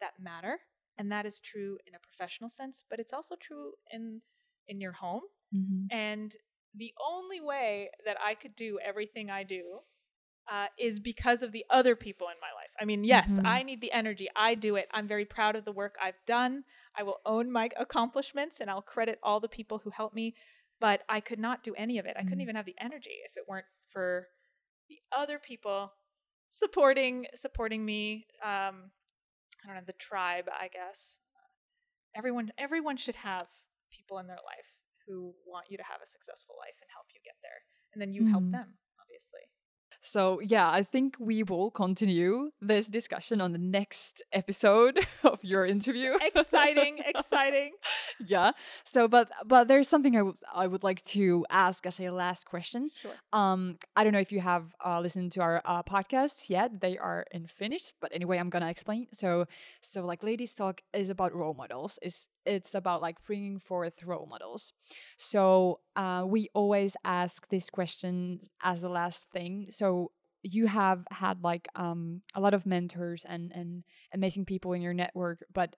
that 0.00 0.18
matter, 0.20 0.60
and 0.96 1.10
that 1.10 1.26
is 1.26 1.38
true 1.40 1.78
in 1.86 1.94
a 1.94 1.98
professional 1.98 2.50
sense, 2.50 2.84
but 2.88 3.00
it's 3.00 3.12
also 3.12 3.34
true 3.36 3.72
in 3.90 4.22
in 4.66 4.80
your 4.80 4.92
home. 4.92 5.22
Mhm. 5.54 5.86
And 5.90 6.36
the 6.78 6.94
only 7.04 7.40
way 7.40 7.90
that 8.04 8.16
I 8.24 8.34
could 8.34 8.54
do 8.56 8.78
everything 8.82 9.30
I 9.30 9.42
do 9.42 9.80
uh, 10.50 10.68
is 10.78 10.98
because 10.98 11.42
of 11.42 11.52
the 11.52 11.66
other 11.68 11.94
people 11.94 12.28
in 12.28 12.36
my 12.40 12.52
life. 12.54 12.70
I 12.80 12.84
mean, 12.86 13.04
yes, 13.04 13.38
Mhm. 13.38 13.46
I 13.46 13.62
need 13.62 13.80
the 13.82 13.92
energy. 13.92 14.28
I 14.34 14.54
do 14.54 14.76
it. 14.76 14.88
I'm 14.92 15.06
very 15.06 15.26
proud 15.26 15.56
of 15.56 15.64
the 15.66 15.72
work 15.72 15.96
I've 16.00 16.24
done. 16.24 16.64
I 16.94 17.02
will 17.02 17.20
own 17.26 17.50
my 17.52 17.68
accomplishments 17.76 18.60
and 18.60 18.70
I'll 18.70 18.80
credit 18.80 19.18
all 19.22 19.40
the 19.40 19.48
people 19.48 19.78
who 19.78 19.90
helped 19.90 20.14
me. 20.14 20.34
But 20.80 21.02
I 21.08 21.20
could 21.20 21.38
not 21.38 21.62
do 21.64 21.74
any 21.74 21.98
of 21.98 22.06
it. 22.06 22.16
I 22.16 22.22
couldn't 22.22 22.38
Mhm. 22.38 22.42
even 22.42 22.56
have 22.56 22.64
the 22.64 22.78
energy 22.78 23.20
if 23.24 23.36
it 23.36 23.46
weren't 23.48 23.66
for 23.90 24.30
the 24.88 25.02
other 25.12 25.38
people 25.38 25.92
supporting 26.48 27.26
supporting 27.34 27.84
me. 27.84 28.26
Um, 28.40 28.92
I 29.62 29.66
don't 29.66 29.74
know 29.74 29.80
the 29.84 29.92
tribe. 29.92 30.48
I 30.50 30.68
guess 30.68 31.20
everyone 32.14 32.52
everyone 32.56 32.96
should 32.96 33.16
have 33.16 33.50
people 33.90 34.18
in 34.18 34.28
their 34.28 34.40
life 34.46 34.77
who 35.08 35.34
want 35.46 35.66
you 35.70 35.76
to 35.78 35.84
have 35.84 36.00
a 36.02 36.06
successful 36.06 36.54
life 36.58 36.76
and 36.82 36.88
help 36.94 37.06
you 37.14 37.20
get 37.24 37.34
there, 37.42 37.60
and 37.92 38.00
then 38.02 38.12
you 38.12 38.26
help 38.26 38.44
Mhm. 38.44 38.52
them. 38.52 38.78
Obviously. 39.00 39.40
So 40.00 40.38
yeah, 40.40 40.70
I 40.70 40.84
think 40.84 41.16
we 41.18 41.42
will 41.42 41.70
continue 41.72 42.52
this 42.60 42.86
discussion 42.86 43.40
on 43.40 43.50
the 43.52 43.58
next 43.58 44.22
episode 44.32 45.00
of 45.24 45.42
your 45.42 45.66
interview. 45.66 46.12
exciting, 46.22 46.98
exciting. 47.04 47.72
yeah. 48.26 48.52
So, 48.84 49.08
but 49.08 49.28
but 49.44 49.66
there's 49.66 49.88
something 49.88 50.16
I 50.16 50.22
would 50.22 50.36
I 50.54 50.66
would 50.68 50.84
like 50.84 51.02
to 51.16 51.44
ask 51.50 51.84
as 51.84 51.98
a 52.00 52.10
last 52.10 52.46
question. 52.46 52.90
Sure. 53.02 53.14
Um, 53.32 53.76
I 53.96 54.04
don't 54.04 54.12
know 54.12 54.20
if 54.20 54.30
you 54.30 54.40
have 54.40 54.72
uh, 54.84 55.00
listened 55.00 55.32
to 55.32 55.40
our 55.40 55.60
uh, 55.64 55.82
podcasts 55.82 56.48
yet. 56.48 56.80
They 56.80 56.96
are 56.96 57.26
in 57.32 57.46
Finnish, 57.46 57.92
but 58.00 58.12
anyway, 58.14 58.38
I'm 58.38 58.50
gonna 58.50 58.70
explain. 58.70 59.08
So, 59.12 59.46
so 59.80 60.04
like 60.06 60.22
Ladies 60.22 60.54
Talk 60.54 60.80
is 60.92 61.10
about 61.10 61.34
role 61.34 61.54
models. 61.54 61.98
Is 62.02 62.28
it's 62.48 62.74
about 62.74 63.02
like 63.02 63.24
bringing 63.24 63.58
forth 63.58 64.02
role 64.04 64.26
models. 64.26 64.72
So, 65.16 65.80
uh, 65.96 66.24
we 66.26 66.48
always 66.54 66.96
ask 67.04 67.48
this 67.48 67.70
question 67.70 68.40
as 68.62 68.80
the 68.80 68.88
last 68.88 69.30
thing. 69.30 69.68
So. 69.70 70.12
You 70.44 70.68
have 70.68 71.04
had 71.10 71.42
like 71.42 71.66
um, 71.74 72.22
a 72.32 72.40
lot 72.40 72.54
of 72.54 72.64
mentors 72.64 73.26
and, 73.28 73.50
and 73.52 73.82
amazing 74.14 74.44
people 74.44 74.72
in 74.72 74.80
your 74.80 74.94
network, 74.94 75.42
but 75.52 75.74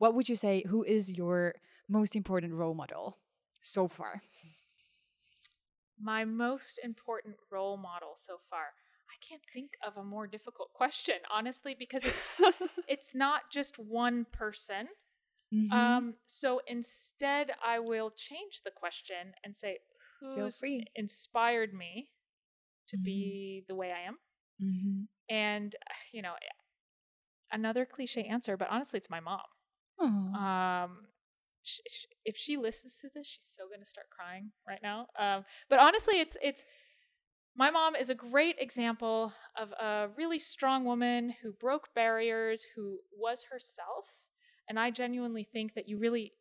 what 0.00 0.14
would 0.14 0.26
you 0.26 0.36
say? 0.36 0.64
Who 0.66 0.82
is 0.82 1.12
your 1.12 1.54
most 1.86 2.16
important 2.16 2.54
role 2.54 2.72
model 2.72 3.18
so 3.60 3.86
far? 3.86 4.22
My 6.00 6.24
most 6.24 6.80
important 6.82 7.36
role 7.50 7.76
model 7.76 8.14
so 8.16 8.38
far. 8.48 8.72
I 9.10 9.16
can't 9.26 9.42
think 9.52 9.72
of 9.86 9.98
a 9.98 10.02
more 10.02 10.26
difficult 10.26 10.72
question, 10.72 11.16
honestly, 11.30 11.76
because 11.78 12.04
it's 12.04 12.40
it's 12.88 13.14
not 13.14 13.50
just 13.52 13.78
one 13.78 14.24
person. 14.32 14.88
Mhm. 15.52 16.00
Um, 16.00 16.16
so 16.26 16.60
instead, 16.66 17.52
I 17.64 17.78
will 17.78 18.10
change 18.10 18.62
the 18.62 18.70
question 18.72 19.34
and 19.44 19.56
say, 19.56 19.80
"Who's 20.20 20.54
free. 20.58 20.90
inspired 20.96 21.72
me 21.74 22.12
to 22.88 22.96
Mhm. 22.96 23.04
be 23.04 23.64
the 23.68 23.74
way 23.76 23.92
I 23.92 24.00
am?" 24.02 24.18
Mhm. 24.58 25.08
And 25.28 25.74
you 26.12 26.22
know, 26.22 26.34
another 27.52 27.84
cliche 27.84 28.24
answer, 28.24 28.56
but 28.56 28.68
honestly, 28.70 28.98
it's 28.98 29.10
my 29.10 29.20
mom. 29.20 29.40
Um, 30.34 31.08
sh- 31.62 31.80
sh- 31.88 32.06
if 32.24 32.36
she 32.36 32.56
listens 32.56 32.98
to 32.98 33.10
this, 33.14 33.26
she's 33.26 33.44
so 33.46 33.68
gonna 33.70 33.84
start 33.86 34.10
crying 34.10 34.52
right 34.68 34.80
now. 34.82 35.08
Um, 35.18 35.44
but 35.68 35.78
honestly, 35.78 36.20
it's 36.20 36.36
it's 36.42 36.64
my 37.56 37.70
mom 37.70 37.96
is 37.96 38.10
a 38.10 38.14
great 38.14 38.56
example 38.58 39.32
of 39.56 39.72
a 39.72 40.10
really 40.16 40.38
strong 40.38 40.84
woman 40.84 41.30
who 41.42 41.52
broke 41.52 41.94
barriers, 41.94 42.64
who 42.76 43.00
was 43.12 43.44
herself, 43.44 44.19
and 44.70 44.78
I 44.78 44.92
genuinely 44.92 45.42
think 45.42 45.74
that 45.74 45.88
you 45.88 45.98
really 45.98 46.32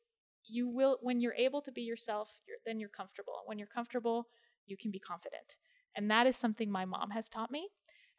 you 0.47 0.69
will 0.69 0.99
when 1.01 1.19
you're 1.19 1.34
able 1.34 1.61
to 1.64 1.72
be 1.72 1.81
yourself, 1.81 2.30
you're, 2.47 2.57
then 2.65 2.80
you're 2.80 2.89
comfortable. 2.89 3.41
When 3.45 3.57
you're 3.57 3.68
comfortable, 3.68 4.27
you 4.68 4.77
can 4.77 4.91
be 4.91 4.99
confident, 4.99 5.57
and 5.97 6.10
that 6.11 6.27
is 6.27 6.38
something 6.38 6.72
my 6.72 6.85
mom 6.85 7.10
has 7.10 7.27
taught 7.27 7.51
me. 7.51 7.69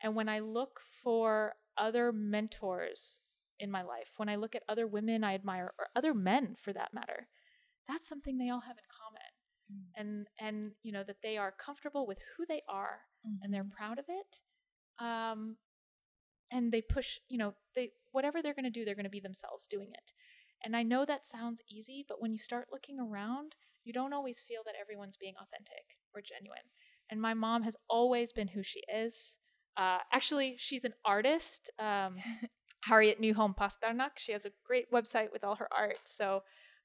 And 0.02 0.16
when 0.16 0.28
I 0.28 0.40
look 0.40 0.80
for 1.02 1.54
other 1.78 2.12
mentors 2.12 3.20
in 3.60 3.70
my 3.70 3.82
life, 3.82 4.10
when 4.16 4.28
I 4.28 4.34
look 4.36 4.54
at 4.54 4.64
other 4.68 4.86
women 4.86 5.22
I 5.22 5.34
admire 5.34 5.72
or 5.78 5.86
other 5.94 6.12
men 6.12 6.56
for 6.58 6.72
that 6.72 6.92
matter, 6.92 7.28
that's 7.86 8.08
something 8.08 8.36
they 8.36 8.50
all 8.50 8.62
have 8.66 8.76
in 8.76 8.84
common. 8.90 9.30
And 9.96 10.26
and 10.40 10.72
you 10.82 10.90
know 10.90 11.04
that 11.04 11.22
they 11.22 11.36
are 11.36 11.52
comfortable 11.52 12.04
with 12.04 12.18
who 12.36 12.44
they 12.46 12.62
are 12.68 13.02
and 13.42 13.54
they're 13.54 13.64
proud 13.76 14.00
of 14.00 14.06
it. 14.08 14.40
Um 14.98 15.56
and 16.50 16.72
they 16.72 16.82
push, 16.82 17.18
you 17.28 17.38
know, 17.38 17.54
they 17.76 17.92
whatever 18.12 18.42
they're 18.42 18.54
going 18.54 18.64
to 18.64 18.70
do, 18.70 18.84
they're 18.84 18.94
going 18.94 19.04
to 19.04 19.10
be 19.10 19.20
themselves 19.20 19.66
doing 19.66 19.90
it. 19.92 20.12
And 20.64 20.76
I 20.76 20.82
know 20.82 21.04
that 21.06 21.26
sounds 21.26 21.62
easy, 21.70 22.04
but 22.06 22.20
when 22.20 22.32
you 22.32 22.38
start 22.38 22.68
looking 22.70 22.98
around, 23.00 23.54
you 23.84 23.92
don't 23.92 24.12
always 24.12 24.40
feel 24.46 24.60
that 24.66 24.74
everyone's 24.80 25.16
being 25.16 25.34
authentic 25.40 25.96
or 26.14 26.20
genuine. 26.20 26.68
And 27.10 27.20
my 27.20 27.34
mom 27.34 27.62
has 27.62 27.76
always 27.88 28.32
been 28.32 28.48
who 28.48 28.62
she 28.62 28.82
is. 28.92 29.38
Uh, 29.76 29.98
actually, 30.12 30.56
she's 30.58 30.84
an 30.84 30.94
artist. 31.04 31.70
Um, 31.78 32.16
Harriet 32.84 33.20
Newholm 33.20 33.54
Pasternak. 33.54 34.12
She 34.16 34.32
has 34.32 34.46
a 34.46 34.52
great 34.64 34.90
website 34.90 35.32
with 35.32 35.44
all 35.44 35.56
her 35.56 35.68
art, 35.76 35.98
so 36.06 36.42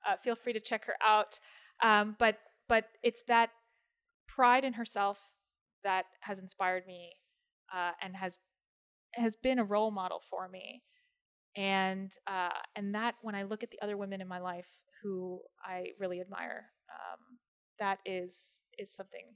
uh, 0.08 0.18
feel 0.22 0.36
free 0.36 0.54
to 0.54 0.60
check 0.60 0.86
her 0.86 0.96
out. 1.06 1.40
Um, 1.84 2.16
but 2.20 2.38
but 2.68 2.90
it's 3.04 3.24
that 3.28 3.52
pride 4.28 4.66
in 4.66 4.74
herself 4.74 5.20
that 5.84 6.06
has 6.22 6.40
inspired 6.40 6.86
me 6.86 7.14
uh, 7.74 7.92
and 8.02 8.16
has 8.16 8.38
has 9.14 9.36
been 9.36 9.60
a 9.60 9.64
role 9.64 9.92
model 9.92 10.22
for 10.30 10.50
me. 10.50 10.84
And 11.56 12.12
uh, 12.28 12.50
and 12.76 12.96
that 12.96 13.16
when 13.22 13.36
I 13.36 13.44
look 13.44 13.64
at 13.64 13.72
the 13.72 13.82
other 13.82 13.98
women 13.98 14.22
in 14.22 14.28
my 14.28 14.40
life 14.40 14.68
who 15.02 15.40
I 15.64 15.92
really 16.00 16.20
admire, 16.20 16.66
um, 16.90 17.20
that 17.80 18.00
is 18.06 18.62
is 18.78 18.92
something 18.92 19.36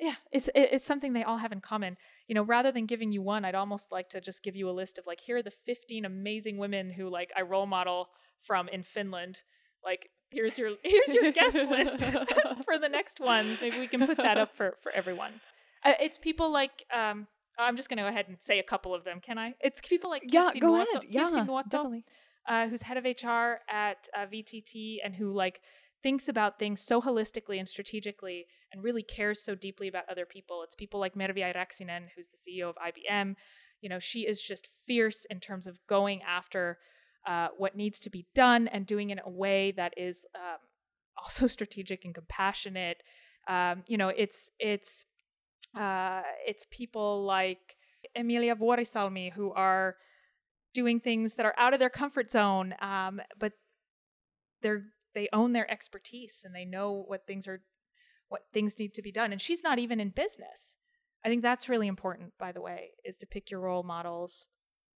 yeah, 0.00 0.14
it's 0.32 0.48
it's 0.54 0.84
something 0.84 1.12
they 1.12 1.22
all 1.22 1.38
have 1.38 1.52
in 1.52 1.60
common. 1.60 1.96
You 2.26 2.34
know, 2.34 2.42
rather 2.42 2.72
than 2.72 2.86
giving 2.86 3.12
you 3.12 3.22
one, 3.22 3.44
I'd 3.44 3.54
almost 3.54 3.92
like 3.92 4.08
to 4.10 4.20
just 4.20 4.42
give 4.42 4.56
you 4.56 4.68
a 4.68 4.72
list 4.72 4.98
of 4.98 5.06
like 5.06 5.20
here 5.20 5.36
are 5.36 5.42
the 5.42 5.52
15 5.52 6.04
amazing 6.04 6.58
women 6.58 6.90
who 6.90 7.08
like 7.08 7.30
I 7.36 7.42
role 7.42 7.66
model 7.66 8.08
from 8.42 8.68
in 8.68 8.82
Finland. 8.82 9.42
Like 9.84 10.10
here's 10.30 10.58
your 10.58 10.72
here's 10.82 11.14
your 11.14 11.30
guest 11.30 11.56
list 11.56 12.00
for 12.64 12.78
the 12.78 12.88
next 12.88 13.20
ones. 13.20 13.60
Maybe 13.60 13.78
we 13.78 13.86
can 13.86 14.04
put 14.06 14.16
that 14.16 14.36
up 14.36 14.52
for 14.56 14.76
for 14.82 14.90
everyone. 14.92 15.40
Uh, 15.84 15.92
it's 16.00 16.18
people 16.18 16.50
like 16.50 16.84
um 16.92 17.28
I'm 17.58 17.76
just 17.76 17.88
going 17.88 17.98
to 17.98 18.02
go 18.04 18.08
ahead 18.08 18.26
and 18.28 18.36
say 18.40 18.58
a 18.58 18.62
couple 18.62 18.94
of 18.94 19.04
them, 19.04 19.20
can 19.20 19.38
I? 19.38 19.54
It's 19.60 19.80
people 19.80 20.10
like 20.10 20.22
yeah, 20.26 20.50
Kirsi 20.50 20.60
go 20.60 20.74
ahead. 20.74 21.04
Yeah, 21.08 21.24
Kirsi 21.24 21.68
definitely. 21.68 22.04
uh, 22.48 22.68
who's 22.68 22.82
head 22.82 22.96
of 22.96 23.04
HR 23.04 23.60
at 23.70 24.08
uh, 24.16 24.26
VTT 24.26 24.96
and 25.04 25.14
who 25.14 25.32
like 25.32 25.60
thinks 26.02 26.28
about 26.28 26.58
things 26.58 26.80
so 26.80 27.00
holistically 27.00 27.58
and 27.58 27.68
strategically 27.68 28.46
and 28.72 28.84
really 28.84 29.02
cares 29.02 29.42
so 29.42 29.54
deeply 29.54 29.88
about 29.88 30.04
other 30.08 30.26
people. 30.26 30.62
It's 30.62 30.74
people 30.74 31.00
like 31.00 31.14
Mervi 31.14 31.38
Airaksinen, 31.38 32.08
who's 32.14 32.28
the 32.28 32.36
CEO 32.36 32.68
of 32.68 32.76
IBM. 32.76 33.34
You 33.80 33.88
know, 33.88 33.98
she 33.98 34.20
is 34.20 34.40
just 34.40 34.68
fierce 34.86 35.24
in 35.30 35.40
terms 35.40 35.66
of 35.66 35.78
going 35.88 36.20
after 36.22 36.78
uh, 37.26 37.48
what 37.56 37.74
needs 37.74 37.98
to 38.00 38.10
be 38.10 38.26
done 38.34 38.68
and 38.68 38.86
doing 38.86 39.10
it 39.10 39.14
in 39.14 39.20
a 39.24 39.30
way 39.30 39.72
that 39.72 39.94
is 39.96 40.24
um, 40.34 40.58
also 41.16 41.46
strategic 41.46 42.04
and 42.04 42.14
compassionate. 42.14 43.02
Um, 43.48 43.84
you 43.86 43.96
know, 43.96 44.08
it's 44.08 44.50
it's 44.58 45.06
uh, 45.76 46.22
it's 46.46 46.66
people 46.70 47.24
like 47.24 47.76
Emilia 48.14 48.54
Vuorisalmi 48.54 49.32
who 49.32 49.52
are 49.52 49.96
doing 50.72 51.00
things 51.00 51.34
that 51.34 51.46
are 51.46 51.54
out 51.56 51.72
of 51.72 51.80
their 51.80 51.90
comfort 51.90 52.30
zone, 52.30 52.74
um, 52.80 53.20
but 53.38 53.52
they're 54.62 54.84
they 55.14 55.28
own 55.32 55.52
their 55.52 55.70
expertise 55.70 56.42
and 56.44 56.54
they 56.54 56.64
know 56.64 57.04
what 57.06 57.26
things 57.26 57.46
are 57.46 57.62
what 58.28 58.42
things 58.52 58.78
need 58.78 58.94
to 58.94 59.02
be 59.02 59.12
done. 59.12 59.32
And 59.32 59.40
she's 59.40 59.62
not 59.62 59.78
even 59.78 60.00
in 60.00 60.10
business. 60.10 60.76
I 61.24 61.28
think 61.28 61.42
that's 61.42 61.68
really 61.68 61.86
important, 61.86 62.32
by 62.38 62.52
the 62.52 62.60
way, 62.60 62.90
is 63.04 63.16
to 63.18 63.26
pick 63.26 63.50
your 63.50 63.60
role 63.60 63.82
models, 63.82 64.50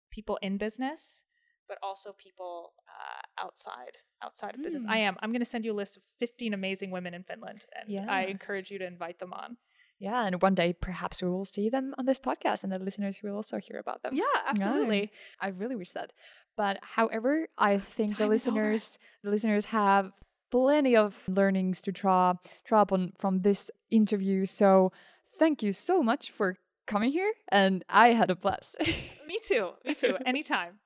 people 0.10 0.40
in 0.42 0.58
business, 0.58 1.24
but 1.68 1.78
also 1.84 2.14
people 2.18 2.74
uh, 2.90 3.46
outside 3.46 3.98
outside 4.24 4.56
of 4.56 4.64
business. 4.64 4.84
Mm. 4.84 4.90
I 4.90 4.98
am. 5.00 5.18
I'm 5.22 5.32
going 5.32 5.42
to 5.42 5.46
send 5.46 5.66
you 5.66 5.74
a 5.74 5.76
list 5.76 5.98
of 5.98 6.04
15 6.20 6.54
amazing 6.54 6.92
women 6.92 7.14
in 7.14 7.24
Finland, 7.24 7.66
and 7.76 8.10
I 8.10 8.24
encourage 8.24 8.72
you 8.72 8.80
to 8.80 8.88
invite 8.88 9.20
them 9.20 9.34
on. 9.34 9.58
Yeah, 10.00 10.26
and 10.26 10.42
one 10.42 10.56
day 10.56 10.74
perhaps 10.74 11.22
we 11.24 11.30
will 11.30 11.46
see 11.46 11.70
them 11.70 11.96
on 11.98 12.06
this 12.06 12.20
podcast, 12.20 12.64
and 12.64 12.72
the 12.72 12.80
listeners 12.80 13.22
will 13.24 13.36
also 13.36 13.58
hear 13.58 13.80
about 13.80 14.04
them. 14.04 14.14
Yeah, 14.16 14.24
absolutely. 14.46 15.12
I 15.40 15.50
really 15.50 15.76
wish 15.76 15.92
that. 15.92 16.12
But 16.58 16.80
however, 16.82 17.48
I 17.58 17.78
think 17.96 18.12
the 18.12 18.16
Time 18.16 18.24
over. 18.26 18.34
listeners 18.34 18.98
the 19.24 19.30
listeners 19.30 19.66
have 19.66 20.14
plenty 20.52 20.96
of 20.96 21.28
learnings 21.28 21.82
to 21.82 21.92
draw 21.92 22.34
draw 22.66 22.82
upon 22.82 23.14
from 23.18 23.40
this 23.40 23.72
interview. 23.90 24.46
So 24.46 24.92
thank 25.40 25.64
you 25.64 25.72
so 25.74 26.04
much 26.04 26.32
for 26.32 26.58
coming 26.88 27.12
here 27.12 27.34
and 27.50 27.84
I 27.90 28.10
had 28.10 28.30
a 28.30 28.36
blast. 28.36 28.76
Me 29.28 29.40
too. 29.44 29.72
Me 29.86 29.96
too. 29.96 30.18
Anytime. 30.26 30.80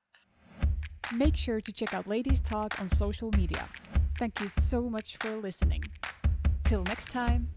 Make 1.14 1.36
sure 1.36 1.60
to 1.60 1.72
check 1.72 1.92
out 1.92 2.06
Ladies 2.06 2.40
Talk 2.40 2.80
on 2.80 2.88
social 2.88 3.30
media. 3.36 3.68
Thank 4.18 4.40
you 4.40 4.48
so 4.48 4.88
much 4.88 5.16
for 5.18 5.36
listening. 5.36 5.82
Till 6.64 6.82
next 6.84 7.10
time. 7.10 7.48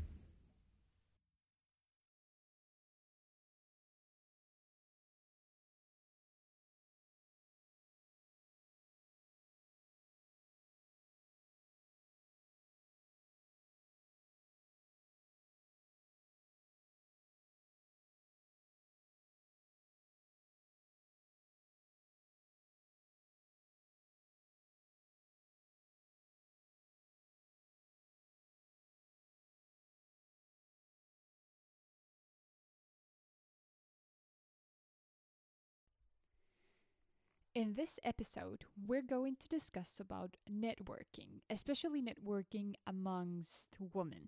In 37.64 37.76
this 37.76 37.98
episode, 38.03 38.65
we're 38.85 39.02
going 39.02 39.38
to 39.40 39.48
discuss 39.48 39.98
about 39.98 40.35
networking, 40.52 41.44
especially 41.49 42.02
networking 42.02 42.73
amongst 42.85 43.77
women, 43.94 44.27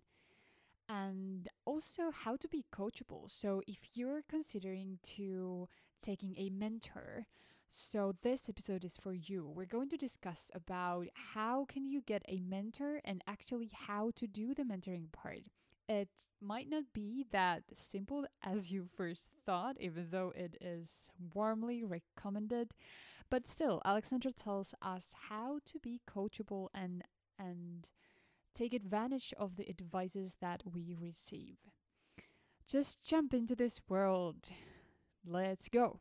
and 0.88 1.49
also 1.66 2.12
how 2.12 2.38
to 2.38 2.48
be 2.48 2.64
coachable. 2.74 3.30
So, 3.30 3.62
if 3.68 3.90
you're 3.94 4.22
considering 4.30 4.99
to 5.18 5.68
taking 6.02 6.36
a 6.38 6.49
mentor, 6.49 7.26
so 7.70 8.16
this 8.22 8.48
episode 8.48 8.86
is 8.86 8.95
for 8.95 9.14
you. 9.14 9.52
We're 9.53 9.66
going 9.66 9.90
to 9.90 9.98
discuss 9.98 10.49
about 10.56 11.07
how 11.34 11.66
can 11.66 11.84
you 11.84 11.99
get 11.99 12.24
a 12.30 12.40
mentor 12.40 13.02
and 13.03 13.22
actually 13.28 13.70
how 13.74 14.12
to 14.16 14.28
do 14.28 14.53
the 14.53 14.64
mentoring 14.64 15.12
part. 15.12 15.41
It 15.90 16.07
might 16.40 16.70
not 16.70 16.86
be 16.94 17.26
that 17.32 17.64
simple 17.76 18.28
as 18.41 18.72
you 18.72 18.88
first 18.95 19.30
thought, 19.45 19.76
even 19.82 20.07
though 20.10 20.32
it 20.34 20.56
is 20.62 21.10
warmly 21.34 21.84
recommended. 21.84 22.74
But 23.30 23.47
still, 23.47 23.81
Alexandra 23.84 24.31
tells 24.31 24.73
us 24.81 25.11
how 25.30 25.60
to 25.65 25.80
be 25.80 26.02
coachable 26.07 26.68
and 26.73 27.03
and 27.38 27.88
take 28.53 28.73
advantage 28.73 29.34
of 29.38 29.57
the 29.57 29.68
advices 29.68 30.38
that 30.39 30.64
we 30.65 30.95
receive. 30.99 31.57
Just 32.68 33.06
jump 33.06 33.34
into 33.34 33.56
this 33.56 33.81
world. 33.89 34.47
Let's 35.26 35.68
go. 35.69 35.99